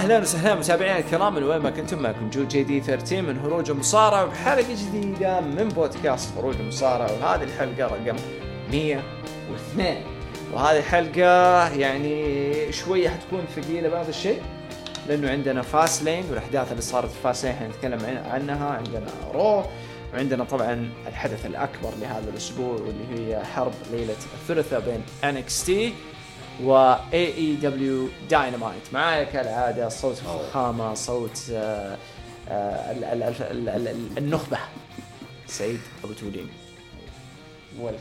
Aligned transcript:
أهلا 0.00 0.18
وسهلا 0.18 0.54
متابعينا 0.54 0.98
الكرام 0.98 1.34
من 1.34 1.42
وين 1.42 1.58
ما 1.58 1.70
كنتم 1.70 2.02
معكم 2.02 2.30
جو 2.30 2.44
JD 2.44 2.80
13 2.80 3.22
من 3.22 3.38
هروج 3.38 3.70
المصارعه 3.70 4.24
وبحلقه 4.24 4.74
جديدة 4.74 5.40
من 5.40 5.68
بودكاست 5.68 6.38
هروج 6.38 6.54
المصارعه 6.60 7.12
وهذه 7.12 7.42
الحلقة 7.42 7.86
رقم 7.86 8.16
102 8.72 9.96
وهذه 10.52 10.78
الحلقة 10.78 11.68
يعني 11.74 12.72
شوية 12.72 13.08
حتكون 13.08 13.44
ثقيلة 13.56 13.88
بعض 13.88 14.08
الشيء 14.08 14.42
لأنه 15.08 15.30
عندنا 15.30 15.62
Fastlane 15.62 16.24
والأحداث 16.30 16.70
اللي 16.70 16.82
صارت 16.82 17.10
في 17.10 17.20
Fastlane 17.22 17.54
حنتكلم 17.54 18.00
عنها. 18.06 18.78
عندنا 18.78 19.06
Raw 19.34 19.64
وعندنا 20.14 20.44
طبعا 20.44 20.90
الحدث 21.06 21.46
الأكبر 21.46 21.90
لهذا 22.00 22.30
الأسبوع 22.30 22.74
واللي 22.74 23.34
هي 23.34 23.44
حرب 23.44 23.72
ليلة 23.92 24.16
الثلاثاء 24.42 24.80
بين 24.80 25.02
NXT 25.34 25.70
و 26.62 26.74
AEW 27.12 27.34
Dynamite 27.34 28.82
معايا 28.92 29.24
كالعاده 29.24 29.88
صوت 29.88 30.18
الفخامه 30.18 30.94
صوت 30.94 31.40
آه، 31.52 31.98
آه، 32.48 32.92
ال- 32.92 33.04
ال- 33.04 33.22
ال- 33.22 33.68
ال- 33.68 33.88
ال- 33.88 34.18
النخبة. 34.18 34.58
سعيد 35.46 35.80
أبو 36.04 36.12
تولين. 36.12 36.48
welcome 37.78 38.00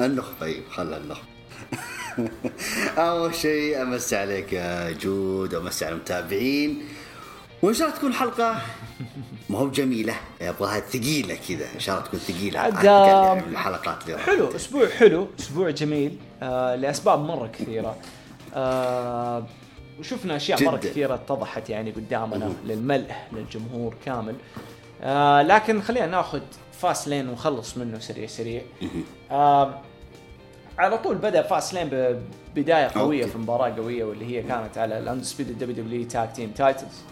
النخبة 0.00 0.34
طيب 0.40 0.62
خلى 0.70 0.96
النخبة. 0.96 1.24
أول 2.98 3.34
شيء 3.34 3.82
أمسي 3.82 4.16
عليك 4.16 4.52
يا 4.52 4.90
جود 4.90 5.54
وأمسي 5.54 5.84
على 5.84 5.94
المتابعين. 5.94 6.84
وإن 7.62 7.74
شاء 7.74 7.86
الله 7.88 7.98
تكون 7.98 8.14
حلقة 8.14 8.60
ما 9.48 9.58
هو 9.58 9.68
جميلة. 9.68 10.14
يبغاها 10.40 10.80
ثقيلة 10.80 11.38
كذا. 11.48 11.66
إن 11.74 11.80
شاء 11.80 11.96
الله 11.96 12.06
تكون 12.06 12.20
ثقيلة. 12.20 12.60
عاد، 12.60 13.42
الحلقات 13.48 14.06
اللي. 14.06 14.18
حلو 14.18 14.56
أسبوع 14.56 14.88
حلو 14.88 15.28
أسبوع 15.40 15.70
جميل. 15.70 16.18
آه 16.42 16.74
لأسباب 16.74 17.20
مرة 17.20 17.46
كثيرة. 17.46 17.96
آه 18.54 19.46
وشفنا 20.00 20.36
أشياء 20.36 20.62
مرة 20.62 20.76
جداً. 20.76 20.88
كثيرة 20.88 21.14
اتضحت 21.14 21.70
يعني 21.70 21.90
قدامنا 21.90 22.52
للملء 22.66 23.12
للجمهور 23.32 23.94
كامل. 24.04 24.34
آه 25.02 25.42
لكن 25.42 25.82
خلينا 25.82 26.06
ناخذ 26.06 26.40
Fastlane 26.72 27.28
ونخلص 27.28 27.76
منه 27.76 27.98
سريع 27.98 28.26
سريع. 28.26 28.62
آه 29.30 29.80
على 30.78 30.98
طول 30.98 31.16
بدأ 31.16 31.42
Fastlane 31.42 31.88
ببدايه 32.54 32.88
قوية 32.88 33.20
okay. 33.22 33.32
في 33.32 33.38
مباراة 33.38 33.70
قوية 33.70 34.04
واللي 34.04 34.26
هي 34.26 34.42
كانت 34.42 34.78
على 34.78 34.98
ال 34.98 35.58
Undisputed 35.58 35.84
WWE 35.84 36.04
tag 36.04 36.32
team 36.32 36.50
titles 36.50 37.02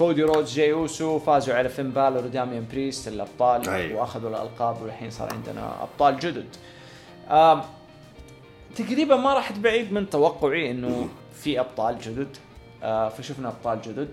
كودي 0.00 0.22
رودز 0.22 0.54
جاي 0.54 0.72
أوسو 0.72 1.18
فازوا 1.18 1.54
على 1.54 1.68
فين 1.68 1.90
بالور 1.90 2.24
وداميان 2.24 2.66
بريست 2.72 3.08
الأبطال 3.08 3.68
أيوة. 3.68 4.00
وأخذوا 4.00 4.30
الألقاب 4.30 4.82
والحين 4.82 5.10
صار 5.10 5.32
عندنا 5.32 5.82
أبطال 5.82 6.18
جدد. 6.18 6.46
تقريبا 8.76 9.16
ما 9.16 9.34
رحت 9.34 9.58
بعيد 9.58 9.92
من 9.92 10.10
توقعي 10.10 10.70
إنه 10.70 11.08
في 11.34 11.60
أبطال 11.60 11.98
جدد. 11.98 12.36
آه 12.82 13.08
فشفنا 13.08 13.48
أبطال 13.48 13.82
جدد. 13.82 14.08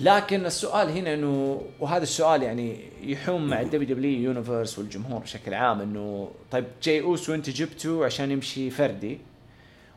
لكن 0.00 0.46
السؤال 0.46 0.88
هنا 0.88 1.14
إنه 1.14 1.62
وهذا 1.80 2.02
السؤال 2.02 2.42
يعني 2.42 2.80
يحوم 3.02 3.46
مع 3.46 3.60
ال 3.60 3.88
WWE 3.88 4.22
Universe 4.22 4.78
والجمهور 4.78 5.20
بشكل 5.20 5.54
عام 5.54 5.80
إنه 5.80 6.30
طيب 6.50 6.64
جاي 6.82 7.00
أوسو 7.00 7.34
أنت 7.34 7.50
جبته 7.50 8.04
عشان 8.04 8.30
يمشي 8.30 8.70
فردي 8.70 9.18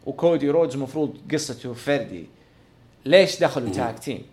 وكودي 0.06 0.50
رودز 0.50 0.76
المفروض 0.76 1.18
قصته 1.32 1.74
فردي. 1.74 2.26
ليش 3.06 3.40
دخلوا 3.40 3.70
tag 3.70 3.96
team؟ 3.96 4.33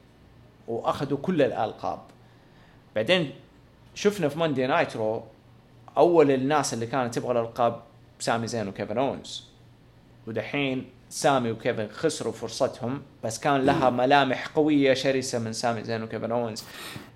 وأخذوا 0.70 1.18
كل 1.22 1.42
الألقاب. 1.42 1.98
بعدين 2.96 3.30
شفنا 3.94 4.28
في 4.28 4.38
Monday 4.38 4.66
Nitro 4.66 5.22
أول 5.96 6.30
الناس 6.30 6.74
اللي 6.74 6.86
كانت 6.86 7.14
تبغى 7.14 7.32
الألقاب 7.32 7.80
سامي 8.18 8.46
زين 8.46 8.68
وكيفن 8.68 8.98
اونز 8.98 9.44
ودحين 10.26 10.84
سامي 11.10 11.50
وكيفن 11.50 11.88
خسروا 11.88 12.32
فرصتهم 12.32 13.02
بس 13.24 13.38
كان 13.38 13.66
لها 13.66 13.90
ملامح 13.90 14.48
قوية 14.48 14.94
شرسة 14.94 15.38
من 15.38 15.52
سامي 15.52 15.84
زين 15.84 16.02
وكيفن 16.02 16.32
اونز 16.32 16.64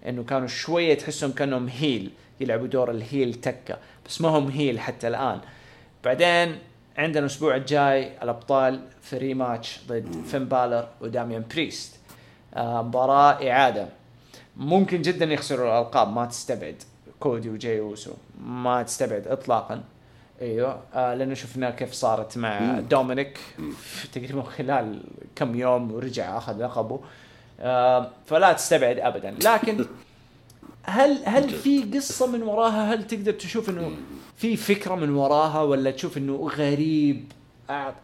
إنه 0.09 0.25
كانوا 0.25 0.47
شوية 0.47 0.95
تحسهم 0.95 1.33
كأنهم 1.33 1.69
heel 1.69 2.11
يلعبوا 2.41 2.67
دور 2.67 2.91
ال 2.91 2.99
heel 2.99 3.35
تكة 3.35 3.79
بس 4.07 4.21
ما 4.21 4.29
هم 4.29 4.49
heel 4.49 4.81
حتى 4.81 5.09
الآن. 5.09 5.41
بعدين 6.05 6.59
عندنا 6.97 7.21
الأسبوع 7.21 7.57
الجاي 7.57 8.23
الأبطال 8.23 8.81
في 9.03 9.19
rematch 9.19 9.81
ضد 9.89 10.25
فين 10.27 10.45
بالر 10.45 10.89
وداميان 11.01 11.45
بريست. 11.55 12.04
مباراة 12.57 13.51
إعادة. 13.51 13.89
ممكن 14.57 15.03
جدا 15.03 15.25
يخسروا 15.25 15.81
الألقاب 15.81 16.13
ما 16.13 16.27
تستبعد. 16.27 16.83
كودي 17.21 17.51
وجاي 17.51 17.81
اوسو 17.81 18.13
ما 18.47 18.83
تستبعد 18.83 19.27
اطلاقا. 19.27 19.83
أيوه 20.43 20.81
آه 20.95 21.15
لأنه 21.15 21.35
شفنا 21.35 21.71
كيف 21.71 21.93
صارت 21.93 22.39
مع 22.39 22.81
دومينيك. 22.81 23.39
في 23.77 24.09
تقريبا 24.21 24.43
خلال 24.43 25.01
كم 25.37 25.55
يوم 25.55 25.93
ورجع 25.93 26.39
أخذ 26.39 26.63
لقبه. 26.65 27.01
آه 27.61 28.11
فلا 28.27 28.53
تستبعد 28.53 28.99
ابدا. 28.99 29.31
لكن 29.31 29.85
هل 30.83 31.19
هل 31.25 31.51
في 31.51 31.83
قصة 31.83 32.27
من 32.27 32.43
وراها؟ 32.43 32.95
هل 32.95 33.07
تقدر 33.07 33.33
تشوف 33.33 33.71
إنه 33.71 33.91
في 34.37 34.57
فكرة 34.57 34.95
من 34.95 35.11
وراها 35.11 35.63
ولا 35.63 35.91
تشوف 35.91 36.19
إنه 36.19 36.51
غريب؟ 36.57 37.33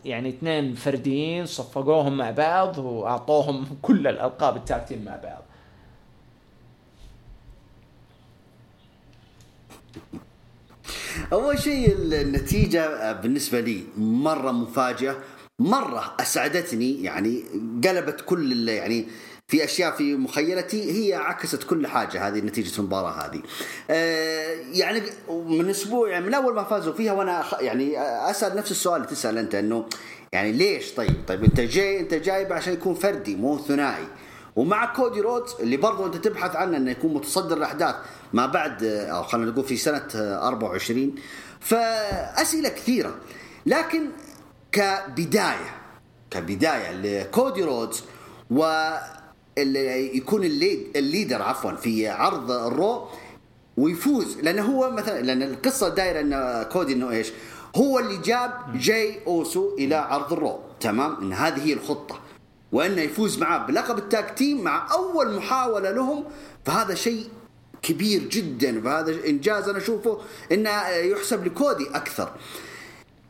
يعني 0.04 0.28
اثنين 0.28 0.75
فرديين 0.75 1.47
صفقوهم 1.47 2.16
مع 2.16 2.31
بعض 2.31 2.78
وأعطوهم 2.78 3.66
كل 3.82 4.06
الألقاب 4.06 4.56
ال 4.56 4.62
tag 4.62 4.81
team 4.81 5.04
مع 5.04 5.16
بعض. 5.16 5.43
أول 11.32 11.59
شيء 11.59 11.93
النتيجة 11.93 13.12
بالنسبة 13.12 13.60
لي 13.60 13.84
مرة 13.97 14.53
مفاجئة 14.53 15.16
مرة 15.59 16.15
أسعدتني 16.20 17.03
يعني 17.03 17.43
قلبت 17.84 18.20
كل 18.20 18.69
يعني 18.69 19.06
في 19.50 19.65
أشياء 19.65 19.91
في 19.91 20.16
مخيلتي 20.16 20.93
هي 20.93 21.15
عكست 21.15 21.62
كل 21.62 21.87
حاجة 21.87 22.28
هذه 22.28 22.38
نتيجة 22.38 22.78
المباراة 22.78 23.11
هذه. 23.11 23.43
آه 23.91 24.56
يعني 24.72 25.03
من 25.28 25.71
أسبوع 25.71 26.09
يعني 26.09 26.27
من 26.27 26.34
أول 26.34 26.55
ما 26.55 26.65
فازوا 26.65 26.93
فيها 26.93 27.12
وأنا 27.12 27.44
يعني 27.61 28.00
أسأل 28.31 28.56
نفس 28.56 28.71
السؤال 28.71 28.97
اللي 28.97 29.06
تسأل 29.09 29.38
أنت 29.38 29.55
إنه 29.55 29.87
يعني 30.33 30.53
ليش 30.53 30.93
طيب؟ 30.93 31.15
طيب 31.28 31.44
أنت 31.44 31.61
جاي 31.61 32.00
أنت 32.00 32.15
جايب 32.15 32.53
عشان 32.53 32.72
يكون 32.72 32.94
فردي 32.94 33.37
مو 33.37 33.59
ثنائي. 33.59 34.06
ومع 34.56 34.94
كودي 34.94 35.21
رودز 35.21 35.55
اللي 35.61 35.77
برضه 35.77 36.06
أنت 36.06 36.17
تبحث 36.17 36.56
عنه 36.56 36.77
إنه 36.77 36.91
يكون 36.91 37.15
متصدر 37.15 37.56
الأحداث 37.56 37.94
ما 38.32 38.47
بعد 38.47 38.84
أو 38.84 39.22
خلينا 39.22 39.50
نقول 39.50 39.65
في 39.65 39.77
سنة 39.77 40.06
24 40.15 41.15
فأسئلة 41.61 42.69
كثيرة 42.69 43.15
لكن 43.67 44.06
كبداية 44.72 45.75
كبداية 46.31 46.93
لكودي 46.93 47.62
رودز 47.62 48.05
و 48.50 48.91
يكون 50.15 50.44
ال 50.44 50.53
lead 50.53 50.86
ال 50.97 51.03
leader 51.03 51.42
عفوا 51.43 51.72
في 51.72 52.09
عرض 52.09 52.50
ال 52.50 52.65
Raw 52.65 53.08
ويفوز 53.76 54.38
لأنه 54.43 54.62
هو 54.62 54.91
مثلا 54.91 55.21
لأن 55.21 55.43
القصة 55.43 55.88
دايرة 55.88 56.21
إن 56.21 56.62
كودي 56.72 56.93
إنه 56.93 57.10
إيش؟ 57.10 57.32
هو 57.76 57.99
اللي 57.99 58.17
جاب 58.17 58.52
جاي 58.75 59.20
أوسو 59.26 59.75
إلى 59.79 59.94
عرض 59.94 60.32
ال 60.32 60.39
Raw 60.39 60.58
تمام؟ 60.81 61.17
إن 61.23 61.32
هذه 61.32 61.64
هي 61.64 61.73
الخطة 61.73 62.20
وإنه 62.73 63.02
يفوز 63.02 63.38
معاه 63.38 63.67
بلقب 63.67 63.99
ال 63.99 64.07
tag 64.07 64.34
team 64.34 64.61
مع 64.61 64.93
أول 64.93 65.37
محاولة 65.37 65.90
لهم 65.90 66.25
فهذا 66.64 66.94
شيء 66.94 67.29
كبير 67.82 68.23
جدا 68.23 68.81
فهذا 68.81 69.26
إنجاز 69.26 69.69
أنا 69.69 69.79
أشوفه 69.79 70.19
إنه 70.52 70.88
يحسب 70.88 71.46
لكودي 71.46 71.88
أكثر. 71.88 72.32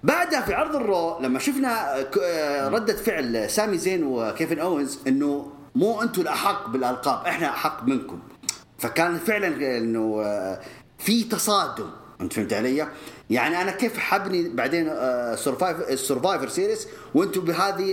بعدها 0.03 0.41
في 0.41 0.55
عرض 0.55 0.77
ال 0.77 0.87
Raw 0.87 1.19
لما 1.21 1.39
شفنا 1.39 2.01
آه، 2.23 2.69
ردة 2.69 2.97
فعل 2.97 3.51
سامي 3.51 3.79
زين 3.79 4.05
وكيفن 4.05 4.59
أوينز 4.59 4.99
إنه 5.07 5.53
مو 5.75 6.03
أنتم 6.03 6.23
الاحق 6.23 6.69
بالالقاب 6.69 7.27
إحنا 7.27 7.51
احق 7.51 7.85
منكم. 7.85 8.19
فكان 8.79 9.19
فعلا 9.19 9.79
انه 9.79 10.23
آه، 10.25 10.61
في 10.99 11.25
تصادم. 11.25 11.91
انت 12.21 12.33
فهمت 12.33 12.53
علي؟ 12.53 12.89
يعني 13.31 13.63
أنا 13.63 13.71
كيف 13.71 13.99
حيبني 13.99 14.49
بعدين 14.49 14.87
Survivor 15.37 15.89
ال 15.89 15.96
Survivor 15.96 16.49
Series 16.49 16.89
وأنتم 17.15 17.41
بهذه 17.41 17.85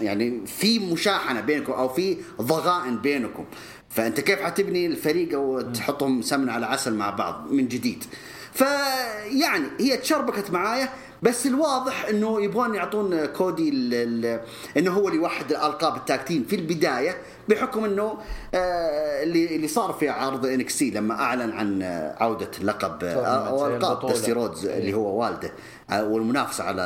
يعني 0.00 0.46
في 0.46 0.78
مشاحنة 0.78 1.40
بينكم 1.40 1.72
أو 1.72 1.88
في 1.88 2.16
ضغائن 2.40 2.98
بينكم. 2.98 3.44
فأنت 3.88 4.20
كيف 4.20 4.42
حتبني 4.42 4.86
الفريق 4.86 5.34
أو 5.34 5.60
تحطهم 5.60 6.22
سمن 6.22 6.48
على 6.48 6.66
عسل 6.66 6.94
مع 6.94 7.10
بعض 7.10 7.46
من 7.50 7.68
جديد؟ 7.68 8.04
فيعني 8.52 9.66
هي 9.80 9.96
تشربكت 9.96 10.50
معايا. 10.50 10.88
بس 11.22 11.46
الواضح 11.46 12.04
إنه 12.08 12.42
يبغون 12.42 12.74
يعطون 12.74 13.26
كودي 13.26 13.68
ال 13.68 13.94
ال 13.94 14.40
إنه 14.76 14.90
هو 14.92 15.08
اللي 15.08 15.18
يوحد 15.20 15.50
الألقاب 15.50 15.96
التاكتين 15.96 16.44
في 16.44 16.56
البداية 16.56 17.16
بحكم 17.48 17.84
إنه 17.84 18.18
آه 18.54 19.22
اللي 19.22 19.56
اللي 19.56 19.68
صار 19.68 19.92
في 19.92 20.08
عرض 20.08 20.46
انكسي 20.46 20.90
لما 20.90 21.14
أعلن 21.14 21.52
عن 21.52 21.82
آه، 21.82 22.14
عودة 22.20 22.50
لقب 22.62 23.04
آه، 23.04 23.48
أو 23.48 23.66
ألقاب. 23.66 24.12
دستي 24.12 24.32
رودز 24.32 24.66
اللي 24.66 24.94
هو 24.94 25.20
والده 25.20 25.52
والمنافسة 25.92 26.64
على 26.64 26.82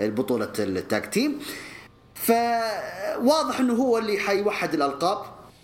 البطولة 0.00 0.48
ال 0.58 0.71
tag 0.71 1.10
team 1.10 1.38
فواضح 2.14 3.60
إنه 3.60 3.74
هو 3.74 3.98
اللي 3.98 4.18
حيوحد 4.18 4.74
الألقاب. 4.74 5.18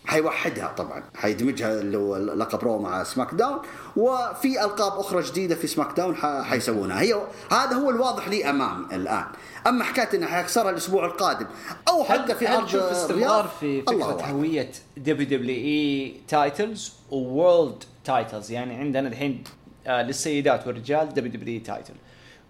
حيوحدها 0.08 0.72
طبعا. 0.76 1.02
حيدمجها 1.14 1.81
اللي 1.81 1.99
هو 1.99 2.16
لقب 2.16 2.64
Raw 2.64 2.79
مع 2.78 3.05
SmackDown 3.05 3.58
وفي 3.96 4.64
ألقاب 4.64 4.99
أخرى 4.99 5.22
جديدة 5.22 5.55
في 5.55 5.66
SmackDown 5.67 6.17
حيسوونها. 6.44 7.00
هي 7.00 7.14
هذا 7.52 7.72
هو 7.76 7.90
الواضح 7.90 8.28
لي 8.28 8.50
أمام 8.50 8.87
الآن. 8.93 9.25
أما 9.66 9.84
حكاية 9.84 10.08
انه 10.14 10.26
حيكسرها 10.26 10.70
الأسبوع 10.70 11.06
القادم 11.06 11.46
أو 11.88 12.05
حتى 12.05 12.34
في 12.34 12.46
تشوف 12.46 12.82
استمرار 12.82 13.50
في 13.60 13.82
فكرة. 13.82 14.26
هوية 14.26 14.70
WWE 14.96 15.29
titles 15.29 16.93
world 17.11 17.85
titles 18.05 18.50
يعني 18.50 18.75
عندنا 18.75 19.08
الحين 19.08 19.44
آه، 19.87 20.02
للسيدات 20.02 20.66
والرجال 20.66 21.14
دبليو 21.14 21.32
دبليو 21.32 21.54
إي 21.54 21.61
تايتل 21.61 21.94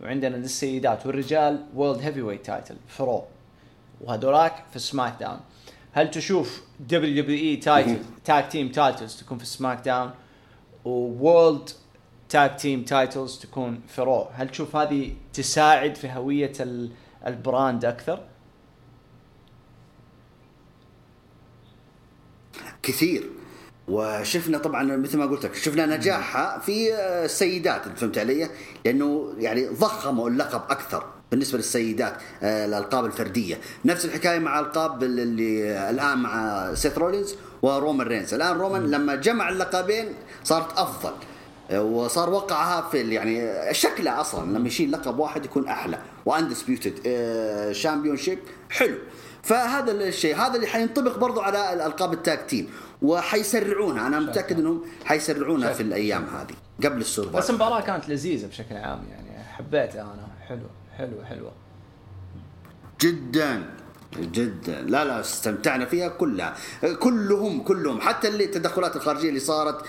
وعندنا 0.02 0.37
للسيدات 0.37 1.06
والرجال 1.06 1.64
world 1.75 2.02
heavyweight 2.02 2.23
title 2.23 2.46
ف 2.46 2.76
Raw 2.88 3.25
وهذولاك 4.00 4.64
في 4.72 4.78
SmackDown. 4.79 5.40
هل 5.99 6.11
تشوف 6.11 6.62
WWE 6.81 7.23
title 7.23 7.38
tag 7.38 7.99
team 8.25 8.69
titles 8.73 9.17
تكون 9.17 9.39
في 9.39 9.47
SmackDown 9.46 10.11
world 10.85 11.70
tag 12.29 12.56
team 12.56 12.85
titles 12.85 13.38
تكون 13.39 13.81
في 13.89 14.03
Raw 14.02 14.29
هل 14.33 14.49
تشوف 14.49 14.77
هذه 14.77 15.12
تساعد 15.33 15.95
في 15.95 16.09
هوية 16.11 16.53
ال- 16.61 16.91
ال 17.26 17.36
brand 17.36 17.85
أكثر؟ 17.85 18.25
كثير 22.83 23.31
وشفنا 23.89 24.59
طبعا 24.59 24.97
مثل 24.97 25.19
ما 25.19 25.27
قلت 25.27 25.45
لك 25.45 25.55
شفنا 25.55 25.87
نجاحها 25.87 26.59
في 26.59 26.95
السيدات 27.25 27.87
أنت 27.87 27.99
فهمت 27.99 28.19
علي؟ 28.19 28.50
لأنه 28.85 29.35
يعني 29.39 29.67
ضخموا 29.69 30.29
اللقب 30.31 30.71
أكثر 30.71 31.06
بالنسبة 31.30 31.58
للسيدات 31.58 32.14
آه، 32.42 32.66
الألقاب 32.66 33.04
الفردية. 33.04 33.58
نفس 33.84 34.04
الحكاية 34.04 34.38
مع 34.38 34.60
ألقاب 34.60 35.02
اللي 35.02 35.90
الآن 35.90 36.19
مع 36.19 36.75
سيث 36.75 36.98
رولينز 36.98 37.34
ورومان 37.62 38.06
رينز. 38.06 38.34
الآن 38.34 38.56
رومان 38.56 38.90
لما 38.90 39.14
جمع 39.14 39.48
اللقبين 39.48 40.14
صارت 40.44 40.78
أفضل. 40.78 41.12
آه، 41.70 41.82
وصار 41.82 42.30
وقعها 42.30 42.88
في 42.90 43.14
يعني 43.14 43.58
شكله 43.75 44.20
أصلا 44.20 44.58
لما 44.58 44.69
يشيل 44.69 44.92
لقب 44.92 45.19
واحد 45.19 45.44
يكون 45.44 45.69
أحلى. 45.69 45.98
Undisputed 46.26 46.94
championship 47.73 48.38
حلو. 48.70 48.98
فهذا 49.42 49.92
الشيء 49.92 50.36
هذا 50.36 50.54
اللي 50.56 50.66
حينطبق 50.66 51.19
برضو 51.19 51.40
على 51.40 51.72
الألقاب 51.72 52.12
ال 52.12 52.21
tag 52.21 52.46
team. 52.46 52.70
وحيسرعونها. 53.02 54.06
أنا 54.06 54.20
متأكد 54.20 54.58
إنهم 54.58 54.84
حيسرعونها 55.04 55.72
في 55.72 55.82
الأيام 55.82 56.25
هذه 56.25 56.86
قبل 56.88 57.00
ال 57.00 57.05
Survivor 57.05 57.38
بس 57.38 57.50
المباراة 57.50 57.80
كانت 57.80 58.08
لذيذة 58.08 58.46
بشكل 58.46 58.76
عام 58.76 59.04
يعني 59.10 59.44
حبيتها 59.44 60.02
أنا. 60.02 60.28
حلو. 60.48 60.66
حلو 60.99 61.25
حلوة. 61.25 61.53
جدا 63.00 63.62
جدا. 64.17 64.81
لا 64.83 65.05
لا 65.05 65.21
استمتعنا 65.21 65.85
فيها 65.85 66.09
كلها. 66.09 66.55
كلهم 67.00 67.61
كلهم. 67.62 68.00
حتى 68.00 68.29
اللي 68.29 68.45
التدخلات 68.45 68.97
الخارجية 68.97 69.29
اللي 69.29 69.41
صارت 69.41 69.85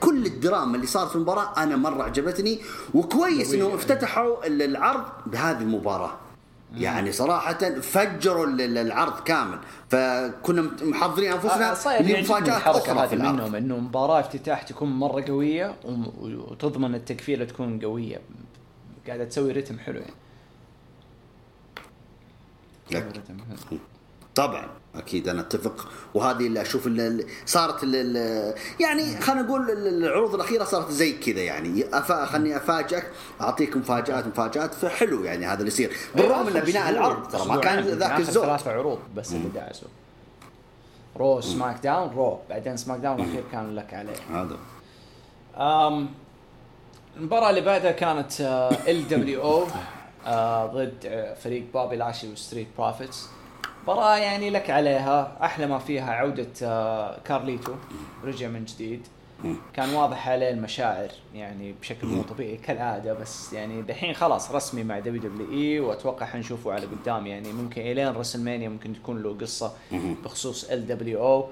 كل 0.00 0.26
الدراما 0.26 0.76
اللي 0.76 0.86
صارت 0.86 1.08
في 1.10 1.16
المباراة 1.16 1.62
أنا 1.62 1.76
مرة 1.76 2.02
عجبتني. 2.02 2.58
وكويس 2.94 3.54
إنهم 3.54 3.74
افتتحوا 3.74 4.46
ال- 4.46 4.62
العرض 4.62 5.04
بهذه 5.26 5.60
المباراة. 5.60 6.16
يعني 6.74 7.12
صراحة 7.12 7.58
فجروا 7.80 8.46
ال- 8.46 8.60
ال- 8.60 8.78
العرض 8.78 9.20
كامل. 9.24 9.58
فكنا 9.90 10.70
محضرين 10.82 11.32
أنفسنا 11.32 11.72
آه، 11.98 12.02
لمفاجآت 12.02 12.48
الحركة 12.48 12.92
أخرى 12.92 13.08
في 13.08 13.14
العرض. 13.14 13.34
منهم 13.34 13.54
إنه 13.54 13.78
مباراة 13.78 14.20
افتتاح 14.20 14.62
تكون 14.62 14.88
مرة 14.90 15.24
قوية 15.28 15.74
وتضمن 16.20 16.94
التكفيلة 16.94 17.44
تكون 17.44 17.80
قوية. 17.80 18.20
قاعدة 19.06 19.24
تسوي 19.24 19.52
رتم 19.52 19.78
حلو 19.78 20.00
يعني. 20.00 20.14
لك. 22.90 23.22
طبعا 24.34 24.68
أكيد 24.94 25.28
أنا 25.28 25.40
أتفق. 25.40 25.88
وهذه 26.14 26.46
اللي 26.46 26.62
أشوف 26.62 26.86
اللي 26.86 27.26
صارت 27.46 27.82
اللي 27.82 28.54
يعني 28.80 29.20
خلينا 29.20 29.42
نقول 29.42 29.70
العروض 29.70 30.34
الأخيرة 30.34 30.64
صارت 30.64 30.90
زي 30.90 31.12
كذا 31.12 31.40
يعني. 31.40 31.84
أفا 31.98 32.26
خلني 32.26 32.56
أفاجئك 32.56 33.10
أعطيك 33.40 33.76
مفاجآت 33.76 34.26
مفاجآت. 34.26 34.74
فحلو 34.74 35.24
يعني 35.24 35.46
هذا 35.46 35.58
اللي 35.58 35.68
يصير. 35.68 35.96
بالرغم 36.14 36.56
إن 36.56 36.60
بناء 36.60 36.90
العرض 36.90 37.28
ترى 37.28 37.48
ما 37.48 37.56
كان 37.56 37.84
ذاك 37.84 38.20
الزود. 38.20 38.44
ثلاث 38.44 38.68
عروض 38.68 38.98
بس 39.16 39.32
اللي 39.32 39.48
دعسوا 39.48 39.88
Raw 41.16 41.40
SmackDown 41.40 42.10
Raw. 42.16 42.38
بعدين 42.50 42.76
SmackDown 42.76 43.20
الأخير 43.20 43.44
كان 43.52 43.74
لك 43.76 43.94
عليه. 43.94 44.16
هذا. 44.30 44.56
أم 45.56 46.08
المباراة 47.16 47.50
اللي 47.50 47.60
بعدها 47.60 47.92
كانت 47.92 48.40
LWO 48.88 49.64
ضد 50.66 50.94
آه، 51.06 51.34
فريق 51.34 51.64
بابي 51.74 51.96
لاشلي 51.96 52.32
و 52.32 52.37
Street 52.37 52.66
Profits 52.78 53.28
مباراة 53.82 54.16
يعني 54.16 54.50
لك 54.50 54.70
عليها 54.70 55.36
أحلى 55.42 55.66
ما 55.66 55.78
فيها 55.78 56.12
عودة 56.12 56.46
آه، 56.62 57.18
كارليتو 57.24 57.72
رجع 58.24 58.48
من 58.48 58.64
جديد. 58.64 59.06
كان 59.74 59.94
واضح 59.94 60.28
عليه 60.28 60.50
المشاعر 60.50 61.08
يعني 61.34 61.74
بشكل 61.80 62.06
مو 62.06 62.22
طبيعي 62.22 62.56
كالعادة 62.56 63.12
بس 63.12 63.52
يعني 63.52 63.82
دحين 63.82 64.14
خلاص 64.14 64.50
رسمي 64.50 64.84
مع 64.84 64.98
WWE 64.98 65.80
وأتوقع 65.80 66.26
حنشوفه 66.26 66.72
على 66.72 66.86
قدام. 66.86 67.26
يعني 67.26 67.52
ممكن 67.52 67.80
إلين 67.82 68.08
WrestleMania 68.08 68.68
ممكن 68.68 68.92
تكون 68.94 69.22
له 69.22 69.36
قصة 69.40 69.72
بخصوص 70.24 70.64
LWO 70.70 71.46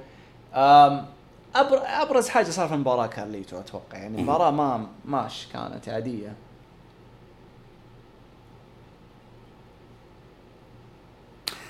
أبرز 1.55 2.29
حاجة 2.29 2.51
صار 2.51 2.69
في 2.69 2.75
المباراة 2.75 3.07
كارليتو 3.07 3.59
أتوقع. 3.59 3.99
يعني 3.99 4.19
المباراة 4.19 4.51
ما 4.51 4.87
ماش 5.05 5.49
كانت 5.53 5.89
عادية. 5.89 6.33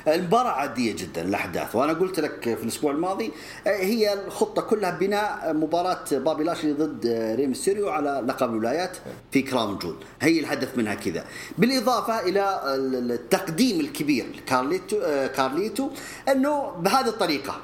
المباراة 0.09 0.51
عادية 0.51 0.93
جدا 0.97 1.23
الأحداث. 1.23 1.77
وأنا 1.77 1.93
قلت 1.93 2.21
لك 2.21 2.43
في 2.57 2.63
الأسبوع 2.63 2.93
الماضي 2.93 3.33
هي 3.67 4.13
الخطة 4.13 4.63
كلها 4.63 4.91
بناء 4.91 5.53
مباراة 5.55 6.05
بابي 6.13 6.45
لاشلي 6.45 6.73
ضد 6.73 7.07
آه، 7.07 7.35
ري 7.35 7.47
ميستيريو 7.47 7.89
على 7.89 8.23
لقب 8.27 8.51
الولايات 8.51 8.97
في 9.33 9.43
Crown 9.43 9.79
Jewel. 9.79 9.97
هي 10.21 10.41
الهدف 10.41 10.77
منها 10.79 10.95
كذا. 10.95 11.25
بالإضافة 11.59 12.21
إلى 12.21 12.61
ال- 12.75 13.13
التقديم 13.13 13.81
الكبير 13.81 14.27
لكارليتو 14.37 14.97
آه، 15.03 15.27
كارليتو 15.27 15.91
أنه 16.29 16.71
بهذه 16.71 17.09
الطريقة 17.09 17.57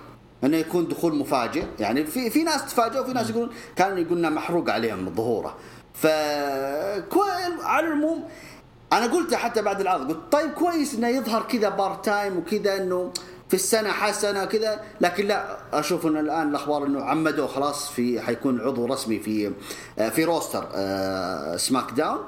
أنه 0.44 0.56
يكون 0.56 0.88
دخول 0.88 1.14
مفاجئ. 1.16 1.64
يعني 1.80 2.04
في 2.04 2.30
في 2.30 2.42
ناس 2.42 2.64
تفاجئوا 2.66 3.04
وفي 3.04 3.12
ناس 3.12 3.30
يقولون 3.30 3.50
كانوا 3.76 3.98
يقولون 3.98 4.32
محروق 4.32 4.70
عليهم 4.70 5.14
ظهوره 5.14 5.56
ف 5.94 6.06
على 7.62 7.86
العموم 7.86 8.24
أنا 8.92 9.06
قلت 9.06 9.34
حتى 9.34 9.62
بعد 9.62 9.80
العرض 9.80 10.08
قلت 10.08 10.32
طيب 10.32 10.50
كويس 10.50 10.94
إنه 10.94 11.08
يظهر 11.08 11.42
كذا 11.42 11.68
part 11.68 11.94
time 11.94 12.36
وكذا 12.36 12.76
إنه 12.76 13.12
في 13.48 13.54
السنة 13.54 13.90
حسنة 13.90 14.44
كذا 14.44 14.80
لكن 15.00 15.26
لا 15.26 15.56
أشوف 15.72 16.06
انه 16.06 16.20
الآن 16.20 16.48
الأخبار 16.48 16.86
إنه 16.86 17.02
اعتمدوه 17.04 17.46
خلاص 17.46 17.90
في 17.90 18.20
حيكون 18.20 18.60
عضو 18.60 18.86
رسمي 18.86 19.18
في 19.18 19.52
في 20.10 20.24
roster 20.24 20.68
آه، 20.74 21.56
SmackDown. 21.56 22.18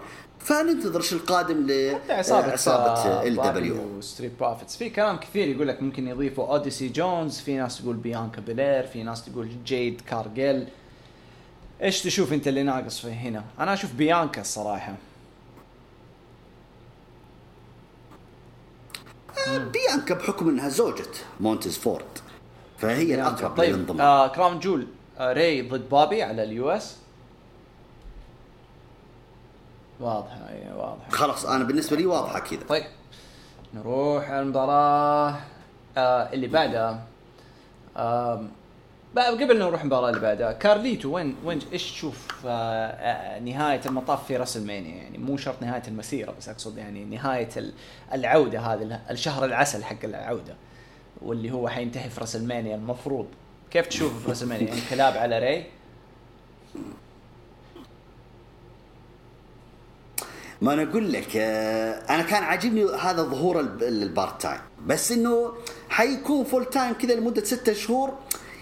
فننتظر 0.40 1.00
شو 1.00 1.16
القادم 1.16 1.66
ل 1.66 1.96
عصابه 2.10 2.52
عصابه 2.52 3.22
LW. 3.22 3.76
و 3.98 4.03
Street 4.03 4.32
Profits 4.40 4.76
في 4.76 4.90
كلام 4.90 5.16
كثير 5.16 5.48
يقول 5.48 5.68
لك 5.68 5.82
ممكن 5.82 6.08
يضيفوا 6.08 6.46
اوديسي 6.52 6.88
جونز 6.88 7.38
في 7.38 7.56
ناس 7.56 7.78
تقول 7.78 7.96
بيانكا 7.96 8.40
بيلير 8.40 8.86
في 8.86 9.02
ناس 9.02 9.24
تقول 9.24 9.48
جيد 9.64 10.00
كارجيل 10.00 10.68
إيش 11.82 12.02
تشوف 12.02 12.32
أنت 12.32 12.48
اللي 12.48 12.62
ناقص 12.62 12.98
في 13.00 13.10
هنا؟ 13.10 13.44
أنا 13.60 13.72
أشوف 13.72 13.92
بيانكا 13.94 14.40
الصراحة. 14.40 14.94
بيانكا 19.48 20.14
بحكم 20.14 20.48
إنها 20.48 20.68
زوجة 20.68 21.04
مونتيز 21.40 21.76
فورد 21.76 22.04
فهي. 22.78 23.14
الأقرب 23.14 23.56
طيب 23.56 24.00
آه 24.00 24.28
Crown 24.28 24.58
Jewel 24.60 24.86
آه 25.18 25.32
ري 25.32 25.62
ضد 25.62 25.88
بابي 25.88 26.22
على 26.22 26.42
ال 26.44 26.70
US 26.70 26.96
واضحة 30.00 30.48
اي 30.48 30.72
واضحة. 30.76 31.10
خلاص 31.10 31.46
أنا 31.46 31.64
بالنسبة 31.64 31.96
لي 31.96 32.06
واضحة 32.06 32.38
كذا. 32.38 32.60
طيب 32.68 32.84
نروح 33.74 34.30
على 34.30 34.40
المباراة 34.42 35.34
آه 35.96 36.32
اللي 36.32 36.46
بعدها. 36.46 37.04
بقى 39.14 39.30
قبل 39.32 39.58
نروح 39.58 39.80
المباراة 39.80 40.08
اللي 40.08 40.20
بعدها 40.20 40.52
كارليتو 40.52 41.08
وين 41.14 41.36
وين 41.44 41.58
إيش 41.72 41.90
تشوف 41.92 42.46
آه 42.46 42.86
آه 42.86 43.38
نهاية 43.38 43.80
المطاف 43.86 44.26
في 44.26 44.36
WrestleMania 44.36 44.96
يعني 44.96 45.18
مو 45.18 45.36
شرط 45.36 45.62
نهاية 45.62 45.82
المسيرة 45.88 46.34
بس 46.38 46.48
أقصد 46.48 46.78
يعني 46.78 47.04
نهاية 47.04 47.48
ال- 47.56 47.72
العودة 48.12 48.60
هذا 48.60 49.00
الشهر 49.10 49.44
العسل 49.44 49.84
حق 49.84 50.04
العودة 50.04 50.54
واللي 51.22 51.50
هو 51.50 51.68
حينتهي 51.68 52.10
في 52.10 52.20
WrestleMania 52.20 52.74
المفروض 52.76 53.26
كيف 53.70 53.86
تشوف 53.86 54.22
في 54.22 54.28
WrestleMania 54.28 54.68
يعني 54.68 54.80
قلاب 54.90 55.16
على 55.16 55.38
ري 55.38 55.64
ما 60.62 60.72
أنا 60.72 60.82
أقول 60.82 61.12
لك 61.12 61.36
آه، 61.36 61.90
أنا 62.14 62.22
كان 62.22 62.42
عاجبني 62.42 62.84
هذا 62.84 63.22
ظهور 63.22 63.60
الب- 63.60 63.82
ال 63.82 63.94
part 63.94 64.42
time. 64.42 64.60
بس 64.86 65.12
إنه 65.12 65.52
حيكون 65.88 66.44
full 66.44 66.64
time 66.64 66.92
كذا 66.92 67.14
لمدة 67.14 67.44
ستة 67.44 67.72
شهور. 67.72 68.14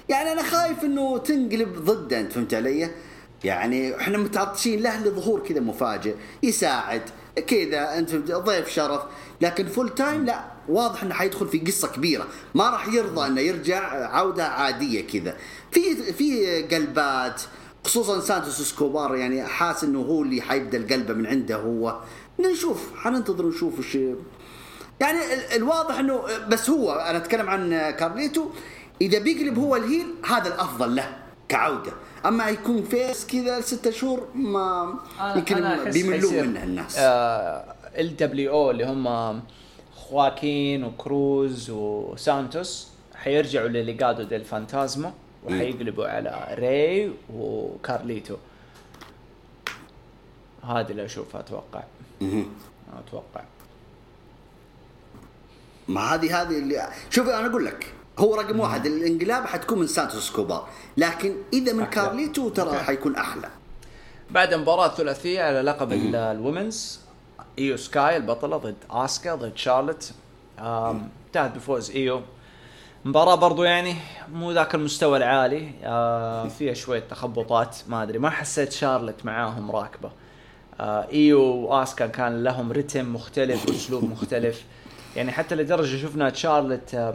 يعني 0.09 0.33
أنا 0.33 0.43
خايف 0.43 0.85
إنه 0.85 1.19
تنقلب 1.19 1.85
ضده 1.85 2.21
أنت 2.21 2.33
فهمت 2.33 2.55
علي؟ 2.55 2.91
يعني 3.45 3.97
إحنا 3.97 4.19
متعطشين 4.19 4.83
له 4.83 5.00
لظهور 5.05 5.41
كذا 5.41 5.61
مفاجئ 5.61 6.15
يساعد 6.43 7.03
كذا 7.47 7.99
أنت 7.99 8.15
ضيف 8.33 8.69
شرف. 8.69 9.03
لكن 9.41 9.67
full 9.66 9.95
time 9.95 10.25
لا 10.25 10.45
واضح 10.69 11.03
إنه 11.03 11.15
حيدخل 11.15 11.49
في 11.49 11.59
قصة 11.59 11.88
كبيرة. 11.88 12.26
ما 12.55 12.71
راح 12.71 12.88
يرضى 12.88 13.26
إنه 13.26 13.41
يرجع 13.41 14.09
عودة 14.17 14.45
عادية 14.49 15.07
كذا. 15.07 15.37
في 15.71 16.12
في 16.12 16.62
قلبات 16.62 17.43
خصوصا 17.87 18.21
سانتوس 18.21 18.62
سكوبار 18.62 19.16
يعني 19.16 19.45
حاس 19.45 19.85
إنه 19.85 20.00
هو 20.00 20.23
اللي 20.23 20.40
حيبدأ 20.40 20.78
القلبة 20.78 21.14
من 21.14 21.26
عنده 21.26 21.57
هو. 21.57 22.00
نشوف 22.40 22.90
حننتظر 22.97 23.47
نشوف 23.47 23.78
وش 23.78 23.95
يعني 25.00 25.19
الواضح 25.57 25.99
إنه 25.99 26.23
بس 26.49 26.71
هو 26.71 26.93
أنا 26.93 27.19
أتكلم 27.19 27.50
عن 27.50 27.90
كارليتو 27.90 28.50
إذا 29.00 29.19
بيقلب 29.19 29.59
هو 29.59 29.76
ال 29.76 29.83
heel 29.83 30.07
هذا 30.26 30.49
الأفضل 30.49 30.97
له 30.97 31.16
كعودة. 31.49 31.93
أما 32.26 32.49
يكون 32.49 32.83
face 32.83 33.26
كذا 33.26 33.61
ستة 33.61 33.90
شهور 33.90 34.28
ما 34.35 34.95
يمكن 35.37 35.90
بيملوا 35.90 36.33
منه 36.33 36.64
الناس. 36.64 36.97
LWO 36.99 38.71
اللي 38.71 38.85
هم 38.85 39.40
خواكين 39.95 40.85
وكروز 40.85 41.71
وسانتوس 41.71 42.88
حيرجعوا 43.14 43.69
ل 43.69 43.76
Legado 43.76 44.23
del 44.23 44.45
Fantasma. 44.45 45.12
وحيقلبوا 45.47 46.07
على 46.07 46.47
ري 46.50 47.12
وكارليتو. 47.35 48.37
هذه 50.62 50.91
اللي 50.91 51.05
اشوفها 51.05 51.41
أتوقع. 51.41 51.83
أتوقع. 53.07 53.45
ما 55.88 56.00
هذه 56.00 56.43
هذه 56.43 56.59
اللي 56.59 56.88
شوف 57.11 57.29
أنا 57.29 57.47
أقول 57.47 57.65
لك 57.65 57.95
هو 58.19 58.35
رقم 58.35 58.61
واحد 58.61 58.87
الإنقلاب 58.87 59.47
حتكون 59.47 59.79
من 59.79 59.87
سانتوس 59.87 60.31
كوبار 60.31 60.69
لكن 60.97 61.37
إذا 61.53 61.73
من 61.73 61.85
كارليتو 61.85 62.49
ترى 62.49 62.79
حيكون 62.79 63.17
أحلى. 63.17 63.49
بعد 64.31 64.55
مباراة 64.55 64.88
ثلاثية 64.88 65.43
على 65.43 65.62
لقب 65.62 65.93
ال 65.93 66.06
women's 66.06 67.00
إيو 67.59 67.76
سكاي 67.76 68.17
البطلة 68.17 68.57
ضد 68.57 68.76
أسكا 68.91 69.35
ضد 69.35 69.57
شارلت 69.57 70.15
انتهت 70.59 71.57
بفوز 71.57 71.91
إيو. 71.91 72.23
مباراة 73.07 73.35
برضو 73.35 73.65
يعني 73.65 73.95
مو 74.33 74.53
ذاك 74.53 74.75
المستوى 74.75 75.19
العالي 75.19 75.71
آه 75.85 76.49
فيها 76.49 76.75
شوية 76.75 77.01
تخبطات 77.11 77.77
ما 77.89 78.03
أدري 78.03 78.19
ما 78.19 78.31
حسيت 78.31 78.73
شارلت 78.73 79.25
معاهم 79.25 79.71
راكبة. 79.71 80.11
آه 80.81 81.09
إيو 81.13 81.43
وآسكا 81.43 82.07
كان 82.07 82.45
لهم 82.45 82.73
رتم 82.73 83.15
مختلف 83.15 83.69
وأسلوب 83.69 84.05
مختلف. 84.05 84.65
يعني 85.17 85.33
حتى 85.33 85.55
لدرجة 85.55 85.97
شفنا 85.97 86.35
شارلت 86.35 86.95
آه 86.95 87.15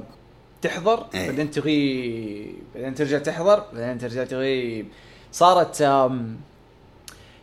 تحضر 0.62 1.06
أيه. 1.14 1.30
بعدين 1.30 1.52
تغيب 1.52 2.56
بعدين 2.76 2.96
ترجع 2.96 3.18
تحضر 3.20 3.64
بعدين 3.74 3.98
ترجع 3.98 4.24
تغيب 4.24 4.88
صارت 5.32 5.82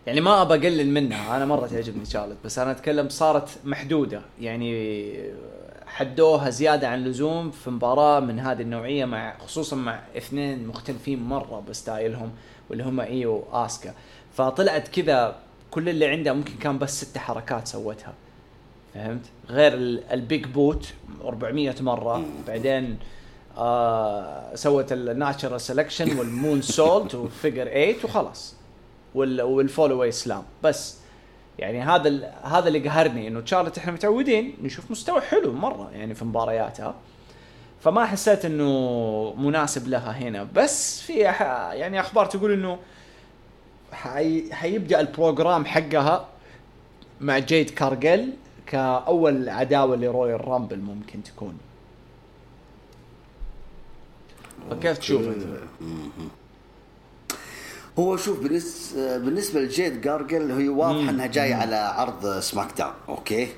يعني 0.07 0.21
ما 0.21 0.43
أبى 0.43 0.55
أقلل 0.55 0.91
منها 0.91 1.37
أنا 1.37 1.45
مرة 1.47 1.67
تعجبني 1.67 2.05
شارلت 2.07 2.37
بس 2.45 2.59
أنا 2.59 2.71
أتكلم 2.71 3.09
صارت 3.09 3.49
محدودة. 3.65 4.23
يعني 4.41 5.15
حدوها 5.89 6.51
زيادة 6.51 6.89
عن 6.89 6.99
اللزوم 6.99 7.51
في 7.51 7.71
مباراة 7.71 8.21
من 8.21 8.41
هذه 8.41 8.63
النوعية 8.63 9.05
مع 9.05 9.39
خصوصا 9.39 9.77
مع 9.77 10.01
اثنين 10.17 10.67
مختلفين 10.67 11.23
مرة 11.23 11.63
بستايلهم 11.69 12.31
واللي 12.71 12.85
هم 12.85 13.01
ايو 13.01 13.45
وآسكا. 13.53 13.95
فطلعت 14.35 14.89
كذا 14.89 15.37
كل 15.71 15.89
اللي 15.89 16.07
عندها 16.07 16.33
ممكن 16.33 16.53
كان 16.61 16.79
بس 16.79 17.05
ست 17.05 17.19
حركات 17.19 17.69
سوتها. 17.69 18.15
فهمت؟ 18.95 19.21
غير 19.49 19.73
ال 20.13 20.21
big 20.21 20.47
boot 20.47 20.93
400 21.25 21.75
مرة. 21.81 22.25
بعدين 22.47 22.99
آه 23.59 24.55
سوت 24.55 24.93
ال 24.93 25.01
natural 25.01 25.61
selection 25.61 26.19
وال 26.19 26.63
moonsault 26.63 27.15
و 27.15 27.22
figure 27.22 27.65
8 27.65 27.97
وخلاص. 28.05 28.55
وال 29.15 29.40
fall 29.40 29.91
away 29.91 30.13
slam. 30.13 30.43
بس 30.63 30.97
يعني 31.59 31.83
هذا 31.83 32.35
هذا 32.43 32.69
اللي 32.69 32.89
قهرني 32.89 33.29
إنه 33.29 33.41
شارلت 33.41 33.79
إحنا 33.79 33.93
متعودين 33.93 34.55
نشوف 34.63 34.91
مستوى 34.91 35.21
حلو 35.21 35.53
مرة 35.53 35.91
يعني 35.93 36.15
في 36.15 36.25
مبارياتها. 36.25 36.95
فما 37.81 38.07
حسيت 38.07 38.45
إنه 38.45 39.35
مناسب 39.39 39.89
لها 39.89 40.11
هنا. 40.11 40.49
بس 40.55 41.01
في 41.01 41.13
يعني 41.19 42.01
أخبار 42.01 42.27
تقول 42.27 42.53
إنه 42.53 42.79
حي 43.93 44.53
حيبدأ 44.53 45.01
ال 45.01 45.09
program 45.09 45.65
حقها 45.65 46.29
مع 47.21 47.39
جيد 47.39 47.71
كارجل 47.71 48.33
كأول 48.67 49.49
عداوة 49.49 49.97
ل 49.97 50.49
Royal 50.49 50.62
Rumble 50.62 50.79
ممكن 50.79 51.23
تكون. 51.23 51.59
فكيف 54.71 54.99
تشوف 54.99 55.29
أنت؟ 55.29 55.45
هو 57.99 58.17
شوف 58.17 58.39
بالنسبة 58.97 59.61
لجيد 59.61 60.01
كارجل 60.01 60.53
هي 60.53 60.69
واضحة 60.69 61.11
إنها 61.11 61.27
جاية 61.27 61.55
على 61.55 61.77
عرض 61.77 62.41
SmackDown 62.41 62.93
okay؟ 63.09 63.49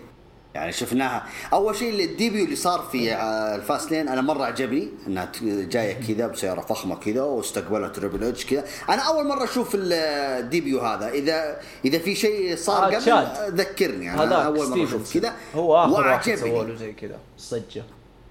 يعني 0.55 0.73
شفناها. 0.73 1.27
أول 1.53 1.77
شيء 1.77 2.05
ال 2.05 2.11
debut 2.11 2.45
اللي 2.45 2.57
صار 2.57 2.81
في 2.93 3.13
آه، 3.13 3.55
ال 3.55 3.91
Fastlane 3.91 4.09
أنا 4.09 4.21
مرة 4.21 4.45
عجبني 4.45 4.89
إنها 5.07 5.33
جاية 5.43 5.93
كذا 5.93 6.27
بسيارة 6.27 6.61
فخمة 6.61 6.97
كذا 6.97 7.23
واستقبلت 7.23 7.97
Triple 7.97 8.25
H 8.25 8.47
كذا. 8.47 8.65
أنا 8.89 9.03
أول 9.03 9.27
مرة 9.27 9.45
أشوف 9.45 9.71
ال 9.75 9.92
debut 9.92 10.81
هذا. 10.81 11.09
اذا 11.09 11.61
إذا 11.85 11.99
في 11.99 12.15
شيء 12.15 12.57
صار 12.57 12.85
آه 12.85 12.97
قبل 12.97 13.57
ذكرني. 13.57 14.15
أنا 14.15 14.23
يعني 14.23 14.47
أول 14.47 14.69
مرة 14.69 14.85
أشوف 14.85 15.15
كذا. 15.15 15.33
هو 15.55 15.77
آخر 15.77 16.07
واحد 16.07 16.35
زي 16.77 16.93
كذا. 16.93 17.19
صجه 17.39 17.85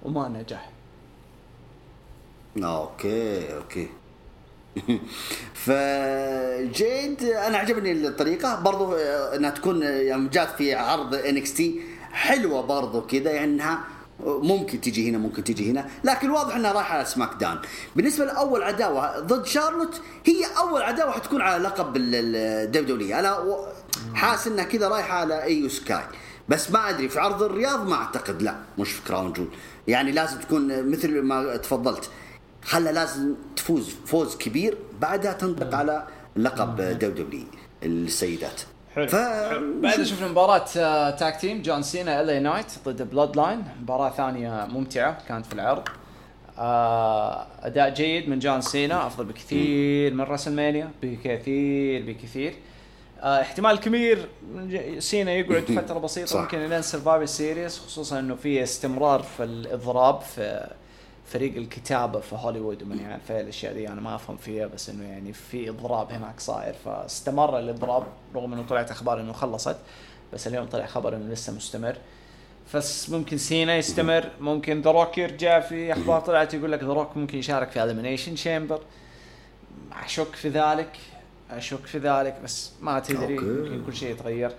وما 0.04 0.28
نجح. 0.28 0.70
okay 2.58 3.56
okay. 3.56 3.88
فجيد 5.66 7.24
أنا 7.24 7.58
عجبني 7.58 7.92
الطريقة. 7.92 8.60
برضو 8.62 8.94
آه، 8.94 9.36
إنها 9.36 9.50
تكون 9.50 9.84
يوم 9.84 10.30
جات 10.30 10.50
في 10.58 10.76
عرض 10.76 11.16
NXT 11.16 11.82
حلوة 12.12 12.62
برضو 12.62 13.02
كذا 13.02 13.32
يعني 13.32 13.52
إنها 13.54 13.80
ممكن 14.26 14.82
تجي 14.82 15.10
هنا 15.10 15.18
ممكن 15.18 15.44
تجي 15.44 15.72
هنا. 15.72 15.90
لكن 16.04 16.30
واضح 16.30 16.56
إنها 16.56 16.72
رايحة 16.72 16.96
على 16.96 17.06
SmackDown 17.06 17.60
بالنسبة 17.96 18.26
لأول 18.26 18.64
عداوة 18.64 19.20
ضد 19.20 19.46
شارلوت 19.46 20.02
هي 20.26 20.46
أول 20.58 20.82
عداوة 20.82 21.12
حتكون 21.12 21.42
على 21.42 21.64
لقب 21.64 21.98
الدبليو 21.98 23.20
أنا 23.20 23.38
حاسس 24.14 24.48
إنها 24.48 24.64
كذا 24.64 24.88
رايحة 24.88 25.14
على 25.18 25.44
ايو 25.44 25.70
سكاي. 25.70 26.04
بس 26.50 26.72
ما 26.72 26.90
أدري 26.90 27.10
في 27.10 27.20
عرض 27.20 27.44
الرياض 27.44 27.88
ما 27.88 27.96
أعتقد. 27.96 28.42
لا 28.42 28.56
مش 28.78 28.92
في 28.92 29.02
Crown 29.08 29.34
Jewel. 29.34 29.48
يعني 29.88 30.12
لازم 30.12 30.40
تكون 30.40 30.92
مثل 30.92 31.22
ما 31.22 31.58
تفضلت. 31.58 32.10
خلى 32.70 32.92
لازم 32.92 33.36
تفوز 33.56 33.96
فوز 34.06 34.38
كبير 34.38 34.78
بعدها 35.02 35.34
تنط 35.34 35.76
على 35.76 36.08
لقب 36.36 36.82
دبليو 36.82 37.46
السيدات. 37.84 38.62
حلو, 38.96 39.08
ف... 39.08 39.16
حلو. 39.16 39.82
بعد 39.82 40.04
شفنا 40.04 40.28
مباراة 40.28 40.66
tag 41.10 41.40
team 41.42 41.62
جون 41.62 41.84
سينا 41.84 42.22
ال 42.22 42.33
اي 42.33 42.44
نايت 42.44 42.66
ضد 42.86 43.10
Bloodline 43.10 43.64
مباراة 43.82 44.10
ثانية 44.10 44.66
ممتعة 44.66 45.18
كانت 45.28 45.46
في 45.46 45.54
العرض. 45.54 45.84
آه 46.58 47.48
أداء 47.62 47.94
جيد 47.94 48.30
من 48.30 48.40
جون 48.40 48.62
سينا 48.62 49.08
أفضل 49.08 49.26
بكثير 49.26 50.14
من 50.14 50.22
ريسل 50.22 50.48
مانيا 50.48 50.92
بكثير 51.04 52.06
بكثير. 52.06 52.54
آه 53.22 53.42
احتمال 53.42 53.80
كبير 53.80 54.28
سينا 55.00 55.32
يقعد 55.32 55.64
فترة 55.82 56.00
بسيطة 56.00 56.42
ممكن 56.42 56.58
إلين 56.58 56.82
Survivor 56.82 57.26
Series 57.26 57.80
خصوصا 57.80 58.20
إنه 58.20 58.36
في 58.36 58.64
استمرار 58.64 59.24
في 59.24 59.44
الإضراب 59.44 60.22
في 60.22 60.70
فريق 61.30 61.56
الكتابة 61.56 62.20
في 62.20 62.36
هوليوود 62.36 62.84
ومن 62.84 63.06
عارف 63.06 63.32
إيه 63.32 63.42
الأشياء 63.42 63.74
دي 63.74 63.88
أنا 63.90 64.02
ما 64.02 64.16
أفهم 64.16 64.38
فيها 64.38 64.68
بس 64.68 64.90
إنه 64.90 65.04
يعني 65.06 65.34
في 65.34 65.70
اضراب 65.70 66.12
هناك 66.12 66.40
صاير. 66.40 66.74
فاستمر 66.86 67.60
الاضراب 67.60 68.04
رغم 68.36 68.54
إنه 68.54 68.64
طلعت 68.70 68.92
أخبار 68.92 69.22
إنه 69.22 69.34
خلصت 69.34 69.78
بس 70.34 70.48
اليوم 70.48 70.66
طلع 70.66 70.86
خبر 70.86 71.16
إنه 71.16 71.34
لسه 71.34 71.54
مستمر. 71.54 71.96
بس 72.76 73.10
ممكن 73.10 73.38
سينا 73.38 73.78
يستمر 73.78 74.30
ممكن 74.40 74.82
ذا 74.82 74.92
روك 74.92 75.18
يرجع 75.18 75.60
في 75.60 75.94
أخبار 75.94 76.22
طلعت 76.22 76.54
يقول 76.54 76.72
لك 76.72 76.84
ذا 76.84 76.94
روك 76.94 77.18
ممكن 77.18 77.38
يشارك 77.38 77.70
في 77.72 77.84
Elimination 77.84 78.36
Chamber 78.36 78.82
أشك 80.06 80.36
في 80.36 80.50
ذلك 80.50 80.98
أشك 81.52 81.86
في 81.86 81.98
ذلك 81.98 82.36
بس 82.44 82.72
ما 82.82 83.00
تدري 83.00 83.40
ممكن 83.40 83.86
كل 83.86 83.96
شيء 83.96 84.12
يتغير. 84.12 84.52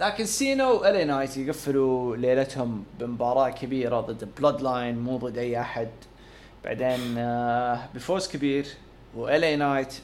لكن 0.00 0.24
سينا 0.24 0.68
والي 0.68 1.04
نايت 1.04 1.36
يقفلوا 1.36 2.16
ليلتهم 2.16 2.84
بمباراة 3.00 3.50
كبيرة 3.50 4.00
ضد 4.00 4.28
Bloodline 4.38 4.98
مو 4.98 5.16
ضد 5.16 5.38
أي 5.38 5.60
أحد. 5.60 5.88
بعدين 6.64 7.18
آه، 7.18 7.80
بفوز 7.94 8.28
كبير 8.28 8.66
والي 9.16 9.56
نايت 9.56 9.94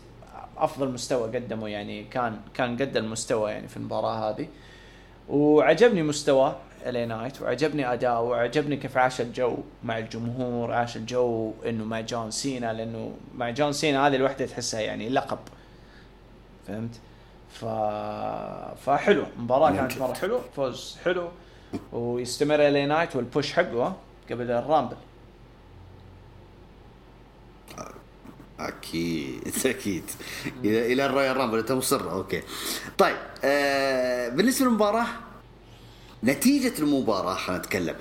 أفضل 0.57 0.89
مستوى 0.89 1.37
قدمه 1.37 1.69
يعني 1.69 2.05
كان 2.05 2.41
كان 2.55 2.77
قد 2.77 2.97
المستوى 2.97 3.51
يعني 3.51 3.69
في 3.69 3.77
المباراة 3.77 4.31
هذه. 4.31 4.49
وعجبني 5.29 6.03
مستوى 6.03 6.57
الي 6.87 7.07
نايت 7.07 7.43
وعجبني 7.43 7.93
اداؤه 7.93 8.21
وعجبني 8.21 8.77
كيف 8.77 8.97
عاش 8.97 9.21
الجو 9.21 9.57
مع 9.85 9.99
الجمهور 9.99 10.73
عاش 10.73 10.97
الجو 10.97 11.53
إنه 11.67 11.85
مع 11.85 12.01
جون 12.01 12.31
سينا 12.31 12.73
لأنه 12.73 13.13
مع 13.35 13.51
جون 13.51 13.73
سينا 13.73 14.07
هذه 14.07 14.17
الوحدة 14.17 14.47
تحسها 14.47 14.81
يعني 14.81 15.09
لقب. 15.09 15.39
فهمت؟ 16.67 17.01
ف... 17.53 17.65
فحلو. 18.85 19.25
المباراه 19.37 19.71
كانت 19.71 19.99
مرة 19.99 20.15
حلو. 20.15 20.41
فوز 20.57 20.97
حلو. 21.05 21.29
ويستمر 21.93 22.69
الي 22.69 22.87
نايت 22.87 23.17
وال 23.17 23.29
push 23.29 23.53
حقه 23.53 23.97
قبل 24.31 24.51
ال 24.51 24.57
Rumble. 24.57 24.97
أكيد 28.61 29.55
أكيد. 29.67 30.05
إلى 30.65 30.93
إلى 30.93 31.07
ال 31.07 31.37
Royal 31.37 31.46
Rumble. 31.46 31.59
أنت 31.59 31.73
مصر. 31.73 32.13
أوكي. 32.13 32.43
طيب 32.99 33.17
آه 33.45 34.29
بالنسبة 34.29 34.67
للمباراة 34.67 35.07
نتيجة 36.25 36.79
المباراة 36.79 37.35
خلينا 37.35 37.63
نتكلم 37.63 37.97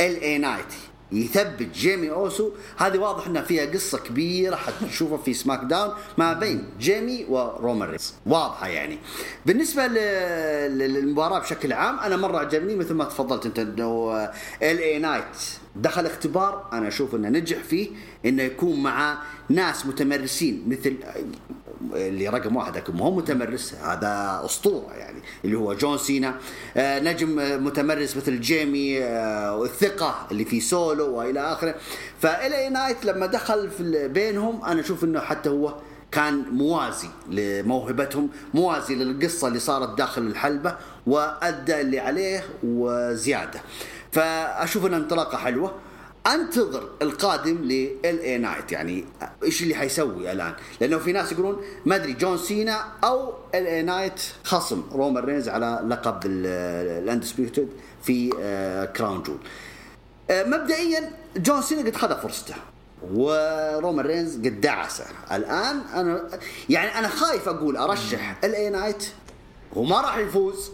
ال 0.00 0.20
اي 0.20 0.38
نايت 0.38 0.74
يثبت 1.12 1.68
جيمي 1.74 2.10
أوسو. 2.10 2.50
هذه 2.76 2.98
واضح 2.98 3.26
إنها 3.26 3.42
فيها 3.42 3.64
قصة 3.64 3.98
كبيرة 3.98 4.56
حتشوفها 4.56 5.18
في 5.18 5.34
SmackDown 5.34 5.92
ما 6.18 6.32
بين 6.32 6.64
جيمي 6.80 7.26
ورومان 7.28 7.88
رينز. 7.88 8.14
واضحة 8.26 8.68
يعني. 8.68 8.98
بالنسبة 9.46 9.86
للمباراة 9.86 11.38
بشكل 11.38 11.72
عام 11.72 11.98
أنا 11.98 12.16
مرة 12.16 12.38
عجبني 12.38 12.76
مثل 12.76 12.94
ما 12.94 13.04
تفضلت 13.04 13.46
أنت 13.46 13.58
إنه 13.58 14.14
ال 14.62 14.78
اي 14.78 14.98
نايت 14.98 15.24
دخل 15.76 16.06
اختبار. 16.06 16.68
أنا 16.72 16.88
أشوف 16.88 17.14
إنه 17.14 17.28
نجح 17.28 17.58
فيه 17.58 17.88
إنه 18.26 18.42
يكون 18.42 18.82
مع 18.82 19.18
ناس 19.48 19.86
متمرسين 19.86 20.64
مثل 20.66 20.96
اللي 21.94 22.28
رقم 22.28 22.56
واحد 22.56 22.76
لكن 22.76 22.98
هو 22.98 23.16
متمرس 23.16 23.74
هذا 23.74 24.42
أسطورة 24.44 24.92
يعني 24.94 25.20
اللي 25.44 25.56
هو 25.56 25.74
جون 25.74 25.98
سينا. 25.98 26.34
آه 26.76 27.00
نجم 27.00 27.36
متمرس 27.64 28.16
مثل 28.16 28.40
جيمي 28.40 29.02
آه 29.02 29.56
والثقة 29.56 30.26
اللي 30.30 30.44
في 30.44 30.60
سولو 30.60 31.14
وإلى 31.14 31.40
آخره. 31.40 31.74
فالي 32.20 32.68
نايت 32.68 33.04
لما 33.04 33.26
دخل 33.26 33.70
في 33.70 34.08
بينهم 34.08 34.64
أنا 34.64 34.80
أشوف 34.80 35.04
إنه 35.04 35.20
حتى 35.20 35.48
هو 35.48 35.74
كان 36.12 36.44
موازي 36.52 37.08
لموهبتهم 37.30 38.28
موازي 38.54 38.94
للقصة 38.94 39.48
اللي 39.48 39.58
صارت 39.58 39.98
داخل 39.98 40.22
الحلبة 40.22 40.76
وأدى 41.06 41.80
اللي 41.80 41.98
عليه 41.98 42.44
وزيادة. 42.64 43.60
فأشوف 44.12 44.86
انها 44.86 44.98
انطلاقة 44.98 45.38
حلوة. 45.38 45.74
انتظر 46.34 46.88
القادم 47.02 47.56
لال 47.64 48.20
اي 48.20 48.38
نايت 48.38 48.72
يعني 48.72 49.04
إيش 49.42 49.62
اللي 49.62 49.74
حيسوي 49.74 50.32
الآن؟ 50.32 50.54
لأنه 50.80 50.98
في 50.98 51.12
ناس 51.12 51.32
يقولون 51.32 51.62
ما 51.86 51.96
أدري 51.96 52.12
جون 52.12 52.38
سينا 52.38 52.84
أو 53.04 53.34
ال 53.54 53.66
اي 53.66 53.82
نايت 53.82 54.20
خصم 54.44 54.82
رومان 54.92 55.24
رينز 55.24 55.48
على 55.48 55.82
لقب 55.88 56.20
ال 56.26 56.39
Undisputed 56.39 57.68
في 58.02 58.30
Crown 58.96 59.16
آه، 59.16 59.22
Jewel 59.22 59.38
آه، 60.30 60.44
مبدئيا 60.44 61.12
جون 61.36 61.62
سينا 61.62 61.82
قد 61.82 61.96
خذ 61.96 62.20
فرصته 62.20 62.54
ورومان 63.14 64.06
رينز 64.06 64.36
قد 64.36 64.60
دعسه. 64.60 65.04
الآن 65.32 65.80
أنا 65.94 66.28
يعني 66.68 66.98
أنا 66.98 67.08
خايف 67.08 67.48
أقول 67.48 67.76
أرشح 67.76 68.36
ال 68.44 68.54
اي 68.54 68.70
نايت 68.70 69.04
وما 69.76 70.00
راح 70.00 70.16
يفوز. 70.16 70.70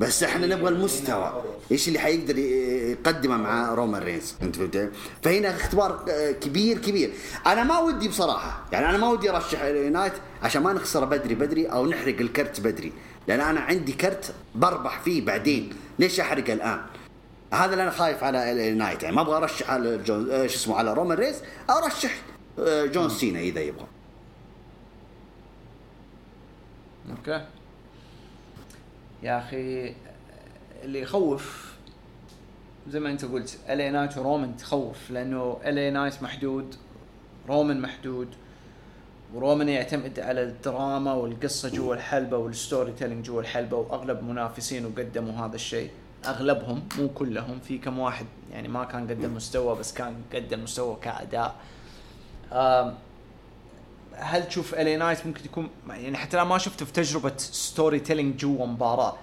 بس 0.00 0.22
إحنا 0.22 0.46
نبغى 0.46 0.68
المستوى. 0.68 1.42
إيش 1.72 1.88
اللي 1.88 1.98
حيقدر 1.98 2.38
يقدمه 2.38 3.36
مع 3.36 3.74
رومان 3.74 4.02
رينز؟ 4.02 4.34
أنت 4.42 4.56
فهمت 4.56 4.90
فهنا 5.22 5.56
اختبار 5.56 6.04
آه، 6.10 6.32
كبير 6.32 6.78
كبير. 6.78 7.12
أنا 7.46 7.64
ما 7.64 7.78
ودي 7.78 8.08
بصراحة 8.08 8.64
يعني 8.72 8.88
أنا 8.88 8.98
ما 8.98 9.08
ودي 9.08 9.30
أرشح 9.30 9.60
ال 9.60 9.70
اي 9.70 9.81
نايت 9.81 10.12
عشان 10.42 10.62
ما 10.62 10.72
نخسر 10.72 11.04
بدري 11.04 11.34
بدري 11.34 11.66
أو 11.66 11.86
نحرق 11.86 12.20
الكرت 12.20 12.60
بدري. 12.60 12.92
لأن 13.28 13.40
أنا 13.40 13.60
عندي 13.60 13.92
كرت 13.92 14.34
بربح 14.54 15.00
فيه 15.00 15.24
بعدين. 15.24 15.72
ليش 15.98 16.20
احرق 16.20 16.50
الآن؟ 16.50 16.80
هذا 17.52 17.72
اللي 17.72 17.82
أنا 17.82 17.90
خايف 17.90 18.24
على 18.24 18.52
ال 18.52 18.62
اي 18.62 18.72
نايت 18.72 19.02
يعني 19.02 19.16
ما 19.16 19.22
أبغى 19.22 19.36
أرشح 19.36 19.70
على 19.70 19.98
جون 19.98 20.30
آه، 20.30 20.46
شو 20.46 20.54
اسمه 20.56 20.76
على 20.76 20.94
رومان 20.94 21.18
رينز. 21.18 21.36
أرشح 21.70 22.14
آه، 22.58 22.86
جون 22.86 23.08
سينا 23.08 23.40
إذا 23.40 23.60
يبغى. 23.60 23.86
أوكي. 27.10 27.57
يا 29.22 29.38
أخي 29.38 29.94
اللي 30.84 31.00
يخوف 31.00 31.72
زي 32.88 33.00
ما 33.00 33.10
أنت 33.10 33.24
قلت 33.24 33.58
الي 33.68 33.90
نايت 33.90 34.18
ورومان 34.18 34.56
تخوف 34.56 35.10
لأنه 35.10 35.56
الي 35.64 35.90
نايت 35.90 36.22
محدود 36.22 36.74
رومان 37.48 37.80
محدود 37.80 38.28
ورومان 39.34 39.68
يعتمد 39.68 40.20
على 40.20 40.42
الدراما 40.42 41.12
والقصة 41.12 41.68
جوا 41.68 41.94
الحلبة 41.94 42.36
وال 42.36 42.92
storytelling 42.92 43.24
جوا 43.26 43.40
الحلبة 43.40 43.76
واغلب 43.76 44.22
منافسينه 44.22 44.90
قدموا 44.98 45.46
هذا 45.46 45.54
الشيء. 45.54 45.90
أغلبهم 46.26 46.88
مو 46.98 47.08
كلهم 47.08 47.60
في 47.60 47.78
كم 47.78 47.98
واحد 47.98 48.26
يعني 48.52 48.68
ما 48.68 48.84
كان 48.84 49.08
قدم 49.10 49.34
مستوى 49.34 49.76
بس 49.78 49.92
كان 49.92 50.14
قدم 50.34 50.62
مستوى 50.62 50.96
كأداء. 51.02 51.54
هل 54.20 54.48
تشوف 54.48 54.74
الي 54.74 54.96
نايت 54.96 55.26
ممكن 55.26 55.44
يكون 55.44 55.68
يعني 55.88 56.16
حتى 56.16 56.36
أنا 56.36 56.48
ما 56.48 56.58
شفته 56.58 56.86
في 56.86 56.92
تجربة 56.92 57.32
storytelling 57.36 58.36
جوا 58.36 58.66
مباراة. 58.66 59.16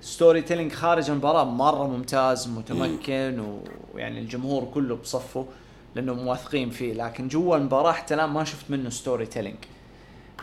storytelling 0.00 0.72
خارج 0.72 1.10
المباراة 1.10 1.44
مرة 1.44 1.86
ممتاز 1.86 2.48
متمكن 2.48 3.60
ويعني 3.94 4.20
الجمهور 4.20 4.64
كله 4.64 4.96
بصفه 4.96 5.46
لأنه 5.94 6.14
موثقين 6.14 6.70
فيه. 6.70 6.92
لكن 6.92 7.28
جوا 7.28 7.56
المباراة 7.56 7.92
حتى 7.92 8.14
الآن 8.14 8.30
ما 8.30 8.44
شفت 8.44 8.70
منه 8.70 8.90
storytelling 8.90 9.56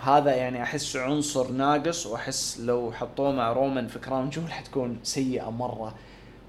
هذا 0.03 0.35
يعني 0.35 0.63
أحس 0.63 0.95
عنصر 0.95 1.51
ناقص 1.51 2.05
وأحس 2.05 2.59
لو 2.59 2.91
حطوه 2.91 3.31
مع 3.31 3.53
رومان 3.53 3.87
في 3.87 3.99
Crown 3.99 4.29
Jewel 4.29 4.51
حتكون 4.51 4.99
سيئة 5.03 5.49
مرة 5.49 5.95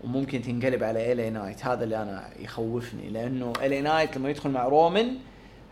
وممكن 0.05 0.43
تنقلب 0.43 0.83
على 0.83 1.13
الي 1.13 1.31
نايت 1.31 1.67
هذا 1.67 1.85
اللي 1.85 2.03
أنا 2.03 2.29
يخوفني 2.39 3.09
لأنه 3.09 3.53
الي 3.63 3.81
نايت 3.81 4.17
لما 4.17 4.31
يدخل 4.31 4.51
مع 4.51 4.65
رومان 4.65 5.15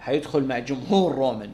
حيدخل 0.05 0.45
مع 0.45 0.59
جمهور 0.59 1.15
رومان 1.15 1.51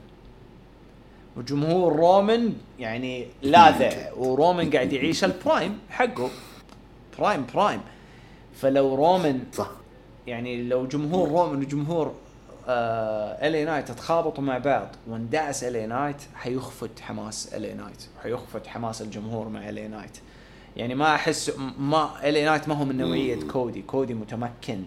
وجمهور 1.36 1.96
رومان 1.96 2.54
يعني 2.78 3.26
لاذع 3.42 4.12
ورومان 4.16 4.70
قاعد 4.70 4.92
يعيش 4.92 5.24
ال 5.24 5.33
prime 5.33 5.78
حقه. 5.90 6.30
prime 7.18 7.46
prime 7.54 7.80
فلو 8.54 8.94
رومان 8.94 9.44
صح. 9.52 9.70
يعني 10.26 10.62
لو 10.62 10.86
جمهور 10.86 11.28
رومان 11.28 11.58
وجمهور 11.58 12.14
آه 12.68 13.48
الي 13.48 13.64
نايت 13.64 13.90
تخابطوا 13.90 14.44
مع 14.44 14.58
بعض 14.58 14.88
واندعس 15.08 15.64
الي 15.64 15.86
نايت 15.86 16.16
حيخفت 16.34 17.00
حماس 17.00 17.54
الي 17.54 17.74
نايت 17.74 18.04
حيخفت 18.22 18.66
حماس 18.66 19.02
الجمهور 19.02 19.48
مع 19.48 19.68
الي 19.68 19.88
نايت 19.88 20.18
يعني 20.76 20.94
ما 20.94 21.14
أحس 21.14 21.52
ما 21.78 22.28
الي 22.28 22.44
نايت 22.44 22.68
ما 22.68 22.74
هو 22.74 22.84
من 22.84 22.96
نوعية 22.96 23.38
كودي. 23.52 23.82
كودي 23.82 24.14
متمكن. 24.14 24.82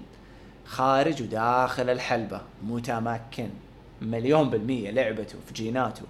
خارج 0.65 1.21
وداخل 1.21 1.89
الحلبة 1.89 2.41
متمكن. 2.63 3.49
مليون 4.01 4.49
بالمية 4.49 4.91
لعبته 4.91 5.35
في 5.47 5.53
جيناته. 5.53 6.01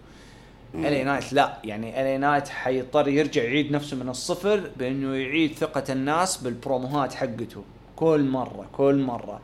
الي 0.75 1.03
نايت 1.03 1.33
لا. 1.33 1.57
يعني 1.63 2.01
الي 2.01 2.17
نايت 2.17 2.47
حيضطر 2.47 3.07
يرجع 3.07 3.43
يعيد 3.43 3.71
نفسه 3.71 3.97
من 3.97 4.09
الصفر 4.09 4.69
بأنه 4.77 5.15
يعيد 5.15 5.53
ثقة 5.53 5.93
الناس 5.93 6.37
بالبروموهات 6.37 7.13
حقته. 7.13 7.63
كل 7.95 8.23
مرة 8.23 8.65
كل 8.71 9.01
مرة. 9.01 9.41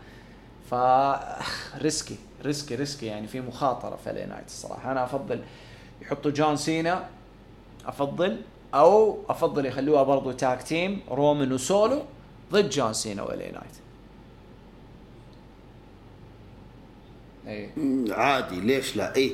ف 0.70 0.76
risky 1.82 2.16
risky 2.46 2.76
risky 2.76 3.06
يعني 3.06 3.28
في 3.28 3.42
مخاطرة 3.42 3.96
في 3.96 4.10
الي 4.10 4.26
نايت 4.26 4.46
الصراحة. 4.46 4.92
أنا 4.92 5.04
أفضل 5.04 5.42
يحطوا 6.02 6.32
جون 6.32 6.56
سينا 6.56 7.06
أفضل 7.86 8.42
أو 8.74 9.18
أفضل 9.30 9.66
يخلوها 9.66 10.04
برضو 10.04 10.32
tag 10.32 10.64
team 10.64 11.02
رومان 11.12 11.54
وسولو 11.54 12.02
ضد 12.52 12.70
جون 12.70 12.94
سينا 12.94 13.24
و 13.24 13.30
LA 13.30 13.44
Knight 13.44 13.76
إيه. 17.50 17.70
عادي 18.14 18.60
ليش 18.60 18.96
لا؟ 18.96 19.16
إيه 19.16 19.32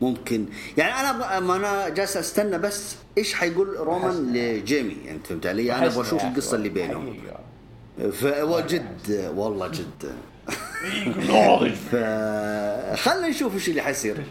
ممكن. 0.00 0.46
يعني 0.76 1.00
أنا 1.00 1.40
ما 1.40 1.56
أنا 1.56 1.88
جالس 1.88 2.16
أستنى 2.16 2.58
بس 2.58 2.94
إيش 3.18 3.34
حيقول 3.34 3.76
رومان 3.76 4.32
لجيمي؟ 4.32 4.96
يعني 5.06 5.18
فهمت 5.28 5.46
علي؟ 5.46 5.72
أنا 5.72 5.86
أبغى 5.86 6.00
أشوف 6.00 6.24
القصة 6.24 6.56
اللي 6.56 6.68
بينهم. 6.68 7.16
فهو 8.12 8.60
جد 8.60 9.30
والله 9.36 9.68
جد. 9.68 10.12
فخلنا 11.92 13.28
نشوف 13.28 13.54
إيش 13.54 13.68
اللي 13.68 13.82
حيصير. 13.82 14.24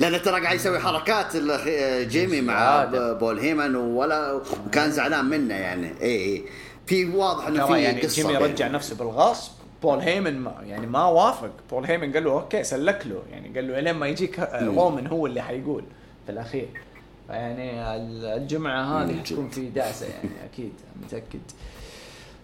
لأن 0.00 0.22
ترى 0.22 0.40
قاعد 0.40 0.56
يسوي 0.56 0.78
حركات 0.78 1.36
جيمي 2.06 2.40
مع 2.40 2.84
بول 2.94 3.38
هيمن 3.38 3.76
ولا 3.76 4.40
وكان 4.66 4.90
زعلان 4.90 5.24
منه 5.24 5.54
يعني. 5.54 5.92
اي 6.02 6.16
اي 6.16 6.44
في 6.86 7.04
واضح 7.04 7.46
إنه 7.46 7.66
في 7.66 7.72
يعني 7.72 8.00
قصة 8.00 8.22
جيمي 8.22 8.36
رجع 8.36 8.68
نفسه 8.68 8.96
بالغصب. 8.96 9.52
بول 9.82 9.98
هيمن 9.98 10.38
ما 10.38 10.54
يعني 10.62 10.86
ما 10.86 11.04
وافق. 11.04 11.50
بول 11.70 11.84
هيمن 11.84 12.12
قال 12.12 12.24
له 12.24 12.32
okay 12.32 12.64
سلك 12.64 13.06
له. 13.06 13.22
يعني 13.30 13.48
قال 13.54 13.68
له 13.68 13.78
إلين 13.78 13.94
ما 13.94 14.06
يجيك 14.06 14.38
رومان 14.52 15.06
هو 15.06 15.26
اللي 15.26 15.42
حيقول 15.42 15.84
في 16.26 16.32
الأخير. 16.32 16.68
فيعني 17.26 17.96
الجمعة 18.36 19.02
هذه 19.02 19.18
حتكون 19.18 19.48
في 19.48 19.68
دعسة 19.68 20.06
يعني 20.06 20.30
أكيد 20.52 20.72
متأكد. 21.02 21.40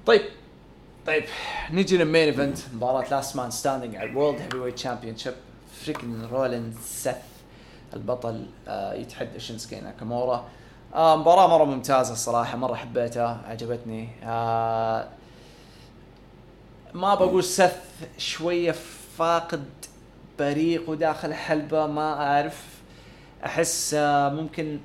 طيب 0.07 0.23
طيب 1.07 1.25
نجي 1.71 1.97
لل 1.97 2.07
main 2.07 2.29
event. 2.29 2.59
مباراة 2.75 3.11
last 3.11 3.37
man 3.37 3.51
standing 3.51 3.97
على 3.97 4.11
ال 4.11 4.16
World 4.16 4.41
Heavyweight 4.41 4.75
Championship 4.75 5.35
freakin' 5.73 6.25
رولينز 6.33 6.75
سيث 6.85 7.15
البطل 7.95 8.47
آه 8.69 8.95
يتحدى 8.95 9.41
شينسكي 9.41 9.81
ناكامورا. 9.81 10.45
آه 10.95 11.17
مباراة 11.17 11.47
مرة 11.47 11.65
ممتازة 11.65 12.13
الصراحة 12.13 12.57
مرة 12.57 12.75
حبيتها 12.75 13.41
عجبتني. 13.49 14.09
آه 14.25 15.09
ما 16.95 17.15
بقول 17.15 17.45
سث 17.45 18.09
شوية 18.19 18.75
فاقد 19.19 19.65
بريق 20.39 20.93
داخل 20.93 21.29
الحلبه 21.29 21.87
ما 21.87 22.13
أعرف. 22.13 22.65
أحس 23.45 23.95
آه، 23.95 24.29
ممكن 24.29 24.79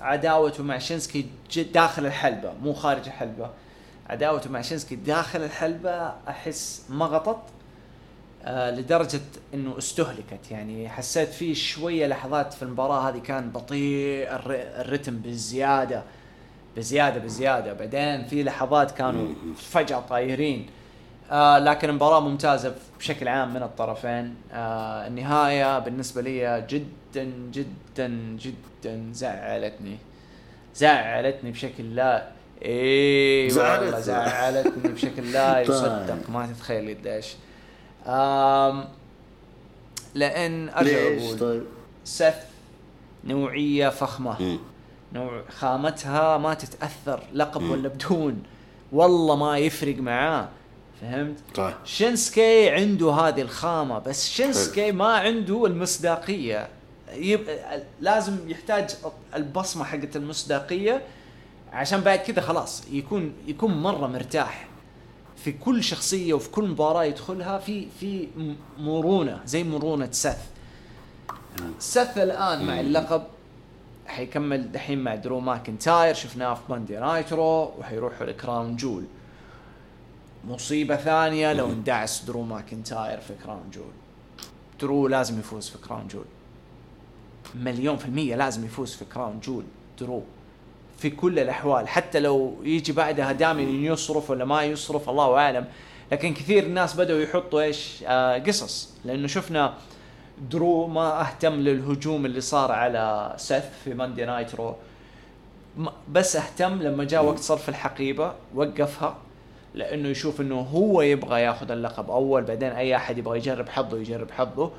عداوته 0.00 0.62
مع 0.62 0.78
شينسكي 0.78 1.26
داخل 1.74 2.06
الحلبة 2.06 2.52
مو 2.62 2.72
خارج 2.72 3.06
الحلبة. 3.06 3.50
عداوته 4.10 4.50
مع 4.50 4.60
شينسكي 4.60 4.96
داخل 4.96 5.42
الحلبة 5.42 6.12
أحس 6.28 6.84
ما 6.88 7.06
غطت 7.06 7.42
آه 8.44 8.70
لدرجة 8.70 9.20
إنه 9.54 9.78
استهلكت. 9.78 10.50
يعني 10.50 10.88
حسيت 10.88 11.28
في 11.28 11.54
شوية 11.54 12.06
لحظات 12.06 12.52
في 12.52 12.62
المباراة 12.62 13.08
هذه 13.08 13.18
كان 13.18 13.50
بطيء 13.50 14.26
الرتم 14.30 15.16
بالزيادة 15.16 16.02
بزيادة 16.76 17.20
بزيادة. 17.20 17.72
بعدين 17.72 18.24
في 18.26 18.42
لحظات 18.42 18.90
كانوا 18.90 19.34
فجأة 19.56 20.00
طايرين. 20.00 20.66
آه 21.30 21.58
لكن 21.58 21.92
مباراة 21.92 22.20
ممتازة 22.20 22.74
بشكل 22.98 23.28
عام 23.28 23.54
من 23.54 23.62
الطرفين. 23.62 24.34
آه 24.52 25.06
النهاية 25.06 25.78
بالنسبة 25.78 26.22
لي 26.22 26.66
جدا 26.68 27.24
جدا 27.52 28.08
جدا 28.38 29.10
زعلتني. 29.12 29.98
زعلتني 30.74 31.50
بشكل 31.50 31.94
لا 31.94 32.28
اي 32.64 33.46
والله 33.46 34.00
زعلتني 34.00 34.92
بشكل 34.92 35.32
لا 35.32 35.52
طيب. 35.54 35.70
يصدق. 35.70 36.30
ما 36.30 36.46
تتخيل 36.46 36.96
قديش. 36.98 37.26
لأن 40.14 40.68
أرجع 40.68 40.98
أقول 40.98 41.38
طيب؟ 41.38 41.62
سث 42.04 42.44
نوعية 43.24 43.88
فخمة. 43.88 44.58
نوع 45.12 45.42
خامتها 45.48 46.38
ما 46.38 46.54
تتأثر 46.54 47.22
لقب 47.34 47.62
ولا 47.62 47.88
بدون. 47.88 48.42
والله 48.92 49.36
ما 49.36 49.58
يفرق 49.58 49.96
معاه. 49.96 50.48
فهمت؟ 51.02 51.36
طيب. 51.54 51.74
شينسكي 51.84 52.70
عنده 52.70 53.12
هذه 53.12 53.40
الخامة 53.40 53.98
بس 53.98 54.28
شينسكي 54.28 54.92
ما 54.92 55.06
عنده 55.06 55.66
المصداقية. 55.66 56.68
يب... 57.14 57.40
لازم 58.00 58.50
يحتاج 58.50 58.90
البصمة 59.34 59.84
حقت 59.84 60.16
المصداقية 60.16 61.02
عشان 61.72 62.00
بعد 62.00 62.18
كذا 62.18 62.40
خلاص 62.40 62.82
يكون 62.90 63.32
يكون 63.46 63.82
مرة 63.82 64.06
مرتاح 64.06 64.68
في 65.36 65.52
كل 65.52 65.84
شخصية 65.84 66.34
وفي 66.34 66.50
كل 66.50 66.68
مباراة 66.68 67.04
يدخلها 67.04 67.58
في 67.58 67.86
في 68.00 68.28
مرونة 68.78 69.40
زي 69.44 69.64
مرونة 69.64 70.08
سث 70.10 70.38
سث 71.78 72.18
الآن 72.18 72.66
مع 72.66 72.80
اللقب 72.80 73.22
حيكمل 74.06 74.72
دحين 74.72 74.98
مع 74.98 75.14
درو 75.14 75.40
ماكنتاير. 75.40 76.14
شفناه 76.14 76.54
في 76.54 76.60
Monday 76.68 76.96
Night 76.96 77.44
Raw 77.44 77.72
وحيروحوا 77.78 78.26
ل 78.26 78.34
Crown 78.34 78.76
Jewel. 78.76 79.04
مصيبة 80.48 80.96
ثانية 80.96 81.52
لو 81.52 81.66
اندعس 81.66 82.24
درو 82.24 82.42
ماكنتاير 82.42 83.20
في 83.20 83.34
Crown 83.44 83.70
Jewel. 83.72 83.92
درو 84.80 85.08
لازم 85.08 85.38
يفوز 85.38 85.68
في 85.68 85.78
Crown 85.88 86.08
Jewel. 86.08 86.24
مليون 87.54 87.96
في 87.96 88.04
المية 88.06 88.36
لازم 88.36 88.64
يفوز 88.64 88.94
في 88.94 89.04
Crown 89.04 89.40
Jewel 89.40 89.64
درو. 90.00 90.22
في 90.98 91.10
كل 91.10 91.38
الأحوال 91.38 91.88
حتى 91.88 92.20
لو 92.20 92.56
يجي 92.62 92.92
بعدها 92.92 93.32
دائما 93.32 93.60
يصرف 93.62 94.30
ولا 94.30 94.44
ما 94.44 94.62
يصرف 94.62 95.08
الله 95.08 95.38
أعلم. 95.38 95.64
لكن 96.12 96.34
كثير 96.34 96.62
الناس 96.62 96.94
بدأوا 96.94 97.20
يحطوا 97.20 97.60
إيش؟ 97.60 98.04
آه 98.06 98.38
قصص. 98.38 98.94
لأنه 99.04 99.26
شفنا 99.26 99.74
درو 100.50 100.86
ما 100.86 101.20
أهتم 101.20 101.52
للهجوم 101.52 102.26
اللي 102.26 102.40
صار 102.40 102.72
على 102.72 103.34
سيث 103.36 103.64
في 103.84 103.94
Monday 103.94 104.24
Night 104.24 104.55
Raw 104.55 104.74
بس 106.08 106.36
أهتم 106.36 106.82
لما 106.82 107.04
جاء 107.04 107.24
وقت 107.24 107.38
صرف 107.38 107.68
الحقيبة 107.68 108.34
وقفها. 108.54 109.16
لأنه 109.74 110.08
يشوف 110.08 110.40
إنه 110.40 110.60
هو 110.60 111.02
يبغى 111.02 111.42
ياخذ 111.42 111.70
اللقب 111.70 112.10
أول 112.10 112.42
بعدين 112.42 112.68
أي 112.68 112.96
أحد 112.96 113.18
يبغى 113.18 113.38
يجرب 113.38 113.68
حظه 113.68 113.98
يجرب 113.98 114.30
حظه. 114.30 114.70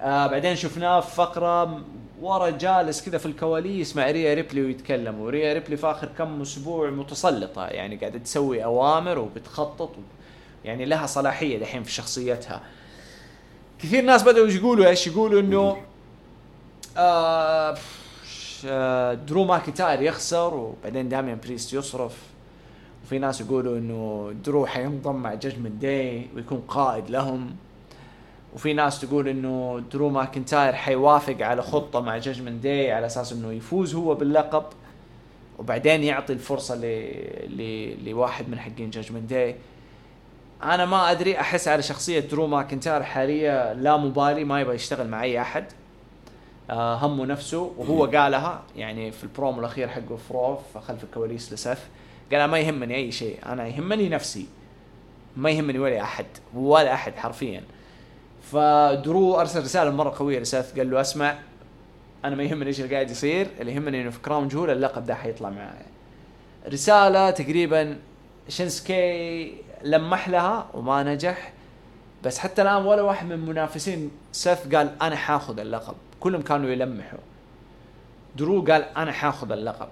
آه 0.00 0.26
بعدين 0.26 0.56
شفناه 0.56 1.00
في 1.00 1.14
فقرة 1.14 1.80
ورا 2.20 2.50
جالس 2.50 3.02
كذا 3.08 3.18
في 3.18 3.26
الكواليس 3.26 3.96
مع 3.96 4.10
ريا 4.10 4.34
ريبلي 4.34 4.62
ويتكلم 4.62 5.20
وريا 5.20 5.52
ريبلي 5.52 5.76
في 5.76 5.86
آخر 5.86 6.08
كم 6.18 6.40
أسبوع 6.40 6.90
متسلطة 6.90 7.66
يعني 7.66 7.96
قاعدة 7.96 8.18
تسوي 8.18 8.64
أوامر 8.64 9.18
وبتخطط 9.18 9.90
يعني 10.64 10.84
لها 10.84 11.06
صلاحية 11.06 11.58
دحين 11.58 11.82
في 11.82 11.92
شخصيتها. 11.92 12.62
كثير 13.78 14.04
ناس 14.04 14.22
بدأوا 14.22 14.48
يقولوا؟ 14.48 14.86
إيش 14.86 15.06
يقولوا؟ 15.06 15.40
إنه 15.40 15.76
آه, 16.96 17.74
آه، 18.66 19.14
درو 19.14 19.44
ماكنتاير 19.44 20.02
يخسر 20.02 20.54
وبعدين 20.54 21.08
داميان 21.08 21.38
بريست 21.44 21.72
يصرف. 21.72 22.27
وفي 23.08 23.18
ناس 23.18 23.40
يقولوا 23.40 23.78
إنه 23.78 24.32
درو 24.44 24.66
حينضم 24.66 25.16
مع 25.16 25.34
Judgment 25.34 25.82
Day 25.82 26.26
ويكون 26.36 26.62
قائد 26.68 27.10
لهم. 27.10 27.56
وفي 28.54 28.72
ناس 28.72 29.00
تقول 29.00 29.28
إنه 29.28 29.82
درو 29.92 30.08
ماكنتاير 30.08 30.72
حيوافق 30.72 31.36
على 31.40 31.62
خطة 31.62 32.00
مع 32.00 32.18
Judgment 32.18 32.62
Day 32.62 32.92
على 32.92 33.06
أساس 33.06 33.32
إنه 33.32 33.52
يفوز 33.52 33.94
هو 33.94 34.14
باللقب 34.14 34.64
وبعدين 35.58 36.04
يعطي 36.04 36.32
الفرصة 36.32 36.74
ل... 36.74 36.80
ل... 37.56 38.10
لواحد 38.10 38.48
من 38.48 38.58
حقين 38.58 38.90
Judgment 38.90 39.30
Day 39.30 39.56
أنا 40.62 40.84
ما 40.84 41.10
أدري 41.10 41.40
أحس 41.40 41.68
على 41.68 41.82
شخصية 41.82 42.20
درو 42.20 42.46
ماكنتاير 42.46 43.02
حاليا 43.02 43.74
لا 43.74 43.96
مبالي 43.96 44.44
ما 44.44 44.60
يبغى 44.60 44.74
يشتغل 44.74 45.08
مع 45.08 45.22
أي 45.22 45.40
أحد. 45.40 45.64
آه 46.70 46.94
همه 46.94 47.26
نفسه 47.26 47.72
وهو 47.78 48.04
قالها 48.04 48.62
يعني 48.76 49.10
في 49.12 49.24
البرومو 49.24 49.60
الأخير 49.60 49.88
حقه 49.88 50.16
فروف 50.16 50.78
خلف 50.78 51.04
الكواليس 51.04 51.52
لسث 51.52 51.88
قال 52.32 52.44
ما 52.44 52.58
يهمني 52.58 52.94
أي 52.94 53.12
شيء 53.12 53.38
أنا 53.46 53.66
يهمني 53.66 54.08
نفسي. 54.08 54.46
ما 55.36 55.50
يهمني 55.50 55.78
ولا 55.78 56.02
أحد 56.02 56.26
ولا 56.54 56.94
أحد 56.94 57.16
حرفيا. 57.16 57.62
فدرو 58.52 59.40
أرسل 59.40 59.62
رسالة 59.62 59.90
مرة 59.90 60.14
قوية 60.18 60.38
لسيث 60.38 60.78
قال 60.78 60.90
له 60.90 61.00
أسمع 61.00 61.38
أنا 62.24 62.36
ما 62.36 62.42
يهمني 62.42 62.66
إيش 62.66 62.80
اللي 62.80 62.94
قاعد 62.94 63.10
يصير 63.10 63.46
اللي 63.60 63.72
يهمني 63.72 64.02
إنه 64.02 64.10
في 64.10 64.18
Crown 64.18 64.48
Jewel 64.48 64.70
اللقب 64.70 65.06
ده 65.06 65.14
حيطلع 65.14 65.50
معايا. 65.50 65.86
رسالة 66.68 67.30
تقريبا 67.30 67.98
شينسكي 68.48 69.54
لمح 69.82 70.28
لها 70.28 70.70
وما 70.74 71.02
نجح. 71.02 71.52
بس 72.24 72.38
حتى 72.38 72.62
الآن 72.62 72.86
ولا 72.86 73.02
واحد 73.02 73.26
من 73.26 73.38
منافسين 73.38 74.10
سيث 74.32 74.74
قال 74.74 75.02
أنا 75.02 75.16
حاخذ 75.16 75.58
اللقب. 75.58 75.94
كلهم 76.20 76.42
كانوا 76.42 76.70
يلمحوا. 76.70 77.18
درو 78.36 78.62
قال 78.62 78.82
أنا 78.82 79.12
حاخذ 79.12 79.52
اللقب. 79.52 79.88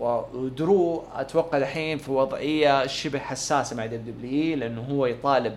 ودرو 0.00 1.04
أتوقع 1.14 1.58
الحين 1.58 1.98
في 1.98 2.10
وضعية 2.10 2.86
شبه 2.86 3.18
حساسة 3.18 3.76
مع 3.76 3.86
دبليو 3.86 4.56
لأنه 4.56 4.82
هو 4.90 5.06
يطالب 5.06 5.56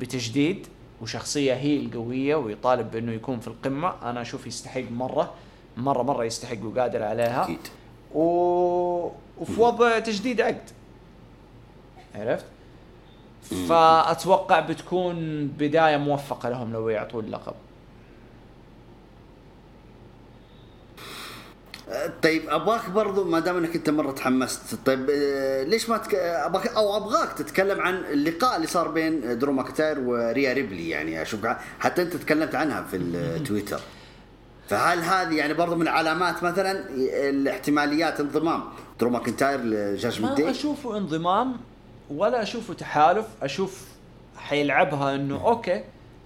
بتجديد 0.00 0.66
وشخصية 1.02 1.54
هي 1.54 1.76
القوية 1.76 2.36
ويطالب 2.36 2.90
بأنه 2.90 3.12
يكون 3.12 3.40
في 3.40 3.48
القمة. 3.48 4.10
أنا 4.10 4.22
أشوف 4.22 4.46
يستحق 4.46 4.84
مرة 4.90 5.34
مرة 5.76 6.02
مرة 6.02 6.24
يستحق 6.24 6.64
وقادر 6.64 7.02
عليها. 7.02 7.44
أكيد. 7.44 7.58
و... 8.14 8.20
وفي 9.38 9.60
وضع 9.60 9.98
تجديد 9.98 10.40
عقد. 10.40 10.70
عرفت؟ 12.14 12.44
فأتوقع 13.68 14.60
بتكون 14.60 15.46
بداية 15.46 15.96
موفقة 15.96 16.48
لهم 16.48 16.72
لو 16.72 16.88
يعطون 16.88 17.24
اللقب 17.24 17.54
طيب 22.22 22.48
أبغاك 22.48 22.90
برضو 22.90 23.24
ما 23.24 23.40
دام 23.40 23.56
إنك 23.56 23.76
أنت 23.76 23.90
مرة 23.90 24.12
تحمست. 24.12 24.74
طيب 24.86 25.10
آه، 25.10 25.62
ليش 25.62 25.88
ما 25.88 25.98
تك... 25.98 26.14
ابغاك 26.14 26.66
أو 26.66 26.96
أبغاك 26.96 27.32
تتكلم 27.32 27.80
عن 27.80 27.94
اللقاء 27.94 28.56
اللي 28.56 28.66
صار 28.66 28.88
بين 28.88 29.38
درو 29.38 29.52
ماكنتاير 29.52 30.00
وريا 30.00 30.52
ريبلي 30.52 30.88
يعني 30.88 31.22
أشوف 31.22 31.46
حتى 31.80 32.02
أنت 32.02 32.16
تكلمت 32.16 32.54
عنها 32.54 32.82
في 32.82 32.96
التويتر 32.96 33.80
فهل 34.68 34.98
هذه 34.98 35.34
يعني 35.36 35.54
برضو 35.54 35.76
من 35.76 35.88
علامات 35.88 36.42
مثلا 36.42 36.84
الاحتماليات 37.30 38.20
انضمام 38.20 38.64
درو 39.00 39.10
ماكنتاير 39.10 39.60
ل 39.60 39.69
Judgment 39.69 40.40
ما 40.40 40.50
أشوفه 40.50 40.96
انضمام 40.96 41.56
ولا 42.10 42.42
أشوفه 42.42 42.74
تحالف. 42.74 43.26
أشوف 43.42 43.84
حيلعبها 44.36 45.14
إنه 45.14 45.46
okay 45.46 45.84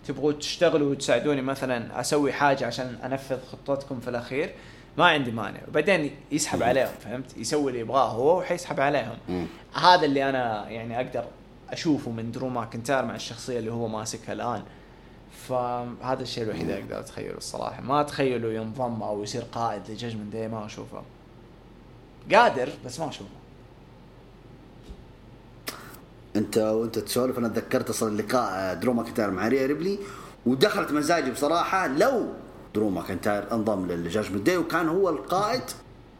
تبغوا 0.08 0.32
تشتغلوا 0.32 0.90
وتساعدوني 0.90 1.42
مثلا 1.42 2.00
أسوي 2.00 2.32
حاجة 2.32 2.66
عشان 2.66 2.98
أنفذ 3.04 3.38
خطتكم 3.52 4.00
في 4.00 4.08
الأخير. 4.08 4.54
ما 4.98 5.06
عندي 5.06 5.30
مانع. 5.30 5.60
وبعدين 5.68 6.16
يسحب 6.32 6.62
عليهم 6.62 6.94
فهمت؟ 7.04 7.36
يسوي 7.36 7.70
اللي 7.70 7.80
يبغاه 7.80 8.08
هو 8.08 8.38
وحيسحب 8.38 8.80
عليهم. 8.80 9.46
هذا 9.74 10.04
اللي 10.04 10.28
أنا 10.28 10.68
يعني 10.68 10.96
أقدر 10.96 11.24
أشوفه 11.70 12.10
من 12.10 12.32
درو 12.32 12.48
ماكنتاير 12.48 13.04
مع 13.04 13.14
الشخصية 13.14 13.58
اللي 13.58 13.72
هو 13.72 13.88
ماسكها 13.88 14.32
الآن. 14.32 14.62
فهذا 15.48 16.22
الشيء 16.22 16.44
الوحيد 16.44 16.60
اللي 16.60 16.78
أقدر 16.78 17.00
أتخيله 17.00 17.36
الصراحة. 17.36 17.82
ما 17.82 18.00
أتخيله 18.00 18.52
ينضم 18.52 19.02
أو 19.02 19.22
يصير 19.22 19.42
قائد 19.42 19.90
ل 19.90 19.95
Judgment 19.95 20.32
Day 20.32 20.48
ما 20.48 20.66
أشوفه. 20.66 21.02
قادر 22.32 22.68
بس 22.86 23.00
ما 23.00 23.08
أشوفه. 23.08 23.30
أنت 26.36 26.58
وأنت 26.58 26.98
تسولف 26.98 27.38
أنا 27.38 27.48
تذكرت 27.48 27.90
أصلا 27.90 28.08
اللقاء 28.08 28.74
درو 28.74 28.92
ماكنتاير 28.92 29.30
مع 29.30 29.48
ريا 29.48 29.66
ريبلي 29.66 29.98
ودخلت 30.46 30.92
مزاجي 30.92 31.30
بصراحة 31.30 31.86
لو 31.86 32.26
درو 32.74 32.90
ماكنتاير 32.90 33.52
انضم 33.52 33.86
لل 33.86 33.98
Judgment 33.98 34.46
Day 34.46 34.56
وكان 34.56 34.88
هو 34.88 35.08
القائد. 35.08 35.62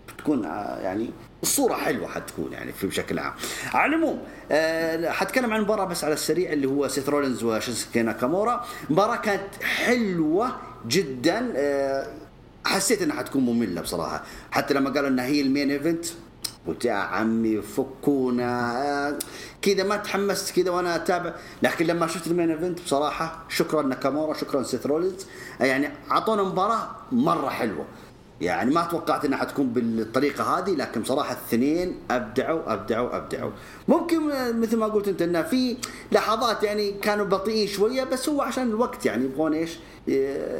بتكون 0.08 0.44
آه، 0.44 0.80
يعني 0.80 1.10
الصورة 1.42 1.74
حلوة 1.74 2.08
حتكون 2.08 2.52
يعني 2.52 2.72
في 2.72 2.86
بشكل 2.86 3.18
عام. 3.18 3.32
على 3.74 3.96
العموم 3.96 4.18
أه 4.50 5.10
حتكلم 5.10 5.52
عن 5.52 5.60
مباراة 5.60 5.84
بس 5.84 6.04
على 6.04 6.14
السريع 6.14 6.52
اللي 6.52 6.66
هو 6.66 6.88
سيث 6.88 7.08
رولينز 7.08 7.44
وشينسكي 7.44 8.02
ناكامورا، 8.02 8.64
مباراة 8.90 9.16
كانت 9.16 9.62
حلوة 9.62 10.56
جدا 10.88 11.52
أه 11.56 12.06
حسيت 12.64 13.02
إنها 13.02 13.16
حتكون 13.16 13.42
مملة 13.42 13.80
بصراحة، 13.80 14.22
حتى 14.50 14.74
لما 14.74 14.90
قالوا 14.90 15.08
إنها 15.08 15.24
هي 15.24 15.40
ال 15.40 15.46
main 15.46 15.70
event 15.70 16.04
يا 16.84 16.92
عمي 16.92 17.62
فكونا. 17.62 19.18
كذا 19.62 19.84
ما 19.84 19.96
تحمست 19.96 20.56
كذا 20.56 20.70
وأنا 20.70 20.96
أتابع. 20.96 21.34
لكن 21.62 21.86
لما 21.86 22.06
شفت 22.06 22.26
ال 22.26 22.31
main 22.31 22.50
event 22.50 22.80
بصراحة 22.80 23.44
شكرا 23.48 23.82
ناكامورا 23.82 24.34
شكرا 24.34 24.62
سيث 24.62 24.86
رولينز. 24.86 25.26
يعني 25.60 25.90
أعطونا 26.10 26.42
مباراة 26.42 26.88
مرة 27.12 27.48
حلوة. 27.48 27.84
يعني 28.42 28.74
ما 28.74 28.84
توقعت 28.84 29.24
إنها 29.24 29.38
حتكون 29.38 29.66
بالطريقة 29.66 30.58
هذه 30.58 30.70
لكن 30.70 31.00
بصراحة 31.02 31.32
الاثنين 31.32 31.96
أبدعوا 32.10 32.72
أبدعوا 32.72 33.16
أبدعوا. 33.16 33.50
ممكن 33.88 34.20
مثل 34.60 34.76
ما 34.76 34.86
قلت 34.86 35.08
أنت 35.08 35.22
انه 35.22 35.42
في 35.42 35.76
لحظات 36.12 36.62
يعني 36.62 36.92
كانوا 36.92 37.24
بطيئين 37.24 37.66
شوية 37.68 38.04
بس 38.04 38.28
هو 38.28 38.42
عشان 38.42 38.68
الوقت 38.68 39.06
يعني 39.06 39.24
يبغون 39.24 39.54
إيش؟ 39.54 39.78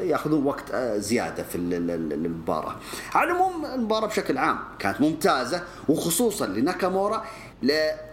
يأخذون 0.03 0.45
وقت 0.45 0.71
آه، 0.73 0.99
زيادة 0.99 1.43
في 1.43 1.59
المباراة. 1.59 2.77
على 3.15 3.31
العموم 3.31 3.65
المباراة 3.65 4.07
بشكل 4.07 4.39
عام 4.39 4.59
كانت 4.79 5.01
ممتازة 5.01 5.63
وخصوصا 5.89 6.47
لناكامورا. 6.47 7.25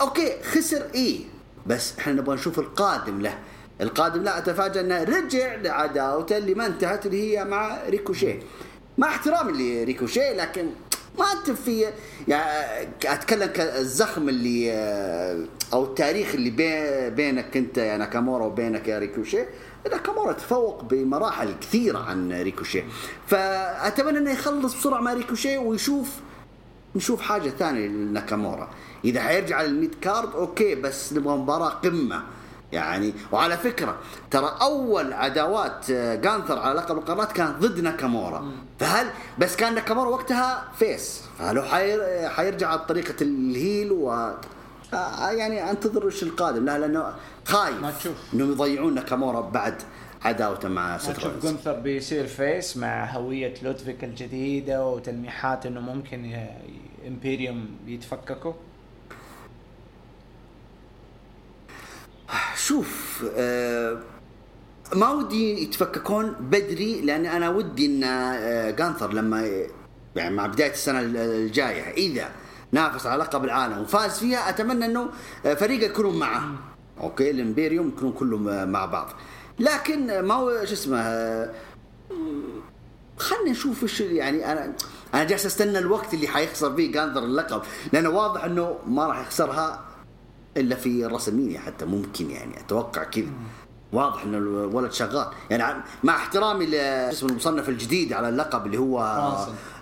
okay 0.02 0.44
خسر 0.44 0.86
إيه 0.96 1.20
بس 1.68 2.00
إحنا 2.00 2.14
نبغى 2.14 2.36
نشوف 2.36 2.60
القادم 2.60 3.22
له. 3.22 3.38
القادم 3.82 4.24
لا 4.24 4.38
اتفاجئ 4.38 4.80
إنه 4.80 5.04
رجع 5.04 5.56
لعداوته 5.56 6.38
اللي 6.38 6.54
ما 6.54 6.66
انتهت 6.66 7.06
اللي 7.06 7.38
هي 7.38 7.46
مع 7.46 7.78
ريكوشيه. 7.90 8.40
مع 9.00 9.08
احترامي 9.08 9.52
لريكوشي 9.52 10.34
لكن 10.34 10.70
ما 11.20 11.26
انت 11.32 11.52
في 11.52 11.86
يعني 12.28 12.90
أتكلم 13.06 13.46
كالزخم 13.46 14.30
اللي 14.30 14.74
أو 15.74 15.84
التاريخ 15.84 16.36
اللي 16.36 16.50
بينك 17.10 17.58
أنت 17.58 17.78
يا 17.78 17.98
ناكامورا 17.98 18.46
وبينك 18.46 18.88
يا 18.88 19.00
ريكوشي 19.00 19.44
ناكامورا 19.92 20.34
تفوق 20.34 20.84
بمراحل 20.84 21.56
كثيرة 21.62 22.00
عن 22.00 22.32
ريكوشي 22.32 22.84
فأتمنى 23.28 24.18
أنه 24.18 24.32
يخلص 24.32 24.74
بسرعة 24.74 25.02
مع 25.02 25.14
ريكوشي 25.14 25.58
ويشوف 25.58 26.10
نشوف 26.96 27.22
حاجة 27.22 27.50
ثانية 27.50 27.88
لناكامورا. 27.88 28.70
إذا 29.06 29.22
حيرجع 29.22 29.62
لل 29.62 29.75
mid 29.75 29.96
card 30.02 30.36
okay 30.36 30.76
بس 30.76 31.14
نبغى 31.14 31.38
مباراة 31.38 31.70
قمة. 31.70 32.24
يعني. 32.72 33.14
وعلى 33.32 33.58
فكرة 33.58 33.98
ترى 34.32 34.58
أول 34.62 35.14
عداوات 35.14 35.90
آه، 35.90 36.16
جانثر 36.16 36.60
على 36.60 36.80
لقب 36.80 36.98
القارات 36.98 37.32
كانت 37.32 37.58
ضد 37.60 37.80
ناكامورا. 37.80 38.52
فهل 38.80 39.08
بس 39.40 39.56
كان 39.56 39.76
ناكامورا 39.76 40.10
وقتها 40.10 40.64
face؟ 40.80 41.22
فهل 41.40 41.58
هو 41.58 41.64
حير 41.64 42.30
حيرجع 42.30 42.68
على 42.68 42.80
طريقة 42.80 43.16
ال 43.22 43.36
heel 43.36 43.92
و 43.92 44.12
آه، 44.94 45.32
يعني 45.32 45.72
أنتظر 45.72 46.06
إيش 46.06 46.24
القادم. 46.24 46.66
لا 46.66 46.80
لأنه 46.80 47.14
خايف 47.46 47.82
ما 47.82 47.92
تشوف. 47.92 48.16
إنهم 48.34 48.52
يضيعون 48.52 48.96
ناكامورا 48.96 49.42
بعد 49.42 49.76
عداوته 50.22 50.70
مع 50.70 50.98
سيث 50.98 51.18
تشوف 51.18 51.44
جونثر 51.44 51.74
بيصير 51.74 52.28
face 52.28 52.78
مع 52.78 53.06
هوية 53.06 53.54
لودفيك 53.64 54.04
الجديدة 54.04 54.88
وتلميحات 54.88 55.66
إنه 55.66 55.80
ممكن 55.80 56.38
Imperium 57.08 57.70
يتفككوا؟ 57.88 58.54
شوف 62.56 63.24
آه 63.36 63.98
ما 64.96 65.12
ودي 65.12 65.64
يتفككون 65.64 66.36
بدري 66.40 67.02
لأن 67.02 67.26
أنا 67.26 67.50
ودي 67.50 67.86
إن 67.86 68.04
آه 68.04 68.70
جانثر 68.72 69.14
لما 69.14 69.68
يعني 70.16 70.36
مع 70.36 70.48
بداية 70.48 70.72
السنة 70.72 71.00
الجاية 71.00 71.92
إذا 71.92 72.30
نافس 72.72 73.06
على 73.06 73.24
لقب 73.24 73.44
العالم 73.44 73.82
وفاز 73.82 74.20
فيها 74.20 74.50
أتمنى 74.50 74.86
إنه 74.86 75.10
آه، 75.46 75.54
فريقه 75.54 75.86
يكونون 75.86 76.20
معه. 76.20 76.52
okay 77.00 77.32
ال 77.32 77.38
Imperium 77.38 77.88
يكونون 77.88 78.14
كلهم 78.14 78.70
مع 78.72 78.86
بعض. 78.86 79.10
لكن 79.60 80.20
ما 80.20 80.34
هو 80.34 80.66
شو 80.66 80.74
اسمه 80.74 81.02
آه، 81.02 81.54
خلينا 83.18 83.52
نشوف 83.52 83.84
إيش 83.84 84.02
يعني 84.02 84.52
أنا 84.52 84.74
أنا 85.14 85.24
جالس 85.24 85.46
أستنى 85.46 85.80
الوقت 85.80 86.14
اللي 86.14 86.28
حيخسر 86.28 86.76
فيه 86.76 86.92
جانثر 86.92 87.24
اللقب 87.24 87.62
لأنه 87.94 88.10
واضح 88.10 88.44
إنه 88.44 88.78
ما 88.88 89.06
راح 89.06 89.20
يخسرها. 89.20 89.89
إلا 90.58 90.76
في 90.76 91.06
WrestleMania 91.06 91.60
حتى 91.60 91.86
ممكن 91.86 92.32
يعني 92.32 92.60
أتوقع 92.60 93.04
كذا. 93.04 93.32
واضح 93.94 94.24
إن 94.24 94.36
الولد 94.36 94.92
شغال. 94.92 95.28
يعني 95.50 95.84
مع 96.04 96.16
احترامي 96.16 96.66
لاسم 96.66 97.28
المصنف 97.28 97.70
الجديد 97.70 98.14
على 98.14 98.30
اللقب 98.30 98.66
اللي 98.66 98.78
هو 98.78 99.00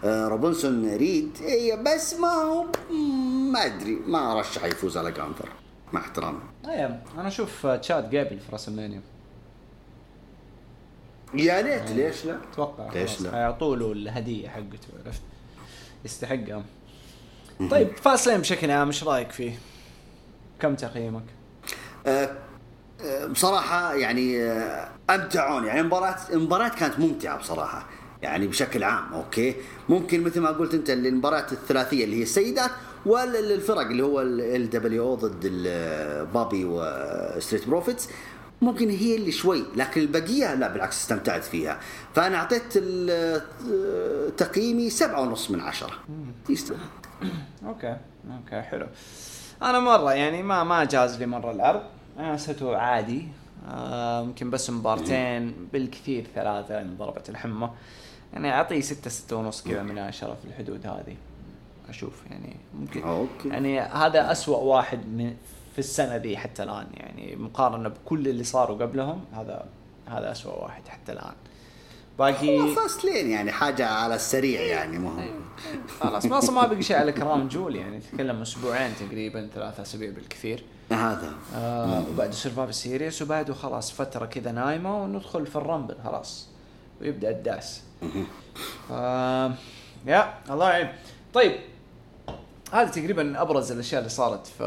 آه، 0.03 0.27
برونسون 0.27 0.95
ريد. 0.95 1.37
إي 1.41 1.83
بس 1.83 2.13
ما 2.13 2.27
هو 2.27 2.65
ما 3.51 3.65
أدري. 3.65 3.95
ما 4.07 4.31
ارشح 4.37 4.63
يفوز 4.63 4.97
على 4.97 5.11
جانثر 5.11 5.49
مع 5.93 5.99
احترامي. 6.01 6.39
أي 6.67 6.85
أنا 7.17 7.27
أشوف 7.27 7.67
تشاد 7.67 8.09
جابل 8.09 8.39
في 8.39 8.51
WrestleMania 8.51 9.01
يا 11.33 11.61
ريت 11.61 11.91
ليش 11.91 12.25
لا؟ 12.25 12.37
أتوقع 12.53 12.93
ليش 12.93 13.21
لا؟ 13.21 13.31
حيعطوا 13.31 13.75
له 13.75 13.91
الهدية 13.91 14.49
حقته 14.49 14.87
عرفت؟ 15.05 15.21
يستحقها. 16.05 16.63
طيب 17.71 17.97
Fastlane 17.97 18.39
بشكل 18.39 18.71
عام 18.71 18.87
إيش 18.87 19.03
رأيك 19.03 19.31
فيه؟ 19.31 19.59
كم 20.59 20.75
تقييمك؟ 20.75 21.23
أه, 22.07 22.29
أه، 23.01 23.25
بصراحة 23.25 23.93
يعني 23.93 24.43
أه، 24.43 24.89
أمتعوني 25.09 25.67
يعني 25.67 25.79
المباراة 25.79 26.15
المباراة 26.33 26.69
كانت 26.69 26.99
ممتعة 26.99 27.37
بصراحة 27.37 27.85
يعني 28.21 28.47
بشكل 28.47 28.83
عام 28.83 29.13
okay؟ 29.13 29.55
ممكن 29.89 30.23
مثل 30.23 30.39
ما 30.39 30.49
قلت 30.49 30.73
أنت 30.73 30.89
المباراة 30.89 31.45
الثلاثية 31.51 32.05
اللي 32.05 32.17
هي 32.17 32.23
السيدات 32.23 32.71
والفرق 33.05 33.81
اللي 33.81 34.03
هو 34.03 34.21
LWO 34.21 35.15
ضد 35.15 35.47
بوبي 36.33 36.65
و 36.65 36.80
Street 36.80 37.67
Profits. 37.67 38.09
ممكن 38.61 38.89
هي 38.89 39.15
اللي 39.15 39.31
شوي 39.31 39.63
لكن 39.75 40.01
البقية 40.01 40.53
لا 40.53 40.67
بالعكس 40.67 41.01
استمتعت 41.01 41.43
فيها. 41.43 41.79
فأنا 42.15 42.37
أعطيت 42.37 42.77
تقييمي 44.37 44.89
سبعة 44.89 45.21
ونص 45.21 45.51
من 45.51 45.59
عشرة. 45.59 45.93
okay 47.67 47.97
okay 48.31 48.61
حلو. 48.61 48.87
أنا 49.61 49.79
مرة 49.79 50.13
يعني 50.13 50.43
ما 50.43 50.63
ما 50.63 50.83
جاز 50.83 51.19
لي 51.19 51.25
مرة 51.25 51.51
العرض 51.51 51.81
أنا 52.19 52.33
حسيته 52.33 52.77
عادي. 52.77 53.27
آه، 53.69 54.21
يمكن 54.21 54.49
بس 54.49 54.69
مبارتين 54.69 55.53
بالكثير 55.73 56.27
ثلاثة 56.35 56.73
يعني 56.73 56.95
ضربت 56.95 57.29
الحمى. 57.29 57.69
يعني 58.33 58.53
اعطيه 58.53 58.81
ستة 58.81 59.09
ستة 59.09 59.35
ونص 59.35 59.63
كذا 59.63 59.83
من 59.83 59.97
عشرة 59.97 60.37
في 60.41 60.47
الحدود 60.47 60.87
هذه. 60.87 61.15
أشوف 61.89 62.23
يعني 62.29 62.55
ممكن 62.79 63.03
okay. 63.03 63.49
يعني 63.49 63.79
هذا 63.79 64.31
أسوأ 64.31 64.57
واحد 64.57 64.99
من 65.07 65.35
في 65.73 65.79
السنة 65.79 66.15
ذي 66.15 66.37
حتى 66.37 66.63
الآن. 66.63 66.87
يعني 66.93 67.35
مقارنة 67.35 67.89
بكل 67.89 68.27
اللي 68.27 68.43
صاروا 68.43 68.77
قبلهم 68.77 69.25
هذا 69.33 69.65
هذا 70.07 70.31
أسوأ 70.31 70.63
واحد 70.63 70.87
حتى 70.87 71.11
الآن. 71.11 71.33
باقي 72.19 72.59
هو 72.59 72.75
Fastlane 72.75 73.29
يعني 73.29 73.51
حاجة 73.51 73.87
على 73.87 74.15
السريع 74.15 74.61
يعني 74.61 74.99
مهم 74.99 75.19
أيوة. 75.19 75.41
خلاص 75.99 76.25
ما 76.25 76.37
أصلا 76.37 76.55
ما 76.55 76.67
بقي 76.67 76.83
شيء 76.83 76.97
على 76.97 77.11
Crown 77.11 77.47
Jewel 77.47 77.75
يعني 77.75 77.99
تتكلم 77.99 78.41
أسبوعين 78.41 78.91
تقريبا 78.99 79.49
ثلاثة 79.55 79.81
أسابيع 79.81 80.09
بالكثير. 80.09 80.63
هذا. 80.91 81.33
آه 81.55 82.03
وبعد 82.09 82.33
Survivor 82.33 82.75
Series 82.75 83.21
وبعده 83.21 83.53
خلاص 83.53 83.91
فترة 83.91 84.25
كذا 84.25 84.51
نايمة 84.51 85.03
وندخل 85.03 85.47
في 85.47 85.55
ال 85.55 85.61
Rumble 85.61 85.95
خلاص. 86.03 86.47
ويبدأ 87.01 87.29
الدعس 87.29 87.81
آه 88.91 89.53
يا 90.07 90.33
الله 90.49 90.69
يعين. 90.69 90.89
طيب 91.33 91.59
هذه 92.73 92.87
تقريبا 92.87 93.41
أبرز 93.41 93.71
الأشياء 93.71 93.99
اللي 93.99 94.09
صارت 94.09 94.47
ف 94.47 94.59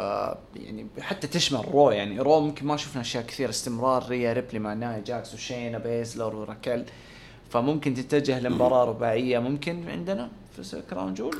يعني 0.57 0.87
حتى 1.01 1.27
تشمل 1.27 1.65
Raw 1.73 1.91
يعني. 1.91 2.19
Raw 2.21 2.41
ممكن 2.41 2.67
ما 2.67 2.77
شفنا 2.77 3.03
أشياء 3.03 3.25
كثير 3.25 3.51
استمرار 3.51 4.09
ريا 4.09 4.33
ريبلي 4.33 4.59
مع 4.59 4.75
ناي 4.75 5.01
جاكس 5.01 5.35
وشينا 5.35 5.79
بيزلر 5.79 6.37
وراكيل 6.37 6.85
فممكن 7.51 7.95
تتجه 7.95 8.41
لمباراة 8.41 8.85
رباعية 8.85 9.39
ممكن 9.39 9.89
عندنا 9.89 10.31
في 10.57 10.83
Crown 10.91 11.15
Jewel؟ 11.15 11.37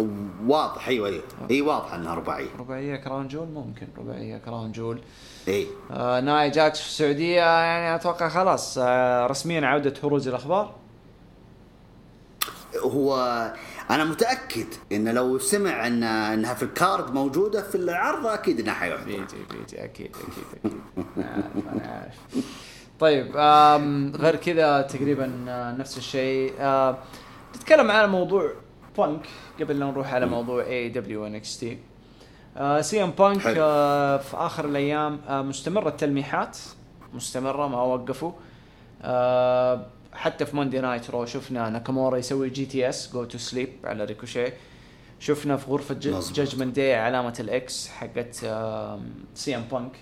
واضح 0.47 0.89
أيوه 0.89 1.09
أيوه. 1.09 1.23
إي 1.51 1.61
واضح 1.63 1.95
إنها 1.95 2.15
رباعية. 2.15 2.49
رباعية 2.59 2.97
Crown 2.97 3.29
Jewel 3.29 3.49
ممكن 3.49 3.87
رباعية 3.99 4.39
Crown 4.39 4.73
Jewel. 4.73 5.01
إي. 5.49 5.67
آه 5.91 6.21
ناي 6.21 6.51
جاكس 6.51 6.81
في 6.81 6.87
السعودية 6.87 7.41
يعني 7.41 7.95
أتوقع 7.95 8.29
خلاص 8.29 8.79
آه 8.79 9.27
رسميا 9.27 9.67
عودة 9.67 9.95
هروز 10.05 10.29
الأخبار. 10.29 10.75
هو 12.79 13.17
أنا 13.91 14.05
متأكد 14.05 14.67
انه 14.93 15.13
لو 15.13 15.39
سمع 15.39 15.87
إن 15.87 16.03
إنها 16.03 16.55
في 16.55 16.63
ال 16.63 16.73
card 16.73 17.15
موجودة 17.15 17.63
في 17.63 17.75
العرض 17.75 18.27
أكيد 18.27 18.61
إنها 18.61 18.75
حيحضر 18.75 19.05
بيجي 19.05 19.19
بيجي 19.51 19.85
أكيد 19.85 20.11
أكيد 20.17 20.45
أكيد. 20.65 20.81
أنا 21.73 21.87
عارف 21.87 22.45
طيب 23.01 23.37
غير 24.17 24.37
كذا 24.37 24.83
تقريبا 24.83 25.45
آه، 25.49 25.73
نفس 25.73 25.99
الشيء. 25.99 26.53
نتكلم 27.57 27.91
على 27.91 28.07
موضوع 28.07 28.53
بانك 28.99 29.27
قبل 29.61 29.79
لا 29.79 29.87
نروح 29.87 30.15
على 30.15 30.27
موضوع 30.27 30.65
اي 30.65 30.89
دبليو 30.89 31.27
ان 31.27 31.35
إكس 31.35 31.59
تي 31.59 31.79
سي 32.81 33.03
ام 33.03 33.11
بانك 33.11 33.41
في 34.21 34.31
آخر 34.35 34.65
الأيام 34.65 35.21
آه، 35.29 35.43
مستمرة 35.43 35.89
التلميحات 35.89 36.59
مستمرة 37.15 37.67
ما 37.69 37.83
وقفوا. 37.83 38.33
آه، 39.03 39.87
حتى 40.13 40.47
في 40.47 40.57
Monday 40.57 40.81
Night 40.81 41.11
Raw 41.11 41.25
شفنا 41.27 41.71
ناكامورا 41.71 42.17
يسوي 42.17 42.51
GTS 42.51 43.13
Go 43.13 43.25
To 43.25 43.39
Sleep 43.39 43.69
على 43.85 44.05
ريكوشي 44.05 44.53
شفنا 45.21 45.57
في 45.57 45.71
غرفة 45.71 45.95
Judgment 46.33 46.77
Day 46.77 46.95
علامة 46.95 47.37
ال 47.41 47.65
X 47.65 47.89
حقت 47.89 48.35
CM 49.35 49.63
Punk 49.73 49.93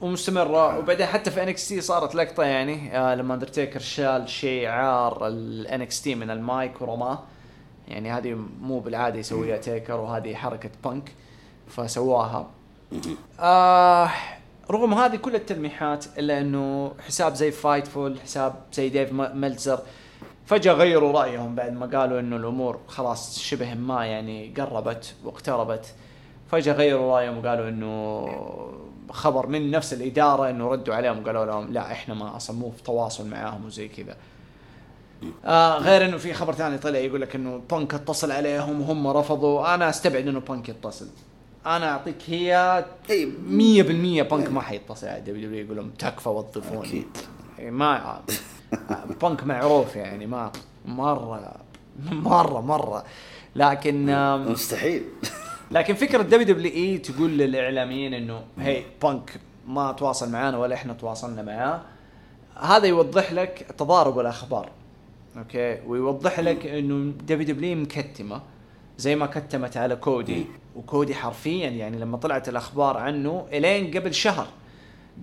ومستمرة. 0.00 0.78
وبعدين 0.78 1.06
حتى 1.06 1.30
في 1.30 1.42
NXT 1.42 1.80
صارت 1.80 2.14
لقطة 2.14 2.42
يعني 2.42 2.98
آه 2.98 3.14
لما 3.14 3.34
اندرتيكر 3.34 3.80
شال 3.80 4.28
شعار 4.28 5.26
ال 5.26 6.02
NXT 6.02 6.14
من 6.14 6.30
المايك 6.30 6.82
ورماه. 6.82 7.18
يعني 7.88 8.10
هذه 8.10 8.38
مو 8.60 8.80
بالعادة 8.80 9.18
يسويها 9.18 9.56
تيكر 9.56 10.00
وهذه 10.00 10.34
حركة 10.34 10.70
بانك 10.84 11.12
فسواها. 11.68 12.46
آه 13.40 14.10
رغم 14.70 14.94
هذه 14.94 15.16
كل 15.16 15.34
التلميحات 15.34 16.04
إلا 16.18 16.40
إنه 16.40 16.92
حساب 17.06 17.34
زي 17.34 17.50
Fightful 17.50 18.20
حساب 18.20 18.54
زي 18.72 18.88
ديف 18.88 19.12
ملتزر 19.12 19.78
فجأة 20.46 20.72
غيروا 20.72 21.12
رأيهم 21.12 21.54
بعد 21.54 21.72
ما 21.72 21.98
قالوا 21.98 22.20
إنه 22.20 22.36
الأمور 22.36 22.78
خلاص 22.88 23.38
شبه 23.38 23.74
ما 23.74 24.06
يعني 24.06 24.54
قربت 24.56 25.14
واقتربت. 25.24 25.94
فجأة 26.50 26.72
غيروا 26.72 27.16
رأيهم 27.16 27.38
وقالوا 27.38 27.68
إنه 27.68 28.26
خبر 29.10 29.46
من 29.46 29.70
نفس 29.70 29.92
الإدارة 29.92 30.50
إنه 30.50 30.68
ردوا 30.68 30.94
عليهم 30.94 31.22
وقالوا 31.22 31.44
لهم 31.44 31.72
لا 31.72 31.92
إحنا 31.92 32.14
ما 32.14 32.36
أصلا 32.36 32.56
مو 32.56 32.70
في 32.70 32.82
تواصل 32.82 33.28
معاهم 33.28 33.64
وزي 33.66 33.88
كذا. 33.88 34.16
آه 35.44 35.78
غير 35.78 36.04
إنه 36.04 36.16
في 36.16 36.32
خبر 36.32 36.52
ثاني 36.52 36.78
طلع 36.78 36.98
يقول 36.98 37.20
لك 37.20 37.34
إنه 37.34 37.62
بانك 37.70 37.94
اتصل 37.94 38.32
عليهم 38.32 38.80
وهم 38.80 39.06
رفضوا. 39.06 39.74
أنا 39.74 39.88
أستبعد 39.88 40.28
إنه 40.28 40.40
بانك 40.40 40.68
يتصل. 40.68 41.08
أنا 41.66 41.90
أعطيك 41.90 42.16
هي 42.26 42.84
اي 43.10 43.26
100% 43.26 44.30
بانك 44.30 44.52
ما 44.52 44.60
حيتصل 44.60 45.06
على 45.06 45.20
WWE. 45.20 45.64
يقول 45.64 45.76
لهم 45.76 45.90
تكفى 45.90 46.28
وظفوني. 46.28 46.88
أكيد. 46.88 47.16
ما 47.58 48.22
بانك 49.22 49.44
معروف 49.44 49.96
يعني 49.96 50.26
ما 50.26 50.52
مرة 50.86 51.54
مرة 52.10 52.60
مرة. 52.60 53.04
لكن 53.56 54.06
مستحيل. 54.48 55.04
لكن 55.74 55.94
فكرة 55.94 56.22
WWE 56.22 56.98
تقول 56.98 57.30
للإعلاميين 57.38 58.14
إنه 58.14 58.44
هي 58.58 58.82
بانك 59.02 59.40
ما 59.66 59.92
تواصل 59.92 60.32
معانا 60.32 60.58
ولا 60.58 60.74
إحنا 60.74 60.92
تواصلنا 60.92 61.42
معاه 61.42 61.82
هذا 62.56 62.86
يوضح 62.86 63.32
لك 63.32 63.66
تضارب 63.78 64.18
الأخبار 64.18 64.70
أوكي 65.36 65.80
ويوضح 65.86 66.40
لك 66.40 66.66
إنه 66.66 67.12
WWE 67.12 67.76
مكتمة 67.76 68.42
زي 68.98 69.16
ما 69.16 69.26
كتمت 69.26 69.76
على 69.76 69.96
كودي 69.96 70.46
وكودي 70.76 71.14
حرفيا 71.14 71.68
يعني 71.68 71.98
لما 71.98 72.16
طلعت 72.16 72.48
الأخبار 72.48 72.96
عنه 72.96 73.46
إلين 73.52 73.98
قبل 73.98 74.14
شهر 74.14 74.46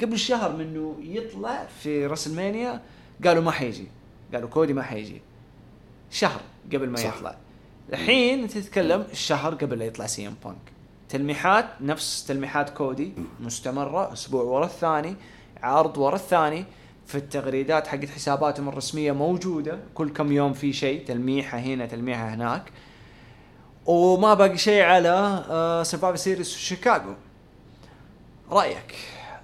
قبل 0.01 0.19
شهر 0.19 0.55
منه 0.55 0.95
يطلع 1.01 1.65
في 1.65 2.05
راسلمانيا 2.05 2.81
قالوا 3.25 3.43
ما 3.43 3.51
حيجي 3.51 3.87
قالوا 4.33 4.49
كودي 4.49 4.73
ما 4.73 4.83
حيجي 4.83 5.21
شهر 6.09 6.41
قبل 6.73 6.89
ما 6.89 6.97
صح. 6.97 7.17
يطلع 7.17 7.35
الحين 7.93 8.43
انت 8.43 8.57
تتكلم 8.57 9.05
الشهر 9.11 9.53
قبل 9.53 9.79
لا 9.79 9.85
يطلع 9.85 10.05
سي 10.05 10.27
إم 10.27 10.35
بانك. 10.45 10.57
تلميحات 11.09 11.65
نفس 11.81 12.25
تلميحات 12.25 12.69
كودي 12.69 13.13
مستمرة 13.39 14.13
أسبوع 14.13 14.43
ورا 14.43 14.65
الثاني 14.65 15.15
عرض 15.63 15.97
ورا 15.97 16.15
الثاني. 16.15 16.65
في 17.05 17.17
التغريدات 17.17 17.87
حقت 17.87 18.09
حساباتهم 18.09 18.69
الرسمية 18.69 19.11
موجودة 19.11 19.79
كل 19.93 20.09
كم 20.09 20.31
يوم 20.31 20.53
في 20.53 20.73
شيء 20.73 21.05
تلميحة 21.05 21.57
هنا 21.57 21.85
تلميحة 21.85 22.33
هناك. 22.33 22.71
وما 23.85 24.33
باقي 24.33 24.57
شيء 24.57 24.81
على 24.81 25.45
آه، 25.49 25.83
سرفايفر 25.83 26.15
سيريس 26.15 26.57
شيكاغو. 26.57 27.13
رأيك 28.51 28.95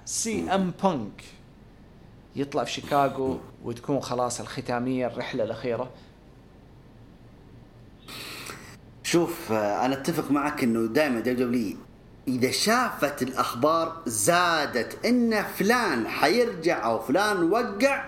سي 0.04 0.50
إم 0.54 0.72
بانك 0.82 1.24
يطلع 2.36 2.64
في 2.64 2.72
شيكاغو 2.72 3.38
وتكون 3.64 4.00
خلاص 4.00 4.40
الختامية 4.40 5.06
الرحلة 5.06 5.44
الأخيرة؟ 5.44 5.90
شوف 9.08 9.52
آه، 9.52 9.86
أنا 9.86 9.94
أتفق 9.94 10.30
معك 10.30 10.64
إنه 10.64 10.86
دائما 10.86 11.20
دبليو 11.20 11.46
دبليو 11.46 11.76
إذا 12.28 12.50
شافت 12.50 13.22
الأخبار 13.22 14.02
زادت 14.06 15.06
إن 15.06 15.42
فلان 15.42 16.08
حيرجع 16.08 16.84
أو 16.84 16.98
فلان 16.98 17.50
وقع 17.50 18.04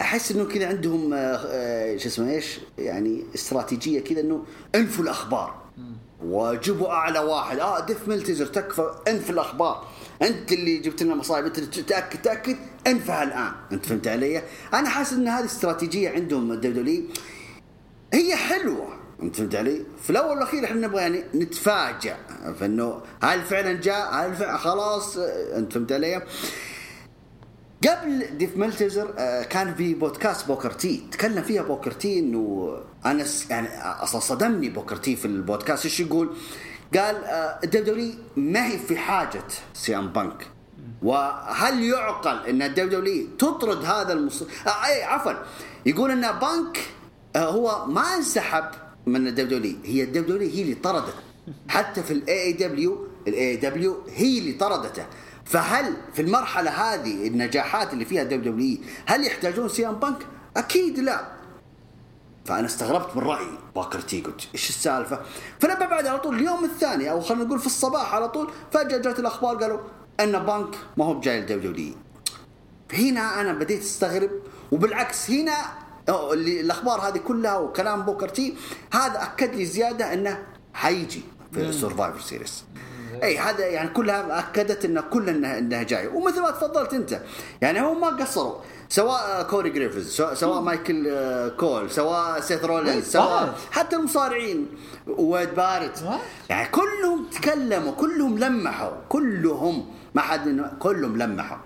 أحس 0.00 0.32
إنه 0.32 0.44
كذا 0.44 0.68
عندهم 0.68 1.14
آه، 1.14 1.16
آه، 1.46 1.96
شو 1.96 2.08
اسمه 2.08 2.30
إيش؟ 2.30 2.60
يعني 2.78 3.24
استراتيجية 3.34 4.00
كذا 4.00 4.20
إنه 4.20 4.44
انفوا 4.74 5.04
الأخبار. 5.04 5.54
وجيبوا 6.24 6.88
أعلى 6.88 7.18
واحد. 7.18 7.58
آه 7.58 7.86
ديف 7.86 8.08
ميلتزر 8.08 8.46
تكفى 8.46 8.94
انف 9.08 9.30
الأخبار. 9.30 9.86
أنت 10.22 10.52
اللي 10.52 10.78
جبت 10.78 11.02
لنا 11.02 11.14
مصايب 11.14 11.46
أنت 11.46 11.58
اللي 11.58 11.82
تأكد 11.82 12.22
تأكد 12.22 12.56
انفها 12.86 13.22
الآن. 13.22 13.52
أنت 13.72 13.86
فهمت 13.86 14.08
علي؟ 14.08 14.42
أنا 14.74 14.88
حاسس 14.88 15.12
إن 15.12 15.28
هذه 15.28 15.44
استراتيجية 15.44 16.10
عندهم 16.10 16.52
الدبليو 16.52 17.02
هي 18.12 18.36
حلوة. 18.36 18.97
انت 19.22 19.36
فهمت 19.36 19.54
علي؟ 19.54 19.82
في 20.02 20.10
الأول 20.10 20.30
والأخير 20.30 20.64
إحنا 20.64 20.86
نبغى 20.86 21.00
يعني 21.02 21.24
نتفاجئ 21.34 22.14
فإنه 22.60 23.00
هل 23.22 23.42
فعلا 23.42 23.72
جاء؟ 23.72 24.14
هل 24.14 24.34
فعلا 24.34 24.56
خلاص 24.56 25.16
أنت 25.56 25.72
فهمت 25.72 25.92
علي؟ 25.92 26.22
قبل 27.88 28.38
ديف 28.38 28.56
ميلتزر 28.56 29.14
آه، 29.18 29.42
كان 29.42 29.74
في 29.74 29.94
بودكاست 29.94 30.46
بوكر 30.46 30.70
تي 30.70 31.08
تكلم 31.12 31.42
فيها 31.42 31.62
بوكر 31.62 31.90
تي 31.90 32.18
إنه 32.18 32.76
أنا 33.06 33.24
يعني 33.50 33.68
أصلا 33.82 34.20
صدمني 34.20 34.68
بوكر 34.68 34.96
تي 34.96 35.16
في 35.16 35.24
البودكاست 35.24 35.84
إيش 35.84 36.00
يقول؟ 36.00 36.36
قال 36.94 37.24
آه، 37.24 37.58
الدبليو 37.64 38.12
ما 38.36 38.66
هي 38.66 38.78
في 38.78 38.96
حاجة 38.96 39.42
سي 39.74 39.96
إم 39.96 40.08
بانك 40.12 40.46
وهل 41.02 41.82
يعقل 41.82 42.46
إن 42.46 42.62
الدبليو 42.62 43.26
تطرد 43.38 43.84
هذا 43.84 44.12
المص... 44.12 44.42
آه 44.42 44.86
اي 44.86 45.04
عفوا 45.04 45.32
يقول 45.86 46.10
إن 46.10 46.38
بانك 46.38 46.78
هو 47.36 47.86
ما 47.86 48.16
انسحب 48.16 48.64
من 49.08 49.26
الدبليو 49.26 49.76
هي 49.84 50.02
الدبليو 50.02 50.38
هي 50.38 50.62
اللي 50.62 50.74
طردته. 50.74 51.12
حتى 51.68 52.02
في 52.02 52.10
الاي 52.10 52.42
اي 52.42 52.52
دبليو 52.52 53.06
الاي 53.28 53.47
اي 53.47 53.56
دبليو 53.56 53.96
هي 54.14 54.38
اللي 54.38 54.52
طردته. 54.52 55.06
فهل 55.44 55.96
في 56.14 56.22
المرحلة 56.22 56.70
هذه 56.70 57.26
النجاحات 57.26 57.92
اللي 57.92 58.04
فيها 58.04 58.22
الدبليو 58.22 58.78
هل 59.06 59.26
يحتاجون 59.26 59.68
سي 59.68 59.88
إم 59.88 59.94
بانك؟ 59.94 60.26
أكيد 60.56 60.98
لا. 60.98 61.38
فأنا 62.44 62.66
استغربت 62.66 63.16
من 63.16 63.22
راي 63.22 63.46
بوكر 63.76 64.00
تي 64.00 64.20
قلت 64.20 64.48
إيش 64.54 64.68
السالفة؟ 64.68 65.20
فلما 65.60 65.86
بعد 65.86 66.06
على 66.06 66.18
طول 66.18 66.36
اليوم 66.36 66.64
الثاني 66.64 67.10
أو 67.10 67.20
خلينا 67.20 67.44
نقول 67.44 67.58
في 67.58 67.66
الصباح 67.66 68.14
على 68.14 68.28
طول 68.28 68.50
فجأة 68.72 68.98
جات 68.98 69.18
الأخبار 69.18 69.56
قالوا 69.56 69.80
أن 70.20 70.38
بانك 70.38 70.74
ما 70.96 71.04
هو 71.04 71.14
بجاي 71.14 71.38
الدبليو 71.38 71.94
هنا 72.92 73.40
أنا 73.40 73.52
بديت 73.52 73.82
أستغرب 73.82 74.30
وبالعكس 74.72 75.30
هنا 75.30 75.56
الأخبار 76.08 77.00
هذه 77.00 77.18
كلها 77.18 77.56
وكلام 77.56 78.02
بوكر 78.02 78.28
تي 78.28 78.54
هذا 78.92 79.22
أكد 79.22 79.54
لي 79.54 79.64
زيادة 79.64 80.12
إنه 80.12 80.42
حيجي 80.74 81.22
في 81.52 81.72
سرفايفر 81.72 82.20
سيريس 82.20 82.64
إي 83.22 83.38
هذا 83.38 83.66
يعني 83.66 83.88
كلها 83.88 84.38
أكدت 84.38 84.84
إن 84.84 85.00
كل 85.00 85.28
انها 85.28 85.58
إنها 85.58 85.82
جاية. 85.82 86.08
ومثل 86.08 86.40
ما 86.40 86.50
تفضلت 86.50 86.94
أنت 86.94 87.20
يعني 87.60 87.80
هم 87.80 88.00
ما 88.00 88.06
قصروا. 88.06 88.54
سواء 88.88 89.42
كوري 89.50 89.70
جريفز 89.70 90.10
سواء, 90.16 90.34
سواء 90.34 90.60
مايكل 90.60 91.06
آه، 91.08 91.48
كول 91.48 91.90
سواء 91.90 92.40
سيث 92.40 92.64
رولينز 92.64 93.04
سواء. 93.04 93.54
حتى 93.70 93.96
المصارعين 93.96 94.66
ويد 95.06 95.54
باريت؟ 95.54 96.04
يعني 96.48 96.68
كلهم 96.68 97.26
تكلموا 97.32 97.92
كلهم 97.92 98.38
لمحوا. 98.38 98.90
كلهم 99.08 99.86
ما 100.14 100.22
حد 100.22 100.70
كلهم 100.78 101.18
لمحوا. 101.18 101.58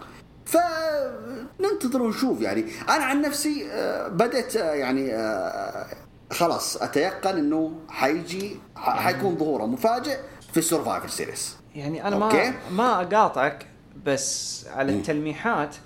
فننتظر 0.52 2.02
ونشوف. 2.02 2.40
يعني 2.40 2.64
أنا 2.88 3.04
عن 3.04 3.22
نفسي 3.22 3.66
آه، 3.70 4.08
بدأت 4.08 4.56
آه، 4.56 4.74
يعني 4.74 5.14
آه، 5.14 5.86
خلاص 6.30 6.76
أتيقن 6.76 7.38
إنه 7.38 7.72
حيجي 7.88 8.56
حيكون 8.76 9.36
ظهوره 9.36 9.66
مفاجئ 9.66 10.18
في 10.52 10.56
السرفايفر 10.56 11.08
سيريس 11.08 11.56
يعني 11.74 12.08
أنا 12.08 12.24
أوكي. 12.24 12.50
ما 12.50 12.54
ما 12.70 13.02
أقاطعك 13.02 13.66
بس 14.06 14.64
على 14.68 14.92
التلميحات 14.92 15.76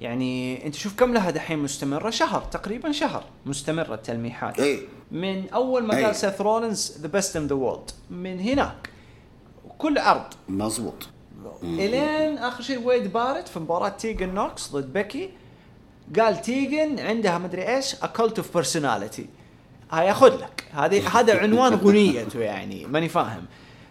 يعني 0.00 0.66
أنت 0.66 0.74
شوف 0.74 0.96
كم 0.96 1.12
لها 1.12 1.30
دحين 1.30 1.58
مستمرة؟ 1.58 2.10
شهر 2.10 2.40
تقريبا 2.40 2.92
شهر 2.92 3.24
مستمرة 3.46 3.94
التلميحات. 3.94 4.60
إيه. 4.60 4.80
من 5.10 5.48
أول 5.50 5.86
ما 5.86 5.96
أي. 5.96 6.04
قال 6.04 6.16
سيث 6.16 6.40
رولينز 6.40 6.98
the 7.00 7.08
best 7.08 7.36
in 7.36 7.46
the 7.46 7.54
world 7.54 7.90
من 8.10 8.40
هناك 8.40 8.90
كل 9.78 9.98
عرض 9.98 10.34
مزبوط 10.48 11.08
إلين 11.62 12.38
آخر 12.38 12.62
شيء 12.62 12.86
ويد 12.86 13.12
باريت 13.12 13.48
في 13.48 13.58
مباراة 13.58 13.88
تيجان 13.88 14.34
نوكس 14.34 14.68
ضد 14.68 14.92
بيكي. 14.92 15.30
قال 16.18 16.42
تيجان 16.42 17.00
عندها 17.00 17.38
مدري 17.38 17.76
إيش 17.76 17.94
a 17.94 18.03
cult 18.03 18.38
of 18.38 18.54
personality 18.54 19.26
هاي 19.90 20.14
خذ 20.14 20.36
لك. 20.36 20.64
هذه 20.72 21.18
هذا 21.18 21.38
عنوان 21.38 21.72
اغنيته 21.72 22.40
يعني 22.40 22.86
ماني 22.86 23.08
فاهم. 23.08 23.44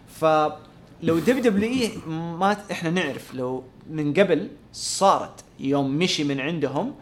فلو 0.08 1.18
دبليو 1.18 1.42
دبليو 1.42 1.70
إي 1.70 1.90
ما 2.08 2.56
إحنا 2.70 2.90
نعرف 2.90 3.34
لو 3.34 3.64
من 3.90 4.14
قبل 4.14 4.50
صارت 4.72 5.44
يوم 5.60 5.98
مشي 5.98 6.24
من 6.24 6.40
عندهم 6.40 6.94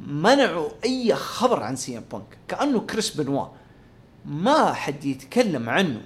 منعوا 0.00 0.68
أي 0.84 1.14
خبر 1.14 1.62
عن 1.62 1.76
سي 1.76 1.98
إم 1.98 2.04
بانك. 2.12 2.38
كأنه 2.48 2.80
كريس 2.80 3.16
بنوا. 3.16 3.46
ما 4.24 4.72
حد 4.72 5.04
يتكلم 5.04 5.70
عنه. 5.70 6.00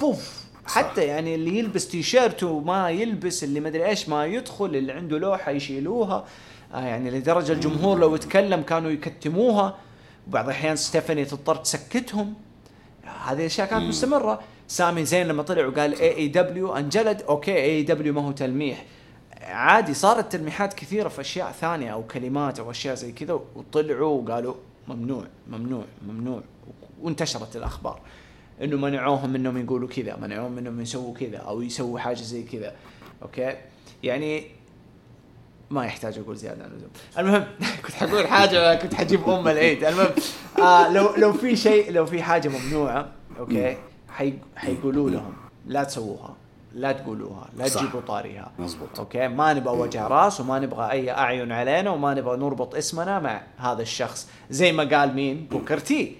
بوف. 0.00 0.44
حتى 0.66 1.04
يعني 1.04 1.34
اللي 1.34 1.58
يلبس 1.58 1.88
تيشيرت 1.88 2.42
وما 2.42 2.90
يلبس 2.90 3.44
اللي 3.44 3.60
مدري 3.60 3.86
إيش 3.86 4.08
ما 4.08 4.26
يدخل 4.26 4.64
اللي 4.64 4.92
عنده 4.92 5.18
لوحة 5.18 5.50
يشيلوها. 5.50 6.24
آه 6.74 6.80
يعني 6.80 7.10
لدرجة 7.10 7.52
الجمهور 7.52 7.98
لو 7.98 8.14
يتكلم 8.14 8.62
كانوا 8.62 8.90
يكتموها. 8.90 9.76
وبعض 10.28 10.44
الأحيان 10.44 10.76
ستيفاني 10.76 11.24
تضطر 11.24 11.56
تسكتهم. 11.56 12.34
هذه 13.24 13.38
الاشياء 13.38 13.68
كانت 13.68 13.82
مستمرة. 13.82 14.40
سامي 14.68 15.04
زين 15.04 15.26
لما 15.26 15.42
طلع 15.42 15.66
وقال 15.66 16.00
اي 16.00 16.16
اي 16.16 16.28
دبليو 16.28 16.76
angled. 16.76 17.22
أوكي 17.22 17.62
اي 17.62 17.82
دبليو 17.82 18.12
ما 18.12 18.26
هو 18.26 18.32
تلميح. 18.32 18.84
عادي 19.42 19.94
صارت 19.94 20.32
تلميحات 20.32 20.74
كثيرة 20.74 21.08
في 21.08 21.20
أشياء 21.20 21.52
ثانية 21.52 21.92
أو 21.92 22.02
كلمات 22.02 22.58
أو 22.58 22.70
أشياء 22.70 22.94
زي 22.94 23.12
كذا. 23.12 23.40
وطلعوا 23.56 24.22
وقالوا 24.22 24.54
ممنوع 24.88 25.24
ممنوع 25.48 25.84
ممنوع. 26.08 26.42
وانتشرت 27.02 27.56
الأخبار. 27.56 28.00
إنه 28.62 28.76
منعوهم 28.76 29.34
انهم 29.34 29.64
يقولوا 29.64 29.88
كذا 29.88 30.16
منعوهم 30.16 30.58
انهم 30.58 30.80
يسووا 30.80 31.14
كذا 31.14 31.38
أو 31.38 31.62
يسووا 31.62 31.98
حاجة 31.98 32.22
زي 32.22 32.42
كذا. 32.42 32.72
أوكي؟ 33.22 33.56
يعني 34.02 34.46
ما 35.70 35.84
يحتاج 35.86 36.18
أقول 36.18 36.36
زيادة 36.36 36.64
عن 36.64 36.70
اللزوم. 36.70 36.90
المهم 37.18 37.44
كنت 37.86 37.94
حقول 37.94 38.26
حاجة 38.26 38.74
كنت 38.74 38.94
حجيب 38.94 39.28
أم 39.28 39.48
العيد. 39.48 39.84
المهم 39.84 40.10
آه 40.58 40.92
لو 40.92 41.14
لو 41.16 41.32
في 41.32 41.56
شيء 41.56 41.92
لو 41.92 42.06
في 42.06 42.22
حاجة 42.22 42.48
ممنوعة 42.48 43.08
أوكي؟ 43.38 43.76
حي 44.08 44.34
حيقولوا 44.56 45.10
لهم 45.10 45.32
لا 45.66 45.84
تسووها 45.84 46.36
لا 46.74 46.92
تقولوها 46.92 47.48
لا. 47.56 47.68
تجيبوا 47.68 48.00
طاريها. 48.00 48.52
مزبوط. 48.58 48.98
أوكي؟ 48.98 49.28
ما 49.28 49.52
نبغى 49.54 49.78
وجه 49.78 50.06
راس 50.06 50.40
وما 50.40 50.58
نبغى 50.58 50.90
أي 50.90 51.10
أعين 51.10 51.52
علينا 51.52 51.90
وما 51.90 52.14
نبغى 52.14 52.36
نربط 52.36 52.74
اسمنا 52.74 53.18
مع 53.18 53.42
هذا 53.56 53.82
الشخص. 53.82 54.28
زي 54.50 54.72
ما 54.72 54.84
قال 54.98 55.14
مين؟ 55.14 55.46
بوكر 55.50 55.78
تي. 55.78 56.16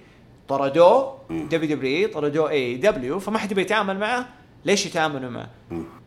طردوه 0.49 1.19
دبليو 1.31 1.77
دبليو 1.77 2.09
طردوه 2.09 2.51
إي 2.51 2.64
إي 2.64 2.77
دبليو 2.77 3.19
فما 3.19 3.39
حد 3.39 3.53
يبي 3.53 3.63
يتعامل 3.63 3.99
معه. 3.99 4.27
ليش 4.65 4.87
يتعاملوا 4.87 5.31
معه؟ 5.31 5.51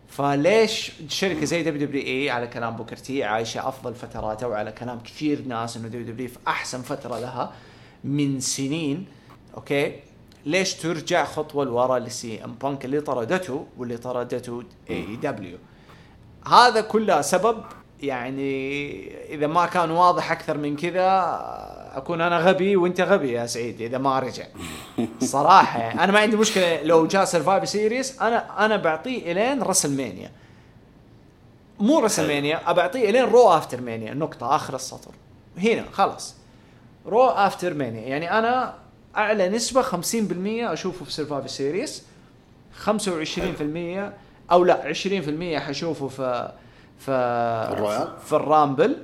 فليش 0.07 0.91
شركة 1.07 1.45
زي 1.45 1.63
دبليو 1.63 1.87
دبليو 1.87 2.03
إي 2.03 2.29
على 2.29 2.47
كلام 2.47 2.75
بوكر 2.75 2.95
تي 2.95 3.23
عايشة 3.23 3.67
أفضل 3.67 3.95
فتراتها 3.95 4.47
وعلى 4.47 4.71
كلام 4.71 4.99
كثير 4.99 5.41
ناس 5.47 5.77
إنه 5.77 5.87
دبليو 5.87 6.05
دبليو 6.05 6.27
في 6.27 6.37
أحسن 6.47 6.81
فترة 6.81 7.19
لها 7.19 7.53
من 8.03 8.39
سنين 8.39 9.05
أوكي؟ 9.55 9.95
ليش 10.45 10.73
ترجع 10.73 11.25
خطوة 11.25 11.65
لورا 11.65 11.99
لسي 11.99 12.43
إم 12.43 12.55
بانك 12.61 12.85
اللي 12.85 13.01
طردته 13.01 13.65
واللي 13.77 13.97
طردته 13.97 14.63
إي 14.89 15.02
إي 15.02 15.15
دبليو؟ 15.15 15.57
هذا 16.47 16.81
كله 16.81 17.21
سبب 17.21 17.63
يعني 18.01 19.33
إذا 19.33 19.47
ما 19.47 19.65
كان 19.65 19.91
واضح 19.91 20.31
أكثر 20.31 20.57
من 20.57 20.75
كذا 20.75 21.07
أكون 21.97 22.21
أنا 22.21 22.37
غبي 22.39 22.75
وأنت 22.75 23.01
غبي 23.01 23.31
يا 23.31 23.45
سعيد 23.45 23.81
إذا 23.81 23.97
ما 23.97 24.19
رجع. 24.19 24.43
صراحة 25.19 26.03
أنا 26.03 26.11
ما 26.11 26.19
عندي 26.19 26.37
مشكلة 26.37 26.83
لو 26.83 27.07
جاء 27.07 27.25
سرفايفر 27.25 27.69
سيريس 27.69 28.21
أنا 28.21 28.65
أنا 28.65 28.77
بعطيه 28.77 29.31
إلين 29.31 29.61
رسل 29.63 29.97
مانيا 29.97 30.31
مو 31.79 31.99
رسل 31.99 32.27
مانيا 32.27 32.69
أبعطيه 32.69 33.09
إلين 33.09 33.23
Raw 33.23 33.49
after 33.49 33.81
Mania 33.81 34.13
نقطة 34.13 34.55
آخر 34.55 34.75
السطر. 34.75 35.11
هنا 35.57 35.85
خلاص. 35.91 36.35
Raw 37.05 37.23
after 37.25 37.73
Mania 37.73 38.01
يعني 38.01 38.31
أنا 38.39 38.73
أعلى 39.17 39.49
نسبة 39.49 39.81
50% 39.81 39.93
أشوفه 40.45 41.05
في 41.05 41.11
سرفايفر 41.13 41.49
سيريس 41.51 42.03
25% 42.85 42.89
أو 44.51 44.63
لا 44.63 44.93
20% 44.93 45.59
حشوفه 45.59 46.07
في 46.07 46.51
في؟ 46.99 48.07
في 48.25 48.33
الرامبل. 48.33 48.97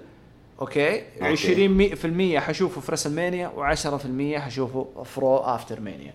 أوكي؟ 0.64 1.04
أوكي. 1.22 2.38
20% 2.38 2.42
حشوفه 2.42 2.82
في 2.82 2.92
رسل 2.92 3.16
مانيا 3.16 3.52
و10% 3.58 4.42
حشوفه 4.42 5.04
في 5.04 5.20
Raw 5.20 5.38
after 5.38 5.80
Mania 5.80 6.14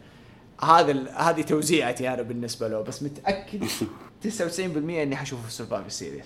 هذا 0.62 0.90
ال- 0.90 1.08
هذه 1.08 1.42
توزيعتي 1.42 2.08
أنا 2.14 2.22
بالنسبة 2.22 2.68
له 2.68 2.80
بس 2.82 3.02
متأكد 3.02 3.64
99% 4.24 4.60
إني 4.76 5.16
حشوفه 5.16 5.42
في 5.42 5.52
Survivor 5.52 5.92
Series 5.92 6.24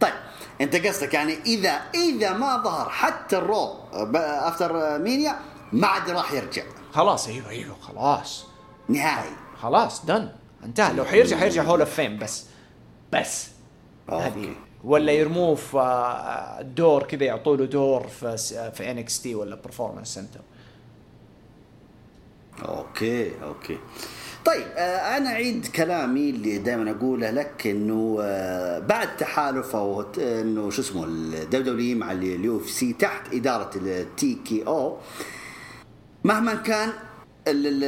طيب 0.00 0.12
أنت 0.60 0.76
قصدك 0.86 1.14
يعني 1.14 1.34
اذا 1.46 1.70
إذا 1.94 2.32
ما 2.32 2.62
ظهر 2.62 2.88
حتى 2.88 3.38
ال 3.38 3.47
Raw 3.47 3.74
after 3.92 4.98
Mania 4.98 5.36
ما 5.72 5.86
عاد 5.86 6.10
راح 6.10 6.32
يرجع. 6.32 6.62
خلاص 6.92 7.28
أيوه 7.28 7.48
أيوه 7.48 7.74
خلاص. 7.80 8.44
نهائي. 8.88 9.30
خلاص 9.60 10.06
done 10.06 10.28
انتهى. 10.64 10.92
لو 10.94 11.04
حيرجع 11.04 11.36
حيرجع 11.38 11.62
Hall 11.62 11.80
of 11.80 11.90
Fame 11.94 12.18
بس. 12.18 12.46
بس. 13.12 13.48
هذه 14.10 14.54
ولا 14.84 15.12
يرموه 15.12 15.54
في 15.54 15.78
آه، 15.78 16.62
دور 16.62 17.02
كذا 17.02 17.24
يعطوا 17.24 17.56
له 17.56 17.64
دور 17.64 18.06
في 18.08 18.36
في 18.74 18.90
NXT 18.90 19.34
ولا 19.34 19.56
Performance 19.56 20.08
Center 20.14 20.40
okay 22.68 23.32
okay. 23.42 23.78
طيب 24.44 24.66
آه 24.76 25.16
أنا 25.16 25.30
اعيد 25.30 25.66
كلامي 25.66 26.30
اللي 26.30 26.58
دائما 26.58 26.90
أقوله 26.90 27.30
لك 27.30 27.66
إنه 27.66 28.18
آه 28.20 28.78
بعد 28.78 29.16
تحالف 29.16 29.76
أو 29.76 30.04
إنه 30.18 30.70
شو 30.70 30.82
اسمه 30.82 31.04
ال 31.04 31.72
WW 31.74 31.98
مع 31.98 32.12
ال 32.12 32.56
UFC 32.58 32.92
تحت 32.92 33.34
إدارة 33.34 33.70
ال 33.76 34.34
TKO 34.34 34.96
مهما 36.24 36.54
كان 36.54 36.88
ال- 37.48 37.66
ال- 37.66 37.84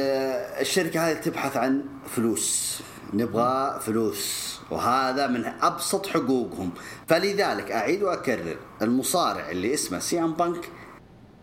الشركة 0.61 1.11
هذه 1.11 1.15
تبحث 1.17 1.57
عن 1.57 1.81
فلوس. 2.15 2.79
نبغى 3.13 3.79
فلوس. 3.79 4.52
وهذا 4.73 5.27
من 5.27 5.45
أبسط 5.45 6.07
حقوقهم. 6.07 6.69
فلذلك 7.07 7.71
أعيد 7.71 8.03
وأكرر 8.03 8.55
المصارع 8.81 9.49
اللي 9.49 9.73
اسمه 9.73 9.99
CM 9.99 10.33
Punk 10.33 10.69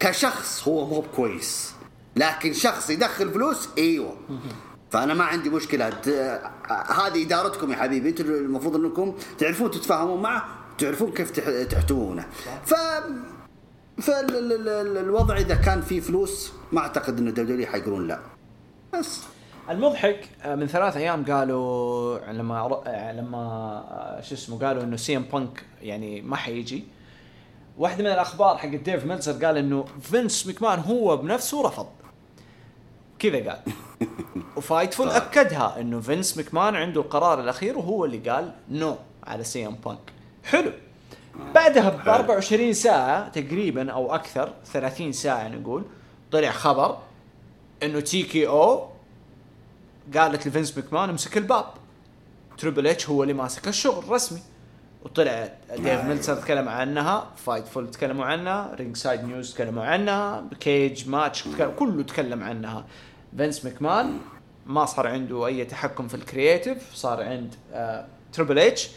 كشخص 0.00 0.68
هو 0.68 0.86
مو 0.86 1.04
كويس 1.16 1.72
لكن 2.16 2.52
شخص 2.52 2.90
يدخل 2.90 3.30
فلوس 3.30 3.68
إيوه. 3.78 4.16
فأنا 4.90 5.14
ما 5.14 5.24
عندي 5.24 5.50
مشكلة. 5.50 5.88
هذه 6.88 7.26
إدارتكم 7.26 7.70
يا 7.72 7.76
حبيبي. 7.76 8.08
أنتم 8.08 8.24
المفروض 8.24 8.76
إنكم 8.76 9.14
تعرفون 9.38 9.70
تتفاهمون 9.70 10.22
معه 10.22 10.44
تعرفون 10.78 11.12
كيف 11.12 11.30
تح- 11.30 11.62
تحتوونه. 11.72 12.26
ف 12.66 12.74
فالوضع 14.02 15.36
إذا 15.36 15.54
كان 15.54 15.80
فيه 15.80 16.00
فلوس 16.00 16.52
ما 16.72 16.80
أعتقد 16.80 17.18
انه 17.18 17.30
W 17.30 17.66
حيقولون 17.66 18.06
لا. 18.08 18.18
بس. 18.94 19.20
المضحك 19.70 20.28
آه، 20.42 20.54
من 20.54 20.66
ثلاث 20.66 20.96
أيام 20.96 21.24
قالوا 21.24 22.18
لما 22.32 22.82
آه، 22.86 23.12
لما 23.12 23.38
آه، 23.90 24.20
شو 24.20 24.34
اسمه 24.34 24.66
قالوا 24.66 24.82
إنه 24.82 24.96
CM 24.96 25.22
Punk 25.22 25.64
يعني 25.82 26.20
ما 26.20 26.36
حيجي. 26.36 26.84
واحدة 27.78 28.04
من 28.04 28.10
الأخبار 28.10 28.58
حق 28.58 28.68
ديف 28.68 29.04
ميلزر 29.04 29.46
قال 29.46 29.56
إنه 29.56 29.84
فينس 30.00 30.46
مكمان 30.46 30.78
هو 30.78 31.16
بنفسه 31.16 31.62
رفض. 31.66 31.86
كذا 33.18 33.50
قال. 33.50 33.60
و 34.56 34.62
Fightful 34.62 35.08
طيب. 35.10 35.22
أكدها 35.22 35.80
إنه 35.80 36.00
فينس 36.00 36.38
مكمان 36.38 36.76
عنده 36.76 37.00
القرار 37.00 37.40
الأخير 37.40 37.78
وهو 37.78 38.04
اللي 38.04 38.30
قال 38.30 38.52
no 38.70 38.96
على 39.24 39.44
CM 39.44 39.74
Punk. 39.84 40.12
حلو. 40.44 40.72
بعدها 41.54 41.90
ب 41.90 42.08
24 42.08 42.72
ساعة 42.72 43.28
تقريبا 43.28 43.92
أو 43.92 44.14
أكثر 44.14 44.52
30 44.64 45.12
ساعة 45.12 45.48
نقول 45.48 45.82
طلع 46.32 46.50
خبر 46.50 46.98
إنه 47.82 48.00
TKO 48.00 48.89
قالت 50.16 50.48
لفينس 50.48 50.78
مكمان 50.78 51.08
امسك 51.10 51.36
الباب. 51.36 51.64
Triple 52.58 52.86
H 52.86 53.08
هو 53.08 53.22
اللي 53.22 53.34
ماسك 53.34 53.68
الشغل 53.68 54.08
رسمي. 54.08 54.40
وطلع 55.04 55.52
ديف 55.76 55.86
أيوة. 55.86 56.02
ميلتسر 56.06 56.36
تكلم 56.36 56.68
عنها 56.68 57.30
Fightful 57.36 57.90
تكلموا 57.90 58.24
عنها 58.24 58.74
Ringside 58.74 59.24
News 59.24 59.54
تكلموا 59.54 59.84
عنها 59.84 60.44
Cagematch 60.60 61.42
تكلم 61.42 61.70
كله 61.78 62.02
تكلم 62.02 62.42
عنها. 62.42 62.86
فينس 63.36 63.64
مكمان 63.64 64.18
ما 64.66 64.84
صار 64.84 65.06
عنده 65.06 65.46
أي 65.46 65.64
تحكم 65.64 66.08
في 66.08 66.14
ال 66.14 66.23
creative 66.23 66.94
صار 66.94 67.22
عند 67.22 67.54
آه 67.72 68.06
Triple 68.32 68.58
H. 68.58 68.88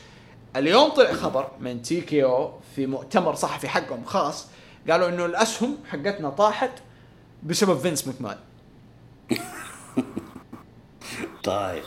اليوم 0.56 0.90
طلع 0.90 1.14
خبر 1.14 1.48
من 1.60 1.82
TKO 1.82 2.52
في 2.76 2.86
مؤتمر 2.88 3.36
صحفي 3.36 3.68
حقهم 3.68 4.04
خاص 4.06 4.48
قالوا 4.90 5.10
إنه 5.10 5.26
الأسهم 5.26 5.78
حقتنا 5.90 6.30
طاحت 6.30 6.72
بسبب 7.44 7.78
فينس 7.80 8.08
مكمان 8.08 8.38
طيب. 11.44 11.84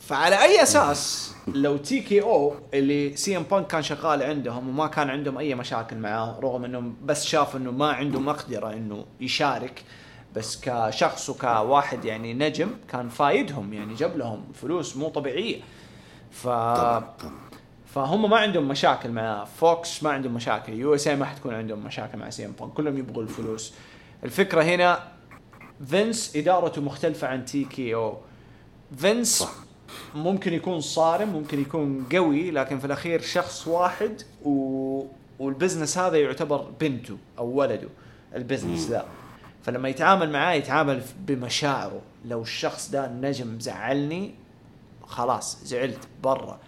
فعلى 0.00 0.42
أي 0.42 0.62
أساس 0.62 1.34
لو 1.54 1.76
TKO 1.76 2.54
اللي 2.74 3.16
CM 3.16 3.42
Punk 3.42 3.66
كان 3.66 3.82
شغال 3.82 4.22
عندهم 4.22 4.68
وما 4.68 4.86
كان 4.86 5.10
عندهم 5.10 5.38
أي 5.38 5.54
مشاكل 5.54 5.96
معاه 5.96 6.40
رغم 6.40 6.64
إنهم 6.64 6.96
بس 7.04 7.24
شاف 7.24 7.56
إنه 7.56 7.70
ما 7.70 7.92
عنده 7.92 8.20
مقدرة 8.20 8.72
إنه 8.72 9.04
يشارك 9.20 9.84
بس 10.36 10.60
كشخص 10.62 11.30
وكواحد 11.30 12.04
يعني 12.04 12.34
نجم 12.34 12.70
كان 12.88 13.08
فايدهم 13.08 13.72
يعني 13.72 13.94
جاب 13.94 14.16
لهم 14.16 14.44
فلوس 14.54 14.96
مو 14.96 15.08
طبيعية. 15.08 15.60
ف 16.30 16.48
فهم 17.94 18.30
ما 18.30 18.36
عندهم 18.36 18.68
مشاكل 18.68 19.10
مع 19.10 19.44
Fox 19.44 20.02
ما 20.02 20.10
عندهم 20.10 20.34
مشاكل 20.34 20.72
USA 20.72 21.16
ما 21.16 21.24
حتكون 21.24 21.54
عندهم 21.54 21.84
مشاكل 21.84 22.18
مع 22.18 22.30
CM 22.30 22.52
Punk 22.60 22.72
كلهم 22.72 22.98
يبغوا 22.98 23.22
الفلوس. 23.22 23.74
الفكرة 24.24 24.62
هنا 24.62 24.98
فينس 25.86 26.36
إدارته 26.36 26.82
مختلفة 26.82 27.28
عن 27.28 27.44
TKO. 27.44 28.18
فينس 28.96 29.38
صح. 29.38 29.52
ممكن 30.14 30.52
يكون 30.52 30.80
صارم 30.80 31.28
ممكن 31.28 31.60
يكون 31.60 32.06
قوي 32.12 32.50
لكن 32.50 32.78
في 32.78 32.84
الأخير 32.84 33.20
شخص 33.20 33.68
واحد 33.68 34.22
و... 34.44 35.02
وال 35.38 35.50
business 35.50 35.98
هذا 35.98 36.16
يعتبر 36.16 36.66
بنته 36.80 37.16
أو 37.38 37.46
ولده 37.46 37.88
ال 38.34 38.40
business 38.40 38.88
ذا. 38.88 39.06
فلما 39.62 39.88
يتعامل 39.88 40.32
معاه 40.32 40.54
يتعامل 40.54 41.02
بمشاعره. 41.18 42.00
لو 42.24 42.42
الشخص 42.42 42.90
ده 42.90 43.06
النجم 43.06 43.60
زعلني 43.60 44.34
خلاص 45.06 45.58
زعلت 45.64 46.08
برا. 46.22 46.58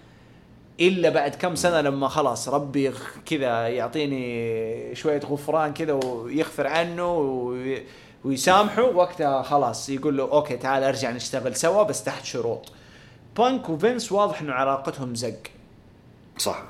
إلا 0.81 1.09
بعد 1.11 1.35
كم 1.35 1.55
سنة 1.55 1.81
لما 1.81 2.09
خلاص 2.09 2.49
ربي 2.49 2.93
كذا 3.27 3.69
يعطيني 3.69 4.95
شوية 4.95 5.21
غفران 5.21 5.73
كذا 5.73 5.93
ويغفر 5.93 6.67
عنه 6.67 7.13
وي- 7.19 7.83
ويسامحه 8.25 8.83
وقتها 8.83 9.43
خلاص 9.43 9.89
يقول 9.89 10.17
له 10.17 10.23
okay 10.23 10.57
تعال 10.57 10.83
أرجع 10.83 11.11
نشتغل 11.11 11.57
سوا 11.57 11.83
بس 11.83 12.05
تحت 12.05 12.25
شروط. 12.25 12.73
بانك 13.37 13.69
وفينس 13.69 14.13
واضح 14.13 14.41
إنه 14.41 14.53
علاقتهم 14.53 15.15
زق. 15.15 15.41
صح. 16.39 16.63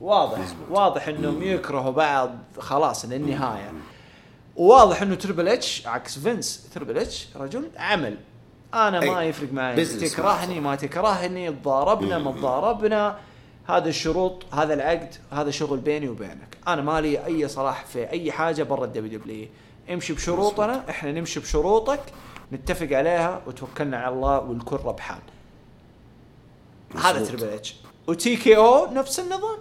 واضح. 0.00 0.38
مزبوط. 0.38 0.70
واضح 0.70 1.08
إنهم 1.08 1.42
يكرهوا 1.42 1.92
بعض 1.92 2.30
خلاص 2.58 3.04
للنهايه 3.04 3.72
وواضح 4.56 5.02
إنه 5.02 5.14
Triple 5.14 5.48
H 5.48 5.86
عكس 5.86 6.18
فينس 6.18 6.70
Triple 6.74 6.98
H 6.98 7.28
رجل 7.36 7.70
عمل. 7.76 8.16
أنا 8.74 9.00
ما 9.00 9.20
أي. 9.20 9.28
يفرق 9.28 9.52
معي. 9.52 9.84
تكرهني. 9.84 10.60
ما 10.60 10.76
تكرهني 10.76 11.50
تضاربنا 11.50 12.18
ما 12.18 12.32
تضاربنا. 12.32 13.18
هذا 13.68 13.88
الشروط 13.88 14.44
هذا 14.52 14.74
العقد 14.74 15.14
هذا 15.32 15.50
شغل 15.50 15.78
بيني 15.78 16.08
وبينك. 16.08 16.56
أنا 16.68 16.82
مالي 16.82 17.26
أي 17.26 17.48
صلاح 17.48 17.84
في 17.84 18.10
أي 18.10 18.32
حاجة 18.32 18.62
برا 18.62 18.84
ال 18.84 19.18
WW 19.18 19.48
امشي 19.90 20.12
بشروطنا 20.12 20.90
إحنا 20.90 21.12
نمشي 21.12 21.40
بشروطك 21.40 22.00
نتفق 22.52 22.96
عليها 22.96 23.42
وتوكلنا 23.46 23.98
على 23.98 24.14
الله 24.14 24.38
والكل 24.38 24.76
ربحان. 24.76 25.20
هذا. 26.96 27.24
Triple 27.24 27.44
H. 27.44 27.74
و 28.06 28.36
TKO 28.36 28.92
نفس 28.92 29.20
النظام. 29.20 29.58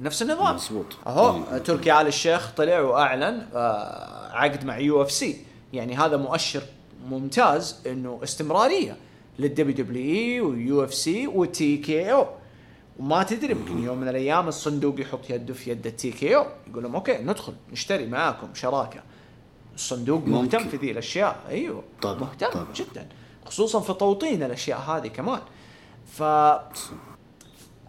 نفس 0.00 0.22
النظام. 0.22 0.54
مظبوط. 0.54 0.86
أهو 1.06 1.58
تركي 1.58 2.00
آل 2.00 2.06
الشيخ 2.06 2.52
طلع 2.56 2.80
وأعلن 2.80 3.46
آه، 3.54 4.32
عقد 4.32 4.64
مع 4.64 4.78
UFC. 4.78 5.44
يعني 5.72 5.96
هذا 5.96 6.16
مؤشر 6.16 6.62
ممتاز 7.08 7.80
إنه 7.86 8.20
استمرارية 8.22 8.96
للدبليو 9.38 9.76
دبليو 9.76 10.04
إي 10.04 10.40
ويو 10.40 10.84
إف 10.84 10.94
سي 10.94 11.26
وتي 11.26 11.76
كي 11.76 12.12
أو. 12.12 12.26
وما 13.00 13.22
تدري 13.22 13.50
يمكن 13.52 13.84
يوم 13.84 13.98
من 13.98 14.08
الأيام 14.08 14.48
الصندوق 14.48 15.00
يحط 15.00 15.30
يده 15.30 15.54
في 15.54 15.70
يد 15.70 15.86
ال 15.86 16.10
TKO 16.10 16.46
يقول 16.70 16.82
لهم 16.82 16.94
okay 16.94 17.18
ندخل 17.18 17.52
نشتري 17.72 18.06
معاكم 18.06 18.54
شراكة 18.54 19.00
الصندوق 19.74 20.20
مهتم 20.26 20.58
ممكن. 20.58 20.68
في 20.70 20.76
ذي 20.76 20.90
الأشياء 20.90 21.36
أيوه 21.48 21.82
طبعاً، 22.02 22.20
مهتم 22.20 22.50
طبعاً. 22.50 22.66
جدا 22.74 23.08
خصوصا 23.46 23.80
في 23.80 23.92
توطين 23.92 24.42
الأشياء 24.42 24.78
هذه 24.80 25.06
كمان 25.08 25.40
ف 26.12 26.22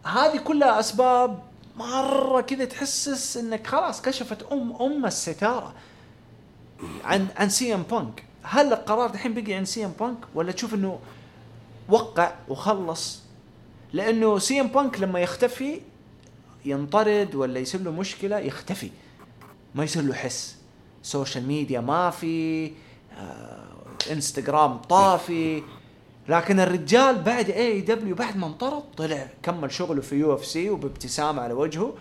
هذه 0.04 0.38
كلها 0.44 0.80
أسباب 0.80 1.40
مرة 1.78 2.42
كذا 2.42 2.66
تحسس 2.66 3.38
إنك 3.38 3.68
خلاص 3.68 4.02
كشفت 4.02 4.44
أم 4.52 4.76
أم 4.82 5.06
الستارة 5.06 5.74
عن 7.04 7.28
عن 7.38 7.50
CM 7.50 7.84
Punk 7.92 8.24
هل 8.44 8.74
القرار 8.74 9.10
الحين 9.14 9.34
بقي 9.34 9.54
عن 9.54 9.66
CM 9.66 9.92
Punk 10.00 10.18
ولا 10.36 10.52
تشوف 10.52 10.74
إنه 10.74 11.00
وقع 11.90 12.32
وخلص 12.50 13.22
لأنه 13.94 14.40
CM 14.40 14.68
Punk 14.68 15.00
لما 15.00 15.20
يختفي 15.20 15.82
ينطرد 16.66 17.36
ولا 17.36 17.60
يصير 17.60 17.82
له 17.82 17.92
مشكلة 17.92 18.40
يختفي. 18.40 18.90
ما 19.76 19.84
يصير 19.84 20.04
له 20.04 20.14
حس. 20.14 20.58
social 21.04 21.48
media 21.48 21.80
ما 21.80 22.10
في 22.10 22.72
آه، 23.18 23.64
إنستغرام 24.12 24.78
طافي. 24.78 25.64
لكن 26.30 26.60
الرجال 26.60 27.22
بعد 27.22 27.50
AEW 27.50 28.16
بعد 28.16 28.38
ما 28.38 28.48
انطرد 28.48 28.84
طلع 28.98 29.28
كمل 29.44 29.72
شغله 29.72 30.02
في 30.02 30.16
UFC 30.16 30.70
وبابتسامة 30.70 31.42
على 31.42 31.54
وجهه. 31.54 31.94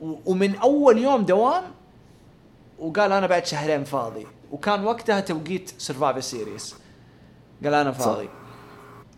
ومن 0.00 0.56
أول 0.56 0.98
يوم 0.98 1.22
دوام 1.22 1.64
وقال 2.78 3.12
أنا 3.12 3.26
بعد 3.26 3.46
شهرين 3.46 3.84
فاضي. 3.84 4.26
وكان 4.52 4.84
وقتها 4.84 5.20
توقيت 5.20 5.70
Survivor 5.78 6.20
Series 6.20 6.74
قال 7.64 7.74
أنا 7.74 7.92
فاضي. 7.92 8.28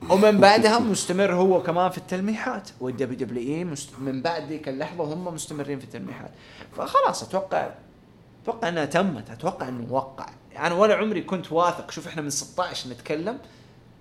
ومن 0.09 0.41
بعدها 0.41 0.79
مستمر 0.79 1.35
هو 1.35 1.63
كمان 1.63 1.91
في 1.91 1.99
التلميحات. 1.99 2.71
وال 2.81 3.19
WWE 3.19 3.65
مست... 3.65 3.91
من 3.99 4.23
بعد 4.23 4.43
ذيك 4.49 4.69
اللحظة 4.69 5.05
هم 5.05 5.35
مستمرين 5.35 5.79
في 5.79 5.85
التلميحات. 5.85 6.31
فخلاص 6.77 7.23
أتوقع 7.23 7.71
أتوقع 8.43 8.69
إنها 8.69 8.85
تمت. 8.85 9.31
أتوقع 9.31 9.69
إنه 9.69 9.87
وقع. 9.91 10.27
أنا 10.59 10.75
ولا 10.75 10.95
عمري 10.95 11.23
كنت 11.23 11.53
واثق. 11.53 11.91
شوف 11.91 12.07
إحنا 12.07 12.23
من 12.23 12.31
16 12.31 12.91
نتكلم. 12.91 13.39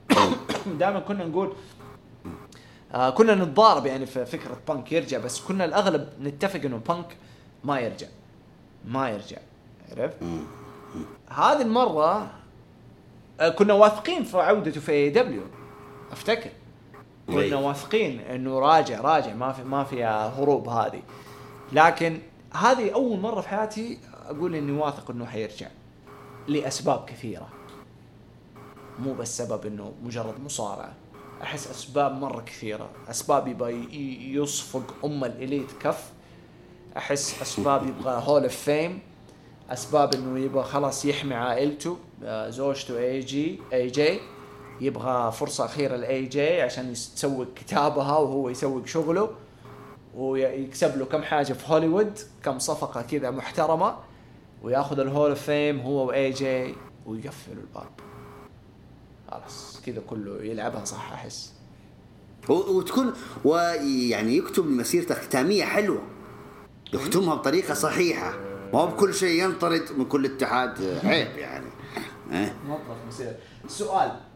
دائما 0.80 1.00
كنا 1.00 1.26
نقول 1.26 1.54
آه 2.94 3.10
كنا 3.10 3.36
نتضارب 3.36 3.86
يعني 3.86 4.06
في 4.06 4.26
فكرة 4.26 4.58
بانك 4.68 4.92
يرجع 4.92 5.18
بس 5.18 5.42
كنا 5.42 5.66
الأغلب 5.66 6.10
نتفق 6.22 6.62
إنه 6.66 6.78
بانك 6.78 7.18
ما 7.64 7.80
يرجع. 7.80 8.08
ما 8.86 9.10
يرجع. 9.10 9.38
عرفت؟ 9.92 10.18
هذه 11.30 11.62
المرة 11.62 12.32
آه 13.40 13.50
كنا 13.50 13.74
واثقين 13.74 14.24
في 14.24 14.38
عودته 14.38 14.82
في 14.82 14.92
AEW 14.92 15.44
أفتكر. 16.12 16.50
كنا 17.28 17.42
أي. 17.42 17.54
واثقين 17.54 18.20
إنه 18.20 18.60
راجع 18.60 19.02
راجع 19.02 19.34
ما 19.34 19.52
في 19.52 19.64
ما 19.64 19.84
فيها 19.84 20.40
هروب 20.40 20.70
هذه. 20.70 21.02
لكن 21.72 22.20
هذه 22.54 22.94
أول 22.94 23.20
مرة 23.20 23.42
في 23.42 23.50
حياتي 23.50 24.00
أقول 24.26 24.56
إني 24.56 24.72
واثق 24.72 25.12
إنه 25.12 25.26
حيرجع 25.26 25.68
لأسباب 26.48 27.06
كثيرة. 27.06 27.50
مو 29.00 29.14
بس 29.14 29.38
سبب 29.38 29.66
إنه 29.66 29.94
مجرد 30.04 30.40
مصارعة. 30.46 30.94
أحس 31.42 31.68
أسباب 31.68 32.12
مرة 32.12 32.42
كثيرة. 32.42 32.90
أسباب 33.10 33.48
يبغى 33.48 33.74
يصفق 34.36 34.96
أم 35.06 35.24
ال 35.24 35.32
Elite 35.32 35.72
كف. 35.82 36.12
أحس 36.98 37.42
أسباب 37.42 37.88
يبغى 37.88 38.24
Hall 38.26 38.44
of 38.44 38.56
Fame 38.56 39.00
أسباب 39.70 40.14
إنه 40.14 40.40
يبغى 40.40 40.64
خلاص 40.64 41.06
يحمي 41.06 41.36
عائلته 41.36 41.98
آه، 42.24 42.50
زوجته 42.50 43.00
AJ 43.00 43.60
AJ 43.74 44.20
يبغى 44.82 45.32
فرصة 45.32 45.66
أخيرة 45.66 45.96
لأي 45.96 46.26
جي 46.26 46.62
عشان 46.62 46.92
يسوق 46.92 47.48
كتابها 47.56 48.18
وهو 48.18 48.50
يسوق 48.50 48.86
شغله 48.86 49.30
ويكسب 50.16 50.98
له 50.98 51.06
كم 51.06 51.22
حاجة 51.22 51.54
في 51.54 51.74
هوليوود 51.74 52.20
كم 52.44 52.60
صفقة 52.60 53.02
كذا 53.02 53.32
محترمة 53.32 53.96
وياخذ 54.64 55.00
ال 55.00 55.06
Hall 55.06 55.30
of 55.30 55.42
Fame 55.42 55.80
هو 55.80 56.08
و 56.08 56.32
AJ 56.32 56.76
ويقفل 57.06 57.52
الباب. 57.52 57.90
خلاص 59.32 59.82
كذا 59.86 60.02
كله 60.08 60.44
يلعبها 60.44 60.86
صح 60.86 61.12
أحس. 61.12 61.54
وتكون 62.50 63.14
ويعني 63.46 64.38
يكتب 64.38 64.66
مسيرته 64.66 65.16
ختاميه 65.16 65.64
حلوة. 65.64 66.02
يختمها 66.94 67.36
بطريقة 67.36 67.74
صحيحة. 67.74 68.34
ما 68.74 68.80
هو 68.80 68.88
بكل 68.88 69.14
شيء 69.14 69.44
ينطرد 69.44 69.84
من 69.98 70.06
كل 70.06 70.26
اتحاد 70.26 71.00
عيب 71.04 71.38
يعني. 71.38 71.70
إيه. 72.32 72.56
موظف 72.68 72.98
مسير 73.08 73.36
سؤال. 73.68 74.29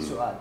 سؤال. 0.00 0.34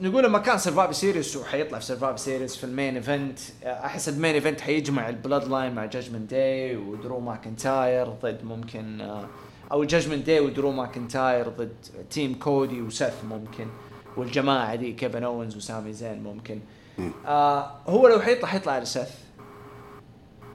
نقول 0.00 0.24
لما 0.24 0.38
كان 0.38 0.58
Survivor 0.58 0.96
Series 0.96 1.36
وحيطلع 1.36 1.78
في 1.78 1.84
Survivor 1.84 2.20
Series 2.20 2.56
في 2.56 2.64
ال 2.64 2.70
main 2.70 2.96
event 2.96 3.38
أحس 3.64 4.08
ال 4.08 4.13
main 4.13 4.34
event 4.34 4.60
حيجمع 4.60 5.08
ال 5.08 5.48
Bloodline 5.48 5.74
مع 5.74 5.84
Judgment 5.84 6.30
Day 6.30 6.76
ودرو 6.76 7.20
ماكنتاير 7.20 8.06
ضد 8.08 8.44
ممكن 8.44 9.00
آه، 9.00 9.26
أو 9.72 9.84
Judgment 9.84 10.26
Day 10.26 10.40
ودرو 10.40 10.72
ماكنتاير 10.72 11.48
ضد 11.48 11.76
team 12.10 12.34
كودي 12.34 12.82
وسيث 12.82 13.24
ممكن 13.24 13.66
والجماعة 14.16 14.74
دي 14.74 14.92
كيفن 14.92 15.24
اونز 15.24 15.56
وسامي 15.56 15.92
زين 15.92 16.22
ممكن. 16.22 16.60
آه 17.26 17.70
هو 17.86 18.08
لو 18.08 18.20
حيطلع 18.20 18.48
حيطلع 18.48 18.78
لسيث 18.78 19.08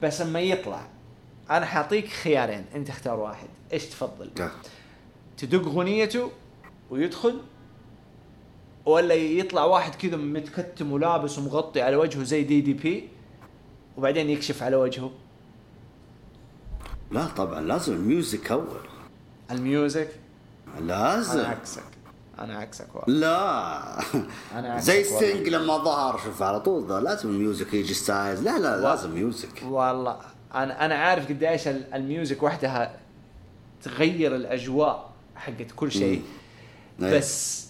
بس 0.02 0.20
لما 0.22 0.40
يطلع 0.40 0.86
أنا 1.50 1.66
حأعطيك 1.66 2.08
خيارين 2.08 2.64
أنت 2.74 2.88
اختار 2.88 3.20
واحد. 3.20 3.48
إيش 3.72 3.84
تفضل؟ 3.84 4.30
لا. 4.36 4.50
تدق 5.36 5.68
غنيته 5.68 6.30
ويدخل 6.90 7.40
ولا 8.86 9.14
يطلع 9.14 9.64
واحد 9.64 9.94
كذا 9.94 10.16
متكتم 10.16 10.92
ولابس 10.92 11.38
ومغطي 11.38 11.82
على 11.82 11.96
وجهه 11.96 12.22
زي 12.22 12.42
DDP 12.44 13.08
وبعدين 13.96 14.30
يكشف 14.30 14.62
على 14.62 14.76
وجهه. 14.76 15.10
لا 17.10 17.26
طبعا 17.26 17.60
لازم 17.60 17.92
الميوزك 17.92 18.52
أول. 18.52 18.66
الميوزك؟ 19.50 20.08
أنا 20.78 20.86
لازم 20.86 21.40
عكسك. 21.40 21.82
أنا 22.38 22.56
عكسك 22.58 22.86
والله. 22.94 23.20
لا. 23.20 24.00
أنا 24.58 24.72
عكسك 24.72 24.84
زي. 24.86 25.04
ستينج 25.04 25.48
لما 25.48 25.78
ظهر 25.78 26.18
شوف 26.18 26.42
على 26.42 26.60
طول 26.60 26.86
ذا 26.88 27.00
لازم 27.00 27.28
ال 27.28 27.36
music 27.36 27.74
يجي 27.74 27.94
ستايلز. 27.94 28.40
لا 28.42 28.58
لا 28.58 28.80
لازم 28.80 29.14
music. 29.14 29.62
والله. 29.64 30.16
أنا 30.54 30.84
أنا 30.84 30.94
عارف 30.94 31.28
قديش 31.28 31.68
ال- 31.68 31.94
ال 31.94 32.02
music 32.02 32.42
وحدها 32.42 32.96
تغير 33.82 34.36
الأجواء 34.36 35.10
حقت 35.36 35.72
كل 35.76 35.92
شيء. 35.92 36.22
إيه. 37.02 37.18
بس 37.18 37.66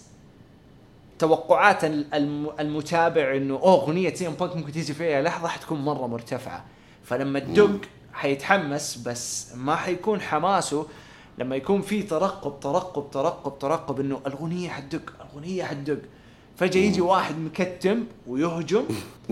توقعات 1.19 1.83
ال- 1.83 2.13
الم- 2.13 2.49
المتابع 2.59 3.35
إنه 3.35 3.53
أوه 3.53 3.73
أغنية 3.83 4.13
CM 4.13 4.33
Punk 4.33 4.55
ممكن 4.55 4.71
تيجي 4.71 4.93
فيها 4.93 5.21
لحظة 5.21 5.47
حتكون 5.47 5.81
مرة 5.85 6.07
مرتفعة. 6.07 6.65
فلما 7.03 7.39
تدق 7.39 7.79
حيتحمس 8.13 8.95
بس 8.97 9.51
ما 9.55 9.75
حيكون 9.75 10.21
حماسه 10.21 10.85
لما 11.37 11.55
يكون 11.55 11.81
في 11.81 12.03
ترقب 12.03 12.59
ترقب 12.59 13.11
ترقب 13.11 13.59
ترقب 13.59 13.99
إنه 13.99 14.21
الأغنية 14.27 14.69
حتدق 14.69 15.13
الأغنية 15.21 15.63
حتدق. 15.63 15.99
فجأة 16.57 16.81
يجي 16.81 17.01
واحد 17.01 17.35
متكتم 17.37 18.03
ويهجم 18.27 18.83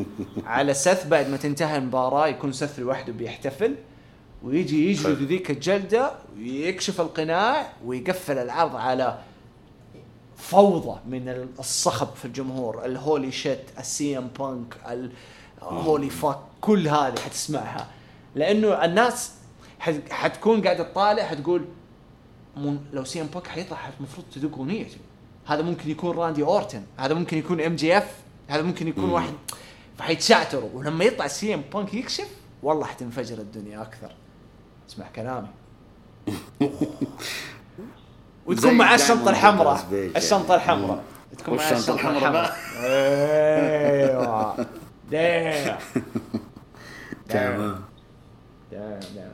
على 0.46 0.74
سث 0.74 1.08
بعد 1.08 1.30
ما 1.30 1.38
تنتهي 1.38 1.78
المباراة 1.78 2.28
يكون 2.28 2.52
سث 2.52 2.80
لوحده 2.80 3.14
بيحتفل. 3.14 3.76
ويجي 4.44 4.90
يجلد 4.92 5.22
ذيك 5.24 5.52
الجلدة 5.52 6.12
ويكشف 6.38 7.02
القناع 7.02 7.74
ويقفل 7.86 8.38
العرض 8.38 8.76
على 8.76 9.18
فوضى 10.40 11.00
من 11.08 11.48
الصخب 11.60 12.08
في 12.16 12.26
الجمهور 12.26 12.86
ال 12.86 12.95
holy 12.95 13.32
shit 13.32 13.62
ال 13.80 14.18
CM 14.18 14.28
Punk 14.40 14.76
ال 15.62 15.72
holy 15.72 16.10
fuck 16.10 16.38
كل 16.62 16.88
هذه 16.88 17.20
حتسمعها. 17.20 17.88
لأنه 18.36 18.86
الناس 18.86 19.32
حت- 19.80 20.12
حتكون 20.12 20.62
قاعدة 20.62 20.84
تطالع 20.84 21.24
حتقول 21.24 21.66
لو 22.94 23.04
CM 23.04 23.28
Punk 23.28 23.48
حيطلع 23.48 23.78
المفروض 24.00 24.26
تدق 24.36 24.58
أغنيته. 24.58 24.98
هذا 25.46 25.62
ممكن 25.62 25.90
يكون 25.92 26.18
راندي 26.18 26.44
أورتن 26.44 26.84
هذا 26.98 27.14
ممكن 27.14 27.38
يكون 27.38 27.62
MJF 27.62 28.16
هذا 28.48 28.62
ممكن 28.62 28.88
يكون 28.88 29.10
واحد. 29.10 29.34
فحيتشعتروا. 29.98 30.70
ولما 30.74 31.06
يطلع 31.06 31.28
CM 31.28 31.62
Punk 31.74 31.94
يكشف 31.94 32.28
والله 32.64 32.86
حتنفجر 32.86 33.38
الدنيا 33.38 33.82
أكثر. 33.82 34.12
اسمع 34.90 35.06
كلامي. 35.16 35.48
وتكون 38.50 38.74
معاه 38.74 38.98
دايموند 38.98 39.02
الشنطة 39.02 39.30
الحمراء. 39.30 39.86
الشنطه 40.16 40.52
يعني. 40.56 40.64
الحمراء. 40.64 41.04
تكون 41.38 41.54
والشنطة 41.54 41.78
الشنطة 41.78 42.18
الحمراء 42.18 42.56
أيوه 42.84 44.56
تمام. 47.30 47.82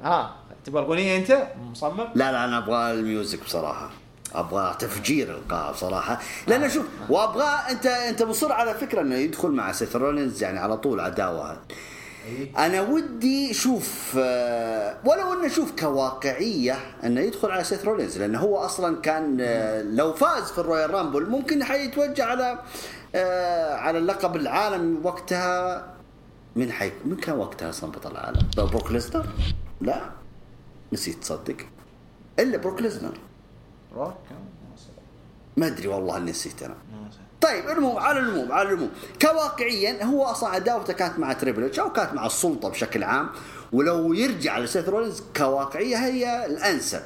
ها 0.03 0.35
تبغى 0.65 0.81
الأغنية 0.81 1.17
أنت؟ 1.17 1.47
مصمم؟ 1.71 2.07
لا 2.15 2.31
لا 2.31 2.45
أنا 2.45 2.57
أبغى 2.57 2.91
ال 2.91 3.00
music 3.00 3.43
بصراحة. 3.43 3.89
أبغى 4.35 4.75
تفجير 4.79 5.31
القاعة 5.31 5.71
بصراحة. 5.71 6.19
لأن 6.47 6.69
شوف 6.69 6.85
وأبغى 7.09 7.47
أنت 7.69 7.85
أنت 7.85 8.23
مصر 8.23 8.51
على 8.51 8.73
فكرة 8.73 9.01
إنه 9.01 9.15
يدخل 9.15 9.49
مع 9.51 9.71
سيث 9.71 9.95
رولينز 9.95 10.43
يعني 10.43 10.59
على 10.59 10.77
طول 10.77 10.99
عداوة. 10.99 11.57
أنا 12.57 12.81
ودي 12.81 13.53
شوف 13.53 14.15
آه، 14.19 14.97
ولو 15.05 15.33
انه 15.33 15.47
شوف 15.47 15.71
كواقعية 15.79 16.77
أنه 17.03 17.21
يدخل 17.21 17.51
على 17.51 17.63
سيث 17.63 17.85
رولينز 17.85 18.17
لأنه 18.17 18.39
هو 18.39 18.57
أصلا 18.57 19.01
كان 19.01 19.37
آه، 19.41 19.81
لو 19.81 20.13
فاز 20.13 20.43
في 20.51 20.57
ال 20.57 20.89
Royal 20.93 21.10
Rumble 21.10 21.29
ممكن 21.29 21.63
حيتوجه 21.63 22.23
على 22.23 22.59
آه، 23.15 23.73
على 23.75 23.97
اللقب 23.97 24.35
العالم 24.35 24.99
وقتها. 25.03 25.87
من 26.55 26.71
حي 26.71 26.91
من 27.05 27.15
كان 27.15 27.37
وقتها 27.37 27.69
أصلا 27.69 27.91
بطل 27.91 28.11
العالم؟ 28.11 28.49
بروك 28.57 28.91
ليزنر؟ 28.91 29.25
لا. 29.81 30.09
نسيت 30.93 31.17
تصدق. 31.17 31.55
إلا 32.39 32.57
بروك 32.57 32.81
ليزنر. 32.81 33.17
ما 35.57 35.67
أدري 35.67 35.87
والله 35.87 36.19
نسيت 36.19 36.63
أنا. 36.63 36.75
طيب 37.41 37.69
المهم 37.69 37.97
على 37.97 38.19
العموم 38.19 38.51
على 38.51 38.69
العموم. 38.69 38.89
كواقعيا 39.21 40.03
هو 40.03 40.23
أصلا 40.23 40.49
عداوته 40.49 40.93
كانت 40.93 41.19
مع 41.19 41.33
تريبل 41.33 41.79
أو 41.79 41.91
كانت 41.91 42.13
مع 42.13 42.25
السلطة 42.25 42.69
بشكل 42.69 43.03
عام 43.03 43.29
ولو 43.73 44.13
يرجع 44.13 44.59
لسيث 44.59 44.89
رولينز 44.89 45.23
كواقعية 45.37 45.97
هي 45.97 46.45
الأنسب. 46.45 47.01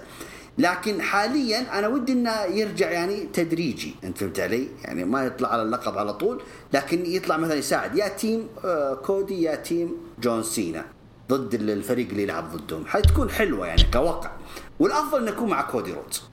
لكن 0.57 1.01
حاليا 1.01 1.79
أنا 1.79 1.87
ودي 1.87 2.11
إنه 2.11 2.43
يرجع 2.43 2.91
يعني 2.91 3.23
تدريجي 3.33 3.95
أنت 4.03 4.17
فهمت 4.17 4.39
علي؟ 4.39 4.67
يعني 4.83 5.03
ما 5.05 5.25
يطلع 5.25 5.49
على 5.49 5.61
اللقب 5.61 5.97
على 5.97 6.13
طول 6.13 6.41
لكن 6.73 7.05
يطلع 7.05 7.37
مثلا 7.37 7.55
يساعد. 7.55 7.95
يا 7.95 8.07
team 8.07 8.47
آه، 8.65 8.93
كودي 8.93 9.41
يا 9.41 9.55
team 9.55 9.97
جون 10.19 10.43
سينا 10.43 10.85
ضد 11.29 11.53
الفريق 11.53 12.09
اللي 12.09 12.23
يلعب 12.23 12.55
ضدهم. 12.55 12.85
حتكون 12.87 13.29
حلوة 13.29 13.67
يعني 13.67 13.83
كوقع 13.93 14.31
والأفضل 14.79 15.21
إنه 15.21 15.31
يكون 15.31 15.49
مع 15.49 15.61
كودي 15.61 15.93
رودز. 15.93 16.23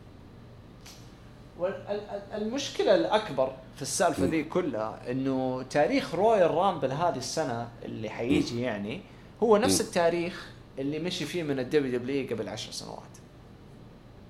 المشكلة 2.34 2.94
الأكبر 2.94 3.52
في 3.76 3.82
السالفة 3.82 4.24
ذي 4.24 4.44
كلها 4.44 5.00
إنه 5.10 5.62
تاريخ 5.70 6.14
Royal 6.14 6.50
Rumble 6.50 6.92
هذه 6.92 7.16
السنة 7.16 7.68
اللي 7.84 8.08
حيجي 8.08 8.60
يعني 8.62 9.00
هو 9.42 9.56
نفس 9.56 9.80
التاريخ 9.80 10.46
اللي 10.78 10.98
مشي 10.98 11.24
فيه 11.24 11.42
من 11.42 11.58
ال 11.58 11.98
WW 11.98 12.28
قبل 12.30 12.48
عشر 12.48 12.72
سنوات. 12.72 13.02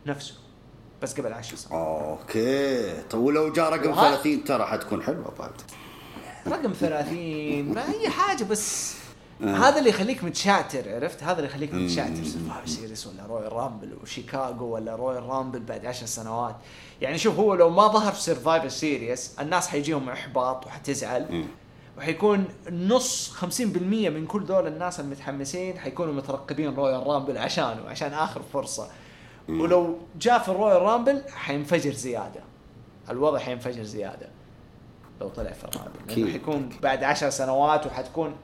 نفسه. 0.06 0.34
بس 1.02 1.20
قبل 1.20 1.32
عشر 1.32 1.56
سنوات. 1.56 2.08
أوكي. 2.20 3.02
طيب 3.10 3.20
ولو 3.22 3.52
جاء 3.52 3.72
رقم 3.72 3.90
وها- 3.90 4.16
30 4.16 4.44
ترى 4.44 4.66
حتكون 4.66 5.02
حلوة 5.02 5.32
بعد 5.38 5.52
رقم 6.48 6.72
30 6.72 7.72
ما 7.74 7.88
اي 7.88 8.08
حاجة 8.08 8.44
بس 8.44 8.96
هذا 9.40 9.78
اللي 9.78 9.90
يخليك 9.90 10.24
متشاتر 10.24 10.94
عرفت؟ 10.94 11.22
هذا 11.22 11.36
اللي 11.36 11.48
يخليك 11.48 11.74
متشاتر. 11.74 12.24
Survivor 12.24 12.68
Series 12.68 13.06
ولا 13.06 13.26
Royal 13.26 13.52
Rumble 13.52 13.96
وشيكاغو 14.02 14.66
ولا 14.66 14.96
Royal 14.96 15.22
Rumble 15.22 15.60
بعد 15.60 15.86
عشر 15.86 16.06
سنوات؟ 16.06 16.56
يعني 17.00 17.18
شوف 17.18 17.38
هو 17.38 17.54
لو 17.54 17.70
ما 17.70 17.86
ظهر 17.86 18.12
في 18.12 18.22
Survivor 18.22 18.72
Series 18.72 19.36
الناس 19.40 19.68
حيجيهم 19.68 20.08
إحباط 20.08 20.66
وحتزعل. 20.66 21.44
وحيكون 21.98 22.44
نص 22.70 23.34
50% 23.40 23.62
من 23.62 24.26
كل 24.26 24.46
دول 24.46 24.66
الناس 24.66 25.00
المتحمسين 25.00 25.78
حيكونوا 25.78 26.14
مترقبين 26.14 26.74
Royal 26.74 27.06
Rumble 27.06 27.38
عشانه 27.38 27.88
عشان 27.88 28.12
آخر 28.12 28.42
فرصة. 28.52 28.88
ولو 29.48 29.98
جاء 30.20 30.38
في 30.38 30.48
ال 30.48 30.82
Royal 30.82 31.00
Rumble 31.00 31.22
حينفجر 31.34 31.92
زيادة. 31.92 32.40
الوضع 33.10 33.38
حينفجر 33.38 33.82
زيادة. 33.82 34.28
لو 35.20 35.28
طلع 35.28 35.52
في 35.52 35.64
ال 35.64 35.69
Rumble 35.69 35.98
لأنه. 36.08 36.32
حيكون 36.32 36.68
بعد 36.82 37.04
عشر 37.04 37.30
سنوات 37.30 37.86
وحتكون 37.86 38.36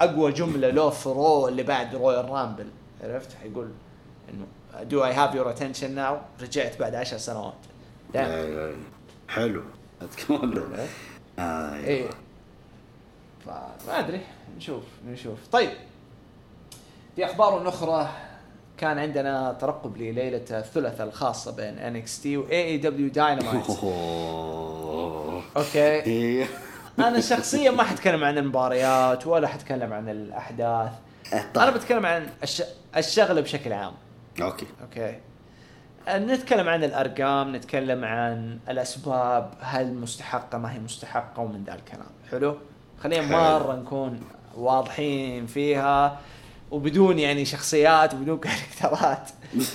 أقوى 0.00 0.32
جملة 0.32 0.70
له 0.70 0.90
في 0.90 1.08
Raw 1.08 1.48
اللي 1.48 1.62
بعد 1.62 1.94
Royal 1.94 2.28
Rumble 2.30 2.66
عرفت؟ 3.02 3.28
حيقول 3.42 3.70
إنه 4.30 4.46
do 4.84 5.04
I 5.04 5.12
have 5.12 5.34
your 5.34 5.50
attention 5.50 5.94
now 5.94 6.16
رجعت 6.40 6.78
بعد 6.80 6.94
عشر 6.94 7.16
سنوات. 7.18 7.54
حلو. 9.28 9.62
تكون 10.16 10.64
آه 11.38 11.76
إيه. 11.76 12.10
فما 13.46 13.98
أدري. 13.98 14.20
نشوف 14.56 14.82
نشوف. 15.08 15.38
طيب. 15.52 15.70
في 17.16 17.24
أخبار 17.24 17.68
أخرى 17.68 18.08
كان 18.78 18.98
عندنا 18.98 19.56
ترقب 19.60 19.96
لليلة 19.96 20.44
الثلاثاء 20.50 21.06
الخاصة 21.06 21.56
بين 21.56 21.78
NXT 21.78 23.08
و 23.08 23.13
AEW 23.13 23.27
Dynamite. 23.27 23.70
أوكي. 25.56 26.02
إيه. 26.06 26.46
أنا 26.98 27.20
شخصيا 27.20 27.70
ما 27.70 27.82
حتكلم 27.82 28.24
عن 28.24 28.38
المباريات 28.38 29.26
ولا 29.26 29.48
حتكلم 29.48 29.92
عن 29.92 30.08
الأحداث. 30.08 30.92
أنا 31.56 31.70
بتكلم 31.70 32.06
عن 32.06 32.26
الش... 32.42 32.62
الشغلة 32.96 33.40
بشكل 33.40 33.72
عام 33.72 33.92
أوكي 34.42 34.66
أوكي 34.82 35.16
نتكلم 36.08 36.68
عن 36.68 36.84
الأرقام 36.84 37.56
نتكلم 37.56 38.04
عن 38.04 38.58
الأسباب 38.68 39.50
هل 39.60 39.94
مستحقة 39.94 40.58
ما 40.58 40.72
هي 40.72 40.78
مستحقة 40.78 41.42
ومن 41.42 41.64
ذا 41.64 41.74
الكلام 41.74 42.06
حلو 42.30 42.56
خلينا. 43.02 43.26
مرة 43.26 43.76
نكون 43.76 44.20
واضحين 44.56 45.46
فيها 45.46 46.20
وبدون 46.70 47.18
يعني 47.18 47.44
شخصيات 47.44 48.14
وبدون 48.14 48.38
characters 48.44 49.22
ات 49.22 49.30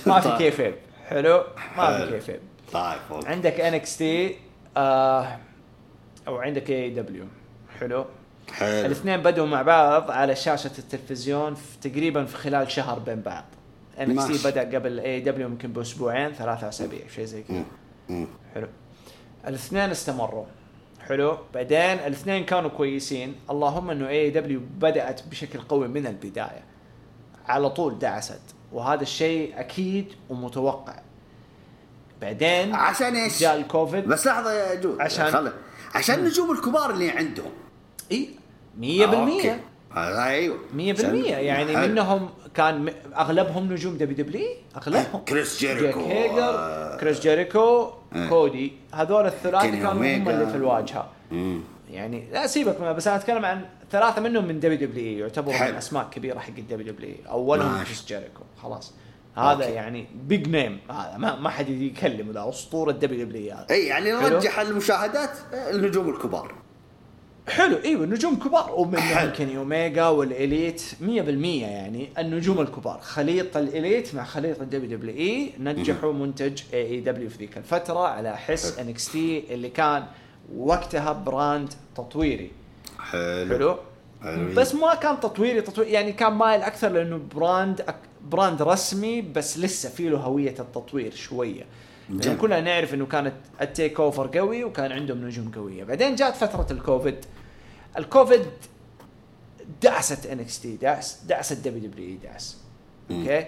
ما 0.06 0.20
في 0.20 0.28
طيب. 0.28 0.38
كيفيب 0.38 0.74
حلو 1.08 1.44
ما 1.76 1.86
في 1.86 1.98
حلو. 1.98 2.10
كيفيب 2.10 2.40
طيب. 2.72 2.98
عندك 3.26 3.60
NXT 3.60 4.36
آه، 4.76 5.38
أو 6.28 6.38
عندك 6.38 6.70
AEW 6.70 7.24
حلو؟ 7.80 8.04
حلو. 8.52 8.86
الاثنين 8.86 9.22
بدوا 9.22 9.46
مع 9.46 9.62
بعض 9.62 10.10
على 10.10 10.36
شاشة 10.36 10.70
التلفزيون 10.78 11.54
في 11.54 11.90
تقريبا 11.90 12.24
في 12.24 12.36
خلال 12.36 12.70
شهر 12.70 12.98
بين 12.98 13.20
بعض. 13.20 13.44
ان 14.00 14.14
ماشي. 14.14 14.38
تي 14.38 14.50
بدأ 14.50 14.76
قبل 14.78 15.00
AEW 15.00 15.48
يمكن 15.48 15.72
بأسبوعين 15.72 16.32
ثلاثة 16.32 16.68
أسابيع 16.68 17.08
شيء 17.14 17.24
زي 17.24 17.42
كذا. 17.42 17.64
حلو. 18.54 18.66
الاثنين 19.46 19.90
استمروا. 19.90 20.44
حلو. 21.08 21.38
بعدين 21.54 21.78
الاثنين 21.78 22.44
كانوا 22.44 22.70
كويسين. 22.70 23.34
اللهم 23.50 23.90
إنه 23.90 24.08
AEW 24.08 24.60
بدأت 24.78 25.20
بشكل 25.30 25.58
قوي 25.60 25.88
من 25.88 26.06
البداية. 26.06 26.62
على 27.48 27.70
طول 27.70 27.98
دعست. 27.98 28.40
وهذا 28.72 29.02
الشيء 29.02 29.60
أكيد 29.60 30.12
ومتوقع. 30.30 30.94
بعدين 32.20 32.74
عشان 32.74 33.16
إيش؟ 33.16 33.40
جاء 33.40 33.56
الكوفيد. 33.56 34.04
بس 34.04 34.26
لحظة 34.26 34.52
يا 34.52 34.74
جود 34.74 35.00
عشان- 35.00 35.30
خل... 35.30 35.52
عشان 35.94 36.18
النجوم 36.18 36.50
الكبار 36.50 36.90
اللي 36.90 37.10
عندهم 37.10 37.52
إي 38.12 38.28
100% 38.80 38.84
آه،. 38.84 39.56
آه، 39.96 40.24
أيوه 40.24 40.58
100% 40.76 40.80
عشان- 40.98 41.16
يعني 41.24 41.76
حلو. 41.76 41.88
منهم 41.92 42.28
كان 42.54 42.92
أغلبهم 43.16 43.72
نجوم 43.72 43.96
WW 43.96 44.46
أغلبهم 44.76 45.20
كريس 45.28 45.60
جاك 45.62 45.76
جيريكو 45.76 46.00
هيجر 46.00 46.38
آه، 46.58 46.96
كريس 46.96 47.20
جيريكو 47.20 47.90
آه. 48.12 48.28
كودي 48.28 48.72
هذول 48.94 49.26
الثلاثة 49.26 49.70
كانوا 49.70 49.92
هم. 49.92 50.28
اللي 50.28 50.46
في 50.46 50.56
الواجهة 50.56 51.08
مم. 51.30 51.60
يعني 51.90 52.24
لا 52.32 52.46
سيبك 52.46 52.80
بس 52.80 53.06
أنا 53.08 53.16
أتكلم 53.16 53.44
عن 53.44 53.64
ثلاثة 53.92 54.20
منهم 54.22 54.44
من 54.44 54.60
WW 54.60 55.18
يعتبروا. 55.18 55.70
من 55.70 55.74
اسماء 55.76 56.08
كبيره 56.10 56.38
حق 56.38 56.52
ال 56.58 56.92
WW 56.92 57.14
أولهم. 57.30 57.84
كريس 57.84 58.04
جيريكو 58.06 58.42
خلاص 58.62 58.92
هذا 59.40 59.64
أوكي. 59.64 59.74
يعني 59.74 60.06
big 60.14 60.48
name 60.48 60.78
هذا 60.90 61.16
ما, 61.18 61.36
ما 61.36 61.48
حد 61.48 61.68
يكلمه 61.68 62.32
ذا 62.32 62.48
أسطورة 62.48 62.92
WW 62.92 63.54
هذا. 63.54 63.66
إي 63.70 63.86
يعني. 63.86 64.12
نرجح 64.12 64.58
المشاهدات 64.58 65.30
آه، 65.54 65.70
النجوم 65.70 66.08
الكبار. 66.08 66.54
حلو 67.48 67.76
أيوه 67.84 68.06
نجوم 68.06 68.36
كبار. 68.36 68.96
حلو. 69.00 69.32
كيني 69.32 69.56
اوميجا 69.58 70.06
وال 70.06 70.28
Elite 70.28 70.82
100% 71.00 71.04
يعني 71.06 72.08
النجوم 72.18 72.60
الكبار. 72.60 73.00
خليط 73.00 73.56
ال 73.56 73.66
Elite 73.66 74.14
مع 74.14 74.24
خليط 74.24 74.60
ال 74.60 74.98
WWE 74.98 75.52
نجحوا 75.58 76.12
منتج 76.12 76.62
AEW 76.74 77.28
في 77.28 77.38
ذيك 77.38 77.58
الفترة 77.58 78.08
على 78.08 78.36
حس 78.36 78.78
NXT 78.78 79.44
اللي 79.54 79.68
كان 79.68 80.04
وقتها 80.56 81.12
brand 81.12 81.72
تطويري. 81.96 82.50
حلو. 82.98 83.54
حلو؟ 83.54 83.78
حلو. 84.22 84.54
بس 84.54 84.74
ما 84.74 84.94
كان 84.94 85.20
تطويري 85.20 85.60
تطوير 85.60 85.88
يعني 85.88 86.12
كان 86.12 86.32
مايل 86.32 86.62
أكثر 86.62 86.88
لأنه 86.88 87.20
brand 87.34 87.80
أك 87.80 87.96
brand 88.24 88.62
رسمي 88.62 89.22
بس 89.22 89.58
لسه 89.58 89.88
في 89.88 90.08
له 90.08 90.18
هوية 90.18 90.54
التطوير 90.58 91.14
شوية. 91.14 91.64
جميل. 92.10 92.38
كلنا 92.38 92.60
نعرف 92.60 92.94
إنه 92.94 93.06
كانت 93.06 93.34
ال 93.60 94.00
TakeOver 94.00 94.38
قوي 94.38 94.64
وكان 94.64 94.92
عندهم 94.92 95.24
نجوم 95.24 95.50
قوية. 95.54 95.84
بعدين 95.84 96.14
جات 96.14 96.36
فترة 96.36 96.66
الكوفيد. 96.70 97.24
الكوفيد 97.98 98.46
دعست 99.82 100.26
NXT 100.26 100.76
دعس 100.76 101.22
دعست 101.28 101.68
WWE 101.68 102.16
دعس. 102.16 102.58
أوكي؟ 103.10 103.46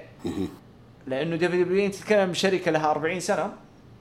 لأنه 1.06 1.36
WW 1.36 1.90
تتكلم 1.90 2.34
شركة 2.34 2.70
لها 2.70 2.90
40 2.90 3.20
سنة. 3.20 3.52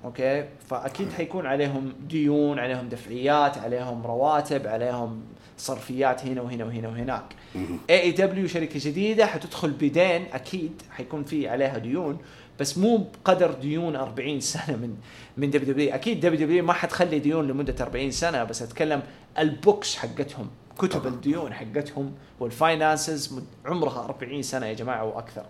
أوكي؟ 0.04 0.46
فأكيد 0.70 1.14
حيكون 1.14 1.46
عليهم 1.46 1.94
ديون 2.08 2.60
عليهم 2.60 2.90
دفعيات 2.90 3.58
عليهم 3.58 4.06
رواتب 4.06 4.68
عليهم 4.68 5.22
صرفيات 5.58 6.26
هنا 6.26 6.42
وهنا 6.42 6.66
وهنا 6.66 6.88
وهناك. 6.88 7.36
AEW 7.56 8.48
شركة 8.48 8.80
جديدة 8.90 9.26
حتدخل 9.26 9.72
بدين 9.72 10.26
أكيد 10.34 10.82
حيكون 10.92 11.24
في 11.24 11.48
عليها 11.50 11.78
ديون 11.78 12.18
بس 12.60 12.78
مو 12.78 12.98
بقدر 12.98 13.52
ديون 13.52 13.96
40 13.96 14.40
سنة 14.40 14.76
من 14.78 14.96
من 15.38 15.50
WW 15.50 15.94
أكيد 15.96 16.20
WW 16.20 16.64
ما 16.66 16.74
حتخلي 16.74 17.20
ديون 17.20 17.48
لمدة 17.48 17.76
40 17.82 18.12
سنة 18.12 18.44
بس 18.44 18.62
أتكلم 18.62 19.02
ال 19.40 19.49
books 19.49 19.96
حقتهم 19.96 20.50
كتب. 20.80 21.08
الديون 21.08 21.54
حقتهم 21.54 22.14
وال 22.40 22.60
finances 22.60 23.40
عمرها 23.66 24.06
40 24.06 24.42
سنة 24.42 24.66
يا 24.66 24.74
جماعة 24.74 25.04
وأكثر. 25.06 25.46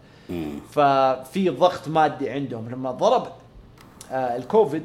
ففي 0.72 1.50
ضغط 1.50 1.88
مادي 1.88 2.30
عندهم 2.30 2.70
لما 2.70 2.92
ضرب 2.92 3.28
آه 4.12 4.36
الكوفيد 4.38 4.84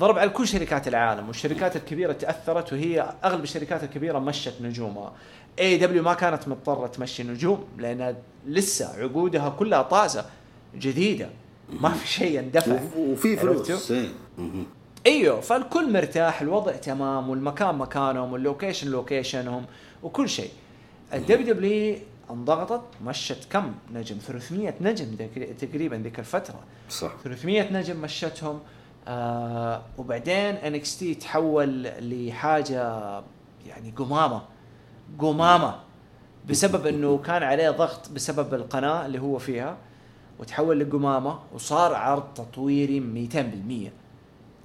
ضرب 0.00 0.18
على 0.18 0.30
كل 0.30 0.48
شركات 0.48 0.88
العالم 0.88 1.28
والشركات 1.28 1.76
الكبيرة 1.76 2.12
تأثرت 2.12 2.72
وهي 2.72 3.14
أغلب 3.24 3.42
الشركات 3.42 3.84
الكبيرة 3.84 4.18
مشت 4.18 4.54
نجومها 4.62 5.12
AEW 5.58 6.02
ما 6.02 6.14
كانت 6.14 6.48
مضطرة 6.48 6.86
تمشي 6.86 7.22
نجوم 7.22 7.64
لانها 7.78 8.16
لسه 8.46 9.02
عقودها 9.02 9.48
كلها 9.48 9.82
طازة 9.82 10.24
جديدة 10.76 11.28
ما 11.80 11.88
في 11.90 12.08
شيء 12.08 12.38
اندفع 12.40 12.72
وف- 12.74 12.96
وفي؟ 12.96 13.36
فلوس. 13.36 13.90
إيه. 13.90 14.08
أيوه 15.06 15.40
فالكل 15.40 15.92
مرتاح 15.92 16.40
الوضع 16.40 16.72
تمام 16.72 17.30
والمكان 17.30 17.74
مكانهم 17.74 18.32
وال 18.32 18.43
location 18.43 18.88
location 18.90 19.49
هم 19.49 19.64
وكل 20.02 20.28
شيء. 20.28 20.50
ال 21.14 21.54
WW 21.54 21.96
انضغطت 22.30 22.82
مشت 23.04 23.46
كم 23.52 23.72
نجم؟ 23.94 24.16
300 24.18 24.74
نجم 24.80 25.06
تقريبا 25.60 25.96
ذيك 25.96 26.18
الفترة. 26.18 26.60
صح. 26.90 27.12
300 27.24 27.72
نجم 27.72 27.96
مشتهم. 27.96 28.60
آه 29.08 29.82
وبعدين 29.98 30.34
NXT 30.54 31.14
تحول 31.14 31.82
لحاجة 32.00 32.82
يعني 33.66 33.90
قمامة. 33.96 34.42
قمامة 35.18 35.78
بسبب 36.48 36.86
إنه 36.86 37.18
كان 37.18 37.42
عليه 37.42 37.70
ضغط 37.70 38.10
بسبب 38.10 38.54
القناة 38.54 39.06
اللي 39.06 39.18
هو 39.18 39.38
فيها 39.38 39.76
وتحول 40.38 40.80
لقمامة 40.80 41.38
وصار 41.52 41.94
عرض 41.94 42.24
تطويري 42.34 43.28
200% 43.32 43.90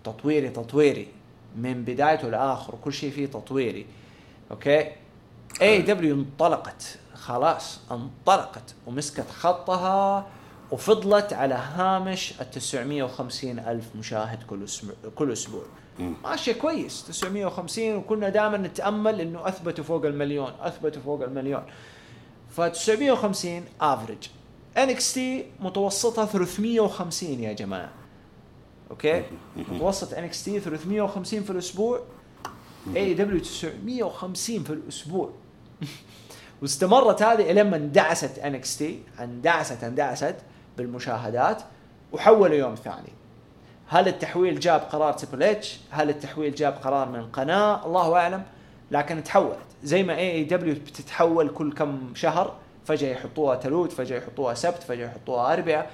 تطويري 0.04 0.50
تطويري. 0.50 1.08
من 1.56 1.84
بدايته 1.84 2.30
لاخره 2.30 2.78
كل 2.84 2.94
شيء 2.94 3.12
فيه 3.12 3.26
تطويري. 3.26 3.86
أوكي؟ 4.52 4.92
AEW 5.62 6.16
انطلقت. 6.16 6.98
خلاص 7.14 7.80
انطلقت 7.92 8.76
ومسكت 8.88 9.30
خطها 9.30 10.28
وفضلت 10.72 11.34
على 11.34 11.54
هامش 11.54 12.42
ال 12.42 12.52
950 12.52 13.60
ألف 13.60 13.96
مشاهد 13.96 14.44
كل 14.44 14.64
أسبوع 14.64 14.96
كل 15.16 15.32
أسبوع. 15.32 15.64
ماشي 16.00 16.54
كويس 16.54 17.04
950 17.04 17.96
وكنا 17.96 18.30
دائما 18.30 18.58
نتأمل 18.58 19.22
إنه 19.22 19.48
أثبتوا 19.48 19.84
فوق 19.84 20.06
المليون 20.06 20.52
أثبتوا 20.60 21.02
فوق 21.02 21.24
المليون. 21.24 21.64
ف 22.50 22.62
950 22.62 23.64
average 23.82 24.28
NXT 24.78 25.46
متوسطها 25.60 26.26
350 26.26 27.30
يا 27.30 27.54
جماعة. 27.54 27.92
أوكي؟ 28.92 29.24
متوسط 29.58 30.14
NXT 30.14 30.60
350 30.60 31.44
في 31.44 31.50
الأسبوع. 31.50 32.02
AEW 32.96 33.40
950 33.40 34.64
في 34.64 34.74
الأسبوع. 34.74 35.30
واستمرت 36.62 37.24
هذه 37.24 37.52
الين 37.52 37.70
ما 37.70 37.78
اندعست 37.78 38.40
NXT 38.40 39.00
اندعست 39.20 39.84
اندعست 39.84 40.36
بالمشاهدات. 40.78 41.62
وحولوا 42.12 42.56
يوم 42.56 42.76
ثاني. 42.76 43.21
هل 43.94 44.08
التحويل 44.08 44.60
جاب 44.60 44.82
قرار 44.82 45.14
Triple 45.14 45.44
H؟ 45.44 45.80
هل 45.90 46.10
التحويل 46.10 46.56
جاب 46.56 46.74
قرار 46.74 47.10
من 47.10 47.26
قناه؟ 47.26 47.86
الله 47.86 48.16
أعلم. 48.16 48.44
لكن 48.92 49.24
تحولت. 49.24 49.58
زي 49.84 50.04
ما 50.04 50.16
AEW 50.16 50.76
بتتحول 50.76 51.50
كل 51.50 51.74
كم 51.74 52.16
شهر 52.16 52.56
فجأة 52.86 53.10
يحطوها 53.10 53.56
تلوت 53.56 53.92
فجأة 53.92 54.18
يحطوها 54.18 54.54
سبت 54.54 54.84
فجأة 54.84 55.06
يحطوها 55.06 55.54
اربعاء 55.54 55.92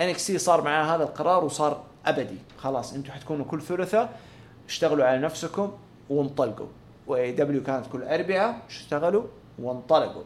NXT 0.00 0.38
صار 0.38 0.62
معاه 0.62 0.96
هذا 0.96 1.02
القرار 1.02 1.44
وصار 1.44 1.82
أبدي. 2.06 2.38
خلاص 2.58 2.94
أنتم 2.94 3.12
حتكونوا 3.12 3.44
كل 3.44 3.62
ثلاثاء 3.62 4.20
اشتغلوا 4.68 5.04
على 5.04 5.18
نفسكم 5.18 5.72
وانطلقوا. 6.10 6.66
و 7.06 7.32
AEW 7.32 7.62
كانت 7.62 7.86
كل 7.92 8.02
اربعاء 8.02 8.58
اشتغلوا 8.68 9.24
وانطلقوا. 9.58 10.22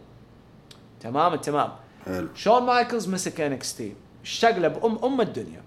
تمام؟ 1.01 1.34
التمام 1.34 1.70
حلو. 2.05 2.28
شون 2.34 2.62
مايكلز 2.62 3.09
مسك 3.09 3.41
NXT 3.40 3.94
اشتغل 4.22 4.64
ام 4.64 4.99
أم 5.05 5.20
الدنيا. 5.20 5.65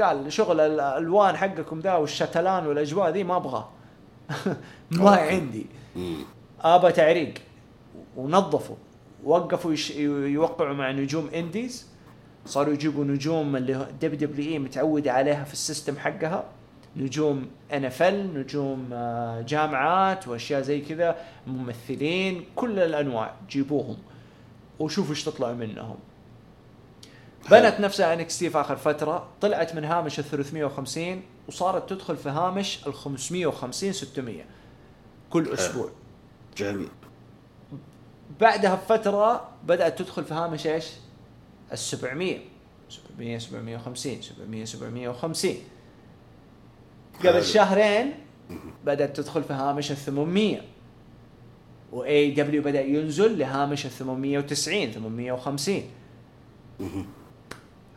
قال 0.00 0.32
شغل 0.32 0.60
الألوان 0.60 1.36
حقكم 1.36 1.80
ذا 1.80 1.94
والشتلان 1.94 2.66
والأجواء 2.66 3.10
ذي 3.10 3.24
ما 3.24 3.36
ابغاه 3.36 3.68
ما. 4.90 5.10
عندي. 5.10 5.66
أبى 6.60 6.92
تعريق. 6.92 7.34
ونظفوا. 8.16 8.76
وقفوا 9.24 9.72
يش... 9.72 9.90
يوقعوا 10.36 10.74
مع 10.74 10.90
نجوم 10.90 11.28
indies. 11.34 11.86
صاروا 12.46 12.74
يجيبوا 12.74 13.04
نجوم 13.04 13.56
اللي 13.56 13.86
WWE 14.02 14.58
متعودة 14.58 15.12
عليها 15.12 15.44
في 15.44 15.52
ال 15.52 15.59
system 15.59 15.98
حقها. 15.98 16.44
نجوم 16.96 17.46
NFL 17.72 18.34
نجوم 18.34 18.88
آه، 18.92 19.40
جامعات 19.42 20.28
وأشياء 20.28 20.60
زي 20.62 20.80
كذا 20.80 21.16
ممثلين 21.46 22.44
كل 22.56 22.78
الأنواع. 22.78 23.34
جيبوهم. 23.50 23.96
وشوفوا 24.78 25.10
إيش 25.10 25.24
تطلع 25.24 25.52
منهم. 25.52 25.96
بنت 27.50 27.80
نفسها 27.80 28.14
NXT 28.14 28.50
في 28.50 28.60
آخر 28.60 28.76
فترة 28.76 29.28
طلعت 29.40 29.74
من 29.74 29.84
هامش 29.84 30.18
ال 30.18 30.24
350 30.24 31.22
وصارت 31.48 31.90
تدخل 31.90 32.16
في 32.16 32.28
هامش 32.28 32.86
ال 32.86 32.94
550 32.94 33.92
600 33.92 34.44
كل 35.30 35.48
أسبوع. 35.48 35.90
جميل. 36.56 36.88
بعدها 38.40 38.74
بفترة 38.74 39.48
بدأت 39.64 39.98
تدخل 39.98 40.24
في 40.24 40.34
هامش 40.34 40.66
إيش؟ 40.66 40.86
ال 41.72 41.78
700 41.78 42.38
700 42.88 43.38
750 43.38 44.22
700 44.22 44.64
750 44.64 45.54
حلو. 47.22 47.30
قبل 47.30 47.44
شهرين 47.44 48.14
بدأت 48.84 49.16
تدخل 49.16 49.44
في 49.44 49.52
هامش 49.52 49.90
ال 49.90 49.96
800 49.96 50.60
و 51.92 52.30
AEW 52.30 52.62
بدأ 52.62 52.80
ينزل 52.80 53.38
لهامش 53.38 53.86
ال 53.86 53.90
890 53.90 54.90
850 54.92 55.82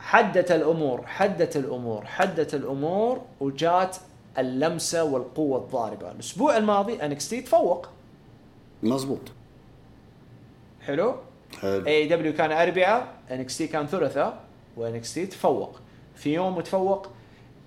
حدت 0.06 0.52
الأمور 0.52 1.08
حدت 1.08 1.58
الأمور 1.58 2.06
حدت 2.06 2.54
الأمور 2.54 3.22
وجات 3.40 3.98
اللمسة 4.38 5.04
والقوة 5.04 5.58
الضاربة. 5.58 6.12
الأسبوع 6.12 6.58
الماضي 6.58 7.06
NXT 7.06 7.42
تفوق. 7.42 7.90
مظبوط 8.84 9.20
حلو؟ 10.82 11.16
حلو. 11.62 11.88
AEW 11.88 12.34
كان 12.34 12.52
اربعاء 12.52 13.08
NXT 13.32 13.68
كان 13.68 13.88
ثلاثاء 13.88 14.40
و 14.78 15.14
NXT 15.14 15.26
تفوق. 15.26 15.80
في 16.16 16.34
يوم 16.34 16.58
وتفوق 16.58 17.10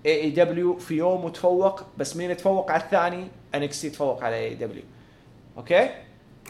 AEW 0.06 0.78
في 0.78 0.94
يوم 0.94 1.24
وتفوق 1.24 1.82
بس 1.98 2.16
مين 2.16 2.36
تفوق 2.36 2.70
على 2.70 2.82
الثاني؟ 2.82 3.28
NXT 3.54 3.90
تفوق 3.90 4.24
على 4.24 4.36
AEW 4.36 4.54
okay؟ 4.54 5.90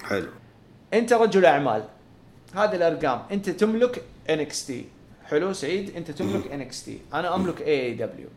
حلو. 0.02 0.30
أنت 0.94 1.12
رجل 1.12 1.46
أعمال. 1.46 1.84
هذه 2.54 2.74
الأرقام. 2.74 3.22
أنت 3.32 3.50
تملك 3.50 4.04
NXT 4.30 4.84
حلو 5.30 5.52
سعيد 5.52 5.96
أنت 5.96 6.10
تملك 6.10 6.52
NXT 6.52 6.98
أنا 7.14 7.34
أملك 7.34 7.62
AEW 7.62 8.28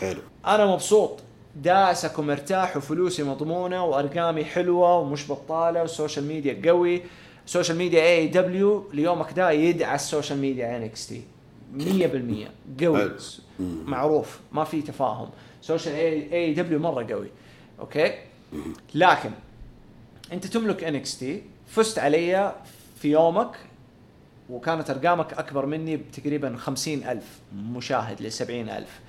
حلو. 0.00 0.20
أنا 0.46 0.66
مبسوط. 0.66 1.20
داسك 1.56 2.18
ومرتاح 2.18 2.76
وفلوسي 2.76 3.22
مضمونة 3.22 3.84
وأرقامي 3.84 4.44
حلوة 4.44 4.98
ومش 4.98 5.30
بطالة 5.30 5.80
وال 5.80 5.91
social 5.91 6.24
media 6.24 6.70
قوي. 6.70 7.02
social 7.46 7.78
media 7.78 8.02
AEW 8.02 8.90
ليومك 8.92 9.32
ده 9.32 9.50
يدعس 9.50 10.02
ال 10.02 10.07
social 10.07 10.38
media 10.38 10.76
NXT 10.76 11.22
100% 11.78 12.82
قوي. 12.84 13.10
معروف. 13.60 14.40
ما 14.52 14.64
في 14.64 14.82
تفاهم. 14.82 15.30
social 15.62 15.94
AEW 15.94 16.78
مرة 16.78 17.06
قوي. 17.10 17.28
okay؟ 17.80 18.14
لكن 18.94 19.30
أنت 20.32 20.46
تملك 20.46 20.84
NXT 20.84 21.42
فزت 21.66 21.98
علي 21.98 22.54
في 22.98 23.10
يومك 23.10 23.50
وكانت 24.50 24.90
أرقامك 24.90 25.32
أكبر 25.32 25.66
مني 25.66 25.96
بتقريبا 25.96 26.56
خمسين 26.56 27.08
ألف 27.08 27.40
مشاهد 27.56 28.22
لسبعين 28.22 28.68
ألف. 28.68 29.00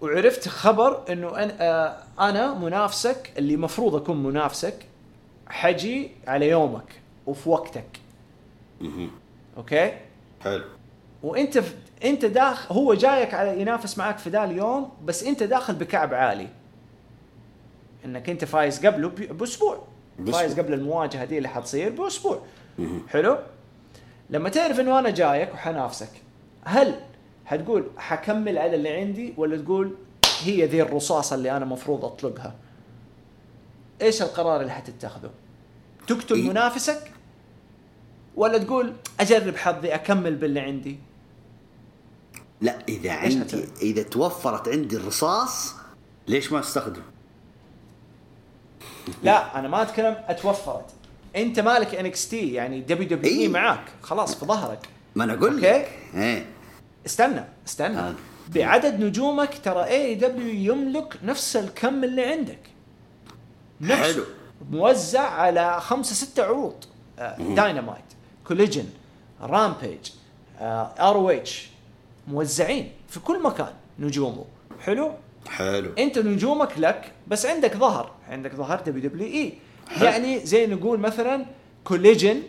وعرفت 0.00 0.48
خبر 0.48 1.12
إنه 1.12 1.28
أنا, 1.36 1.54
آه 1.60 2.02
أنا 2.20 2.54
منافسك 2.54 3.32
اللي 3.38 3.56
مفروض 3.56 3.94
أكون 3.94 4.22
منافسك 4.22 4.86
حجي 5.46 6.10
على 6.26 6.48
يومك 6.48 7.00
وفي 7.26 7.48
وقتك. 7.48 8.00
okay؟ 9.56 9.92
حلو. 10.40 10.64
وأنت 11.22 11.58
في 11.58 11.74
أنت 12.04 12.24
داخل 12.24 12.74
هو 12.74 12.94
جايك 12.94 13.34
على 13.34 13.60
ينافس 13.60 13.98
معاك 13.98 14.18
في 14.18 14.30
ذا 14.30 14.44
اليوم 14.44 14.90
بس 15.04 15.22
أنت 15.24 15.42
داخل 15.42 15.74
بكعب 15.74 16.14
عالي. 16.14 16.48
إنك 18.04 18.30
أنت 18.30 18.44
فايز 18.44 18.86
قبله 18.86 19.08
بأسبوع. 19.08 19.84
فايز 20.32 20.60
قبل 20.60 20.74
المواجهة 20.74 21.24
دي 21.24 21.38
اللي 21.38 21.48
حتصير 21.48 21.90
بأسبوع. 21.90 22.42
حلو؟ 23.08 23.38
لما 24.32 24.48
تعرف 24.48 24.80
إنه 24.80 24.98
أنا 24.98 25.10
جايك 25.10 25.54
وحنافسك 25.54 26.10
هل 26.64 27.00
حتقول 27.44 27.90
حكمل 27.96 28.58
على 28.58 28.76
اللي 28.76 28.88
عندي 28.88 29.34
ولا 29.36 29.56
تقول 29.56 29.96
هي 30.42 30.66
ذي 30.66 30.82
الرصاصة 30.82 31.36
اللي 31.36 31.56
أنا 31.56 31.64
مفروض 31.64 32.04
أطلقها 32.04 32.54
إيش 34.02 34.22
القرار 34.22 34.60
اللي 34.60 34.72
حتتخذه 34.72 35.30
تقتل 36.06 36.34
إيه. 36.34 36.50
منافسك 36.50 37.12
ولا 38.36 38.58
تقول 38.58 38.92
أجرب 39.20 39.56
حظي 39.56 39.94
أكمل 39.94 40.34
باللي 40.34 40.60
عندي 40.60 40.98
لا 42.60 42.78
إذا 42.88 43.12
عندي؟ 43.12 43.64
إذا 43.82 44.02
توفرت 44.02 44.68
عندي 44.68 44.96
الرصاص 44.96 45.74
ليش 46.28 46.52
ما 46.52 46.60
استخدم؟ 46.60 47.02
لا 49.22 49.58
أنا 49.58 49.68
ما 49.68 49.82
أتكلم 49.82 50.16
أتوفرت 50.28 50.90
أنت 51.36 51.60
مالك 51.60 51.94
NXT 51.94 52.52
يعني 52.52 52.80
WWE. 52.80 53.48
معاك. 53.48 53.84
خلاص 54.02 54.34
في 54.34 54.46
ظهرك. 54.46 54.88
ما 55.14 55.24
أنا 55.24 55.32
أقول. 55.34 55.62
لك. 55.62 55.90
إيه. 56.14 56.46
استنى 57.06 57.44
استنى. 57.66 57.98
آه. 57.98 58.14
بعدد 58.54 59.00
نجومك 59.00 59.58
ترى 59.64 59.84
AEW 59.84 60.74
يملك 60.74 61.18
نفس 61.24 61.56
الكم 61.56 62.04
اللي 62.04 62.24
عندك. 62.24 62.58
نفس 63.80 64.12
حلو. 64.14 64.24
موزع 64.70 65.20
على 65.30 65.80
خمسة 65.80 66.14
ستة 66.14 66.44
عروض. 66.44 66.84
Dynamite 67.38 68.04
Collision 68.46 68.84
Rampage 69.40 70.10
ROH 70.60 71.68
موزعين 72.28 72.92
في 73.08 73.20
كل 73.20 73.42
مكان 73.42 73.72
نجومه. 73.98 74.44
حلو؟ 74.80 75.12
حلو. 75.48 75.92
أنت 75.98 76.18
نجومك 76.18 76.78
لك 76.78 77.12
بس 77.26 77.46
عندك 77.46 77.76
ظهر. 77.76 78.10
عندك 78.28 78.54
ظهر 78.54 78.80
WWE. 78.80 79.52
يعني 80.02 80.38
زي 80.46 80.66
نقول 80.66 81.00
مثلا 81.00 81.44
Collision 81.84 82.42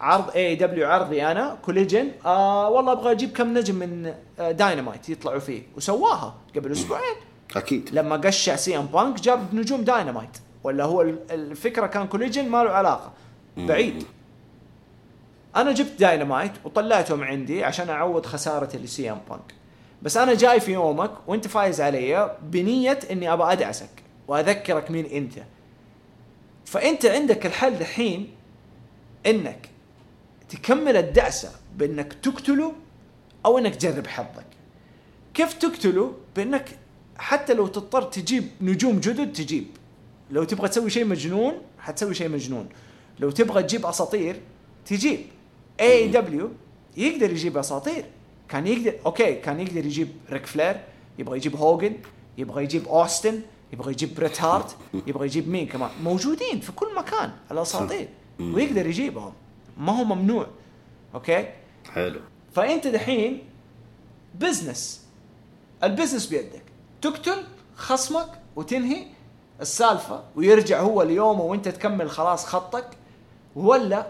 عرض 0.00 0.30
AEW 0.36 0.88
عرضي 0.88 1.22
أنا 1.26 1.58
Collision 1.64 2.08
آه 2.26 2.68
والله 2.70 2.92
أبغى 2.92 3.12
أجيب 3.12 3.32
كم 3.32 3.58
نجم 3.58 3.74
من 3.74 4.14
آه 4.38 4.50
داينامايت 4.50 5.08
يطلعوا 5.08 5.38
فيه. 5.38 5.62
وسواها 5.76 6.34
قبل 6.56 6.72
أسبوعين. 6.72 7.14
أكيد. 7.56 7.90
لما 7.92 8.16
قشع 8.16 8.56
سي 8.56 8.78
إم 8.78 8.86
بانك 8.86 9.20
جاب 9.20 9.54
نجوم 9.54 9.82
داينامايت 9.84 10.38
ولا 10.64 10.84
هو 10.84 11.02
ال- 11.02 11.18
الفكرة 11.30 11.86
كان 11.86 12.06
Collision 12.06 12.48
ما 12.48 12.64
له 12.64 12.70
علاقة. 12.70 13.12
بعيد. 13.56 14.04
أنا 15.56 15.72
جبت 15.72 15.92
داينامايت 15.98 16.52
وطلعتهم 16.64 17.24
عندي 17.24 17.64
عشان 17.64 17.88
أعوض 17.88 18.26
خساره 18.26 18.68
اللي 18.76 18.86
سي 18.86 19.10
إم 19.10 19.18
بانك. 19.30 19.54
بس 20.02 20.16
أنا 20.16 20.34
جاي 20.34 20.60
في 20.60 20.72
يومك 20.72 21.10
وأنت 21.26 21.46
فايز 21.48 21.80
علي 21.80 22.36
بنية 22.42 22.98
إني 23.10 23.32
ابى 23.32 23.42
أدعسك 23.42 23.90
وأذكرك 24.28 24.90
مين 24.90 25.06
أنت. 25.06 25.32
فأنت 26.68 27.06
عندك 27.06 27.46
الحل 27.46 27.78
دحين 27.78 28.28
إنك 29.26 29.68
تكمل 30.48 30.96
الدعسة 30.96 31.52
بإنك 31.76 32.12
تقتله 32.12 32.72
أو 33.46 33.58
إنك 33.58 33.74
تجرب 33.74 34.06
حظك. 34.06 34.46
كيف 35.34 35.52
تقتله؟ 35.52 36.14
بإنك 36.36 36.78
حتى 37.16 37.54
لو 37.54 37.66
تضطر 37.66 38.02
تجيب 38.02 38.48
نجوم 38.60 39.00
جدد 39.00 39.32
تجيب. 39.32 39.66
لو 40.30 40.44
تبغى 40.44 40.68
تسوي 40.68 40.90
شيء 40.90 41.04
مجنون 41.04 41.54
حتسوي 41.78 42.14
شيء 42.14 42.28
مجنون. 42.28 42.68
لو 43.20 43.30
تبغى 43.30 43.62
تجيب 43.62 43.86
أساطير 43.86 44.40
تجيب. 44.86 45.20
AEW 45.80 46.50
يقدر 46.96 47.30
يجيب 47.30 47.58
أساطير. 47.58 48.04
كان 48.48 48.66
يقدر 48.66 48.94
okay 49.06 49.34
كان 49.34 49.60
يقدر 49.60 49.86
يجيب 49.86 50.08
ريك 50.30 50.46
فلير 50.46 50.80
يبغى 51.18 51.36
يجيب 51.36 51.56
هوجن 51.56 51.92
يبغى 52.38 52.64
يجيب 52.64 52.88
أوستن 52.88 53.40
يبغى 53.72 53.92
يجيب 53.92 54.14
بريت 54.14 54.40
هارت 54.42 54.76
يبغى 55.06 55.26
يجيب 55.26 55.48
مين 55.48 55.66
كمان؟ 55.66 55.90
موجودين 56.02 56.60
في 56.60 56.72
كل 56.72 56.94
مكان 56.96 57.32
الأساطير. 57.50 58.08
ويقدر 58.40 58.86
يجيبهم. 58.86 59.32
ما 59.78 59.98
هو 59.98 60.04
ممنوع. 60.04 60.46
okay؟ 61.14 61.48
حلو. 61.92 62.20
فأنت 62.54 62.86
دحين 62.86 63.42
business 64.34 65.04
ال 65.82 65.87
business 65.87 66.26
بيدك. 66.26 66.62
تقتل 67.02 67.44
خصمك 67.76 68.28
وتنهي 68.56 69.06
السالفة 69.60 70.24
ويرجع 70.36 70.80
هو 70.80 71.02
اليوم 71.02 71.40
وأنت 71.40 71.68
تكمل 71.68 72.10
خلاص 72.10 72.46
خطك 72.46 72.88
ولا 73.56 74.06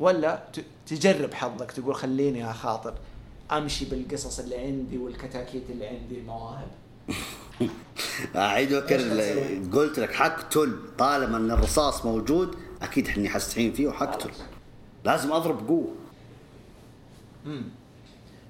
ولا 0.00 0.44
تجرب 0.86 1.34
حظك 1.34 1.70
تقول 1.70 1.94
خليني 1.94 2.50
أخاطر. 2.50 2.94
أمشي 3.52 3.84
بالقصص 3.84 4.38
اللي 4.38 4.58
عندي 4.58 4.98
والكتاكيت 4.98 5.70
اللي 5.70 5.86
عندي 5.86 6.18
المواهب 6.18 6.68
اعيد 8.36 8.72
وأكرر؟ 8.72 9.20
قلت 9.72 9.98
لك 9.98 10.12
حقتل 10.12 10.76
طالما 10.98 11.36
إن 11.36 11.50
الرصاص 11.50 12.04
موجود 12.04 12.54
أكيد 12.82 13.08
احني 13.08 13.28
حستعين 13.28 13.72
فيه 13.72 13.86
وحقتل 13.88 14.30
لازم 15.04 15.32
أضرب 15.32 15.66
بقوه 15.66 15.88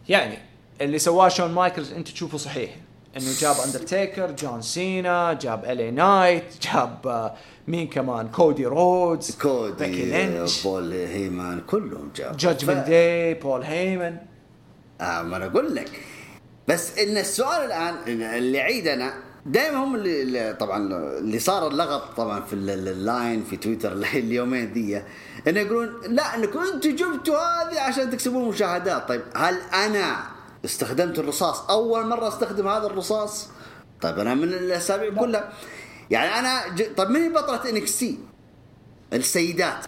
يعني 0.08 0.38
اللي 0.80 0.98
سواه 0.98 1.28
شون 1.28 1.50
مايكلز 1.52 1.92
أنت 1.92 2.08
تشوفه 2.08 2.38
صحيح. 2.38 2.76
إنه 3.16 3.32
جاب 3.40 3.56
اندرتيكر 3.66 4.30
جون 4.30 4.62
سينا 4.62 5.32
جاب 5.32 5.64
إل 5.64 5.77
إي 5.77 5.90
نايت 5.90 6.44
جاب 6.62 7.06
آه، 7.06 7.34
مين 7.68 7.88
كمان؟ 7.88 8.28
كودي 8.28 8.66
رودز 8.66 9.26
بيكي 9.30 9.42
كودي 9.42 10.04
لينش 10.04 10.62
بول 10.62 10.92
هيمان 10.92 11.60
كلهم 11.60 12.10
جاب 12.16 12.36
Judgment 12.36 12.84
ف- 12.84 12.88
Day 12.88 13.34
بول 13.34 13.62
هيمن 13.62 14.16
آه 15.00 15.22
ما 15.22 15.36
أنا 15.36 15.46
أقول 15.46 15.74
لك. 15.74 16.00
بس 16.68 16.98
إن 16.98 17.16
السؤال 17.18 17.62
الآن 17.64 17.94
اللي 18.22 18.60
عيد 18.60 18.88
أنا 18.88 19.14
دائما 19.46 19.84
هم 19.84 19.94
اللي- 19.94 20.52
طبعا 20.60 20.78
اللي 21.18 21.38
صار 21.38 21.68
اللغط 21.68 22.16
طبعا 22.16 22.40
في 22.40 22.52
ال- 22.52 22.70
ال- 22.70 22.88
ال 22.88 22.99
line 22.99 23.44
في 23.44 23.56
تويتر 23.56 23.92
اليومين 24.14 24.72
ذي 24.72 25.02
إنه 25.48 25.60
يقولون 25.60 26.00
لا 26.14 26.34
إنكم 26.36 26.58
أنتم 26.58 26.96
جبتوا 26.96 27.36
هذه 27.38 27.80
عشان 27.80 28.10
تكسبون 28.10 28.48
مشاهدات. 28.48 29.08
طيب 29.08 29.22
هل 29.36 29.58
أنا 29.74 30.16
استخدمت 30.64 31.18
الرصاص؟ 31.18 31.60
أول 31.70 32.06
مرة 32.06 32.28
أستخدم 32.28 32.68
هذا 32.68 32.86
الرصاص؟ 32.86 33.48
طيب 34.00 34.18
أنا 34.18 34.34
من 34.34 34.44
الأسابيع 34.44 35.10
كلها. 35.20 35.52
يعني 36.10 36.38
أنا 36.38 36.68
ج... 36.68 36.94
طيب 36.96 37.10
من 37.10 37.32
بطلة 37.32 37.70
NXT؟ 37.70 38.18
السيدات. 39.12 39.84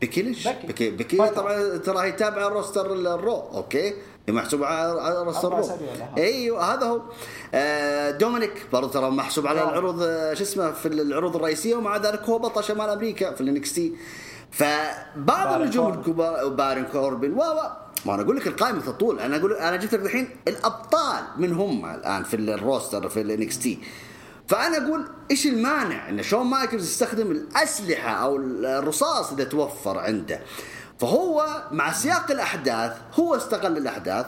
بيكي 0.00 0.22
ليش؟ 0.22 0.48
بيكي. 0.48 0.66
بيكي 0.66 0.90
بيكي 0.90 1.16
بطلة. 1.16 1.28
طبعا 1.30 1.76
ترى 1.76 1.98
هي 2.06 2.12
تابعة 2.12 2.48
roster 2.48 2.92
ال 2.92 3.03
Raw 3.03 3.36
okay. 3.36 3.94
هي 4.28 4.34
محسوبه 4.34 4.66
على 4.66 5.00
على 5.00 5.22
roster 5.22 5.48
أربع 5.48 5.58
ال 5.58 5.60
Raw 5.60 5.66
أسابيع 5.66 5.94
لها. 5.94 6.14
إيوه 6.18 6.74
هذا 6.74 6.86
هو. 6.86 7.00
آه 7.54 8.10
دومينيك 8.10 8.66
برضه 8.72 8.90
ترى 8.90 9.10
محسوب 9.10 9.46
على. 9.46 9.62
العروض 9.62 10.02
آه، 10.02 10.34
شو 10.34 10.42
اسمه 10.42 10.72
في 10.72 10.88
العروض 10.88 11.36
الرئيسية 11.36 11.74
ومع 11.74 11.96
ذلك 11.96 12.22
هو 12.22 12.38
بطل 12.38 12.64
شمال 12.64 12.90
أمريكا 12.90 13.34
في 13.34 13.40
ال 13.40 13.72
NXT. 13.72 13.96
فبعض 14.50 15.60
النجوم. 15.60 15.92
الكبار 15.92 16.48
بارن 16.48 16.84
كوربن 16.84 17.32
و 17.32 17.40
و 17.40 17.60
ما 18.06 18.14
أنا 18.14 18.22
أقول 18.22 18.36
لك 18.36 18.46
القائمة 18.46 18.80
تطول. 18.80 19.20
أنا 19.20 19.36
أقول 19.36 19.52
أنا 19.52 19.76
جبت 19.76 19.94
لك 19.94 20.00
الحين 20.00 20.28
الأبطال 20.48 21.24
من 21.36 21.52
هم 21.52 21.94
الآن 21.94 22.22
في 22.24 22.36
ال 22.36 22.46
roster 22.46 23.08
في 23.08 23.20
ال 23.20 23.58
NXT. 23.58 23.78
فأنا 24.48 24.86
أقول 24.86 25.08
إيش 25.30 25.46
المانع 25.46 26.08
إن 26.08 26.22
شون 26.22 26.46
مايكلز 26.46 26.84
يستخدم 26.84 27.30
الأسلحة 27.30 28.10
أو 28.10 28.36
الرصاص 28.36 29.30
اللي 29.30 29.44
توفر 29.44 29.98
عنده؟ 29.98 30.40
فهو 30.98 31.46
مع 31.70 31.92
سياق 31.92 32.30
الأحداث 32.30 32.92
هو 33.14 33.34
استغل 33.36 33.76
الأحداث 33.76 34.26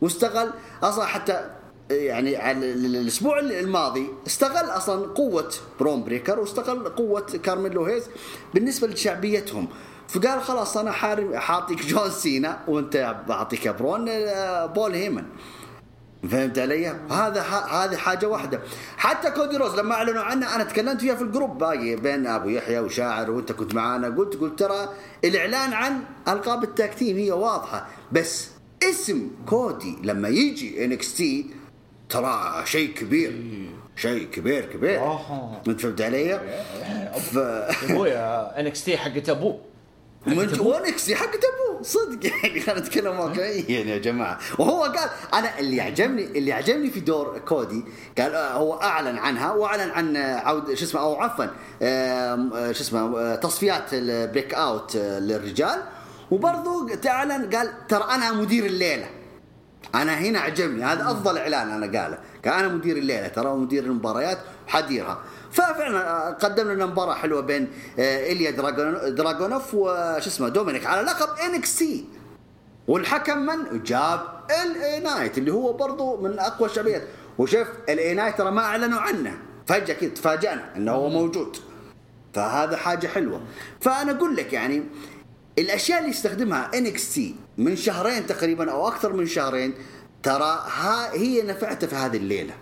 واستغل 0.00 0.50
أصلا 0.82 1.04
حتى 1.04 1.50
يعني 1.90 2.36
على 2.36 2.58
ال- 2.72 2.84
ال- 2.86 2.96
الأسبوع 2.96 3.38
الماضي 3.40 4.06
استغل 4.26 4.70
أصلا 4.70 5.06
قوة 5.06 5.50
برون 5.80 6.04
بريكر 6.04 6.40
واستغل 6.40 6.88
قوة 6.88 7.20
كارميلو 7.42 7.84
هيز 7.84 8.04
بالنسبة 8.54 8.86
لشعبيتهم. 8.88 9.68
فقال 10.08 10.42
خلاص 10.42 10.76
أنا 10.76 10.90
حارم 10.92 11.36
حاعطيك 11.36 11.86
جون 11.86 12.10
سينا 12.10 12.58
وأنت 12.68 13.16
بعطيك 13.28 13.68
برون 13.68 14.04
بول 14.66 14.94
هيمن 14.94 15.24
فهمت 16.28 16.58
علي؟ 16.58 16.88
هذا 17.10 17.40
هذه 17.70 17.96
حاجة 17.96 18.26
واحدة. 18.26 18.60
حتى 18.96 19.30
كودي 19.30 19.56
روز 19.56 19.74
لما 19.80 19.94
أعلنوا 19.94 20.22
عنه 20.22 20.54
أنا 20.54 20.64
تكلمت 20.64 21.00
فيها 21.00 21.14
في 21.14 21.22
ال 21.22 21.27
group. 21.27 21.58
باقي 21.58 21.96
بين 21.96 22.26
أبو 22.26 22.48
يحيى 22.48 22.78
وشاعر 22.78 23.30
وأنت 23.30 23.52
كنت 23.52 23.74
معانا 23.74 24.08
قلت 24.08 24.36
قلت 24.36 24.58
ترى 24.58 24.88
الإعلان 25.24 25.72
عن 25.72 26.02
ألقاب 26.28 26.64
ال 26.64 26.70
tag 26.70 26.90
team 26.90 27.16
هي 27.16 27.30
واضحة. 27.30 27.86
بس 28.12 28.48
اسم 28.82 29.30
كودي 29.46 29.96
لما 30.02 30.28
يجي 30.28 30.84
NXT 30.84 31.46
ترى 32.08 32.62
شيء 32.64 32.94
كبير. 32.94 33.42
شيء 33.96 34.26
كبير 34.26 34.64
كبير. 34.64 35.18
انت 35.68 35.80
فهمت 35.80 36.00
علي؟ 36.00 36.40
ف... 37.32 37.38
أبويا 37.38 38.60
NXT 38.60 38.96
حقت 38.96 39.28
أبوه. 39.28 39.69
و 40.26 40.48
NXT 40.48 41.14
حق 41.14 41.28
ابوه 41.28 41.82
صدق 41.82 42.26
يعني 42.26 42.60
خلينا 42.60 42.80
نتكلم 42.80 43.20
واقعيا 43.20 43.64
يا 43.68 43.98
جماعة. 43.98 44.38
وهو 44.58 44.82
قال 44.82 45.10
أنا 45.34 45.58
اللي 45.58 45.80
عجبني 45.80 46.24
اللي 46.24 46.52
عجبني 46.52 46.90
في 46.90 47.00
دور 47.00 47.38
كودي 47.38 47.84
قال 48.18 48.34
آه، 48.34 48.52
هو 48.52 48.74
أعلن 48.74 49.18
عنها 49.18 49.52
وأعلن 49.52 49.90
عن 49.90 50.16
آه، 50.16 50.36
عود 50.38 50.74
شو 50.74 50.84
اسمه 50.84 51.00
أو 51.00 51.14
عفوا 51.14 51.46
آه، 51.82 52.72
شو 52.72 52.80
اسمه 52.82 53.34
تصفيات 53.34 53.84
ال 53.92 54.54
Breakout 54.54 54.96
للرجال. 54.96 55.82
وبرضه 56.30 56.94
تعلن 56.94 57.56
قال 57.56 57.86
ترى 57.88 58.04
أنا 58.10 58.32
مدير 58.32 58.66
الليلة. 58.66 59.06
أنا 59.94 60.18
هنا 60.18 60.38
عجبني 60.40 60.84
هذا 60.84 61.02
أفضل 61.02 61.38
إعلان 61.38 61.70
أنا 61.70 61.86
قاله. 62.00 62.18
قال 62.44 62.54
أنا 62.54 62.68
مدير 62.68 62.96
الليلة 62.96 63.28
ترى 63.28 63.54
مدير 63.54 63.84
المباريات 63.84 64.38
وحديرها 64.68 65.18
ففعلا 65.52 66.10
آه، 66.10 66.30
قدم 66.30 66.70
لنا 66.70 66.86
مباراة 66.86 67.14
حلوة 67.14 67.40
بين 67.40 67.68
آه، 67.98 68.24
إيليا 68.24 68.50
دراجون 68.50 69.14
دراجونوف 69.14 69.74
وش 69.74 70.26
اسمه 70.26 70.48
دومينيك 70.48 70.86
على 70.86 71.02
لقب 71.02 71.38
NXT 71.38 72.04
والحكم 72.88 73.38
من؟ 73.38 73.82
جاب 73.82 74.20
LA 74.62 75.00
Knight 75.00 75.38
اللي 75.38 75.52
هو 75.52 75.72
برضو 75.72 76.16
من 76.16 76.38
أقوى 76.38 76.68
الشعبيات. 76.68 77.02
وشوف 77.38 77.68
LA 77.88 78.14
Knight 78.14 78.38
ترى 78.38 78.50
ما 78.50 78.62
أعلنوا 78.62 79.00
عنه. 79.00 79.38
فجأة 79.66 79.94
كذا 79.94 80.10
تفاجئنا 80.10 80.76
إنه 80.76 80.92
هو 80.92 81.08
موجود. 81.08 81.56
فهذا 82.34 82.76
حاجة 82.76 83.06
حلوة. 83.06 83.42
فأنا 83.80 84.12
أقول 84.12 84.36
لك 84.36 84.52
يعني 84.52 84.82
الأشياء 85.58 85.98
اللي 85.98 86.10
يستخدمها 86.10 86.70
NXT 86.74 87.34
من 87.58 87.76
شهرين 87.76 88.26
تقريبا 88.26 88.70
أو 88.70 88.88
أكثر 88.88 89.12
من 89.12 89.26
شهرين 89.26 89.74
ترى 90.22 90.64
ها 90.78 91.12
هي 91.12 91.42
نفعته 91.42 91.86
في 91.86 91.94
هذه 91.94 92.16
الليلة. 92.16 92.54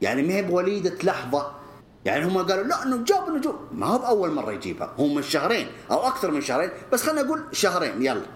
يعني 0.00 0.22
ما 0.22 0.34
هي 0.34 0.42
بوليدة 0.42 0.94
لحظة. 1.02 1.63
يعني 2.04 2.24
هم 2.24 2.38
قالوا 2.38 2.64
لا 2.64 2.82
إنه 2.82 3.04
جاب 3.04 3.28
النجوم 3.28 3.56
ما 3.72 3.86
هو 3.86 3.98
بأول 3.98 4.30
مرة 4.30 4.52
يجيبها. 4.52 4.92
هو 5.00 5.06
من 5.08 5.22
شهرين 5.22 5.66
أو 5.90 6.06
أكثر 6.06 6.30
من 6.30 6.40
شهرين 6.40 6.70
بس 6.92 7.02
خلينا 7.02 7.22
نقول 7.22 7.42
شهرين 7.52 8.02
يلا. 8.02 8.26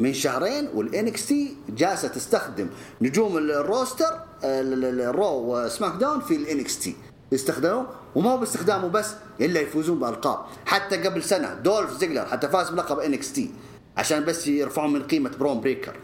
من 0.00 0.12
شهرين 0.14 0.68
وال 0.74 1.26
NXT 1.26 1.56
جالسة 1.68 2.08
تستخدم 2.08 2.68
نجوم 3.00 3.36
ال 3.38 3.49
roster 3.49 4.14
ال- 4.44 4.84
ال- 4.84 5.00
ال 5.00 5.11
Raw 5.11 5.45
و 5.45 5.56
SmackDown 5.64 6.20
في 6.20 6.36
ال 6.36 6.78
NXT 6.78 6.96
يستخدموا 7.32 7.84
وما 8.14 8.30
هو 8.30 8.36
باستخدامه 8.38 8.88
بس 8.88 9.10
إلا 9.40 9.60
يفوزون 9.60 9.98
بألقاب. 9.98 10.38
حتى 10.66 10.96
قبل 10.96 11.22
سنة 11.22 11.54
دولف 11.54 11.90
زيجلر 11.98 12.24
حتى 12.26 12.48
فاز 12.48 12.70
بلقب 12.70 12.98
NXT 12.98 13.50
عشان 13.96 14.24
بس 14.24 14.46
يرفعون 14.46 14.92
من 14.92 15.02
قيمة 15.02 15.30
برون 15.40 15.60
بريكر. 15.60 15.94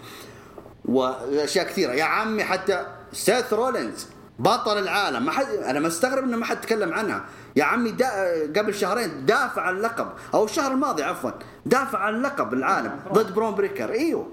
وأشياء 0.85 1.67
كثيرة. 1.67 1.93
يا 1.93 2.05
عمي 2.05 2.45
حتى 2.45 2.87
سيث 3.13 3.53
رولينز 3.53 4.07
بطل 4.39 4.79
العالم. 4.79 5.27
ما 5.27 5.33
حد 5.33 5.47
أنا 5.47 5.81
مستغرب 5.81 6.25
إنه 6.25 6.37
ما 6.37 6.45
حد 6.45 6.61
تكلم 6.61 6.93
عنها. 6.93 7.25
يا 7.57 7.65
عمي 7.65 7.91
دا 7.91 8.09
قبل 8.57 8.75
شهرين 8.75 9.27
دافع 9.27 9.63
عن 9.63 9.77
اللقب 9.77 10.09
أو 10.35 10.45
الشهر 10.45 10.73
الماضي 10.73 11.03
عفوا. 11.03 11.31
دافع 11.67 11.99
عن 11.99 12.23
لقب 12.23 12.53
العالم. 12.53 13.01
ضد 13.13 13.35
برون 13.35 13.55
بريكر. 13.55 13.91
إيوه. 13.91 14.27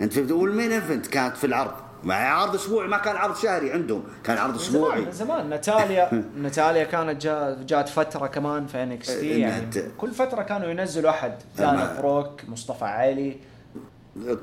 أنت 0.00 0.12
فهمت؟ 0.12 0.30
وال 0.32 0.45
main 0.45 0.72
event؟ 0.72 1.06
كانت 1.06 1.36
في 1.36 1.46
العرض. 1.46 1.72
مع 2.04 2.14
عرض 2.14 2.54
أسبوعي. 2.54 2.88
ما 2.88 2.98
كان 2.98 3.16
عرض 3.16 3.36
شهري 3.36 3.72
عندهم. 3.72 4.04
كان 4.24 4.38
عرض 4.38 4.54
أسبوعي. 4.54 4.98
زمان 4.98 5.06
من 5.06 5.12
زمان. 5.12 5.48
ناتاليا 5.48 6.24
ناتاليا 6.42 6.84
كانت 6.84 7.22
جا 7.22 7.58
جات 7.66 7.88
فترة 7.88 8.26
كمان 8.26 8.66
في 8.66 8.82
NXT 8.82 9.36
إنها 9.36 9.48
يعني 9.48 9.92
كل 9.98 10.10
فترة 10.10 10.42
كانوا 10.42 10.68
ينزلوا 10.68 11.10
أحد. 11.10 11.34
دانا 11.58 12.00
بروك 12.00 12.40
مصطفى 12.48 12.84
علي. 12.84 13.36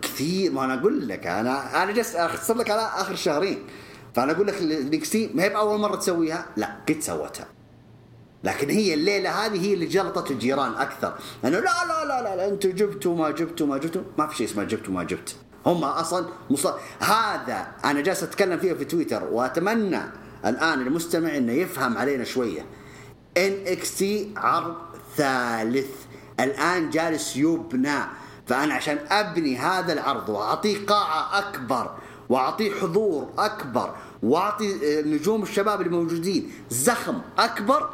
كثير. 0.01 0.51
ما 0.51 0.66
أنا 0.66 0.74
أقول 0.80 1.07
لك. 1.07 1.28
أنا 1.28 1.84
أنا 1.84 1.91
جالس 1.91 2.16
أختصر 2.16 2.57
لك 2.57 2.70
على 2.70 2.82
آخر 2.82 3.16
شهرين. 3.16 3.68
فأنا 4.14 4.32
أقول 4.32 4.47
لك 4.47 4.62
ال 4.61 4.79
NXT 4.79 5.32
ما 5.34 5.43
هي 5.43 5.49
بأول 5.49 5.80
مرة 5.80 5.95
تسويها؟ 5.95 6.45
لا 6.57 6.76
قد 6.89 6.99
سوتها. 6.99 7.47
لكن 8.43 8.70
هي 8.70 8.93
الليلة 8.93 9.45
هذه 9.45 9.66
هي 9.68 9.74
اللي 9.74 9.86
جلطت 9.86 10.32
الجيران 10.32 10.74
أكثر. 10.74 11.14
انه 11.45 11.59
لا 11.59 11.86
لا 11.88 12.05
لا 12.05 12.22
لا, 12.22 12.36
لا 12.36 12.47
أنتم 12.47 12.70
جبتوا 12.70 13.16
ما 13.16 13.32
جبتوا 13.32 13.68
ما 13.68 13.78
جبتوا. 13.78 14.01
ما 14.18 14.28
في 14.28 14.36
شيء 14.36 14.47
اسمه 14.47 14.64
جبتوا 14.64 14.93
ما 14.93 15.03
جبت. 15.03 15.36
هم 15.66 15.84
أصلا 15.84 16.26
مص... 16.49 16.68
هذا 16.99 17.68
أنا 17.86 18.01
جالس 18.01 18.24
أتكلم 18.24 18.59
فيه 18.59 18.74
في 18.74 18.86
تويتر 18.86 19.24
وأتمنى 19.24 20.01
الآن 20.45 20.82
المستمع 20.82 21.38
إنه 21.38 21.53
يفهم 21.53 21.97
علينا 21.97 22.24
شوية. 22.24 22.66
NXT 23.38 24.34
عرض 24.38 24.76
ثالث. 25.18 25.89
الآن 26.39 26.89
جالس 26.89 27.36
يبنى. 27.36 27.99
فأنا 28.47 28.74
عشان 28.74 28.99
أبني 29.09 29.57
هذا 29.57 29.93
العرض 29.93 30.30
وأعطيه 30.30 30.86
قاعة 30.86 31.39
أكبر 31.39 31.91
واعطيه 32.32 32.71
حضور 32.71 33.29
أكبر 33.38 33.95
واعطي 34.23 34.99
آه، 34.99 35.01
نجوم 35.01 35.43
الشباب 35.43 35.82
اللي 35.82 35.91
موجودين 35.97 36.51
زخم 36.69 37.21
أكبر 37.38 37.89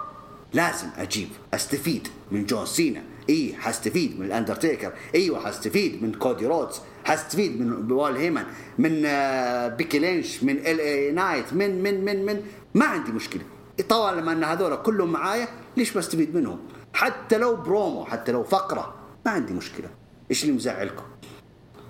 لازم 0.53 0.87
أجيب 0.97 1.27
أستفيد 1.53 2.07
من 2.31 2.45
جون 2.45 2.65
سينا. 2.65 3.03
إي 3.29 3.55
حستفيد 3.59 4.19
من 4.19 4.25
الأندرتيكر. 4.25 4.93
أيوه 5.15 5.39
حستفيد 5.39 6.03
من 6.03 6.13
كودي 6.13 6.45
رودز. 6.45 6.75
حستفيد 7.05 7.61
من 7.61 7.87
بول 7.87 8.15
هيمن 8.15 8.43
من 8.77 9.03
آه، 9.05 9.67
بيكي 9.67 9.99
لينش 9.99 10.43
من 10.43 10.57
LA 10.57 10.79
Knight 10.79 11.53
من 11.53 11.83
من 11.83 12.05
من 12.05 12.25
من. 12.25 12.41
ما 12.75 12.85
عندي 12.85 13.11
مشكلة. 13.11 13.43
طالما 13.89 14.31
إن 14.31 14.43
هذول 14.43 14.75
كلهم 14.75 15.11
معايا 15.11 15.47
ليش 15.77 15.97
بستفيد 15.97 16.35
منهم؟ 16.35 16.59
حتى 16.93 17.37
لو 17.37 17.55
برومو 17.55 18.05
حتى 18.05 18.31
لو 18.31 18.43
فقرة 18.43 18.95
ما 19.25 19.31
عندي 19.31 19.53
مشكلة. 19.53 19.89
إيش 20.31 20.43
اللي 20.43 20.55
مزعلكم؟ 20.55 21.03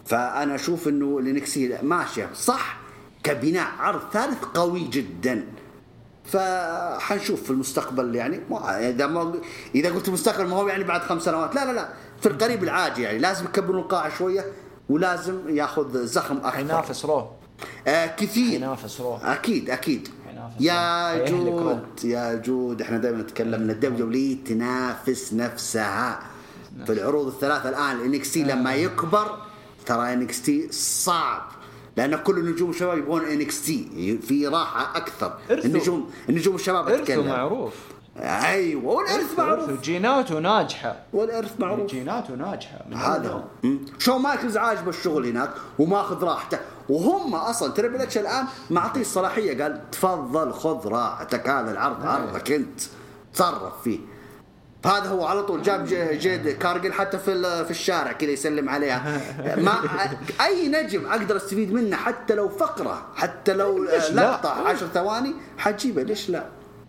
فأنا 0.07 0.55
أشوف 0.55 0.87
إنه 0.87 1.19
ال 1.19 1.34
NXT 1.34 1.77
ماشيه 1.83 2.29
صح 2.33 2.77
كبناء 3.23 3.67
عرض 3.79 4.01
ثالث 4.13 4.43
قوي 4.43 4.83
جدا. 4.83 5.45
فحنشوف 6.25 7.43
في 7.43 7.49
المستقبل 7.49 8.15
يعني 8.15 8.39
ما 8.49 8.89
إذا 8.89 9.07
ما 9.07 9.33
إذا 9.75 9.89
قلت 9.89 10.07
المستقبل 10.07 10.47
ما 10.47 10.55
هو 10.55 10.67
يعني 10.67 10.83
بعد 10.83 11.01
خمس 11.01 11.23
سنوات. 11.23 11.55
لا 11.55 11.65
لا 11.65 11.71
لا 11.71 11.89
في 12.21 12.25
القريب 12.29 12.63
العاجل 12.63 13.03
يعني. 13.03 13.19
لازم 13.19 13.45
يكبرون 13.45 13.79
القاعة 13.79 14.17
شوية 14.17 14.45
ولازم 14.89 15.49
ياخذ 15.49 16.05
زخم 16.05 16.37
أكثر 16.37 16.51
حينافس 16.51 17.05
Raw 17.05 17.27
آه 17.87 18.05
كثير. 18.05 18.51
حينافس 18.51 19.01
Raw 19.01 19.15
أكيد 19.15 19.69
أكيد. 19.69 20.09
يا 20.59 21.25
جود 21.29 22.03
يا 22.03 22.35
جود 22.35 22.81
إحنا 22.81 22.97
دائما 22.97 23.21
نتكلم 23.21 23.53
ان 23.53 23.69
ال 23.69 24.05
WWE 24.05 24.37
تنافس 24.45 25.33
نفسها. 25.33 26.19
في 26.85 26.93
العروض 26.93 27.27
الثلاثة 27.27 27.69
الآن 27.69 27.95
ال 27.95 28.31
NXT 28.31 28.43
لما 28.43 28.75
يكبر 28.75 29.46
ترى 29.87 30.13
NXT 30.13 30.71
صعب. 30.71 31.41
لأن 31.97 32.15
كل 32.15 32.37
النجوم 32.37 32.69
الشباب 32.69 32.97
يبغون 32.97 33.25
NXT 33.25 34.17
في 34.17 34.47
راحة 34.47 34.97
أكثر. 34.97 35.33
إرثه. 35.51 35.65
النجوم 35.65 36.11
النجوم 36.29 36.55
الشباب 36.55 36.89
أتكلم. 36.89 37.27
معروف. 37.27 37.73
أيوه 38.19 38.85
والإرث 38.85 39.39
معروف. 39.39 39.81
جيناته 39.81 40.39
ناجحة. 40.39 40.95
والإرث 41.13 41.59
معروف. 41.59 41.91
جيناته 41.91 42.35
ناجحة. 42.35 42.85
هذا 42.93 43.29
هو. 43.29 43.43
شون 43.99 44.17
مايكلز 44.17 44.57
عاجبه 44.57 44.89
الشغل 44.89 45.27
هناك 45.27 45.49
وماخذ 45.79 46.23
راحته. 46.23 46.59
وهم 46.89 47.35
أصلا 47.35 47.73
Triple 47.73 48.01
H 48.01 48.17
الآن 48.17 48.45
معطيه 48.69 49.01
الصلاحية 49.01 49.63
قال 49.63 49.91
تفضل 49.91 50.53
خذ 50.53 50.87
راحتك 50.87 51.49
هذا 51.49 51.71
العرض 51.71 52.05
عرضك 52.05 52.51
أنت. 52.51 52.81
تصرف 53.33 53.81
فيه. 53.83 53.99
هذا 54.87 55.09
هو 55.09 55.25
على 55.25 55.43
طول 55.43 55.61
جاب 55.61 55.85
جيد 56.11 56.49
كارجل 56.49 56.93
حتى 56.93 57.17
في 57.17 57.65
في 57.65 57.71
الشارع 57.71 58.11
كذا 58.11 58.31
يسلم 58.31 58.69
عليها 58.69 59.21
ما 59.65 59.73
أي 60.45 60.67
نجم 60.67 61.05
أقدر 61.05 61.37
أستفيد 61.37 61.73
منه 61.73 61.95
حتى 61.95 62.35
لو 62.35 62.49
فقرة 62.49 63.05
حتى 63.15 63.53
لو 63.53 63.83
لا؟ 63.83 64.11
لقطة 64.11 64.49
عشر 64.49 64.87
ثواني 64.87 65.33
حجيبه 65.57 66.03
ليش 66.03 66.29
لا؟ 66.29 66.45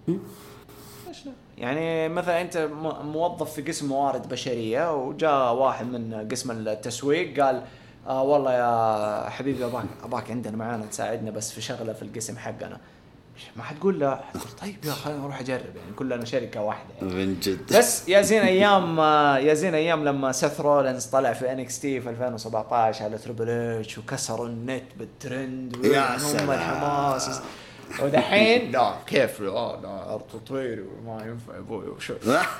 ليش 0.09 1.27
لا؟ 1.27 1.33
يعني 1.59 2.09
مثلا 2.09 2.41
أنت 2.41 2.69
موظف 3.05 3.53
في 3.53 3.63
قسم 3.63 3.89
موارد 3.89 4.29
بشرية 4.29 4.95
وجاء 4.95 5.55
واحد 5.55 5.87
من 5.87 6.29
قسم 6.31 6.51
التسويق 6.51 7.41
قال 7.41 7.63
آه 8.07 8.23
والله 8.23 8.53
يا 8.53 9.31
حبيبي 9.31 9.65
اباك 9.65 9.85
أباك 10.05 10.31
عندنا 10.31 10.57
معانا 10.57 10.87
تساعدنا 10.87 11.31
بس 11.31 11.53
في 11.53 11.61
شغلة 11.61 11.93
في 11.93 12.03
القسم 12.03 12.37
حقنا 12.37 12.79
ما 13.57 13.63
حتقول 13.63 13.99
لا. 14.01 14.21
حتقول 14.29 14.53
طيب 14.63 14.85
يا 14.85 14.93
خلينا 14.93 15.21
نروح 15.21 15.41
أجرب. 15.41 15.77
يعني 15.77 15.93
كلنا 15.97 16.25
شركه 16.25 16.63
واحدة 16.63 16.89
يعني. 17.03 17.15
من 17.15 17.41
جد. 17.41 17.79
بس 17.79 18.09
يا 18.09 18.23
زين 18.23 18.43
أيام 18.43 18.99
يا 19.47 19.55
زين 19.55 19.75
أيام 19.75 20.05
لما 20.05 20.33
سيث 20.33 20.61
رولينز 20.61 21.05
طلع 21.07 21.33
في 21.33 21.53
NXT 21.53 22.01
في 22.01 22.11
2017 22.11 23.05
على 23.05 23.19
Triple 23.19 23.51
H 23.51 23.99
وكسروا 23.99 24.47
النت 24.47 24.85
بالترند 24.97 25.85
يا 25.85 26.17
هم. 26.17 26.51
الحماس. 26.51 27.41
ودحين 28.03 28.71
لا 28.73 28.95
كيف؟ 29.07 29.41
لا 29.41 29.77
لا 29.83 30.21
تطويري 30.33 30.83
وما 30.83 31.23
ينفع 31.27 31.59
أبوي 31.59 31.89
وشو؟ 31.89 32.15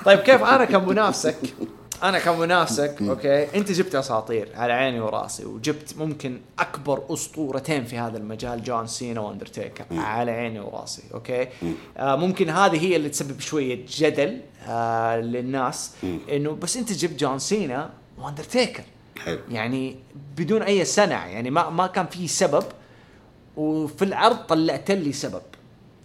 طيب 0.05 0.19
كيف؟ 0.19 0.43
أنا 0.43 0.65
كمنافسك. 0.65 1.35
أنا 2.03 2.19
كمنافسك 2.19 3.01
okay 3.01 3.57
أنت 3.57 3.71
جبت 3.71 3.95
أساطير 3.95 4.49
على 4.55 4.73
عيني 4.73 4.99
وراسي 4.99 5.45
وجبت 5.45 5.97
ممكن 5.97 6.39
أكبر 6.59 7.03
أسطورتين 7.09 7.85
في 7.85 7.97
هذا 7.97 8.17
المجال 8.17 8.63
جون 8.63 8.87
سينا 8.87 9.21
وأندرتيكر 9.21 9.85
على 9.91 10.31
عيني 10.31 10.59
وراسي 10.59 11.03
okay؟ 11.13 11.47
آه 11.97 12.15
ممكن 12.15 12.49
هذه 12.49 12.85
هي 12.85 12.95
اللي 12.95 13.09
تسبب 13.09 13.39
شوية 13.39 13.85
جدل 13.89 14.41
آه 14.67 15.17
للناس 15.17 15.91
إنه 16.31 16.51
بس 16.51 16.77
أنت 16.77 16.93
جبت 16.93 17.19
جون 17.19 17.39
سينا 17.39 17.89
وأندرتيكر. 18.17 18.83
حلو. 19.25 19.39
يعني 19.51 19.95
بدون 20.37 20.61
أي 20.61 20.85
سنع 20.85 21.27
يعني 21.27 21.49
ما 21.49 21.69
ما 21.69 21.87
كان 21.87 22.05
في 22.05 22.27
سبب 22.27 22.63
وفي 23.57 24.05
العرض 24.05 24.35
طلعت 24.37 24.91
لي 24.91 25.11
سبب. 25.11 25.41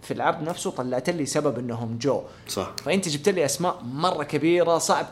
في 0.05 0.13
العرض 0.13 0.43
نفسه 0.43 0.71
طلعت 0.71 1.09
لي 1.09 1.25
سبب 1.25 1.59
إنهم 1.59 1.97
جو. 1.97 2.21
صح. 2.47 2.75
فأنت 2.83 3.09
جبت 3.09 3.29
لي 3.29 3.45
أسماء 3.45 3.81
مرة 3.83 4.23
كبيرة 4.23 4.77
صعب 4.77 5.05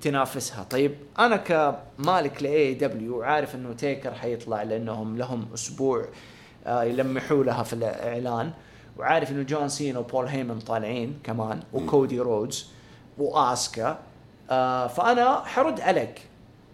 تنافسها. 0.00 0.64
طيب 0.70 0.94
أنا 1.18 1.36
كمالك 1.36 2.42
ل 2.42 2.74
AEW 2.74 3.22
عارف 3.22 3.54
إنه 3.54 3.72
تيكر 3.72 4.14
حيطلع 4.14 4.62
لأنهم 4.62 5.18
لهم 5.18 5.46
أسبوع 5.54 6.04
آه، 6.66 6.82
يلمحوا 6.84 7.44
لها 7.44 7.62
في 7.62 7.72
الإعلان. 7.72 8.50
وعارف 8.98 9.30
إنه 9.30 9.42
جون 9.42 9.68
سينا 9.68 9.98
وبول 9.98 10.26
هيمن 10.26 10.58
طالعين 10.58 11.18
كمان 11.24 11.62
وكودي 11.72 12.20
رودز 12.20 12.66
وآسكا. 13.18 13.98
آه، 14.50 14.86
فأنا 14.86 15.42
حرد 15.44 15.80
عليك. 15.80 16.20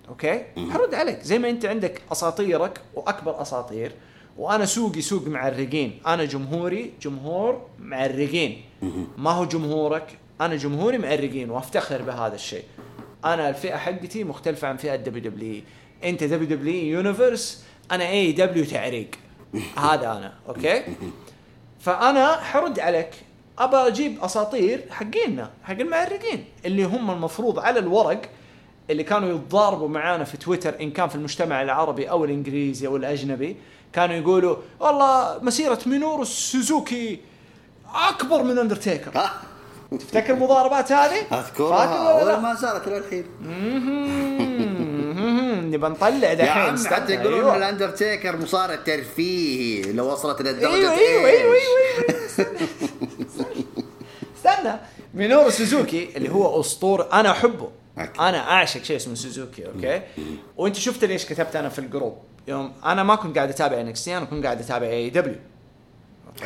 أوكي؟ 0.09 0.45
حرد 0.70 0.95
عليك. 0.95 1.22
زي 1.22 1.39
ما 1.39 1.51
أنت 1.51 1.64
عندك 1.64 2.03
أساطيرك 2.12 2.81
وأكبر 2.95 3.43
أساطير. 3.43 3.93
وأنا 4.39 4.64
سوقي 4.64 5.01
سوق 5.01 5.26
معرقين 5.28 6.01
أنا 6.07 6.24
جمهوري 6.24 6.93
جمهور 7.03 7.66
معرقين 7.80 8.62
ما 9.16 9.30
هو 9.30 9.45
جمهورك؟ 9.45 10.18
أنا 10.41 10.57
جمهوري 10.57 10.99
معرقين 10.99 11.51
وأفتخر 11.51 12.03
بهذا 12.03 12.35
الشيء. 12.35 12.64
أنا 13.24 13.49
الفئة 13.49 13.76
حقتي 13.76 14.24
مختلفة 14.24 14.68
عن 14.68 14.76
فئة 14.76 14.97
دبليو 14.97 15.30
دبليو 15.30 15.62
أنت 16.05 16.24
دبليو 16.24 16.49
دبليو 16.49 16.97
يونيفرس 16.97 17.64
أنا 17.93 18.09
اي 18.09 18.32
دبليو 18.32 18.64
تعريق. 18.64 19.09
هذا 19.76 20.12
أنا 20.12 20.32
أوكي؟ 20.49 20.82
فأنا 21.80 22.37
حرد 22.37 22.80
عليك. 22.80 23.11
ابى 23.59 23.76
أجيب 23.76 24.24
أساطير 24.24 24.85
حقينا 24.91 25.51
حق 25.62 25.80
المعرقين 25.80 26.45
اللي 26.64 26.85
هم 26.85 27.11
المفروض 27.11 27.59
على 27.59 27.78
الورق 27.78 28.22
اللي 28.91 29.03
كانوا 29.03 29.37
يتضاربوا 29.37 29.89
معانا 29.89 30.24
في 30.24 30.37
تويتر 30.37 30.80
إن 30.80 30.91
كان 30.91 31.09
في 31.09 31.14
المجتمع 31.14 31.62
العربي 31.62 32.11
أو 32.11 32.24
الإنجليزي 32.24 32.87
أو 32.87 32.97
الأجنبي. 32.97 33.57
كانوا 33.95 34.15
يقولوا 34.17 34.57
والله 34.81 35.39
مسيرة 35.43 35.79
مينورو 35.87 36.25
سوزوكي 36.25 37.21
أكبر 37.95 38.43
من 38.43 38.59
أندرتيكر. 38.59 39.11
ها 39.19 39.31
تفتكر 39.91 40.33
المضاربات 40.35 40.93
هذه؟ 40.93 41.21
أذكرها. 41.33 42.11
ولا 42.11 42.15
ولا 42.25 42.33
لا؟ 42.33 42.39
ما 42.39 42.55
زالت 42.55 42.89
للحين. 42.89 43.25
نبى 45.71 45.89
نطلع 45.89 46.29
يا 46.29 46.35
دحين. 46.35 46.63
عم 46.63 46.77
حتى 46.87 47.13
يقولون 47.15 47.39
أيوة. 47.41 47.53
ان 47.53 47.59
الأندرتيكر 47.59 48.37
مصارع 48.37 48.75
ترفيهي 48.75 49.93
لو 49.93 50.13
وصلت 50.13 50.41
إلى 50.41 50.53
درجه 50.53 50.75
أيوه 50.75 50.93
أيوه 50.93 51.29
إيش؟ 51.29 51.39
أيوه 51.41 51.55
أيوه 51.57 52.27
استنى. 52.27 52.59
استنى. 54.37 54.81
مينورو 55.15 55.51
سوزوكي 55.51 56.09
اللي 56.17 56.29
هو 56.31 56.61
اسطور 56.61 57.13
أنا 57.13 57.31
أحبه. 57.31 57.71
أنا 58.21 58.51
أعشق 58.51 58.83
شيء 58.83 58.97
اسمه 58.97 59.15
سوزوكي 59.15 59.67
أوكي؟ 59.67 60.03
وأنت 60.57 60.77
شفت 60.77 61.05
ليش 61.05 61.25
كتبت 61.27 61.57
أنا 61.57 61.69
في 61.69 61.79
ال 61.79 61.84
group؟ 61.84 62.19
يوم 62.49 62.73
أنا 62.85 63.03
ما 63.03 63.15
كنت 63.15 63.37
قاعد 63.37 63.49
أتابع 63.49 63.81
NXT 63.81 64.09
أنا 64.09 64.25
كنت 64.25 64.45
قاعد 64.45 64.61
أتابع 64.61 64.87
AEW 64.87 65.41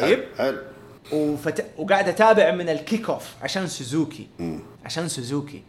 طيب؟ 0.00 0.24
حلو 0.38 0.58
وفت... 1.12 1.64
وقاعد 1.78 2.08
أتابع 2.08 2.50
من 2.50 2.68
ال 2.68 3.10
kickoff 3.10 3.34
عشان 3.42 3.66
سوزوكي 3.66 4.26
عشان 4.84 5.08
سوزوكي 5.08 5.62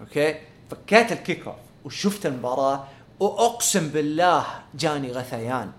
أوكي؟ 0.00 0.34
فكيت 0.70 1.12
ال 1.12 1.46
kickoff 1.46 1.56
وشفت 1.84 2.26
المباراة 2.26 2.84
وأقسم 3.20 3.88
بالله 3.88 4.46
جاني 4.74 5.12
غثيان. 5.12 5.70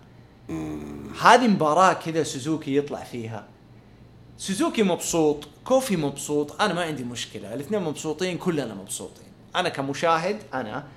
هذه 1.21 1.47
مباراة 1.47 1.93
كذا 1.93 2.23
سوزوكي 2.23 2.75
يطلع 2.77 3.03
فيها. 3.03 3.47
سوزوكي 4.37 4.83
مبسوط 4.83 5.47
كوفي 5.65 5.97
مبسوط 5.97 6.61
أنا 6.61 6.73
ما 6.73 6.81
عندي 6.81 7.03
مشكلة. 7.03 7.53
الاثنين 7.53 7.81
مبسوطين 7.81 8.37
كلنا 8.37 8.73
مبسوطين. 8.73 9.26
أنا 9.55 9.69
كمشاهد 9.69 10.37
أنا 10.53 10.87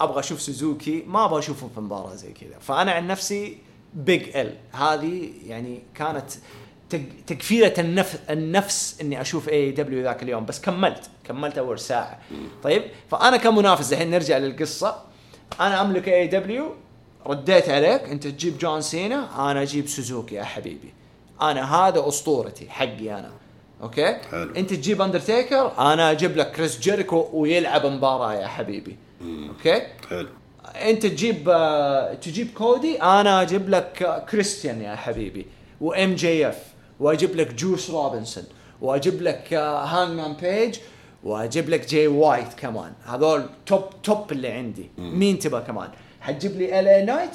أبغى 0.00 0.20
أشوف 0.20 0.40
سوزوكي 0.40 1.04
ما 1.06 1.24
أبغى 1.24 1.38
أشوفه 1.38 1.68
في 1.74 1.80
مباراة 1.80 2.14
زي 2.14 2.32
كذا. 2.32 2.58
فأنا 2.60 2.92
عن 2.92 3.06
نفسي 3.06 3.58
بيج 3.94 4.36
ال 4.36 4.56
هذه 4.72 5.32
يعني 5.46 5.82
كانت 5.94 6.30
تقفيلة 7.26 7.80
النفس 7.80 8.18
النفس 8.30 9.00
إني 9.00 9.20
أشوف 9.20 9.48
AEW 9.48 10.02
ذاك 10.02 10.22
اليوم. 10.22 10.46
بس 10.46 10.60
كملت 10.60 11.10
كملت 11.24 11.58
أول 11.58 11.78
ساعة. 11.78 12.18
طيب؟ 12.62 12.82
فأنا 13.10 13.36
كمنافس 13.36 13.92
الحين 13.92 14.10
نرجع 14.10 14.38
للقصة. 14.38 15.02
أنا 15.60 15.80
أملك 15.80 16.08
AEW 16.08 16.74
رديت 17.26 17.68
عليك. 17.68 18.02
أنت 18.02 18.26
تجيب 18.26 18.58
جون 18.58 18.80
سينا 18.80 19.50
أنا 19.50 19.62
أجيب 19.62 19.88
سوزوكي 19.88 20.34
يا 20.34 20.44
حبيبي. 20.44 20.92
أنا 21.42 21.74
هذا 21.74 22.08
أسطورتي 22.08 22.70
حقي 22.70 23.10
أنا. 23.18 23.32
أوكي؟ 23.82 24.14
حلو. 24.30 24.52
أنت 24.56 24.70
تجيب 24.74 25.02
اندرتيكر 25.02 25.72
أنا 25.78 26.10
أجيب 26.10 26.36
لك 26.36 26.52
كريس 26.52 26.80
جيريكو 26.80 27.28
ويلعب 27.32 27.86
مباراة 27.86 28.34
يا 28.34 28.46
حبيبي. 28.46 28.96
أوكي؟ 29.22 29.82
حلو. 30.10 30.28
أنت 30.74 31.06
تجيب 31.06 31.48
آه، 31.48 32.14
تجيب 32.14 32.48
كودي 32.54 33.02
أنا 33.02 33.42
أجيب 33.42 33.68
لك 33.68 34.02
آه، 34.02 34.18
كريستيان 34.18 34.80
يا 34.82 34.94
حبيبي 34.96 35.46
و 35.80 36.14
MJF 36.14 36.58
وأجيب 37.00 37.36
لك 37.36 37.54
جوس 37.54 37.90
روبنسون 37.90 38.44
وأجيب 38.80 39.22
لك 39.22 39.52
آه، 39.52 39.84
هانجمان 39.84 40.32
بيج 40.32 40.78
وأجيب 41.24 41.68
لك 41.68 41.88
جاي 41.88 42.06
وايت 42.06 42.54
كمان. 42.56 42.92
هذول 43.06 43.46
top 43.66 43.82
top 44.02 44.32
اللي 44.32 44.48
عندي. 44.48 44.90
مين 44.98 45.38
تبغى 45.38 45.62
كمان؟ 45.62 45.88
حتجيب 46.20 46.56
لي 46.56 46.80
LA 46.80 46.88
Knight 46.88 47.30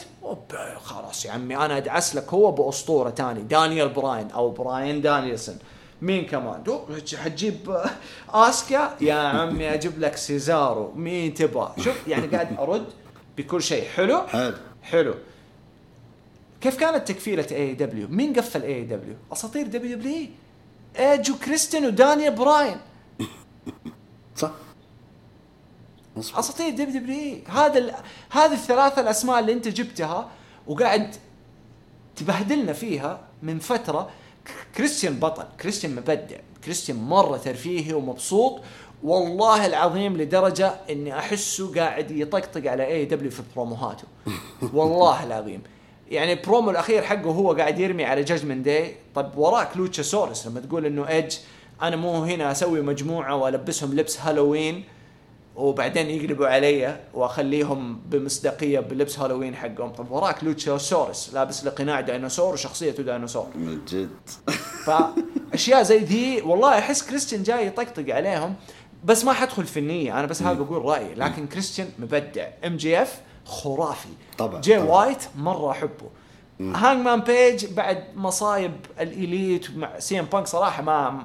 خلاص 0.83 1.25
يا 1.25 1.31
عمي 1.31 1.57
أنا 1.57 1.77
أدعس 1.77 2.15
لك 2.15 2.33
هو 2.33 2.51
بأسطورة 2.51 3.09
تاني. 3.09 3.41
دانيال 3.41 3.89
براين 3.89 4.31
أو 4.31 4.49
براين 4.49 5.01
دانيلسون 5.03 5.51
مين 6.01 6.25
كمان؟ 6.25 6.63
حتجيب 7.17 7.69
آه، 7.69 7.89
آسكا 8.29 8.95
يا 9.01 9.13
عمي 9.13 9.73
أجيب 9.73 9.99
لك 9.99 10.15
سيزارو 10.17 10.91
مين 10.91 11.33
تبغى؟ 11.33 11.73
شوف 11.83 12.07
يعني 12.07 12.27
قاعد 12.27 12.59
أرد 12.59 12.85
بكل 13.37 13.61
شيء. 13.63 13.87
حلو؟ 13.89 14.21
حلو. 14.27 14.53
حلو. 14.83 15.13
كيف 16.61 16.77
كانت 16.79 17.07
تقفيلة 17.07 17.47
AEW؟ 17.51 18.07
مين 18.07 18.33
قفل 18.33 18.63
AEW؟ 18.63 19.15
أساطير 19.33 19.67
WWE 19.67 20.27
ايج 20.99 21.31
وكريستيان 21.31 21.85
ودانيال 21.85 22.35
براين. 22.35 22.77
صح. 24.35 24.51
أساطير 26.17 26.69
WWE 26.69 27.37
هذا 27.47 27.77
ال... 27.77 27.93
هذه 28.29 28.53
الثلاثة 28.53 29.01
الأسماء 29.01 29.39
اللي 29.39 29.53
أنت 29.53 29.67
جبتها 29.67 30.29
وقاعد 30.67 31.15
تبهدلنا 32.15 32.73
فيها 32.73 33.19
من 33.43 33.59
فترة. 33.59 34.01
ك- 34.03 34.09
كريستيان 34.77 35.19
بطل 35.19 35.45
كريستيان 35.61 35.95
مبدع 35.95 36.37
كريستيان 36.63 36.97
مرة 36.97 37.37
ترفيهي 37.37 37.93
ومبسوط. 37.93 38.61
والله 39.03 39.65
العظيم 39.65 40.17
لدرجة 40.17 40.73
إني 40.89 41.17
أحسه 41.19 41.73
قاعد 41.75 42.11
يطقطق 42.11 42.71
على 42.71 42.87
AEW 42.87 43.31
في 43.31 43.43
بروموهاته. 43.55 44.03
والله 44.73 45.23
العظيم. 45.23 45.61
يعني 46.11 46.33
البرومو 46.33 46.71
الأخير 46.71 47.01
حقه 47.01 47.31
هو 47.31 47.53
قاعد 47.53 47.79
يرمي 47.79 48.05
على 48.05 48.23
Judgment 48.23 48.65
Day 48.65 48.95
طب 49.15 49.37
وراك 49.37 49.77
لوتشاسورس 49.77 50.47
لما 50.47 50.59
تقول 50.59 50.85
إنه 50.85 51.07
ايدج 51.07 51.35
أنا 51.81 51.95
مو 51.95 52.23
هنا 52.23 52.51
أسوي 52.51 52.81
مجموعة 52.81 53.35
وألبسهم 53.35 53.93
لبس 53.93 54.19
هالوين 54.19 54.83
وبعدين 55.55 56.09
يقلبوا 56.09 56.47
علي 56.47 56.99
وأخليهم 57.13 58.01
بمصداقية 58.05 58.79
بلبس 58.79 59.19
هالوين 59.19 59.55
حقهم. 59.55 59.89
طب 59.89 60.11
وراك 60.11 60.43
لوتشاسورس 60.43 61.33
لابس 61.33 61.63
له 61.63 61.71
قناع 61.71 62.01
ديناصور 62.01 62.53
وشخصيته 62.53 63.03
ديناصور. 63.03 63.47
من 63.55 63.85
جد. 63.85 64.09
فاشياء 64.85 65.83
زي 65.83 65.97
ذي 65.97 66.41
والله 66.41 66.79
أحس 66.79 67.03
كريستيان 67.03 67.43
جاي 67.43 67.67
يطقطق 67.67 68.15
عليهم. 68.15 68.55
بس 69.05 69.25
ما 69.25 69.33
حدخل 69.33 69.65
في 69.65 69.79
النية 69.79 70.19
أنا 70.19 70.27
بس 70.27 70.41
هذا 70.41 70.61
بقول 70.61 70.85
رأيي. 70.85 71.13
لكن 71.15 71.47
كريستيان 71.47 71.89
مبدع. 71.99 72.47
MJF 72.65 73.21
خرافي. 73.45 74.09
طبعاً، 74.37 74.61
جي 74.61 74.79
طبعاً. 74.79 75.05
وايت 75.05 75.23
مرة 75.35 75.71
أحبه. 75.71 76.09
هانجمان 76.59 77.23
بيج 77.25 77.65
بعد 77.65 78.03
مصايب 78.15 78.73
ال 78.99 79.12
Elite 79.12 79.77
مع 79.77 79.99
سي 79.99 80.19
ام 80.19 80.25
بانك 80.25 80.47
صراحة 80.47 80.83
ما 80.83 81.23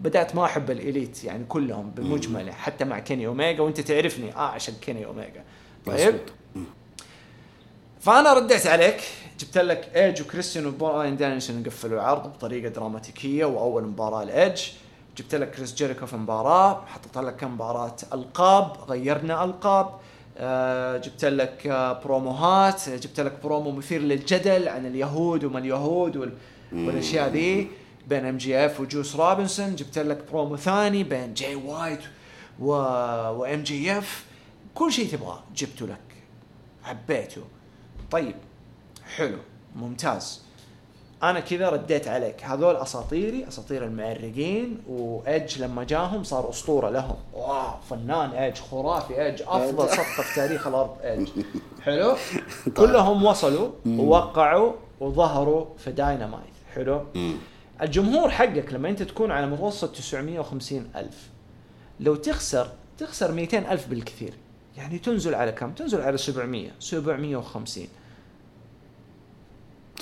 بدأت 0.00 0.34
ما 0.36 0.44
أحب 0.44 0.70
ال 0.70 0.79
Elite 0.79 1.24
يعني 1.24 1.44
كلهم 1.44 1.90
بالمجمله 1.90 2.52
حتى 2.52 2.84
مع 2.84 2.98
كيني 2.98 3.26
اوميجا 3.26 3.62
وأنت 3.62 3.80
تعرفني. 3.80 4.36
اعشق 4.36 4.72
كيني 4.80 5.06
اوميجا 5.06 5.44
طيب. 5.86 6.18
فأنا 8.00 8.32
رديت 8.32 8.66
عليك 8.66 9.00
جبت 9.40 9.58
لك 9.58 9.90
ايج 9.96 10.22
وكريستيان 10.22 10.66
وبراين 10.66 11.16
دانيلسون 11.16 11.64
قفلوا 11.64 12.02
عرض 12.02 12.32
بطريقة 12.32 12.68
دراماتيكية 12.68 13.44
وأول 13.44 13.84
مباراة 13.84 14.24
لإيدج. 14.24 14.62
جبت 15.16 15.34
لك 15.34 15.50
كريس 15.50 15.74
جيريكو 15.74 16.06
في 16.06 16.16
مباراة 16.16 16.84
حطيت 16.86 17.18
لك 17.18 17.36
كم 17.36 17.54
مباراة 17.54 17.96
ألقاب 18.12 18.72
غيرنا 18.88 19.44
ألقاب. 19.44 19.90
آه 20.38 20.96
جبت 20.96 21.24
لك 21.24 21.66
آه 21.66 21.92
بروموهات 21.92 22.88
جبت 22.88 23.20
لك 23.20 23.32
برومو 23.44 23.70
مثير 23.70 24.00
للجدل 24.00 24.68
عن 24.68 24.86
اليهود 24.86 25.44
وما 25.44 25.58
اليهود 25.58 26.16
وال... 26.16 26.32
والأشياء 26.72 27.28
ذي. 27.28 27.68
بين 28.08 28.26
MJF 28.26 28.80
وجوس 28.80 29.16
روبنسون 29.16 29.76
جبت 29.76 29.98
لك 29.98 30.24
برومو 30.32 30.56
ثاني 30.56 31.04
بين 31.04 31.34
جاي 31.34 31.54
وايت 31.54 32.00
و... 32.60 32.66
و 33.38 33.62
MJF 33.62 34.24
كل 34.74 34.92
شيء 34.92 35.08
تبغاه 35.12 35.38
جبته 35.56 35.86
لك. 35.86 35.98
حبيته. 36.82 37.42
طيب 38.10 38.34
حلو 39.16 39.38
ممتاز. 39.76 40.42
أنا 41.22 41.40
كذا 41.40 41.68
رديت 41.68 42.08
عليك. 42.08 42.44
هذول 42.44 42.76
أساطيري 42.76 43.48
أساطير 43.48 43.84
المعرقين 43.84 44.82
وايدج 44.88 45.62
لما 45.62 45.84
جاهم 45.84 46.24
صار 46.24 46.50
أسطورة 46.50 46.90
لهم. 46.90 47.16
واو 47.34 47.80
فنان 47.90 48.30
ايدج 48.30 48.58
خرافي 48.58 49.22
ايدج 49.22 49.42
أفضل 49.46 49.88
صفقة 49.88 50.22
في 50.22 50.34
تاريخ 50.34 50.66
الأرض 50.66 50.96
ايدج 51.02 51.28
حلو؟ 51.84 52.16
كلهم 52.76 53.24
وصلوا 53.24 53.70
ووقعوا 53.86 54.72
وظهروا 55.00 55.66
في 55.78 55.92
داينامايت 55.92 56.54
حلو؟ 56.74 57.04
الجمهور 57.82 58.30
حقك 58.30 58.72
لما 58.72 58.88
انت 58.88 59.02
تكون 59.02 59.30
على 59.30 59.46
متوسط 59.46 59.96
950 59.96 60.90
ألف 60.96 61.28
لو 62.00 62.14
تخسر 62.14 62.72
تخسر 62.98 63.32
200 63.32 63.72
ألف 63.72 63.88
بالكثير. 63.88 64.34
يعني 64.76 64.98
تنزل 64.98 65.34
على 65.34 65.52
كم؟ 65.52 65.70
تنزل 65.72 66.00
على 66.00 66.18
700 66.18 66.70
750 66.78 67.86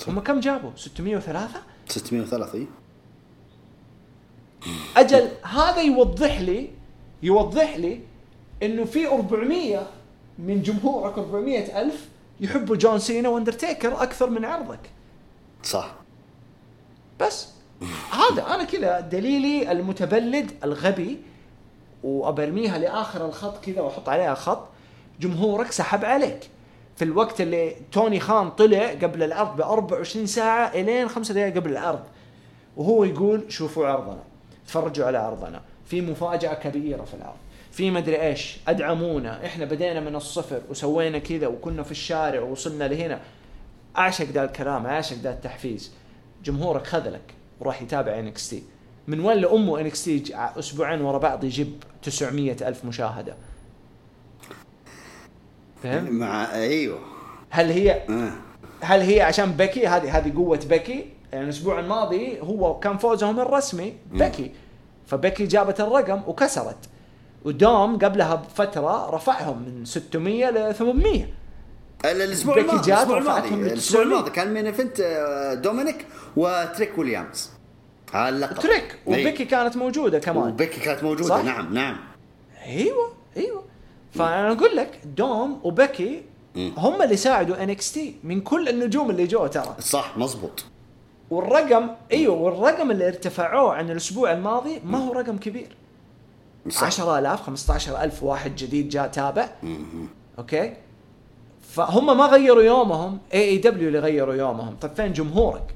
هم 0.07 0.19
كم 0.19 0.39
جابوا؟ 0.39 0.71
603 0.75 1.61
603 1.89 2.57
إي. 2.57 2.67
أجل 4.97 5.29
هذا 5.43 5.81
يوضح 5.81 6.41
لي 6.41 6.69
يوضح 7.23 7.77
لي 7.77 7.99
إنه 8.63 8.85
في 8.85 9.07
400 9.07 9.87
من 10.39 10.61
جمهورك 10.61 11.17
400 11.17 11.81
ألف 11.81 12.09
يحبوا 12.39 12.75
جون 12.75 12.99
سينا 12.99 13.29
وأندرتيكر 13.29 14.03
أكثر 14.03 14.29
من 14.29 14.45
عرضك. 14.45 14.89
صح. 15.63 15.95
بس. 17.19 17.47
هذا 18.11 18.55
أنا 18.55 18.63
كذا 18.63 18.99
دليلي 18.99 19.71
المتبلد 19.71 20.51
الغبي 20.63 21.17
وأبرميها 22.03 22.77
لآخر 22.77 23.25
الخط 23.25 23.65
كذا 23.65 23.81
وأحط 23.81 24.09
عليها 24.09 24.33
خط. 24.33 24.67
جمهورك 25.19 25.71
سحب 25.71 26.05
عليك. 26.05 26.49
في 26.95 27.03
الوقت 27.03 27.41
اللي 27.41 27.75
توني 27.91 28.19
خان 28.19 28.49
طلع 28.49 28.91
قبل 28.91 29.23
العرض 29.23 29.57
ب 29.57 29.61
24 29.61 30.25
ساعة 30.25 30.67
إلين 30.67 31.09
خمسة 31.09 31.33
دقائق 31.33 31.55
قبل 31.55 31.71
العرض 31.71 32.03
وهو 32.77 33.03
يقول 33.03 33.43
شوفوا 33.49 33.87
عرضنا 33.87 34.23
تفرجوا 34.67 35.05
على 35.05 35.17
عرضنا. 35.17 35.61
في 35.85 36.01
مفاجأة 36.01 36.53
كبيرة 36.53 37.03
في 37.03 37.13
العرض. 37.13 37.37
في 37.71 37.91
مدري 37.91 38.21
إيش 38.21 38.57
أدعمونا. 38.67 39.45
إحنا 39.45 39.65
بدينا 39.65 39.99
من 39.99 40.15
الصفر 40.15 40.61
وسوينا 40.69 41.19
كذا 41.19 41.47
وكنا 41.47 41.83
في 41.83 41.91
الشارع 41.91 42.41
ووصلنا 42.41 42.83
لهنا. 42.83 43.19
أعشق 43.97 44.25
ذا 44.25 44.43
الكلام 44.43 44.85
أعشق 44.85 45.15
ذا 45.15 45.29
التحفيز. 45.29 45.91
جمهورك 46.43 46.87
خذلك. 46.87 47.33
وراح 47.63 47.81
يتابع 47.81 48.19
NXT 48.19 48.63
من 49.07 49.19
وين 49.19 49.37
لأمه 49.37 49.79
NXT 49.79 50.23
أسبوعين 50.35 51.01
ورا 51.01 51.17
بعض 51.17 51.43
يجيب 51.43 51.83
900 52.03 52.51
ألف 52.61 52.85
مشاهدة؟ 52.85 53.35
فهمت؟ 55.83 56.11
مع 56.11 56.53
أيوه. 56.53 56.99
هل 57.49 57.71
هي 57.71 57.91
آه. 58.09 58.31
هل 58.81 59.01
هي 59.01 59.21
عشان 59.21 59.51
بكي؟ 59.51 59.87
هذه 59.87 60.17
هذه 60.17 60.33
قوة 60.35 60.59
بكي. 60.69 61.05
يعني 61.33 61.45
الأسبوع 61.45 61.79
الماضي 61.79 62.39
هو 62.41 62.79
كان 62.79 62.97
فوزهم 62.97 63.39
الرسمي 63.39 63.93
بكي. 64.11 64.51
فبكي 65.07 65.45
جابت 65.45 65.81
الرقم 65.81 66.21
وكسرت. 66.27 66.77
ودوم 67.45 67.97
قبلها 67.97 68.35
بفترة 68.35 69.09
رفعهم 69.09 69.63
من 69.63 69.85
600 69.85 70.49
ل 70.49 70.75
800 70.75 71.25
الأسبوع 72.05 72.57
الماضي 72.57 72.93
الأسبوع 72.93 73.17
الماضي 73.17 73.47
الأسبوع 73.47 73.73
900. 73.75 74.03
الماضي 74.03 74.31
كان 74.31 74.53
main 74.53 74.65
event 74.65 74.99
آه، 74.99 75.53
دومينيك 75.53 76.05
وتريك 76.35 76.97
ويليامز. 76.97 77.52
على 78.13 78.35
اللقب 78.35 78.59
تريك. 78.59 78.95
إي. 79.07 79.27
وبكي 79.27 79.45
كانت 79.45 79.77
موجودة 79.77 80.19
كمان. 80.19 80.49
وبيكي 80.49 80.79
كانت 80.79 81.03
موجودة. 81.03 81.29
صح؟ 81.29 81.43
نعم 81.43 81.73
نعم. 81.73 81.97
أيوه 82.65 83.13
أيوه. 83.37 83.63
فأنا 84.11 84.51
أقول 84.51 84.75
لك 84.75 84.99
دوم 85.17 85.59
وبكي 85.63 86.21
هم 86.55 87.01
اللي 87.01 87.17
ساعدوا 87.17 87.63
NXT 87.63 88.15
من 88.23 88.41
كل 88.41 88.69
النجوم 88.69 89.09
اللي 89.09 89.27
جو 89.27 89.47
ترى. 89.47 89.75
صح 89.79 90.17
مزبوط. 90.17 90.65
والرقم 91.29 91.89
أيوه 92.11 92.35
والرقم 92.35 92.91
اللي 92.91 93.07
ارتفعوه 93.07 93.73
عن 93.73 93.89
الأسبوع 93.91 94.31
الماضي 94.31 94.81
ما 94.85 94.97
هو 94.97 95.13
رقم 95.13 95.37
كبير. 95.37 95.75
صح. 96.69 96.83
10000 96.83 97.41
15000 97.41 98.23
واحد 98.23 98.55
جديد 98.55 98.89
جاء 98.89 99.07
تابع. 99.07 99.49
okay؟ 100.39 100.73
فهم 101.69 102.17
ما 102.17 102.25
غيروا 102.25 102.63
يومهم 102.63 103.19
AEW 103.33 103.87
اللي 103.87 103.99
غيروا 103.99 104.33
يومهم. 104.35 104.75
طيب 104.81 104.91
فين 104.93 105.13
جمهورك؟ 105.13 105.75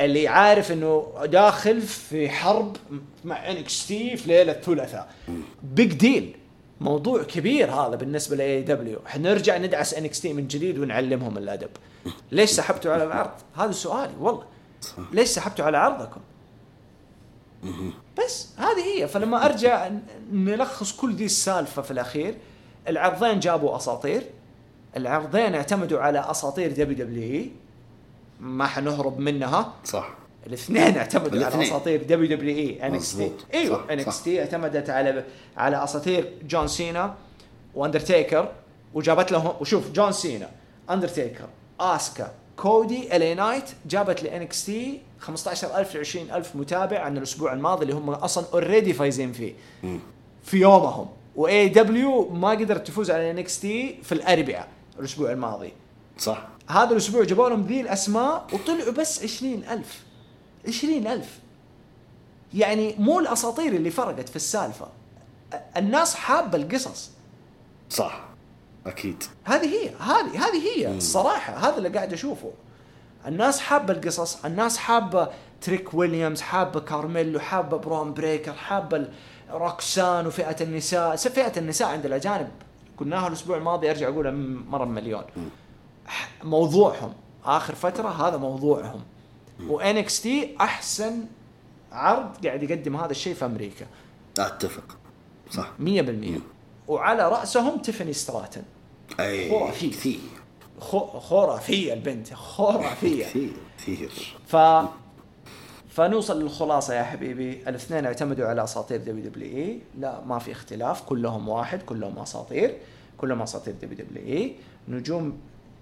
اللي 0.00 0.28
عارف 0.28 0.72
إنه 0.72 1.12
داخل 1.24 1.80
في 1.80 2.28
حرب 2.28 2.76
مع 3.24 3.50
NXT 3.50 4.16
في 4.16 4.28
ليلة 4.28 4.52
ثلاثاء 4.52 5.08
big 5.62 5.92
deal 5.92 6.36
موضوع 6.80 7.22
كبير 7.22 7.70
هذا 7.70 7.96
بالنسبة 7.96 8.36
ل 8.36 8.62
AEW 8.62 8.98
حنرجع 9.06 9.56
ندعس 9.56 9.94
NXT 9.94 10.32
من 10.32 10.48
جديد 10.48 10.78
ونعلمهم 10.78 11.38
الأدب. 11.38 11.70
ليش 12.32 12.50
سحبتوا 12.50 12.92
على 12.92 13.04
العرض 13.04 13.30
هذا 13.56 13.72
سؤالي 13.72 14.12
والله. 14.20 14.44
ليش 15.12 15.28
سحبتوا 15.28 15.64
على 15.64 15.78
عرضكم 15.78 16.20
بس 18.18 18.48
هذه 18.56 18.84
هي. 18.84 19.08
فلما 19.08 19.44
أرجع 19.44 19.90
نلخص 20.32 20.92
كل 20.92 21.16
دي 21.16 21.24
السالفة 21.24 21.82
في 21.82 21.90
الأخير. 21.90 22.34
العرضين 22.88 23.40
جابوا 23.40 23.76
أساطير. 23.76 24.22
العرضين 24.96 25.54
اعتمدوا 25.54 26.00
على 26.00 26.30
أساطير 26.30 26.72
WWE 26.72 27.50
ما 28.40 28.66
حنهرب 28.66 29.18
منها. 29.18 29.72
صح. 29.84 30.08
الاثنين 30.46 30.96
اعتمدوا 30.96 31.44
على. 31.44 31.64
أساطير 31.64 32.02
دبليو 32.02 32.36
دبليو 32.36 32.56
اي 32.56 32.86
انكس 32.86 33.16
تي. 33.16 33.32
أيوه 33.54 33.92
NXT 33.92 34.40
اعتمدت 34.40 34.90
على 34.90 35.24
على 35.56 35.84
أساطير 35.84 36.32
جون 36.48 36.68
سينا 36.68 37.14
وأندرتيكر 37.74 38.52
وجابت 38.94 39.32
لهم 39.32 39.52
وشوف 39.60 39.90
جون 39.90 40.12
سينا 40.12 40.50
أندرتيكر 40.90 41.48
آسكا 41.80 42.32
كودي 42.56 43.16
LA 43.16 43.34
Knight 43.34 43.70
جابت 43.86 44.22
ل 44.22 44.66
NXT 44.66 45.00
15000 45.20 45.94
ل 45.94 45.98
20000 45.98 46.56
متابع 46.56 46.98
عن 46.98 47.16
الأسبوع 47.16 47.52
الماضي 47.52 47.82
اللي 47.82 47.94
هم 47.94 48.10
أصلا 48.10 48.44
already 48.52 48.92
فايزين 48.92 49.32
فيه. 49.32 49.52
في 50.44 50.56
يومهم. 50.56 51.08
و 51.36 51.68
AEW 51.68 52.28
ما 52.28 52.50
قدرت 52.50 52.86
تفوز 52.86 53.10
على 53.10 53.30
NXT 53.30 53.98
في 54.02 54.12
الأربعاء 54.12 54.68
الأسبوع 54.98 55.32
الماضي. 55.32 55.72
صح. 56.18 56.48
هذا 56.68 56.90
الأسبوع 56.90 57.24
جابوا 57.24 57.48
لهم 57.48 57.66
ذي 57.66 57.80
الأسماء 57.80 58.46
وطلعوا 58.52 58.92
بس 58.92 59.22
20000 59.22 60.04
20000 60.68 61.38
يعني 62.54 62.94
مو 62.98 63.20
الأساطير 63.20 63.72
اللي 63.72 63.90
فرقت 63.90 64.28
في 64.28 64.36
السالفة. 64.36 64.88
الناس 65.76 66.14
حابة 66.14 66.58
القصص. 66.58 67.10
صح. 67.90 68.20
أكيد. 68.86 69.24
هذه 69.44 69.66
هي. 69.66 69.90
هذه 70.00 70.46
هذه 70.46 70.76
هي 70.76 70.96
الصراحه 70.96 71.56
هذا 71.56 71.76
اللي 71.76 71.88
قاعد 71.88 72.12
أشوفه. 72.12 72.52
الناس 73.26 73.60
حابة 73.60 73.92
القصص. 73.94 74.44
الناس 74.44 74.78
حابة 74.78 75.28
تريك 75.60 75.94
ويليامز 75.94 76.40
حابة 76.40 76.80
كارميلو 76.80 77.40
حابة 77.40 77.76
برون 77.76 78.14
بريكر 78.14 78.52
حابة 78.52 79.08
روكسان 79.50 80.26
وفئة 80.26 80.62
النساء. 80.62 81.16
فئة 81.16 81.58
النساء 81.58 81.88
عند 81.88 82.06
الأجانب. 82.06 82.48
قلناها 82.98 83.28
الأسبوع 83.28 83.56
الماضي 83.56 83.90
أرجع 83.90 84.08
اقولها 84.08 84.32
مرة 84.68 84.84
مليون 84.84 85.24
موضوعهم. 86.44 87.12
آخر 87.44 87.74
فترة 87.74 88.08
هذا 88.08 88.36
موضوعهم. 88.36 89.00
و 89.68 90.20
NXT 90.20 90.56
أحسن 90.60 91.24
عرض 91.92 92.46
قاعد 92.46 92.62
يقدم 92.62 92.96
هذا 92.96 93.10
الشيء 93.10 93.34
في 93.34 93.44
أمريكا. 93.44 93.86
أتفق. 94.38 94.96
صح. 95.50 95.72
100% 95.78 96.40
وعلى 96.88 97.28
رأسهم 97.28 97.78
تيفاني 97.78 98.12
ستراتن. 98.12 98.62
أي 99.20 99.50
خرافي. 99.50 99.90
كثير. 99.90 100.18
خرافية 101.20 101.92
البنت. 101.92 102.34
خرافية. 102.34 103.24
كثير 103.26 103.52
كثير. 103.78 104.36
ف 104.46 104.56
فنوصل 105.88 106.42
للخلاصة 106.42 106.94
يا 106.94 107.02
حبيبي. 107.02 107.68
الاثنين 107.68 108.06
اعتمدوا 108.06 108.46
على 108.46 108.64
أساطير 108.64 109.00
WWE. 109.00 109.80
لا 109.98 110.20
ما 110.24 110.38
في 110.38 110.52
اختلاف. 110.52 111.02
كلهم 111.02 111.48
واحد 111.48 111.82
كلهم 111.82 112.18
أساطير. 112.18 112.78
كلهم 113.18 113.42
أساطير 113.42 113.74
WWE. 113.82 114.56
نجوم 114.88 115.38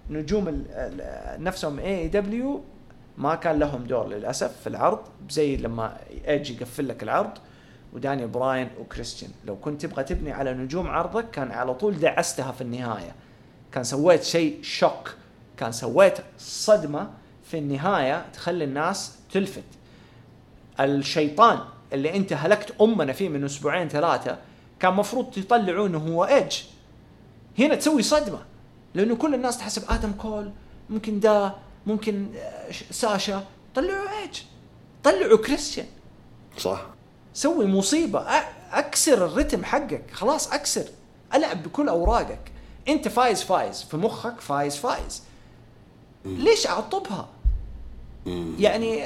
نجوم 0.09 0.65
نفسهم 1.39 1.79
AEW 1.79 2.61
ما 3.17 3.35
كان 3.35 3.59
لهم 3.59 3.83
دور 3.83 4.07
للأسف 4.07 4.61
في 4.61 4.67
العرض 4.67 4.99
زي 5.29 5.57
لما 5.57 5.97
ايدج 6.27 6.51
يقفل 6.51 6.87
لك 6.87 7.03
العرض 7.03 7.31
ودانيال 7.93 8.27
براين 8.27 8.69
وكريستيان. 8.79 9.31
لو 9.45 9.55
كنت 9.55 9.85
تبغى 9.85 10.03
تبني 10.03 10.31
على 10.31 10.53
نجوم 10.53 10.87
عرضك 10.87 11.29
كان 11.29 11.51
على 11.51 11.73
طول 11.73 11.99
دعستها 11.99 12.51
في 12.51 12.61
النهاية. 12.61 13.15
كان 13.71 13.83
سويت 13.83 14.23
شيء 14.23 14.59
shock 14.61 15.15
كان 15.57 15.71
سويت 15.71 16.17
صدمة 16.37 17.09
في 17.43 17.57
النهاية 17.57 18.25
تخلي 18.33 18.63
الناس 18.63 19.17
تلفت. 19.31 19.63
الشيطان 20.79 21.59
اللي 21.93 22.15
انت 22.15 22.33
هلكت 22.33 22.81
أمنا 22.81 23.13
فيه 23.13 23.29
من 23.29 23.43
أسبوعين 23.43 23.87
ثلاثة 23.87 24.37
كان 24.79 24.93
مفروض 24.93 25.37
يطلعوه 25.37 25.87
انه 25.87 25.97
هو 25.97 26.25
ايدج 26.25 26.57
هنا 27.59 27.75
تسوي 27.75 28.01
صدمة. 28.01 28.39
لأنه 28.95 29.15
كل 29.15 29.35
الناس 29.35 29.57
تحسب 29.57 29.83
آدم 29.89 30.11
كول 30.11 30.51
ممكن 30.89 31.19
دا 31.19 31.55
ممكن 31.87 32.27
آه، 32.37 32.71
ساشا. 32.91 33.43
طلعوا 33.75 34.19
ايدج 34.21 34.39
طلعوا 35.03 35.37
كريستيان. 35.37 35.87
صح. 36.57 36.85
سوي 37.33 37.65
مصيبة. 37.65 38.25
أكسر 38.71 39.25
الرتم 39.25 39.63
حقك. 39.63 40.11
خلاص 40.11 40.53
أكسر. 40.53 40.85
ألعب 41.33 41.63
بكل 41.63 41.89
أوراقك. 41.89 42.51
أنت 42.87 43.07
فايز 43.07 43.43
فايز. 43.43 43.83
في 43.83 43.97
مخك 43.97 44.41
فايز 44.41 44.75
فايز. 44.75 45.23
ليش 46.25 46.67
أعطبها؟ 46.67 47.27
يعني 48.59 49.05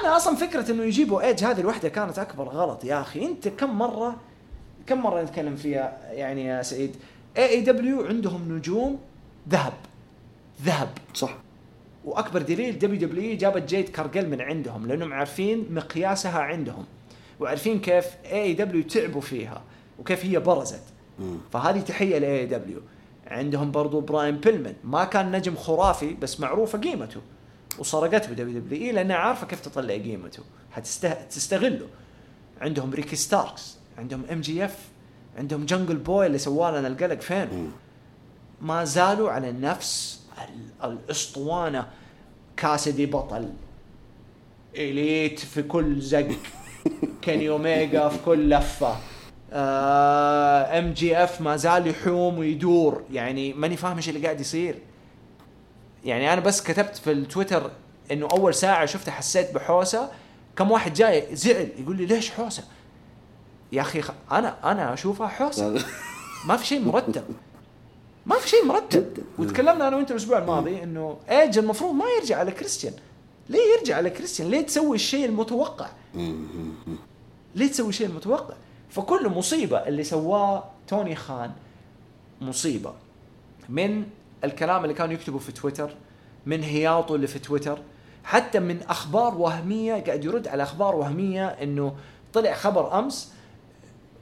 أنا 0.00 0.16
أصلا 0.16 0.36
فكرة 0.36 0.70
إنه 0.70 0.82
يجيبوا 0.82 1.22
إيدج 1.22 1.44
هذه 1.44 1.60
الوحدة 1.60 1.88
كانت 1.88 2.18
أكبر 2.18 2.48
غلط. 2.48 2.84
يا 2.84 3.00
أخي 3.00 3.26
أنت 3.26 3.48
كم 3.48 3.78
مرة 3.78 4.16
كم 4.86 4.98
مرة 4.98 5.22
نتكلم 5.22 5.56
فيها 5.56 5.98
يعني 6.10 6.44
يا 6.44 6.62
سعيد؟ 6.62 6.96
AEW 7.36 8.06
عندهم 8.06 8.52
نجوم 8.56 9.00
ذهب. 9.48 9.72
ذهب. 10.62 10.88
صح. 11.14 11.36
وأكبر 12.04 12.42
دليل 12.42 12.78
WW 12.78 13.36
جابت 13.36 13.62
جيد 13.62 13.88
كارجل 13.88 14.28
من 14.28 14.40
عندهم 14.40 14.86
لأنهم 14.86 15.12
عارفين 15.12 15.66
مقياسها 15.70 16.38
عندهم 16.38 16.84
وعارفين 17.40 17.80
كيف 17.80 18.06
AEW 18.32 18.82
تعبوا 18.82 19.20
فيها 19.20 19.62
وكيف 19.98 20.24
هي 20.24 20.38
برزت. 20.38 20.82
فهذه 21.52 21.80
تحية 21.80 22.18
ل 22.18 22.46
AEW 22.46 22.80
عندهم 23.26 23.70
برضو 23.70 24.00
براين 24.00 24.36
بيلمن. 24.36 24.74
ما 24.84 25.04
كان 25.04 25.36
نجم 25.36 25.56
خرافي 25.56 26.14
بس 26.14 26.40
معروفه 26.40 26.78
قيمته 26.78 27.20
وسرقته 27.78 28.32
WWE 28.32 28.92
لانها 28.92 29.16
عارفه 29.16 29.46
كيف 29.46 29.60
تطلع 29.60 29.94
قيمته. 29.94 30.42
حتستغله 30.72 31.86
عندهم 32.60 32.94
ريكي 32.94 33.16
ستاركس 33.16 33.76
عندهم 33.98 34.22
MJF 34.32 34.78
عندهم 35.38 35.66
جنجل 35.66 35.96
بوي 35.96 36.26
اللي 36.26 36.38
سوى 36.38 36.70
لنا 36.78 36.88
القلق 36.88 37.20
فين؟ 37.20 37.72
ما 38.60 38.84
زالوا 38.84 39.30
على 39.30 39.52
نفس 39.52 40.20
ال- 40.38 40.90
الأسطوانة. 40.92 41.86
كاسدي 42.56 43.06
بطل 43.06 43.50
إليت 44.76 45.38
في 45.38 45.62
كل 45.62 46.00
زق. 46.00 46.28
كيني 47.22 47.48
اوميجا 47.48 48.08
في 48.08 48.18
كل 48.24 48.50
لفة. 48.50 48.96
MJF 49.52 51.40
ما 51.40 51.56
زال 51.56 51.86
يحوم 51.86 52.38
ويدور. 52.38 53.02
يعني 53.12 53.52
ماني 53.52 53.76
فاهم 53.76 53.96
إيش 53.96 54.08
اللي 54.08 54.20
قاعد 54.22 54.40
يصير. 54.40 54.78
يعني 56.04 56.32
أنا 56.32 56.40
بس 56.40 56.62
كتبت 56.62 56.96
في 56.96 57.12
التويتر 57.12 57.70
إنه 58.12 58.28
أول 58.32 58.54
ساعة 58.54 58.86
شفته 58.86 59.12
حسيت 59.12 59.54
بحوسة. 59.54 60.10
كم 60.56 60.70
واحد 60.70 60.94
جاي 60.94 61.36
زعل 61.36 61.68
يقول 61.78 61.96
لي 61.96 62.06
ليش 62.06 62.30
حوسة؟ 62.30 62.64
يا 63.74 63.80
أخي 63.80 64.02
خ... 64.02 64.10
أنا 64.32 64.72
أنا 64.72 64.92
اشوفها 64.94 65.26
حوسة. 65.26 65.84
ما 66.48 66.56
في 66.56 66.66
شيء 66.66 66.80
مرتب. 66.80 67.24
ما 68.26 68.36
في 68.38 68.48
شيء 68.48 68.64
مرتب. 68.64 69.18
وتكلمنا 69.38 69.88
أنا 69.88 69.96
وأنت 69.96 70.10
الأسبوع 70.10 70.38
الماضي 70.38 70.82
إنه 70.82 71.16
ايدج 71.30 71.58
المفروض 71.58 71.94
ما 71.94 72.04
يرجع 72.20 72.38
على 72.38 72.50
كريستيان. 72.50 72.94
ليه 73.48 73.60
يرجع 73.78 73.96
على 73.96 74.10
كريستيان؟ 74.10 74.50
ليه 74.50 74.60
تسوي 74.60 74.96
الشيء 74.96 75.24
المتوقع؟ 75.24 75.86
ليه 77.54 77.66
تسوي 77.66 77.88
الشيء 77.88 78.06
المتوقع؟ 78.06 78.54
فكل 78.90 79.28
مصيبة 79.28 79.78
اللي 79.78 80.04
سواه 80.04 80.64
توني 80.88 81.16
خان 81.16 81.52
مصيبة. 82.40 82.92
من 83.68 84.04
الكلام 84.44 84.82
اللي 84.84 84.94
كانوا 84.94 85.14
يكتبوا 85.14 85.38
في 85.40 85.52
تويتر 85.52 85.90
من 86.46 86.62
هياطه 86.62 87.14
اللي 87.14 87.26
في 87.26 87.38
تويتر 87.38 87.78
حتى 88.24 88.60
من 88.60 88.82
أخبار 88.82 89.34
وهمية 89.34 89.94
قاعد 89.94 90.24
يرد 90.24 90.48
على 90.48 90.62
أخبار 90.62 90.96
وهمية 90.96 91.46
إنه 91.46 91.94
طلع 92.32 92.54
خبر 92.54 92.98
أمس 92.98 93.33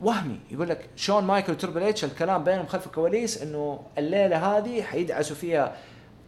وهمي. 0.03 0.39
يقول 0.51 0.69
لك 0.69 0.89
شون 0.97 1.24
مايكل 1.24 1.53
وتربل 1.53 1.83
اتش 1.83 2.05
الكلام 2.05 2.45
بينهم 2.45 2.66
خلف 2.66 2.87
الكواليس 2.87 3.43
إنه 3.43 3.81
الليلة 3.99 4.57
هذه 4.57 4.83
حيدعسوا 4.83 5.37
فيها 5.37 5.77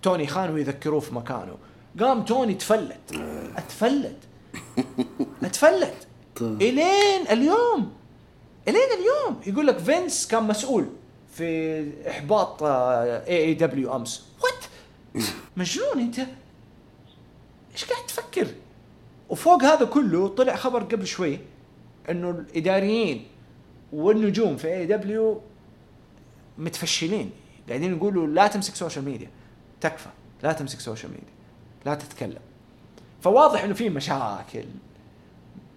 توني 0.03 0.27
خان 0.27 0.51
ويذكروه 0.51 1.01
في 1.01 1.15
مكانه. 1.15 1.57
قام 2.01 2.25
توني 2.25 2.55
تفلت. 2.55 3.15
أتفلت. 3.57 4.17
أتفلت. 5.43 6.07
طيب. 6.37 6.63
إلين 6.63 7.29
اليوم. 7.31 7.93
إلين 8.69 8.89
اليوم. 8.99 9.41
يقول 9.47 9.67
لك 9.67 9.79
فينس 9.79 10.27
كان 10.27 10.43
مسؤول 10.43 10.87
في 11.35 12.09
إحباط 12.11 12.63
اي 12.63 13.37
اي 13.37 13.55
دبليو 13.55 13.97
أمس. 13.97 14.25
وات 14.43 14.65
مجنون 15.57 15.99
أنت. 15.99 16.19
إيش 17.73 17.85
قاعد 17.85 18.07
تفكر؟ 18.07 18.47
وفوق 19.29 19.63
هذا 19.63 19.85
كله 19.85 20.29
طلع 20.29 20.57
خبر 20.57 20.83
قبل 20.83 21.07
شوي 21.07 21.39
إنه 22.11 22.31
الإداريين 22.31 23.27
والنجوم 23.95 24.57
في 24.57 24.75
AEW 24.75 25.41
متفشلين. 26.59 27.31
قاعدين 27.69 27.97
يقولوا 27.97 28.27
لا 28.27 28.47
تمسك 28.47 28.75
social 28.75 29.05
media 29.05 29.29
تكفى. 29.81 30.09
لا 30.43 30.53
تمسك 30.53 30.81
social 30.81 31.13
media 31.13 31.35
لا 31.87 31.95
تتكلم. 31.95 32.41
فواضح 33.23 33.65
إنه 33.65 33.75
في 33.75 33.91
مشاكل. 33.91 34.65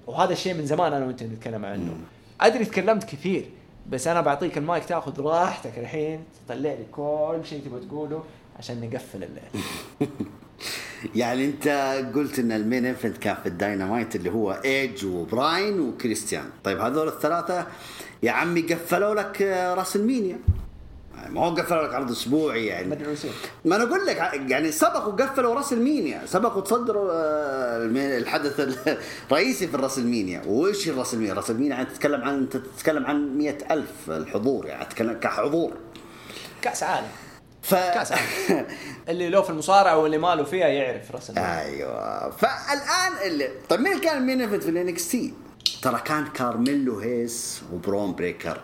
وهذا 0.07 0.34
الشيء 0.34 0.53
من 0.53 0.65
زمان 0.65 0.94
أنا 0.94 1.06
وأنت 1.06 1.23
نتكلم 1.23 1.65
عنه. 1.65 1.98
أدري 2.41 2.65
تكلمت 2.65 3.03
كثير 3.03 3.49
بس 3.89 4.07
أنا 4.07 4.22
بعطيك 4.22 4.57
المايك 4.57 4.85
تأخذ 4.85 5.22
راحتك 5.22 5.80
الحين 5.80 6.23
تطلع 6.45 6.73
لي 6.73 6.85
كل 6.91 7.39
شيء 7.44 7.61
تبغى 7.65 7.85
تقوله 7.85 8.23
عشان 8.60 8.89
نقفل 8.89 9.23
الليل. 9.23 9.69
يعني 11.15 11.45
أنت 11.45 11.68
قلت 12.15 12.39
إن 12.39 12.52
ال 12.52 12.58
main 12.58 12.85
event 12.85 13.18
كان 13.18 13.35
في 13.35 13.49
الداينامايت 13.49 14.15
اللي 14.15 14.31
هو 14.31 14.52
إيج 14.65 15.06
وبراين 15.06 15.80
وكريستيان 15.80 16.45
طيب 16.64 16.80
هذول 16.80 17.07
الثلاثة 17.07 17.68
يا 18.23 18.31
عمي 18.31 18.61
قفلوا 18.61 19.15
لك 19.15 19.41
WrestleMania. 19.77 20.38
ما 21.30 21.45
هو 21.45 21.56
قفلوا 21.56 21.88
لك 21.88 21.94
عرض 21.94 22.11
أسبوعي 22.11 22.65
يعني. 22.65 22.88
ما 23.65 23.76
أنا 23.76 23.84
أقول 23.84 24.06
لك 24.06 24.18
يعني 24.49 24.72
سبقوا 24.72 25.14
قفلوا 25.14 25.56
WrestleMania 25.56 26.22
سبقوا 26.26 26.61
تصدروا 26.61 27.11
آه، 27.11 27.85
الحدث 28.18 28.60
الرئيسي 29.31 29.68
في 29.68 29.76
ال 29.76 29.98
WrestleMania. 29.98 30.41
وإيش 30.48 30.89
ال 30.89 31.14
WrestleMania؟ 31.14 31.34
WrestleMania 31.34 31.76
يعني 31.76 31.85
تتكلم 31.85 32.22
عن 32.22 32.38
انت 32.38 32.57
تتكلم 32.57 33.06
عن 33.06 33.38
مئة 33.38 33.73
ألف 33.73 34.10
الحضور 34.10 34.65
يعني 34.65 34.85
تتكلم 34.85 35.14
كحضور. 35.14 35.73
كأس 36.61 36.84
عالم. 36.84 37.07
ف 37.61 37.76
كأس 37.76 38.11
عالم. 38.11 38.65
اللي 39.10 39.30
له 39.30 39.41
في 39.41 39.49
المصارعة 39.49 39.98
واللي 39.98 40.18
ماله 40.18 40.44
فيها 40.44 40.68
يعرف 40.68 41.11
WrestleMania 41.11 41.44
أيوه. 41.44 42.30
فالآن 42.30 43.14
اللي 43.26 43.49
طيب 43.69 43.80
مين 43.80 43.99
كان 43.99 44.18
ال 44.18 44.26
main 44.26 44.60
في 44.60 44.69
ال 44.69 45.10
NXT؟ 45.10 45.34
ترى 45.76 45.99
كان 46.06 46.26
كارميلو 46.27 46.99
هيس 46.99 47.61
وبرون 47.73 48.15
بريكر 48.15 48.61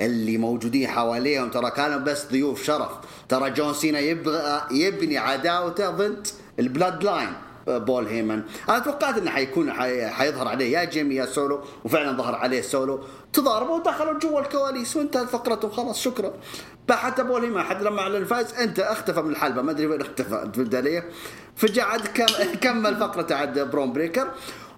اللي 0.00 0.38
موجودين 0.38 0.88
حواليهم 0.88 1.50
ترى 1.50 1.70
كانوا 1.70 1.98
بس 1.98 2.26
ضيوف 2.26 2.62
شرف. 2.64 2.90
ترى 3.28 3.50
جون 3.50 3.74
سينا 3.74 3.98
يبغى 3.98 4.62
يبني 4.70 5.18
عداوته 5.18 5.90
ضد 5.90 6.26
ال 6.58 7.04
Bloodline 7.04 7.32
بول 7.66 8.06
هيمن. 8.06 8.42
أنا 8.68 8.78
توقعت 8.78 9.18
إنه 9.18 9.30
حيكون 9.30 9.72
حي- 9.72 10.06
حيظهر 10.06 10.48
عليه. 10.48 10.78
يا 10.78 10.84
جيمي 10.84 11.14
يا 11.14 11.26
سولو. 11.26 11.60
وفعلا 11.84 12.16
ظهر 12.16 12.34
عليه 12.34 12.60
سولو. 12.62 13.00
تضاربوا 13.32 13.78
ودخلوا 13.78 14.18
جوا 14.18 14.40
الكواليس 14.40 14.96
وانتهت 14.96 15.28
فقرته. 15.28 15.68
وخلاص 15.68 16.00
شكرا. 16.02 16.32
حتى 16.90 17.22
بول 17.22 17.42
هيمن 17.44 17.62
حتى 17.62 17.84
لما 17.84 18.00
أعلن 18.00 18.16
الفايز 18.16 18.54
أنت 18.54 18.80
اختفى 18.80 19.22
من 19.22 19.30
الحلبة. 19.30 19.62
ما 19.62 19.70
أدري 19.70 19.86
وين 19.86 20.00
اختفى. 20.00 20.50
فهمت 20.54 20.74
علي؟ 20.74 21.02
فجاء 21.56 21.84
عاد 21.86 22.06
كم- 22.06 22.54
كمل 22.62 22.96
فقرته 22.96 23.34
عند 23.34 23.58
برون 23.60 23.92
بريكر. 23.92 24.28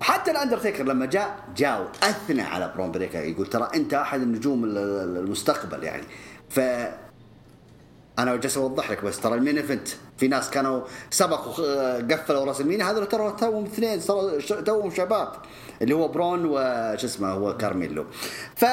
حتى 0.01 0.31
الاندرتيكر 0.31 0.85
لما 0.85 1.06
جاء 1.06 1.36
جاء 1.56 1.81
وأثنى 1.82 2.43
على 2.43 2.73
برون 2.77 2.93
بريكر 2.93 3.18
يقول 3.24 3.47
ترى 3.47 3.68
أنت 3.74 3.94
أحد 3.94 4.20
النجوم 4.23 4.64
ال- 4.64 4.78
ال- 4.78 5.16
المستقبل 5.16 5.85
يعني. 5.85 6.05
ف 6.51 6.60
أنا 8.18 8.36
جالس 8.36 8.56
أوضح 8.56 8.90
لك 8.90 9.05
بس 9.05 9.20
ترى 9.20 9.35
ال 9.34 9.39
main 9.39 9.56
event. 9.56 9.88
في 10.16 10.28
ناس 10.28 10.51
كانوا 10.51 10.81
سبقوا 11.10 11.55
آه، 11.66 12.01
قفلوا 12.01 12.44
WrestleMania 12.44 12.82
هذول 12.82 13.06
ترى 13.09 13.36
توهم 13.40 13.64
اثنين 13.64 14.01
توهم 14.64 14.90
شباب 14.90 15.28
اللي 15.82 15.94
هو 15.94 16.09
برون 16.09 16.44
وش 16.44 17.05
اسمه 17.05 17.28
هو 17.31 17.56
كارميلو. 17.56 18.05
ف 18.56 18.64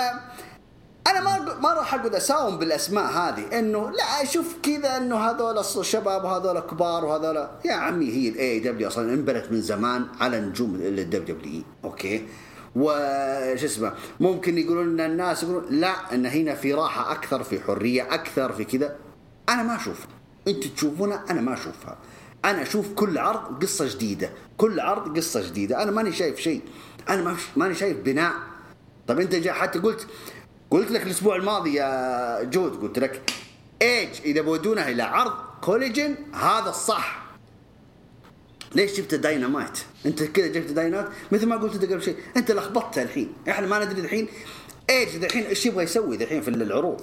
أنا 1.08 1.20
ما 1.22 1.56
ما 1.60 1.74
راح 1.74 1.94
أقعد 1.94 2.16
أساوم 2.16 2.58
بالأسماء 2.58 3.06
هذه 3.06 3.60
إنه 3.60 3.92
لا 3.92 4.26
شوف 4.26 4.56
كذا 4.64 4.98
إنه 4.98 5.18
هذول 5.18 5.64
الص- 5.64 5.82
شباب 5.82 6.24
وهذول 6.24 6.60
كبار 6.60 7.06
وهذول. 7.06 7.48
يا 7.66 7.74
عمي 7.74 8.12
هي 8.12 8.30
ال 8.30 8.60
AEW 8.60 8.88
أصلا 8.88 9.14
انبنت 9.14 9.46
من 9.52 9.62
زمان 9.62 10.06
على 10.20 10.40
نجوم 10.40 10.76
ال 10.76 11.36
WWE 11.38 11.64
أوكي؟ 11.84 12.28
وش 12.76 13.64
اسمه 13.64 13.94
ممكن 14.20 14.58
يقولون 14.58 15.00
إن 15.00 15.12
الناس 15.12 15.44
يقولون 15.44 15.66
لا 15.70 16.14
إن 16.14 16.26
هنا 16.26 16.56
في 16.56 16.74
راحة 16.74 17.12
أكثر 17.12 17.44
في 17.44 17.60
حرية 17.62 18.14
أكثر 18.14 18.52
في 18.54 18.64
كذا. 18.66 18.96
أنا 19.50 19.64
ما 19.64 19.76
أشوفها. 19.76 20.08
أنتوا 20.48 20.70
تشوفونها؟ 20.76 21.24
أنا 21.30 21.42
ما 21.42 21.54
أشوفها. 21.54 21.98
أنا 22.46 22.62
أشوف 22.62 22.94
كل 22.94 23.18
عرض 23.18 23.64
قصة 23.64 23.86
جديدة. 23.96 24.30
كل 24.58 24.80
عرض 24.80 25.18
قصة 25.18 25.48
جديدة. 25.48 25.84
أنا 25.84 25.92
ماني 25.92 26.12
شايف 26.12 26.40
شيء. 26.40 26.62
أنا 27.10 27.22
ما 27.22 27.36
ماني 27.56 27.76
شايف 27.76 27.98
بناء. 27.98 28.34
طب 29.08 29.20
أنت 29.20 29.36
جا 29.36 29.54
حتى 29.54 29.80
قلت 29.80 30.08
قلت 30.74 30.91
لك 30.91 31.04
الأسبوع 31.04 31.36
الماضي 31.36 31.74
يا 31.74 32.44
جود 32.44 32.82
قلت 32.82 33.00
لك 33.00 33.22
ايج 33.82 34.10
إذا 34.26 34.41
بتودونه 34.41 34.90
إلى 34.90 35.04
عرض 35.04 35.34
Collision 35.61 36.15
هذا 36.34 36.70
الصح. 36.70 37.24
ليش 38.76 38.98
جبت 38.98 39.16
داينامايت؟ 39.16 39.80
أنت 40.06 40.24
كذا 40.24 40.48
جبت 40.48 40.72
داينامايت 40.72 41.10
مثل 41.32 41.48
ما 41.48 41.56
قلت 41.56 41.74
أنت 41.74 41.86
قبل 41.86 42.04
شيء 42.04 42.18
أنت 42.38 42.52
لخبطتها 42.52 43.04
الحين. 43.04 43.34
إحنا 43.50 43.68
ما 43.68 43.86
ندري 43.86 44.02
الحين 44.02 44.28
ايج 44.90 45.24
الحين 45.24 45.44
إيش 45.44 45.66
يبغى 45.66 45.84
يسوي؟ 45.84 46.16
الحين 46.16 46.41
في 46.41 46.48
العروض. 46.48 47.02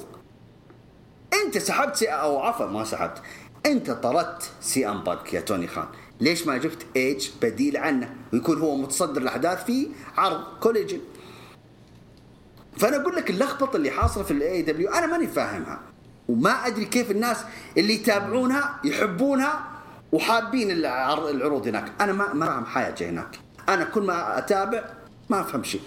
أنت 1.45 1.59
سحبت 1.59 1.97
سي 1.97 2.09
أو 2.09 2.39
عفوا 2.39 2.67
ما 2.67 2.85
سحبت. 2.85 3.23
أنت 3.67 3.91
طردت 3.91 4.51
سي 4.61 4.89
أم 4.89 5.05
بانك 5.05 5.35
يا 5.35 5.41
توني 5.41 5.67
خان. 5.67 5.89
ليش 6.21 6.47
ما 6.47 6.57
جبت 6.57 6.87
ايج 6.97 7.31
بديل 7.43 7.77
عنه؟ 7.77 8.15
ويكون 8.33 8.59
هو 8.59 8.77
متصدر 8.77 9.23
الأحداث 9.23 9.65
في 9.65 9.89
عرض 10.17 10.45
Collision 10.61 11.01
فأنا 12.81 12.97
أقول 12.97 13.17
لك 13.17 13.31
اللخبطة 13.31 13.77
اللي 13.77 13.91
حاصلة 13.91 14.25
في 14.25 14.31
ال 14.31 14.63
AEW 14.63 14.89
أنا 14.91 15.07
ماني 15.07 15.27
فاهمها. 15.27 15.81
وما 16.29 16.51
أدري 16.67 16.85
كيف 16.85 17.11
الناس 17.11 17.37
اللي 17.79 17.95
يتابعونها 17.95 18.81
يحبونها 18.85 19.65
وحابين 20.13 20.71
العر- 20.71 21.31
العروض 21.31 21.69
هناك. 21.69 21.93
أنا 22.01 22.13
ما 22.13 22.33
ما 22.35 22.47
فاهم 22.47 22.65
حاجة 22.65 23.11
هناك. 23.11 23.39
أنا 23.69 23.85
كل 23.85 24.03
ما 24.03 24.39
أتابع 24.39 24.85
ما 25.31 25.41
أفهم 25.41 25.63
شيء. 25.65 25.81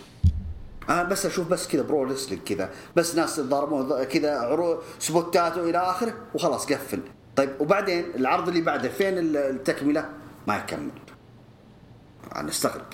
أنا 0.89 1.03
بس 1.03 1.25
أشوف 1.25 1.47
بس 1.47 1.67
كذا 1.67 1.81
pro 1.81 2.03
wrestling 2.03 2.41
كذا. 2.43 2.69
بس 2.95 3.15
ناس 3.15 3.39
ضربوا 3.39 4.03
كذا 4.03 4.37
عروض 4.39 4.79
سبوتات 4.99 5.57
وإلى 5.57 5.77
آخره 5.77 6.13
وخلاص 6.33 6.65
قفل. 6.73 6.99
طيب 7.35 7.49
وبعدين 7.59 8.05
العرض 8.15 8.47
اللي 8.47 8.61
بعده 8.61 8.89
فين 8.89 9.13
التكملة؟ 9.17 10.09
ما 10.47 10.57
يكمل. 10.57 10.89
أنا 12.35 12.49
استغرب. 12.49 12.85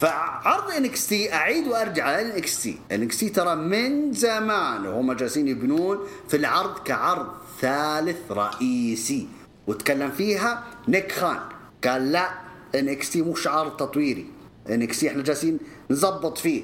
فعرض 0.00 0.70
NXT 0.76 1.34
أعيد 1.34 1.66
وأرجع 1.66 2.04
على 2.04 2.34
NXT 2.34 2.78
NXT 2.92 3.28
ترى 3.28 3.54
من 3.54 4.12
زمان 4.12 4.86
وهم 4.86 5.12
جالسين 5.12 5.48
يبنون 5.48 5.98
في 6.28 6.36
العرض 6.36 6.78
كعرض 6.78 7.26
ثالث 7.60 8.32
رئيسي. 8.32 9.28
وتكلم 9.66 10.10
فيها 10.10 10.64
نيك 10.88 11.12
خان. 11.12 11.38
قال 11.84 12.12
لا 12.12 12.28
NXT 12.74 13.22
مش 13.22 13.46
عرض 13.46 13.76
تطويري. 13.76 14.26
NXT 14.70 15.08
إحنا 15.08 15.22
جالسين 15.22 15.58
نظبط 15.90 16.38
فيه 16.38 16.62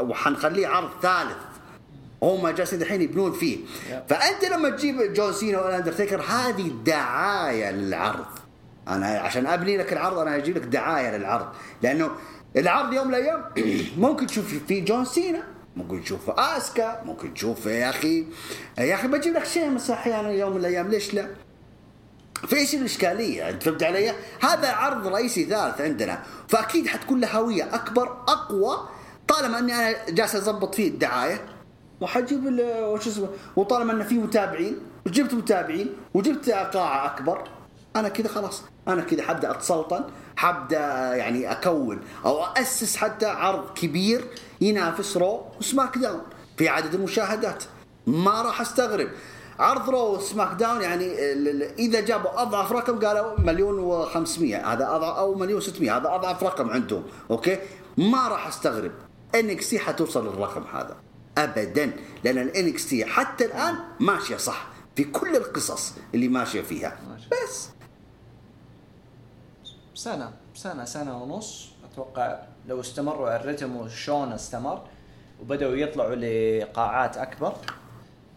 وحنخليه 0.00 0.66
عرض 0.66 0.90
ثالث. 1.02 1.36
هم 2.22 2.48
جالسين 2.48 2.82
الحين 2.82 3.02
يبنون 3.02 3.32
فيه. 3.32 3.58
فأنت 4.08 4.44
لما 4.44 4.70
تجيب 4.70 5.12
جون 5.12 5.32
سينا 5.32 5.60
والاندرتيكر 5.60 6.20
هذه 6.20 6.72
دعاية 6.84 7.70
للعرض. 7.70 8.26
أنا 8.88 9.06
عشان 9.06 9.46
أبني 9.46 9.76
لك 9.76 9.92
العرض 9.92 10.18
أنا 10.18 10.36
أجيب 10.36 10.56
لك 10.56 10.62
دعاية 10.62 11.16
للعرض. 11.16 11.46
لأنه 11.82 12.10
العرض 12.56 12.92
يوم 12.92 13.08
من 13.08 13.14
الأيام 13.14 13.44
ممكن 14.06 14.26
تشوف 14.26 14.54
فيه 14.68 14.84
جون 14.84 15.04
سينا 15.04 15.42
ممكن 15.76 16.02
تشوف 16.02 16.30
اسكا 16.30 17.02
ممكن 17.04 17.34
تشوف 17.34 17.66
يا 17.66 17.90
أخي 17.90 18.26
يا 18.78 18.94
أخي 18.94 19.08
بجيب 19.08 19.34
لك 19.34 19.44
شيء 19.44 19.78
أحيانا 19.90 20.30
يوم 20.30 20.52
من 20.52 20.60
الأيام 20.60 20.88
ليش 20.88 21.14
لا؟ 21.14 21.26
في 22.46 22.56
إيش 22.56 22.74
الاشكاليه؟ 22.74 23.50
أنت 23.50 23.62
فهمت 23.62 23.82
علي؟ 23.82 24.12
هذا 24.40 24.72
عرض 24.72 25.06
رئيسي 25.06 25.44
ثالث 25.44 25.80
عندنا 25.80 26.22
فأكيد 26.48 26.86
حتكون 26.86 27.20
له 27.20 27.28
هوية 27.28 27.74
أكبر 27.74 28.06
أقوى 28.28 28.88
طالما 29.28 29.58
أني 29.58 29.74
أنا 29.74 29.96
جالس 30.08 30.34
أضبط 30.34 30.74
فيه 30.74 30.88
الدعاية 30.88 31.40
وحجيب 32.00 32.58
وش 32.82 33.06
اسمه 33.06 33.28
وطالما 33.56 33.92
انه 33.92 34.04
في 34.04 34.18
متابعين 34.18 34.78
وجبت 35.06 35.34
متابعين 35.34 35.92
وجبت 36.14 36.50
قاعه 36.50 37.06
أكبر 37.06 37.48
أنا 37.96 38.08
كذا 38.08 38.28
خلاص 38.28 38.62
أنا 38.88 39.02
كذا 39.02 39.22
حبدأ 39.22 39.50
اتسلطن 39.50 40.04
حبدا 40.36 41.14
يعني 41.14 41.52
أكون 41.52 42.00
أو 42.24 42.44
اسس 42.44 42.96
حتى 42.96 43.26
عرض 43.26 43.74
كبير 43.74 44.24
ينافس 44.60 45.16
Raw 45.16 45.46
و 45.60 45.98
SmackDown 45.98 46.22
في 46.56 46.68
عدد 46.68 46.94
المشاهدات. 46.94 47.64
ما 48.06 48.42
راح 48.42 48.60
أستغرب. 48.60 49.08
عرض 49.58 49.90
Raw 49.90 50.16
و 50.16 50.52
SmackDown 50.52 50.82
يعني 50.82 51.06
إذا 51.78 52.00
جابوا 52.00 52.42
أضعف 52.42 52.72
رقم 52.72 52.98
قالوا 52.98 53.40
مليون 53.40 54.06
و500 54.06 54.42
هذا 54.42 54.96
اضعف 54.96 55.18
أو 55.18 55.34
مليون 55.34 55.60
600 55.60 55.96
هذا 55.96 56.14
أضعف 56.14 56.44
رقم 56.44 56.70
عندهم. 56.70 57.02
أوكي؟ 57.30 57.58
ما 57.98 58.28
راح 58.28 58.46
أستغرب. 58.46 58.92
NXT 59.34 59.78
حتوصل 59.78 60.26
للرقم 60.26 60.64
هذا. 60.72 60.96
ابدا. 61.38 61.90
لأن 62.24 62.38
ال 62.38 62.88
NXT 62.88 63.04
حتى 63.04 63.44
الآن 63.44 63.74
ماشية 64.00 64.36
صح 64.36 64.66
في 64.96 65.04
كل 65.04 65.36
القصص 65.36 65.92
اللي 66.14 66.28
ماشية 66.28 66.60
فيها. 66.60 66.98
بس. 67.32 67.68
سنة 69.94 70.32
سنة 70.54 70.84
سنة 70.84 71.22
ونص. 71.22 71.68
أتوقع 71.92 72.38
لو 72.68 72.80
استمروا 72.80 73.30
على 73.30 73.40
الرتم 73.40 73.76
وشون 73.76 74.32
استمر 74.32 74.82
وبدأوا 75.42 75.76
يطلعوا 75.76 76.14
لقاعات 76.14 77.16
أكبر 77.16 77.56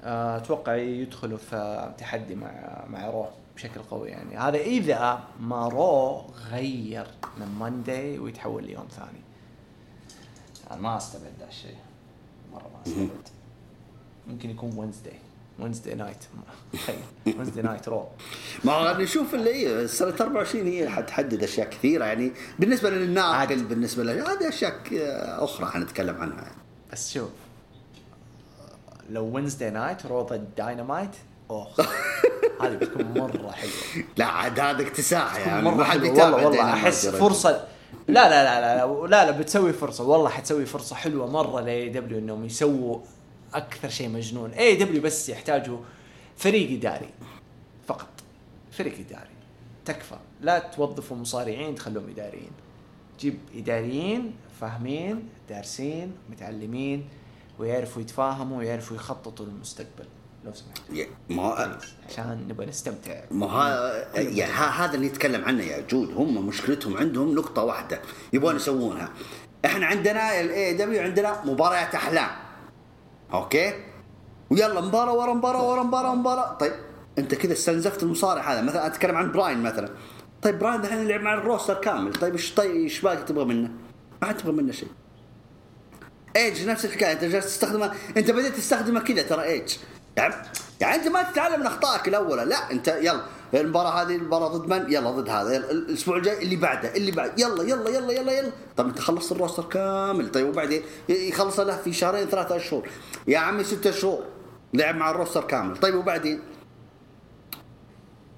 آه، 0.03 0.38
أتوقع 0.38 0.75
يدخلوا 0.75 1.38
في 1.38 1.91
تحدي 1.97 2.35
مع 2.35 2.84
مع 2.89 3.09
Raw 3.10 3.26
بشكل 3.55 3.81
قوي 3.81 4.09
يعني. 4.09 4.38
هذا 4.38 4.57
إذا 4.57 5.23
ما 5.39 5.67
Raw 5.68 6.22
غير 6.51 7.07
من 7.38 7.47
Monday 7.48 8.19
ويتحول 8.19 8.63
ليوم 8.63 8.88
ثاني. 8.91 9.21
يعني 10.69 10.81
ما 10.81 10.97
أستبعد 10.97 11.31
ذا 11.39 11.47
الشيء. 11.47 11.77
مرة 12.53 12.69
ما 12.73 12.81
أستبعد. 12.88 13.09
ممكن 14.27 14.49
يكون 14.49 14.77
Wednesday 14.77 15.19
Wednesday 15.60 15.95
night 15.95 16.18
Wednesday 17.27 17.64
night 17.64 17.89
Raw 17.89 18.07
ما 18.63 18.97
نشوف 18.97 19.35
اللي 19.35 19.67
هي 19.67 19.88
سنة 19.88 20.13
24 20.21 20.67
هي 20.67 20.89
حتحدد 20.89 21.43
أشياء 21.43 21.69
كثيرة. 21.69 22.05
يعني 22.05 22.31
بالنسبة 22.59 22.89
للناقل 22.89 23.35
عاد. 23.35 23.67
بالنسبة 23.69 24.03
له 24.03 24.34
هذه 24.34 24.49
أشياء 24.49 24.81
أخرى 25.43 25.65
حنتكلم 25.65 26.21
عنها. 26.21 26.41
يعني. 26.41 26.57
بس 26.91 27.13
شوف 27.13 27.29
لو 29.09 29.25
Wednesday 29.26 29.69
night 29.69 30.06
Raw 30.06 30.22
ضد 30.21 30.49
داينامايت 30.57 31.15
اوه 31.49 31.67
هذه 32.61 32.75
بتكون 32.75 33.05
مرة 33.05 33.51
حلوة. 33.51 34.05
لا 34.17 34.25
عاد 34.25 34.59
هذا 34.59 34.81
اكتساح 34.81 35.47
يعني 35.47 35.61
مره 35.61 35.75
ما 35.75 35.84
حد 35.84 35.99
حلوة. 35.99 36.13
يتابع 36.13 36.35
والله 36.35 36.47
والله 36.47 36.73
أحس. 36.73 37.07
فرصة. 37.07 37.67
لا 38.07 38.29
لا 38.29 38.43
لا 38.43 38.61
لا 38.61 39.07
لا 39.07 39.25
لا, 39.25 39.31
بتسوي 39.31 39.73
فرصة. 39.73 40.03
والله 40.03 40.29
حتسوي 40.29 40.65
فرصة 40.65 40.95
حلوة 40.95 41.27
مرة 41.27 41.61
ل 41.61 41.89
AEW 41.89 42.19
إنهم 42.19 42.45
يسووا 42.45 42.99
أكثر 43.57 43.89
شيء 43.89 44.09
مجنون. 44.09 44.51
AEW 44.52 45.02
بس 45.01 45.29
يحتاجوا 45.29 45.79
فريق 46.38 46.71
إداري. 46.71 47.09
فقط. 47.88 48.09
فريق 48.71 48.93
إداري. 48.93 49.29
تكفى. 49.85 50.17
لا 50.41 50.59
توظفوا 50.59 51.17
مصارعين 51.17 51.75
تخلوهم 51.75 52.09
إداريين. 52.09 52.51
جيب 53.19 53.39
إداريين 53.55 54.35
فاهمين 54.61 55.29
دارسين 55.49 56.15
متعلمين 56.29 57.07
ويعرفوا 57.59 58.01
يتفاهموا 58.01 58.57
ويعرفوا 58.57 58.95
يخططوا 58.95 59.45
للمستقبل. 59.45 60.05
لو 60.45 60.53
سمحت. 60.53 61.09
ما 61.29 61.79
عشان 62.09 62.47
نبغى 62.49 62.65
نستمتع. 62.65 63.23
ما 63.31 63.45
ها 63.45 64.85
هذا 64.85 64.95
اللي 64.95 65.07
نتكلم 65.07 65.45
عنه 65.45 65.63
يا 65.63 65.81
جود. 65.81 66.13
هم 66.13 66.47
مشكلتهم 66.47 66.97
عندهم 66.97 67.35
نقطة 67.35 67.63
واحدة 67.63 68.01
يبغون 68.34 68.55
يسوونها. 68.55 69.09
إحنا 69.65 69.85
عندنا 69.85 70.41
ال 70.41 70.73
AEW 70.73 71.02
عندنا 71.01 71.45
مباريات 71.45 71.95
أحلام. 71.95 72.47
okay؟ 73.34 73.73
ويلا 74.49 74.82
مباراة 74.82 75.14
ورا 75.14 75.34
مباراة 75.34 75.70
ورا 75.70 75.84
مباراة 75.84 76.16
مباراة. 76.16 76.54
طيب 76.54 76.74
أنت 77.18 77.36
كذا 77.36 77.54
استنزفت 77.54 78.04
المصارع 78.04 78.54
هذا. 78.54 78.62
مثلا 78.62 78.88
أتكلم 78.88 79.16
عن 79.16 79.32
براين 79.32 79.64
مثلا. 79.64 79.90
طيب 80.41 80.60
براين 80.60 80.82
دحين 80.82 80.99
يلعب 80.99 81.22
مع 81.22 81.34
ال 81.34 81.39
roster 81.39 81.73
كامل. 81.74 82.14
طيب 82.14 82.34
إيش 82.34 82.54
طيب 82.54 82.72
إيش 82.72 83.02
باقي 83.02 83.24
تبغى 83.24 83.45
منه؟ 83.45 83.70
ما 84.22 84.32
تبغى 84.32 84.52
منه 84.52 84.72
شيء. 84.72 84.90
إيج 86.36 86.70
نفس 86.70 86.86
الحكاية. 86.86 87.12
أنت 87.12 87.24
جالس 87.24 87.45
تستخدمه 87.45 87.94
أنت 88.18 88.32
بديت 88.32 88.56
تستخدمه 88.56 88.99
كذا 88.99 89.22
ترى 89.22 89.44
إيج. 89.44 89.78
يعني 90.18 90.36
يعني 90.80 90.95
أنت 90.95 91.08
ما 91.08 91.24
تتعلم 91.24 91.60
من 91.60 91.66
اخطائك 91.66 92.08
الاولى 92.08 92.45
لا 92.45 92.72
انت 92.72 92.88
يلا. 92.88 93.22
المباراة 93.53 94.02
هذه 94.02 94.15
المباراة 94.15 94.48
ضد 94.48 94.69
من؟ 94.69 94.94
يلا 94.94 95.11
ضد 95.11 95.30
هذا. 95.30 95.56
يلا 95.56 95.72
الأسبوع 95.72 96.18
الجاي 96.18 96.44
اللي 96.44 96.56
بعده 96.56 96.95
اللي 96.95 97.11
بعد. 97.11 97.40
يلا 97.40 97.64
يلا 97.64 97.90
يلا 97.90 98.11
يلا 98.11 98.32
يلا. 98.32 98.52
طب 98.78 98.88
انت 98.88 98.99
خلصت 98.99 99.32
ال 99.31 99.36
roster 99.36 99.64
كامل. 99.64 100.32
طيب 100.32 100.48
وبعدين؟ 100.48 100.82
يخلص 101.10 101.60
له 101.60 101.78
في 101.78 101.94
شهرين 101.94 102.28
ثلاثة 102.28 102.56
أشهر. 102.56 102.90
يا 103.28 103.40
عمي 103.40 103.64
ستة 103.64 103.91
شهور 103.91 104.24
لعب 104.74 104.95
مع 104.95 105.11
ال 105.11 105.16
roster 105.16 105.44
كامل. 105.44 105.78
طيب 105.78 105.95
وبعدين؟ 105.95 106.40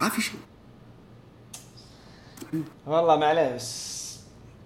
ما 0.02 0.10
في 0.10 0.22
شيء. 0.22 0.40
والله 2.88 3.16
معليش. 3.16 3.90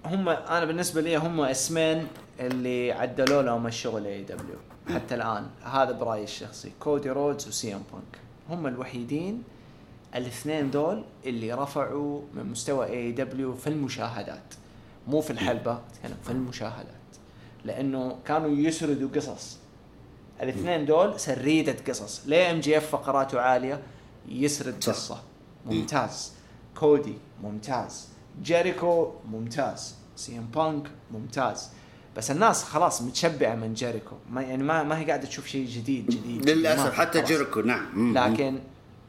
هم 0.06 0.30
أنا 0.30 0.66
بالنسبة 0.66 1.02
لي 1.02 1.18
هم 1.18 1.42
اسمين 1.42 2.08
اللي 2.40 2.92
عدلوا 2.92 3.42
لهم 3.42 3.68
الشغل 3.68 4.06
AEW 4.06 4.56
حتى 4.94 5.16
الآن. 5.16 5.48
هذا 5.64 5.92
برأيي 5.92 6.24
الشخصي. 6.24 6.72
كودي 6.80 7.10
رودز 7.10 7.48
و 7.48 7.74
CM 7.74 7.84
Punk. 7.92 8.20
هم 8.50 8.68
الوحيدين 8.68 9.44
الاثنين 10.16 10.72
دول 10.72 11.04
اللي 11.26 11.54
رفعوا 11.54 12.22
من 12.34 12.46
مستوى 12.46 12.86
AEW 12.86 13.56
في 13.56 13.68
المشاهدات. 13.68 14.54
مو 15.08 15.22
في 15.22 15.32
الحلبة 15.32 15.72
أتكلم 15.72 16.18
في 16.24 16.32
المشاهدات. 16.32 16.88
لأنه 17.66 18.16
كانوا 18.26 18.50
يسردوا 18.50 19.10
قصص. 19.16 19.58
الاثنين 20.42 20.86
دول 20.86 21.20
سريدة 21.20 21.76
قصص. 21.88 22.22
ليه 22.26 22.52
MJF 22.52 22.90
فقراته 22.90 23.42
عالية 23.42 23.82
يسرد 24.30 24.84
صح. 24.84 24.94
قصة. 24.94 25.22
ممتاز. 25.66 26.34
كودي 26.80 27.14
ممتاز. 27.44 28.08
جيريكو 28.44 29.12
ممتاز. 29.32 29.96
CM 30.16 30.46
Punk 30.56 30.88
ممتاز. 31.12 31.70
بس 32.18 32.32
الناس 32.32 32.64
خلاص 32.64 33.02
متشبعة 33.02 33.56
من 33.56 33.74
جيريكو. 33.74 34.16
ما 34.30 34.42
يعني 34.42 34.64
ما 34.64 34.84
ما 34.84 35.00
هي 35.00 35.06
قاعدة 35.06 35.28
تشوف 35.28 35.48
شيء 35.48 35.68
جديد 35.68 36.10
جديد. 36.10 36.50
للأسف 36.50 36.94
حتى 36.94 37.20
خلاص. 37.20 37.32
جيريكو 37.32 37.62
نعم. 37.62 38.18
لكن 38.18 38.60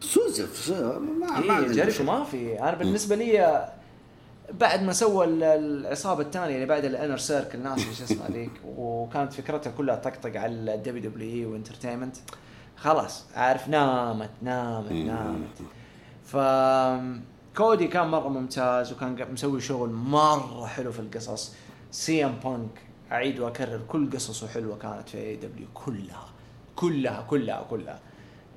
سوزف 0.05 0.56
سو- 0.56 0.98
ما 0.98 1.40
ما 1.40 1.59
إيه. 1.59 2.02
ما 2.02 2.24
في. 2.24 2.60
أنا 2.60 2.74
بالنسبة 2.74 3.16
لي 3.16 3.68
بعد 4.60 4.82
ما 4.82 4.93
سوى 4.93 5.24
ال- 5.26 5.43
العصابة 5.43 6.22
الثانية 6.22 6.55
اللي 6.55 6.66
بعد 6.66 6.85
ال 6.85 6.90
Inner 6.90 7.16
Circle 7.18 7.59
ناس 7.59 7.86
إيش 7.89 8.02
اسمها 8.02 8.28
ذيك 8.31 8.51
وكانت 8.78 9.32
فكرتها 9.32 9.70
كلها 9.70 9.97
طقطق 9.97 10.40
على 10.40 10.74
ال 10.74 11.10
WWE 11.10 11.28
و 11.31 11.47
entertainment 11.47 12.16
خلاص 12.76 13.24
عارف 13.35 13.68
نامت 13.68 14.31
نامت 14.43 14.93
نامت. 14.93 15.59
ف 16.24 16.36
كودي 17.56 17.86
كان 17.89 18.09
مرة 18.09 18.28
ممتاز 18.28 18.93
وكان 18.93 19.32
مسوي 19.32 19.60
شغل 19.60 19.89
مرة 19.90 20.66
حلو 20.66 20.93
في 20.93 20.98
القصص. 21.01 21.52
CM 21.90 22.35
Punk 22.44 22.70
أعيد 23.12 23.40
وأكرر 23.40 23.81
كل 23.89 24.10
قصصه 24.10 24.48
حلوة 24.48 24.78
كانت 24.78 25.09
في 25.09 25.18
AEW 25.18 25.66
كلها 25.74 26.24
كلها 26.76 27.22
كلها 27.31 27.66
كلها. 27.70 27.98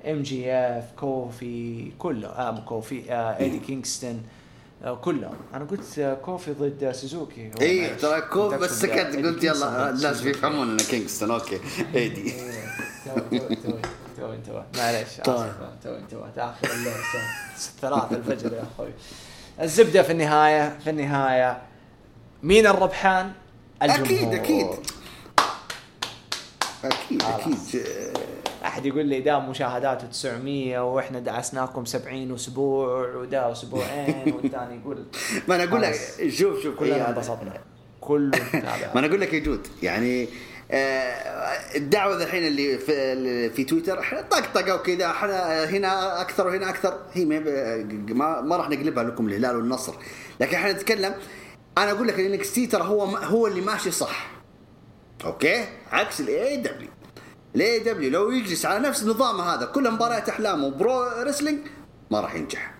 ام 0.06 0.22
جي 0.22 0.52
اف 0.52 0.84
كوفي 0.96 1.90
كله. 1.98 2.50
مو 2.50 2.64
كوفي 2.64 3.12
آه 3.12 3.38
ايدي 3.38 3.58
كينغستون 3.58 4.22
آه 4.84 4.94
كلهم 4.94 5.36
أنا 5.54 5.64
قلت 5.64 5.98
آه 5.98 6.14
كوفي 6.14 6.52
ضد 6.52 6.84
آه 6.84 6.92
سوزوكي 6.92 7.50
اي. 7.60 7.94
ترى 7.94 8.20
كوف 8.20 8.52
كنت 8.54 8.62
بس 8.62 8.70
آه، 8.70 8.74
سكت 8.74 9.16
قلت 9.16 9.44
يلا 9.44 9.90
ضد 9.90 9.96
الناس. 9.96 10.20
بيفهمون 10.20 10.68
إنه 10.70 10.82
كينغستون 10.90 11.30
أوكي 11.30 11.60
ايدي 11.94 12.32
إيه، 12.32 12.64
تو 13.04 13.20
تو 13.38 13.54
تو 13.54 13.72
تو 14.16 14.32
انتبه 14.32 14.64
معلش 14.76 15.20
طيب. 15.24 15.52
تو 15.84 15.94
انتبه 15.96 16.30
تاخر 16.36 16.70
الليل 16.74 16.92
الساعة 16.92 18.08
ثلاثة 18.08 18.16
الفجر 18.16 18.52
يا 18.52 18.62
أخوي. 18.74 18.88
الزبدة 19.60 20.02
في 20.02 20.12
النهاية 20.12 20.78
في 20.84 20.90
النهاية. 20.90 21.62
مين 22.42 22.66
الربحان؟ 22.66 23.32
الجمهور. 23.82 24.04
أكيد 24.04 24.34
أكيد. 24.34 24.66
أكيد. 26.84 27.22
أكيد. 27.22 27.82
أحد 28.64 28.86
يقول 28.86 29.06
لي 29.06 29.20
ده 29.20 29.38
مشاهداته 29.38 30.06
900 30.06 30.78
وإحنا 30.94 31.18
دعسناكم 31.20 31.84
70 31.84 32.34
أسبوع 32.34 33.14
وده 33.16 33.52
أسبوعين 33.52 34.22
والثاني 34.42 34.80
يقول 34.80 35.04
ما 35.48 35.54
أنا 35.54 35.64
أقول 35.64 35.82
لك. 35.82 35.94
شوف 36.28 36.62
شوف 36.62 36.74
كلنا 36.78 36.96
هي- 36.96 37.08
انبسطنا. 37.08 37.52
كله 38.00 38.38
ما 38.94 38.98
أنا 38.98 39.06
أقول 39.06 39.20
لك 39.20 39.32
يا 39.34 39.38
جود 39.38 39.66
يعني 39.82 40.28
آه، 40.70 41.76
الدعوة 41.76 42.22
الحين 42.22 42.46
اللي 42.46 42.78
في 42.78 43.50
في 43.50 43.64
تويتر 43.64 44.00
إحنا 44.00 44.20
طقطقه 44.20 44.74
وكذا 44.74 45.06
إحنا 45.06 45.64
هنا 45.64 46.20
أكثر 46.20 46.46
وهنا 46.46 46.68
أكثر 46.70 46.98
هي 47.12 47.24
ما 47.24 48.40
ما, 48.40 48.56
راح 48.56 48.68
نقلبها 48.70 49.04
لكم 49.04 49.28
الهلال 49.28 49.56
والنصر. 49.56 49.94
لكن 50.40 50.56
إحنا 50.56 50.72
نتكلم 50.72 51.14
أنا 51.78 51.90
أقول 51.90 52.08
لك 52.08 52.46
تي 52.46 52.66
ترى 52.66 52.82
هو 52.82 53.04
هو 53.04 53.46
اللي 53.46 53.60
ماشي 53.60 53.90
صح. 53.90 54.30
okay؟ 55.24 55.64
عكس 55.92 56.20
الاي 56.20 56.56
دبليو 56.56 56.88
الاي 57.56 57.78
دبليو 57.78 58.10
لو 58.10 58.30
يجلس 58.30 58.66
على 58.66 58.88
نفس 58.88 59.02
النظام 59.02 59.40
هذا 59.40 59.66
كل 59.66 59.90
مباريات 59.90 60.28
أحلامه 60.28 60.66
و 60.66 60.80
pro 60.80 61.22
wrestling 61.22 61.58
ما 62.10 62.20
راح 62.20 62.34
ينجح. 62.34 62.74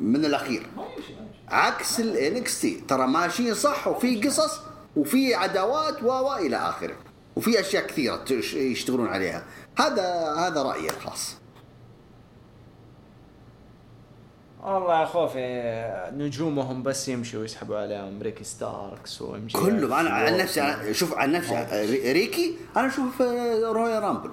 من 0.00 0.24
الأخير. 0.24 0.66
عكس 1.48 2.00
ال 2.00 2.60
NXT 2.60 2.82
ترى 2.88 3.06
ماشيين 3.06 3.54
صح 3.54 3.88
وفي 3.88 4.20
قصص 4.20 4.60
وفي 4.96 5.34
عداوات 5.34 6.02
و 6.02 6.34
إلى 6.36 6.56
آخره. 6.56 6.96
وفي 7.36 7.60
أشياء 7.60 7.86
كثيرة 7.86 8.24
يشتغلون 8.54 9.08
عليها. 9.08 9.44
هذا 9.78 10.34
هذا 10.38 10.62
رأيي 10.62 10.90
الخاص. 10.90 11.36
والله 14.66 15.00
يا 15.00 15.06
خوفي 15.06 16.10
نجومهم 16.16 16.82
بس 16.82 17.08
يمشوا 17.08 17.40
ويسحبوا 17.40 17.76
عليهم. 17.78 18.22
ريكي 18.22 18.44
ستاركس 18.44 19.22
و 19.22 19.46
MJ 19.46 19.58
كلهم. 19.58 19.92
أنا 19.92 20.10
عن 20.10 20.36
نفسي 20.36 20.94
شوف 20.94 21.14
عن 21.14 21.32
نفسي 21.32 21.66
ري- 21.72 22.12
ريكي 22.12 22.56
أنا 22.76 22.86
أشوف 22.86 23.22
آه، 23.22 23.72
Royal 23.72 24.02
Rumble. 24.02 24.30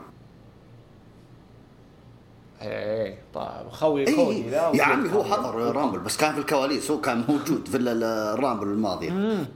إيه 2.62 3.18
طيب. 3.34 3.70
خوي 3.72 4.08
اي 4.08 4.16
كودي 4.16 4.50
لا 4.50 4.72
يا 4.76 4.84
عمي 4.84 5.14
هو 5.14 5.24
حضر 5.24 5.56
Rumble 5.76 6.00
بس 6.00 6.18
كان 6.18 6.34
في 6.34 6.40
الكواليس 6.40 6.92
هو 6.92 7.02
كان 7.02 7.24
موجود 7.30 7.68
في 7.68 7.78
ال- 7.78 7.88
ال- 7.88 8.04
ال 8.04 8.13
Rumble 8.13 8.68
الماضية. 8.68 9.12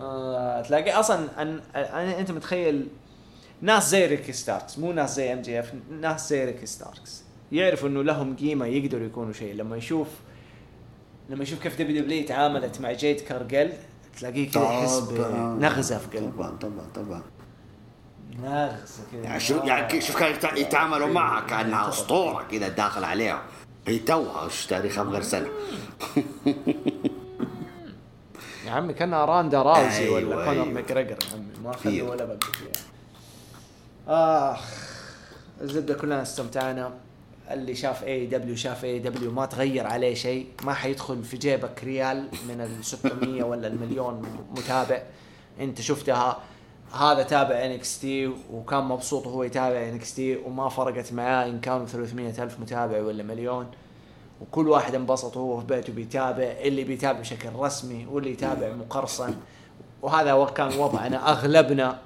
آه، 0.00 0.62
تلاقي 0.62 0.92
أصلا 0.92 1.42
أن... 1.42 1.60
أن... 1.76 2.08
أنت 2.08 2.30
متخيل 2.30 2.88
ناس 3.62 3.90
زي 3.90 4.06
ريكي 4.06 4.32
ستاركس 4.32 4.78
مو 4.78 4.92
ناس 4.92 5.16
زي 5.16 5.32
MJF 5.32 5.72
ناس 6.00 6.28
زي 6.30 6.44
ريكي 6.44 6.66
ستاركس. 6.66 7.22
يعرفوا 7.52 7.88
إنه 7.88 8.02
لهم 8.02 8.36
قيمة 8.36 8.66
يقدروا 8.66 9.06
يكونوا 9.06 9.32
شيء. 9.32 9.54
لما 9.54 9.76
يشوف 9.76 10.08
لما 11.28 11.42
يشوف 11.42 11.62
كيف 11.62 11.78
WW 11.82 12.26
تعاملت 12.26 12.80
مع 12.80 12.92
جيد 12.92 13.20
كارجيل 13.20 13.72
تلاقيه 14.18 14.50
كذا 14.50 14.62
يحس 14.72 14.98
بنغزه 14.98 15.98
في 15.98 16.18
قلبه. 16.18 16.30
طبعا 16.36 16.56
طبعا 16.58 16.86
طبعا. 16.94 17.22
نغزة 18.42 19.02
كذا. 19.12 19.22
يعني 19.22 19.40
شوف 19.40 19.64
يعني 19.64 20.00
شوف 20.00 20.16
كيف 20.22 20.36
يتع- 20.44 20.56
يتعاملوا 20.56 21.08
معها 21.08 21.40
كأنها 21.46 21.88
أسطورة 21.88 22.42
كذا 22.50 22.68
داخل 22.68 23.04
عليهم. 23.04 23.38
هي 23.86 23.98
توها 23.98 24.44
وش 24.44 24.66
تاريخها 24.66 25.04
من 25.04 25.10
غير 25.12 25.22
سنة. 25.22 25.48
يا 28.66 28.70
عمي 28.70 28.92
كانها 28.94 29.24
روندا 29.24 29.62
راوزي 29.62 29.98
أيوة، 29.98 30.14
ولا 30.14 30.44
كونر 30.44 30.50
أيوة. 30.50 30.64
ماجريجر 30.64 31.10
يا 31.10 31.16
عمي. 31.34 31.44
ما. 31.64 31.72
خلوا 31.76 32.10
ولا 32.10 32.24
بقى 32.24 32.38
فيها 32.52 32.84
آخ 34.52 34.60
الزبدة 35.60 35.94
كلنا 35.94 36.22
استمتعنا. 36.22 36.92
اللي 37.50 37.74
شاف 37.74 38.04
اي 38.04 38.26
دبليو 38.26 38.56
شاف 38.56 38.84
اي 38.84 38.98
دبليو 38.98 39.30
ما 39.30 39.46
تغير 39.46 39.86
عليه 39.86 40.14
شيء 40.14 40.46
ما 40.64 40.72
حيدخل 40.72 41.24
في 41.24 41.36
جيبك 41.36 41.84
ريال 41.84 42.28
من 42.48 42.60
ال 42.60 42.84
600 42.84 43.42
ولا 43.42 43.66
المليون 43.66 44.22
متابع. 44.50 45.02
انت 45.60 45.80
شفتها 45.80 46.38
هذا 46.92 47.22
تابع 47.22 47.64
NXT 47.64 48.26
وكان 48.52 48.84
مبسوط 48.84 49.26
وهو 49.26 49.42
يتابع 49.42 49.88
NXT 49.88 50.36
وما 50.36 50.68
فرقت 50.68 51.12
معاه 51.12 51.46
إن 51.46 51.60
كانوا 51.60 51.86
300 51.86 52.42
ألف 52.42 52.60
متابع 52.60 53.02
ولا 53.02 53.22
مليون. 53.22 53.66
وكل 54.40 54.68
واحد 54.68 54.94
انبسط 54.94 55.36
وهو 55.36 55.60
في 55.60 55.66
بيته 55.66 55.92
بيتابع 55.92 56.54
اللي 56.60 56.84
بيتابع 56.84 57.20
بشكل 57.20 57.48
رسمي 57.54 58.06
واللي 58.06 58.30
يتابع 58.30 58.72
مقرصن. 58.72 59.34
وهذا 60.02 60.44
كان 60.44 60.78
وضعنا 60.78 61.30
أغلبنا 61.30 61.98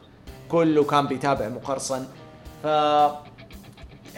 كله 0.49 0.85
كان 0.85 1.07
بيتابع 1.07 1.49
مقرصن. 1.49 2.07
ف 2.63 2.67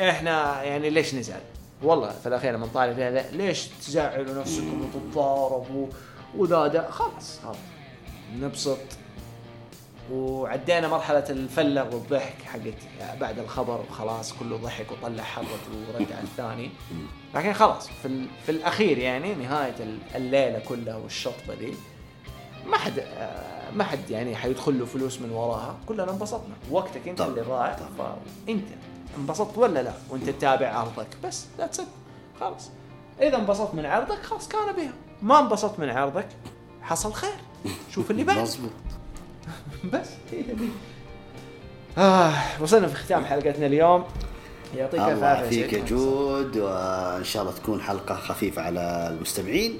إحنا 0.00 0.62
يعني 0.62 0.90
ليش 0.90 1.14
نزعل؟ 1.14 1.40
والله 1.82 2.10
في 2.10 2.26
الأخير 2.28 2.52
لما 2.54 2.66
نطالع 2.66 2.92
فيها 2.94 3.30
ليش 3.32 3.66
تزعلوا 3.66 4.34
نفسكم 4.40 4.84
وتتضاربوا 4.94 5.86
وذا 6.36 6.66
ده 6.66 6.90
خلاص 6.90 7.38
خلاص. 7.44 7.56
نبسط. 8.40 8.78
وعدينا 10.12 10.88
مرحلة 10.88 11.24
الفلة 11.30 11.82
والضحك 11.84 12.42
حقت 12.44 13.18
بعد 13.20 13.38
الخبر 13.38 13.80
وخلاص 13.90 14.32
كله 14.32 14.56
ضحك 14.56 14.86
وطلع 14.92 15.22
حرته 15.22 15.48
ورد 15.94 16.12
على 16.12 16.22
الثاني. 16.22 16.70
لكن 17.34 17.52
خلاص 17.52 17.88
في, 18.02 18.08
ال- 18.08 18.28
في 18.46 18.52
الأخير 18.52 18.98
يعني 18.98 19.34
نهاية 19.34 19.74
ال- 19.80 19.98
الليلة 20.14 20.58
كلها 20.58 20.96
والشطبة 20.96 21.54
دي 21.54 21.74
ما 22.66 22.76
حد 22.78 22.98
آه، 22.98 23.70
ما 23.70 23.84
حد 23.84 24.10
يعني 24.10 24.36
حيدخل 24.36 24.78
له 24.78 24.86
فلوس 24.86 25.20
من 25.20 25.30
وراها. 25.30 25.76
كلنا 25.86 26.10
انبسطنا. 26.10 26.54
وقتك 26.70 27.08
انت 27.08 27.20
اللي 27.20 27.40
ضاع 27.40 27.76
فانت. 28.46 28.64
انبسطت 29.18 29.58
ولا 29.58 29.82
لا؟ 29.82 29.92
وانت 30.10 30.30
تتابع 30.30 30.68
عرضك. 30.68 31.06
بس 31.24 31.46
that's 31.58 31.80
it 31.80 31.86
خلاص. 32.40 32.70
إذا 33.20 33.36
انبسطت 33.36 33.74
من 33.74 33.86
عرضك 33.86 34.22
خلاص 34.22 34.48
كان 34.48 34.72
بها. 34.76 34.92
ما 35.22 35.40
انبسطت 35.40 35.80
من 35.80 35.90
عرضك 35.90 36.26
حصل 36.82 37.12
خير. 37.12 37.36
شوف 37.90 38.10
اللي 38.10 38.24
بعد. 38.24 38.38
مظبوط. 38.38 38.70
بس. 39.92 40.08
هي 40.32 40.42
دي 40.42 40.68
آه 41.98 42.32
وصلنا 42.60 42.86
في 42.86 42.94
ختام 42.94 43.24
حلقتنا 43.24 43.66
اليوم. 43.66 44.04
يعطيك 44.76 45.00
الف 45.00 45.08
الله 45.08 45.26
عافية. 45.26 45.60
يعافيك 45.60 45.72
يا. 45.72 45.84
جود. 45.84 46.56
وإن 46.56 47.24
شاء 47.24 47.42
الله 47.42 47.54
تكون 47.54 47.80
حلقة 47.80 48.14
خفيفة 48.14 48.62
على 48.62 49.08
المستمعين. 49.10 49.78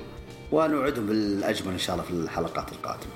ونوعدهم 0.53 1.07
بالأجمل 1.07 1.73
إن 1.73 1.79
شاء 1.79 1.97
الله 1.97 2.07
في 2.07 2.13
الحلقات 2.13 2.73
القادمة. 2.73 3.13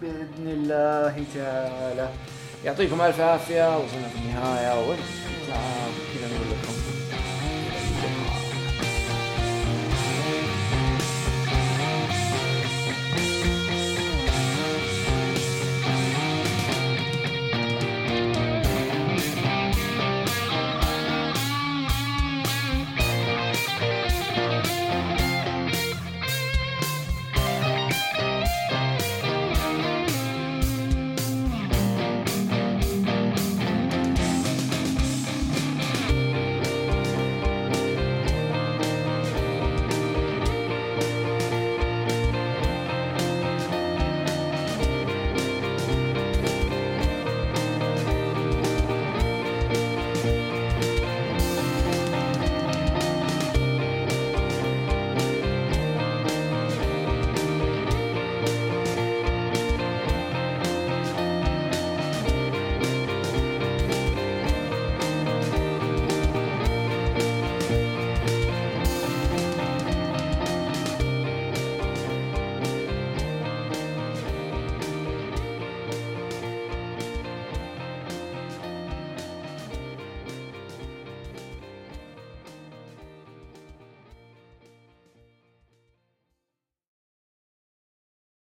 بإذن 0.00 0.48
الله 0.48 1.24
تعالى. 1.34 2.08
يعطيكم 2.64 3.00
ألف 3.00 3.20
عافية 3.20 3.76
وصلنا 3.78 4.08
في 4.08 4.18
النهاية 4.18 4.80
وكذا 4.80 6.26
نقول 6.26 6.46
لكم 6.50 6.73